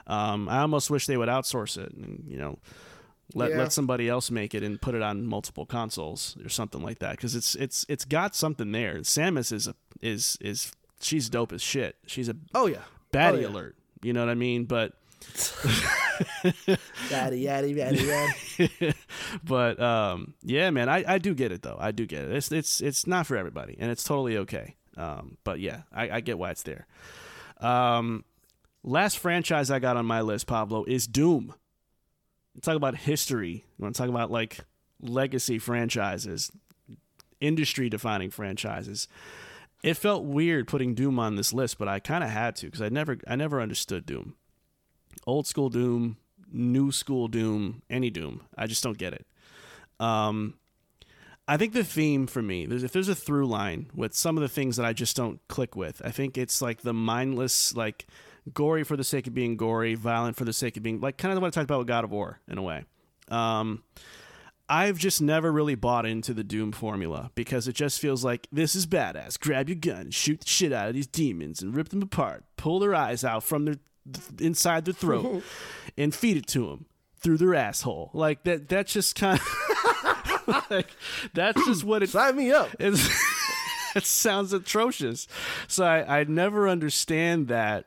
Um, 0.08 0.50
I 0.50 0.60
almost 0.60 0.90
wish 0.90 1.06
they 1.08 1.18
would 1.18 1.30
outsource 1.30 1.78
it 1.78 1.94
and 1.94 2.24
you 2.28 2.38
know 2.38 2.60
let 3.34 3.52
Yeah. 3.52 3.58
let 3.60 3.74
somebody 3.74 4.10
else 4.10 4.30
make 4.30 4.54
it 4.54 4.62
and 4.64 4.82
put 4.82 4.96
it 4.96 5.02
on 5.02 5.26
multiple 5.26 5.66
consoles 5.66 6.36
or 6.44 6.50
something 6.50 6.82
like 6.84 7.00
that 7.00 7.12
because 7.12 7.36
it's 7.36 7.56
it's 7.56 7.86
it's 7.90 8.06
got 8.06 8.36
something 8.36 8.72
there. 8.72 8.96
Samus 9.00 9.52
is 9.54 9.68
a 9.68 9.76
is 10.02 10.38
is 10.42 10.72
she's 11.02 11.30
dope 11.30 11.54
as 11.54 11.62
shit. 11.62 11.96
She's 12.06 12.28
a 12.30 12.36
Oh 12.54 12.68
yeah. 12.68 12.80
baddie 13.14 13.38
Oh, 13.38 13.40
yeah. 13.40 13.48
alert. 13.48 13.76
You 14.02 14.12
know 14.14 14.20
what 14.20 14.30
I 14.30 14.36
mean? 14.36 14.66
But 14.66 14.94
Yaddy 16.44 17.44
yaddy 17.44 17.76
yaddy 17.76 17.98
yaddy. 18.60 18.96
but 19.44 19.80
um, 19.80 20.34
yeah, 20.44 20.70
man, 20.70 20.90
I, 20.90 21.04
I 21.08 21.18
do 21.18 21.34
get 21.34 21.52
it 21.52 21.62
though. 21.62 21.78
I 21.80 21.92
do 21.92 22.06
get 22.06 22.24
it. 22.26 22.32
It's 22.34 22.52
it's 22.52 22.82
it's 22.82 23.08
not 23.08 23.26
for 23.28 23.38
everybody, 23.38 23.78
and 23.80 23.90
it's 23.92 24.04
totally 24.04 24.38
okay. 24.38 24.76
Um, 24.98 25.38
but 25.44 25.60
yeah, 25.60 25.82
I, 25.94 26.10
I 26.18 26.20
get 26.22 26.38
why 26.38 26.52
it's 26.52 26.64
there. 26.64 26.86
Um, 27.60 28.26
last 28.84 29.18
franchise 29.18 29.72
I 29.72 29.80
got 29.80 29.98
on 29.98 30.06
my 30.06 30.22
list, 30.22 30.48
Pablo, 30.48 30.84
is 30.86 31.08
Doom. 31.08 31.54
Talk 32.62 32.76
about 32.76 32.96
history. 32.96 33.66
You 33.78 33.84
want 33.84 33.96
to 33.96 34.02
talk 34.02 34.10
about 34.10 34.30
like 34.30 34.60
legacy 35.02 35.58
franchises, 35.58 36.52
industry 37.40 37.90
defining 37.90 38.30
franchises. 38.30 39.08
It 39.84 39.96
felt 39.96 40.24
weird 40.24 40.68
putting 40.68 40.94
Doom 40.94 41.20
on 41.20 41.36
this 41.36 41.52
list, 41.52 41.78
but 41.78 41.88
I 41.88 42.00
kind 42.00 42.24
of 42.24 42.30
had 42.30 42.56
to 42.58 42.68
because 42.68 42.82
I 42.82 42.90
never 42.90 43.18
I 43.28 43.36
never 43.36 43.60
understood 43.60 44.06
Doom. 44.06 44.36
Old 45.26 45.48
school 45.48 45.70
Doom, 45.70 46.18
new 46.52 46.92
school 46.92 47.28
Doom, 47.28 47.82
any 47.90 48.10
Doom. 48.10 48.42
I 48.58 48.68
just 48.68 48.84
don't 48.84 48.98
get 48.98 49.14
it. 49.14 49.26
Um, 50.00 50.56
I 51.48 51.58
think 51.58 51.74
the 51.74 51.84
theme 51.84 52.28
for 52.28 52.42
me, 52.42 52.66
there's, 52.66 52.84
if 52.84 52.94
there's 52.94 53.10
a 53.10 53.16
through 53.16 53.48
line 53.48 53.90
with 53.94 54.16
some 54.16 54.38
of 54.38 54.42
the 54.42 54.48
things 54.48 54.78
that 54.78 54.86
I 54.86 54.94
just 54.94 55.16
don't 55.16 55.46
click 55.50 55.76
with, 55.76 56.02
I 56.04 56.12
think 56.12 56.38
it's 56.38 56.62
like 56.62 56.82
the 56.82 56.94
mindless, 56.94 57.76
like 57.76 58.08
gory 58.54 58.84
for 58.84 58.98
the 58.98 59.04
sake 59.04 59.28
of 59.28 59.34
being 59.34 59.58
gory, 59.58 59.96
violent 59.96 60.36
for 60.36 60.46
the 60.46 60.54
sake 60.54 60.78
of 60.78 60.84
being 60.84 61.00
like 61.00 61.18
kind 61.18 61.34
of 61.34 61.42
what 61.42 61.48
I 61.48 61.52
talked 61.52 61.66
about 61.66 61.80
with 61.80 61.88
God 61.88 62.04
of 62.04 62.12
War 62.12 62.40
in 62.48 62.58
a 62.58 62.62
way. 62.62 62.86
Um, 63.30 63.84
I've 64.70 64.98
just 64.98 65.22
never 65.22 65.52
really 65.52 65.76
bought 65.76 66.06
into 66.06 66.34
the 66.34 66.44
Doom 66.44 66.72
formula 66.72 67.32
because 67.36 67.68
it 67.68 67.74
just 67.74 68.00
feels 68.00 68.24
like 68.24 68.48
this 68.52 68.76
is 68.76 68.88
badass. 68.88 69.40
Grab 69.40 69.70
your 69.70 69.76
gun, 69.76 70.10
shoot 70.12 70.42
the 70.42 70.48
shit 70.48 70.74
out 70.74 70.88
of 70.88 70.94
these 70.94 71.08
demons, 71.08 71.62
and 71.62 71.76
rip 71.76 71.90
them 71.90 72.02
apart. 72.02 72.44
Pull 72.58 72.80
their 72.80 72.96
eyes 72.96 73.24
out 73.24 73.44
from 73.44 73.66
their 73.66 73.76
inside 74.40 74.86
their 74.86 74.94
throat, 74.94 75.44
and 75.98 76.14
feed 76.14 76.38
it 76.38 76.48
to 76.48 76.68
them 76.68 76.86
through 77.20 77.38
their 77.38 77.56
asshole. 77.56 78.10
Like 78.14 78.44
that. 78.44 78.70
That's 78.70 78.94
just 78.94 79.16
kind 79.16 79.40
of 79.40 80.66
like 80.70 80.90
that's 81.34 81.66
just 81.66 81.84
what 81.84 82.04
it 82.04 82.10
Sign 82.10 82.36
me 82.36 82.52
up. 82.52 82.70
it 82.80 82.98
sounds 84.04 84.54
atrocious. 84.54 85.28
So 85.68 85.86
I, 85.86 86.20
I 86.20 86.24
never 86.24 86.68
understand 86.70 87.48
that 87.50 87.86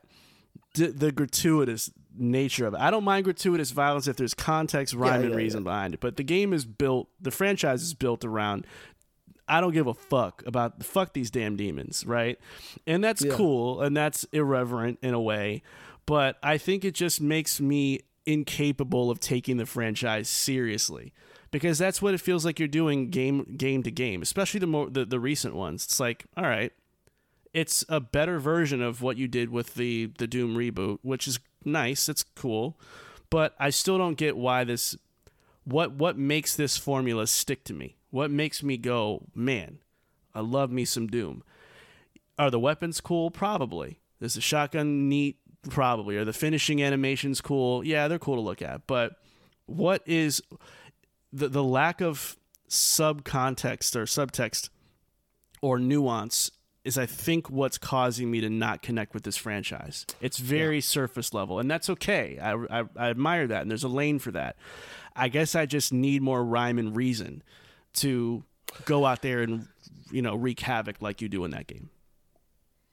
d- 0.77 0.87
the 0.87 1.11
gratuitous 1.11 1.91
nature 2.17 2.65
of 2.65 2.73
it. 2.73 2.79
I 2.79 2.89
don't 2.89 3.03
mind 3.03 3.25
gratuitous 3.25 3.71
violence 3.71 4.07
if 4.07 4.15
there's 4.15 4.33
context, 4.33 4.93
rhyme, 4.93 5.21
and 5.21 5.31
yeah, 5.31 5.35
reason 5.37 5.63
behind 5.63 5.93
it. 5.93 5.99
But 5.99 6.15
the 6.17 6.23
game 6.23 6.53
is 6.53 6.65
built, 6.65 7.09
the 7.21 7.31
franchise 7.31 7.81
is 7.83 7.93
built 7.93 8.23
around. 8.25 8.65
I 9.47 9.61
don't 9.61 9.71
give 9.73 9.87
a 9.87 9.93
fuck 9.93 10.43
about 10.45 10.83
fuck 10.83 11.13
these 11.13 11.29
damn 11.31 11.55
demons, 11.55 12.05
right? 12.05 12.37
And 12.85 13.03
that's 13.03 13.23
Yeah. 13.23 13.33
cool 13.33 13.81
and 13.81 13.95
that's 13.95 14.23
irreverent 14.33 14.99
in 15.01 15.13
a 15.13 15.21
way, 15.21 15.61
but 16.05 16.37
I 16.43 16.57
think 16.57 16.83
it 16.83 16.93
just 16.95 17.21
makes 17.21 17.61
me 17.61 18.01
incapable 18.25 19.09
of 19.09 19.19
taking 19.21 19.55
the 19.57 19.65
franchise 19.65 20.27
seriously 20.27 21.13
because 21.51 21.77
that's 21.77 22.01
what 22.01 22.13
it 22.13 22.19
feels 22.19 22.43
like 22.43 22.59
you're 22.59 22.67
doing 22.67 23.09
game 23.09 23.55
game 23.57 23.83
to 23.83 23.91
game, 23.91 24.21
especially 24.21 24.59
the 24.59 24.67
more 24.67 24.89
the, 24.89 25.05
the 25.05 25.19
recent 25.19 25.55
ones. 25.55 25.85
It's 25.85 25.99
like, 25.99 26.25
all 26.35 26.43
right, 26.43 26.73
it's 27.57 27.83
a 27.89 27.99
better 27.99 28.37
version 28.37 28.83
of 28.83 29.01
what 29.01 29.17
you 29.17 29.27
did 29.27 29.49
with 29.49 29.73
the 29.73 30.11
the 30.19 30.27
Doom 30.27 30.55
reboot, 30.55 30.99
which 31.01 31.27
is 31.27 31.39
nice, 31.65 32.07
it's 32.07 32.21
cool, 32.21 32.79
but 33.31 33.55
I 33.59 33.71
still 33.71 33.97
don't 33.97 34.15
get 34.15 34.37
why 34.37 34.63
this 34.63 34.95
what 35.63 35.93
what 35.93 36.19
makes 36.19 36.55
this 36.55 36.77
formula 36.77 37.25
stick 37.25 37.63
to 37.63 37.73
me? 37.73 37.95
What 38.11 38.29
makes 38.29 38.61
me 38.61 38.77
go, 38.77 39.23
man, 39.33 39.79
I 40.35 40.41
love 40.41 40.69
me 40.69 40.85
some 40.85 41.07
Doom. 41.07 41.43
Are 42.37 42.51
the 42.51 42.59
weapons 42.59 43.01
cool? 43.01 43.31
Probably. 43.31 44.01
Is 44.21 44.35
the 44.35 44.41
shotgun 44.41 45.09
neat? 45.09 45.37
Probably. 45.67 46.15
Are 46.15 46.25
the 46.25 46.33
finishing 46.33 46.83
animations 46.83 47.41
cool? 47.41 47.83
Yeah, 47.83 48.07
they're 48.07 48.19
cool 48.19 48.35
to 48.35 48.41
look 48.41 48.61
at. 48.61 48.85
But 48.85 49.13
what 49.65 50.03
is 50.05 50.43
the 51.33 51.47
the 51.47 51.63
lack 51.63 52.01
of 52.01 52.37
subcontext 52.69 53.95
or 53.95 54.05
subtext 54.05 54.69
or 55.63 55.79
nuance 55.79 56.51
is 56.87 56.97
I 56.97 57.05
think 57.05 57.49
what's 57.49 57.77
causing 57.77 58.31
me 58.31 58.39
to 58.39 58.49
not 58.49 58.81
connect 58.81 59.13
with 59.13 59.23
this 59.23 59.35
franchise. 59.35 60.05
It's 60.21 60.37
very 60.37 60.79
surface 60.79 61.33
level, 61.33 61.59
and 61.59 61.69
that's 61.69 61.89
okay. 61.89 62.39
I, 62.41 62.53
I, 62.53 62.83
I 62.95 63.09
admire 63.09 63.45
that, 63.47 63.61
and 63.61 63.69
there's 63.69 63.83
a 63.83 63.89
lane 63.89 64.19
for 64.19 64.31
that. 64.31 64.55
I 65.13 65.27
guess 65.27 65.53
I 65.53 65.65
just 65.65 65.91
need 65.91 66.21
more 66.21 66.41
rhyme 66.45 66.79
and 66.79 66.95
reason 66.95 67.43
to 67.95 68.45
go 68.85 69.05
out 69.05 69.21
there 69.21 69.41
and 69.41 69.67
you 70.11 70.21
know 70.21 70.35
wreak 70.35 70.61
havoc 70.61 71.01
like 71.01 71.21
you 71.21 71.27
do 71.27 71.43
in 71.43 71.51
that 71.51 71.67
game. 71.67 71.89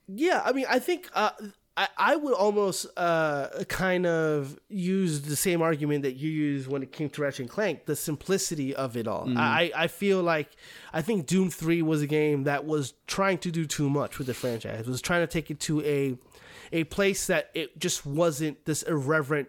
Yeah, 0.08 0.42
I 0.44 0.50
mean, 0.50 0.66
I 0.68 0.80
think 0.80 1.08
uh, 1.14 1.30
I 1.76 1.88
I 1.96 2.16
would 2.16 2.34
almost 2.34 2.86
uh, 2.96 3.48
kind 3.68 4.06
of 4.06 4.59
use 4.68 5.22
the 5.22 5.36
same 5.36 5.62
argument 5.62 6.02
that 6.02 6.12
you 6.12 6.30
used 6.30 6.68
when 6.68 6.82
it 6.82 6.92
came 6.92 7.10
to 7.10 7.22
Ratchet 7.22 7.40
and 7.40 7.51
Clank, 7.51 7.86
the 7.86 7.96
simplicity 7.96 8.74
of 8.74 8.96
it 8.96 9.09
all. 9.09 9.26
I 9.36 9.72
I 9.74 9.86
feel 9.88 10.22
like 10.22 10.51
I 10.92 11.02
think 11.02 11.26
Doom 11.26 11.51
Three 11.51 11.82
was 11.82 12.02
a 12.02 12.06
game 12.06 12.44
that 12.44 12.64
was 12.64 12.94
trying 13.06 13.38
to 13.38 13.51
do 13.51 13.66
too 13.66 13.90
much 13.90 14.18
with 14.18 14.26
the 14.26 14.34
franchise. 14.34 14.80
It 14.80 14.86
was 14.86 15.02
trying 15.02 15.22
to 15.22 15.26
take 15.26 15.51
it 15.51 15.60
to 15.60 15.82
a 15.82 16.16
a 16.72 16.84
place 16.84 17.26
that 17.26 17.51
it 17.55 17.78
just 17.78 18.06
wasn't 18.06 18.64
this 18.64 18.82
irreverent 18.82 19.48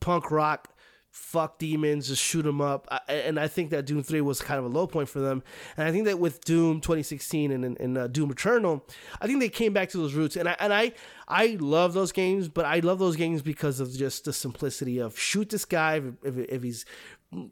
punk 0.00 0.30
rock 0.30 0.68
fuck 1.10 1.58
demons 1.58 2.08
just 2.08 2.22
shoot 2.22 2.42
them 2.42 2.60
up. 2.60 2.86
I, 2.90 3.12
and 3.12 3.38
i 3.38 3.48
think 3.48 3.70
that 3.70 3.84
doom 3.84 4.02
3 4.02 4.20
was 4.20 4.40
kind 4.40 4.58
of 4.58 4.64
a 4.64 4.68
low 4.68 4.86
point 4.86 5.08
for 5.08 5.18
them. 5.20 5.42
And 5.76 5.86
i 5.88 5.92
think 5.92 6.04
that 6.04 6.18
with 6.18 6.44
doom 6.44 6.80
2016 6.80 7.50
and, 7.50 7.64
and, 7.64 7.80
and 7.80 7.98
uh, 7.98 8.06
doom 8.06 8.30
eternal 8.30 8.86
i 9.20 9.26
think 9.26 9.40
they 9.40 9.48
came 9.48 9.72
back 9.72 9.88
to 9.90 9.98
those 9.98 10.14
roots. 10.14 10.36
And 10.36 10.48
I, 10.48 10.56
and 10.60 10.72
I 10.72 10.92
i 11.28 11.56
love 11.60 11.92
those 11.94 12.12
games 12.12 12.48
but 12.48 12.64
i 12.64 12.78
love 12.80 12.98
those 12.98 13.16
games 13.16 13.42
because 13.42 13.80
of 13.80 13.92
just 13.92 14.24
the 14.24 14.32
simplicity 14.32 14.98
of 14.98 15.18
shoot 15.18 15.48
this 15.50 15.64
guy 15.64 15.96
if, 15.96 16.04
if, 16.24 16.38
if 16.48 16.62
he's 16.62 16.84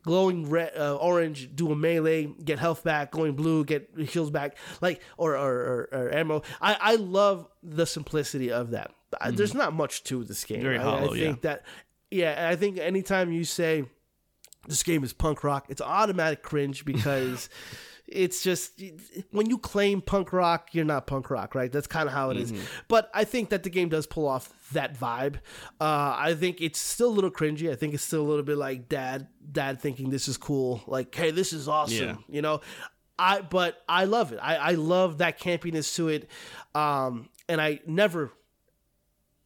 glowing 0.02 0.48
red 0.50 0.72
uh, 0.76 0.96
orange 0.96 1.50
do 1.54 1.70
a 1.70 1.76
melee 1.76 2.26
get 2.44 2.58
health 2.58 2.82
back 2.82 3.12
going 3.12 3.34
blue 3.34 3.64
get 3.64 3.88
heals 3.98 4.30
back 4.30 4.56
like 4.80 5.00
or 5.16 5.36
or, 5.36 5.52
or, 5.52 5.88
or 5.92 6.14
ammo. 6.14 6.42
I 6.60 6.76
i 6.80 6.94
love 6.96 7.46
the 7.62 7.86
simplicity 7.86 8.50
of 8.50 8.70
that. 8.70 8.92
I- 9.20 9.30
there's 9.30 9.54
not 9.54 9.72
much 9.72 10.04
to 10.04 10.24
this 10.24 10.44
game. 10.44 10.62
Very 10.62 10.78
I- 10.78 10.82
hollow, 10.82 11.12
I, 11.14 11.16
yeah. 11.16 11.24
think 11.26 11.42
that 11.42 11.62
yeah 12.10 12.48
i 12.50 12.56
think 12.56 12.78
anytime 12.78 13.32
you 13.32 13.44
say 13.44 13.84
this 14.66 14.82
game 14.82 15.04
is 15.04 15.12
punk 15.12 15.44
rock 15.44 15.66
it's 15.68 15.80
automatic 15.80 16.42
cringe 16.42 16.84
because 16.84 17.48
it's 18.06 18.42
just 18.42 18.82
when 19.32 19.50
you 19.50 19.58
claim 19.58 20.00
punk 20.00 20.32
rock 20.32 20.68
you're 20.72 20.84
not 20.84 21.06
punk 21.06 21.28
rock 21.28 21.54
right? 21.54 21.70
That's 21.70 21.86
kind 21.86 22.06
of 22.08 22.14
how 22.14 22.30
it 22.30 22.38
is. 22.38 22.52
but 22.88 23.10
i 23.12 23.24
think 23.24 23.50
that 23.50 23.62
the 23.64 23.68
game 23.70 23.90
does 23.90 24.06
pull 24.06 24.26
off 24.26 24.50
that 24.72 24.98
vibe. 24.98 25.36
Uh, 25.80 26.16
i 26.18 26.34
think 26.34 26.60
it's 26.62 26.78
still 26.78 27.08
a 27.10 27.16
little 27.18 27.30
cringy. 27.30 27.70
I 27.70 27.74
think 27.74 27.92
it's 27.92 28.02
still 28.02 28.22
a 28.22 28.28
little 28.28 28.44
bit 28.44 28.56
like 28.56 28.88
dad 28.88 29.28
dad 29.52 29.80
thinking 29.82 30.08
this 30.08 30.26
is 30.26 30.38
cool 30.38 30.82
like 30.86 31.14
hey 31.14 31.30
this 31.32 31.52
is 31.52 31.68
awesome 31.68 32.06
Yeah. 32.06 32.16
you 32.28 32.40
know? 32.42 32.60
I 33.18 33.42
but 33.42 33.82
i 33.88 34.04
love 34.04 34.32
it. 34.32 34.38
I, 34.40 34.56
I 34.56 34.70
love 34.72 35.18
that 35.18 35.38
campiness 35.38 35.94
to 35.96 36.08
it. 36.08 36.30
Um, 36.74 37.28
and 37.46 37.60
i 37.60 37.80
never 37.86 38.32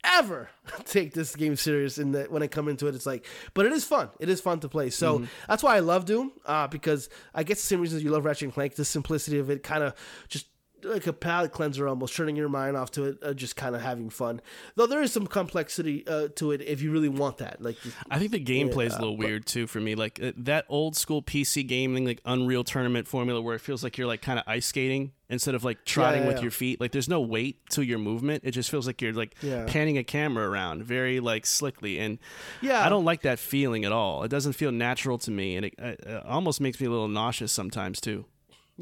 ever 0.04 0.48
take 0.84 1.12
this 1.14 1.34
game 1.36 1.54
serious 1.56 1.96
in 1.98 2.12
that 2.12 2.30
when 2.30 2.42
I 2.42 2.46
come 2.48 2.68
into 2.68 2.86
it 2.88 2.94
it's 2.94 3.06
like 3.06 3.24
but 3.54 3.66
it 3.66 3.72
is 3.72 3.84
fun 3.84 4.10
it 4.18 4.28
is 4.28 4.40
fun 4.40 4.60
to 4.60 4.68
play 4.68 4.90
so 4.90 5.18
Mm-hmm. 5.18 5.24
that's 5.48 5.62
why 5.62 5.76
I 5.76 5.80
love 5.80 6.04
Doom 6.04 6.32
uh, 6.46 6.66
because 6.68 7.08
I 7.34 7.42
guess 7.44 7.60
the 7.60 7.66
same 7.66 7.80
reasons 7.80 8.02
you 8.02 8.10
love 8.10 8.24
Ratchet 8.24 8.44
and 8.44 8.52
Clank 8.54 8.74
the 8.74 8.84
simplicity 8.84 9.38
of 9.38 9.48
it 9.50 9.62
kind 9.62 9.82
of 9.84 9.94
just 10.28 10.46
like 10.84 11.06
a 11.06 11.12
palate 11.12 11.52
cleanser 11.52 11.88
almost, 11.88 12.14
turning 12.14 12.36
your 12.36 12.48
mind 12.48 12.76
off 12.76 12.90
to 12.92 13.04
it, 13.04 13.18
uh, 13.22 13.34
just 13.34 13.56
kind 13.56 13.74
of 13.74 13.82
having 13.82 14.10
fun. 14.10 14.40
Though 14.76 14.86
there 14.86 15.02
is 15.02 15.12
some 15.12 15.26
complexity 15.26 16.06
uh, 16.06 16.28
to 16.36 16.52
it 16.52 16.60
if 16.62 16.82
you 16.82 16.90
really 16.92 17.08
want 17.08 17.38
that. 17.38 17.60
Like 17.60 17.76
I 18.10 18.18
think 18.18 18.32
the 18.32 18.44
gameplay 18.44 18.86
is 18.86 18.94
a 18.94 18.98
little 18.98 19.16
weird 19.16 19.46
too 19.46 19.66
for 19.66 19.80
me. 19.80 19.94
Like 19.94 20.22
uh, 20.22 20.32
that 20.36 20.64
old 20.68 20.96
school 20.96 21.22
PC 21.22 21.66
gaming, 21.66 22.04
like 22.04 22.20
Unreal 22.24 22.64
Tournament 22.64 23.08
formula, 23.08 23.40
where 23.40 23.54
it 23.54 23.60
feels 23.60 23.82
like 23.82 23.98
you're 23.98 24.06
like 24.06 24.22
kind 24.22 24.38
of 24.38 24.44
ice 24.46 24.66
skating 24.66 25.12
instead 25.28 25.54
of 25.54 25.64
like 25.64 25.84
trotting 25.86 26.22
yeah, 26.22 26.28
with 26.28 26.36
yeah. 26.36 26.42
your 26.42 26.50
feet. 26.50 26.80
Like 26.80 26.92
there's 26.92 27.08
no 27.08 27.20
weight 27.20 27.68
to 27.70 27.82
your 27.82 27.98
movement. 27.98 28.42
It 28.44 28.50
just 28.50 28.70
feels 28.70 28.86
like 28.86 29.00
you're 29.00 29.14
like 29.14 29.34
panning 29.40 29.96
a 29.98 30.04
camera 30.04 30.48
around 30.48 30.84
very 30.84 31.20
like 31.20 31.46
slickly, 31.46 31.98
and 31.98 32.18
Yeah. 32.60 32.84
I 32.84 32.88
don't 32.88 33.04
like 33.04 33.22
that 33.22 33.38
feeling 33.38 33.84
at 33.84 33.92
all. 33.92 34.22
It 34.24 34.28
doesn't 34.28 34.52
feel 34.52 34.72
natural 34.72 35.18
to 35.18 35.30
me, 35.30 35.56
and 35.56 35.66
it, 35.66 35.74
uh, 35.80 36.08
uh, 36.08 36.22
almost 36.26 36.60
makes 36.60 36.80
me 36.80 36.86
a 36.86 36.90
little 36.90 37.08
nauseous 37.08 37.50
sometimes 37.50 38.00
too. 38.00 38.26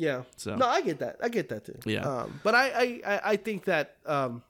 Yeah. 0.00 0.22
So- 0.36 0.56
no, 0.56 0.66
I 0.66 0.80
get 0.80 0.98
that. 1.00 1.16
I 1.22 1.28
get 1.28 1.50
that 1.50 1.66
too. 1.66 1.78
Yeah. 1.84 2.00
Um, 2.00 2.40
but 2.42 2.54
I, 2.54 3.00
I, 3.04 3.20
I, 3.24 3.36
think 3.36 3.64
that 3.64 3.96
um, 4.06 4.42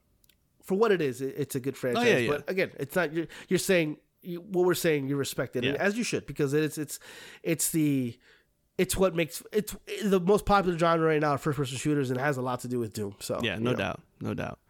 for 0.62 0.76
what 0.76 0.92
it 0.92 1.00
is, 1.02 1.20
it, 1.20 1.34
it's 1.36 1.56
a 1.56 1.60
good 1.60 1.76
franchise. 1.76 2.04
Oh, 2.06 2.08
yeah, 2.08 2.16
yeah. 2.18 2.30
But 2.30 2.48
again, 2.48 2.70
it's 2.78 2.94
not. 2.94 3.12
You're, 3.12 3.26
you're 3.48 3.58
saying 3.58 3.96
you, 4.22 4.40
what 4.40 4.64
we're 4.64 4.74
saying. 4.74 5.08
You 5.08 5.16
respect 5.16 5.56
it, 5.56 5.64
Yeah. 5.64 5.72
as 5.72 5.98
you 5.98 6.04
should, 6.04 6.24
because 6.26 6.54
it's 6.54 6.78
it's 6.78 7.00
it's 7.42 7.70
the 7.70 8.16
it's 8.78 8.96
what 8.96 9.16
makes 9.16 9.42
it's 9.52 9.74
the 10.04 10.20
most 10.20 10.46
popular 10.46 10.78
genre 10.78 11.08
right 11.08 11.20
now, 11.20 11.36
first 11.36 11.58
person 11.58 11.76
shooters, 11.76 12.10
and 12.10 12.20
it 12.20 12.22
has 12.22 12.36
a 12.36 12.42
lot 12.42 12.60
to 12.60 12.68
do 12.68 12.78
with 12.78 12.92
Doom. 12.92 13.16
So 13.18 13.40
Yeah, 13.42 13.56
no 13.56 13.72
know. 13.72 13.76
doubt, 13.76 14.00
no 14.20 14.34
doubt. 14.34 14.60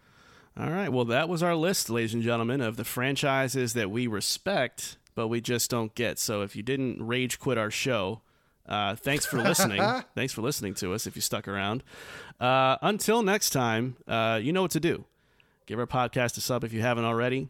All 0.58 0.70
right, 0.70 0.88
well, 0.88 1.04
that 1.04 1.28
was 1.28 1.42
our 1.42 1.54
list, 1.54 1.90
ladies 1.90 2.14
and 2.14 2.22
gentlemen, 2.22 2.60
of 2.60 2.76
the 2.76 2.84
franchises 2.84 3.74
that 3.74 3.90
we 3.90 4.06
respect, 4.06 4.96
but 5.14 5.28
we 5.28 5.40
just 5.42 5.70
don't 5.70 5.94
get. 5.94 6.18
So 6.18 6.40
if 6.42 6.56
you 6.56 6.62
didn't 6.62 7.06
rage 7.06 7.38
quit 7.38 7.56
our 7.58 7.70
show, 7.70 8.22
uh, 8.70 8.94
thanks 8.94 9.26
for 9.26 9.38
listening. 9.38 9.82
thanks 10.14 10.32
for 10.32 10.40
listening 10.40 10.74
to 10.74 10.94
us. 10.94 11.06
If 11.06 11.16
you 11.16 11.22
stuck 11.22 11.48
around, 11.48 11.82
uh, 12.40 12.76
until 12.80 13.22
next 13.22 13.50
time, 13.50 13.96
uh, 14.08 14.40
you 14.42 14.52
know 14.52 14.62
what 14.62 14.70
to 14.70 14.80
do. 14.80 15.04
Give 15.66 15.78
our 15.78 15.86
podcast 15.86 16.36
a 16.38 16.40
sub 16.40 16.64
if 16.64 16.72
you 16.72 16.80
haven't 16.80 17.04
already. 17.04 17.48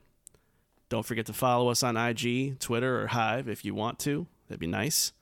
Don't 0.88 1.06
forget 1.06 1.26
to 1.26 1.32
follow 1.32 1.68
us 1.68 1.82
on 1.82 1.96
IG, 1.96 2.58
Twitter, 2.58 3.02
or 3.02 3.06
Hive 3.06 3.48
if 3.48 3.64
you 3.64 3.74
want 3.74 3.98
to. 4.00 4.26
That'd 4.48 4.60
be 4.60 4.66
nice. 4.66 5.12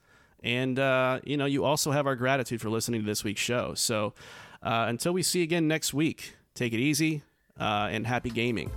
And, 0.43 0.79
uh, 0.79 1.21
you 1.25 1.37
know, 1.37 1.45
you 1.45 1.65
also 1.65 1.91
have 1.91 2.07
our 2.07 2.17
gratitude 2.17 2.61
for 2.61 2.71
listening 2.71 3.03
to 3.03 3.07
this 3.07 3.23
week's 3.25 3.41
show. 3.41 3.75
So 3.75 4.15
uh, 4.63 4.87
until 4.89 5.13
we 5.13 5.23
see 5.23 5.41
you 5.41 5.45
again 5.45 5.69
next 5.69 5.93
week, 5.93 6.37
take 6.55 6.73
it 6.73 6.81
easy 6.81 7.23
uh, 7.61 7.89
and 7.91 8.07
happy 8.07 8.31
gaming. 8.31 8.71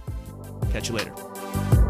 Catch 0.71 0.89
you 0.89 0.95
later. 0.95 1.80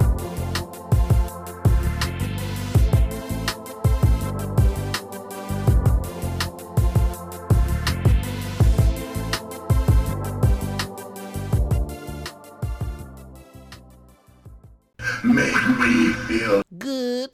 make 15.23 15.68
me 15.80 16.14
feel 16.27 16.64
good. 16.77 17.30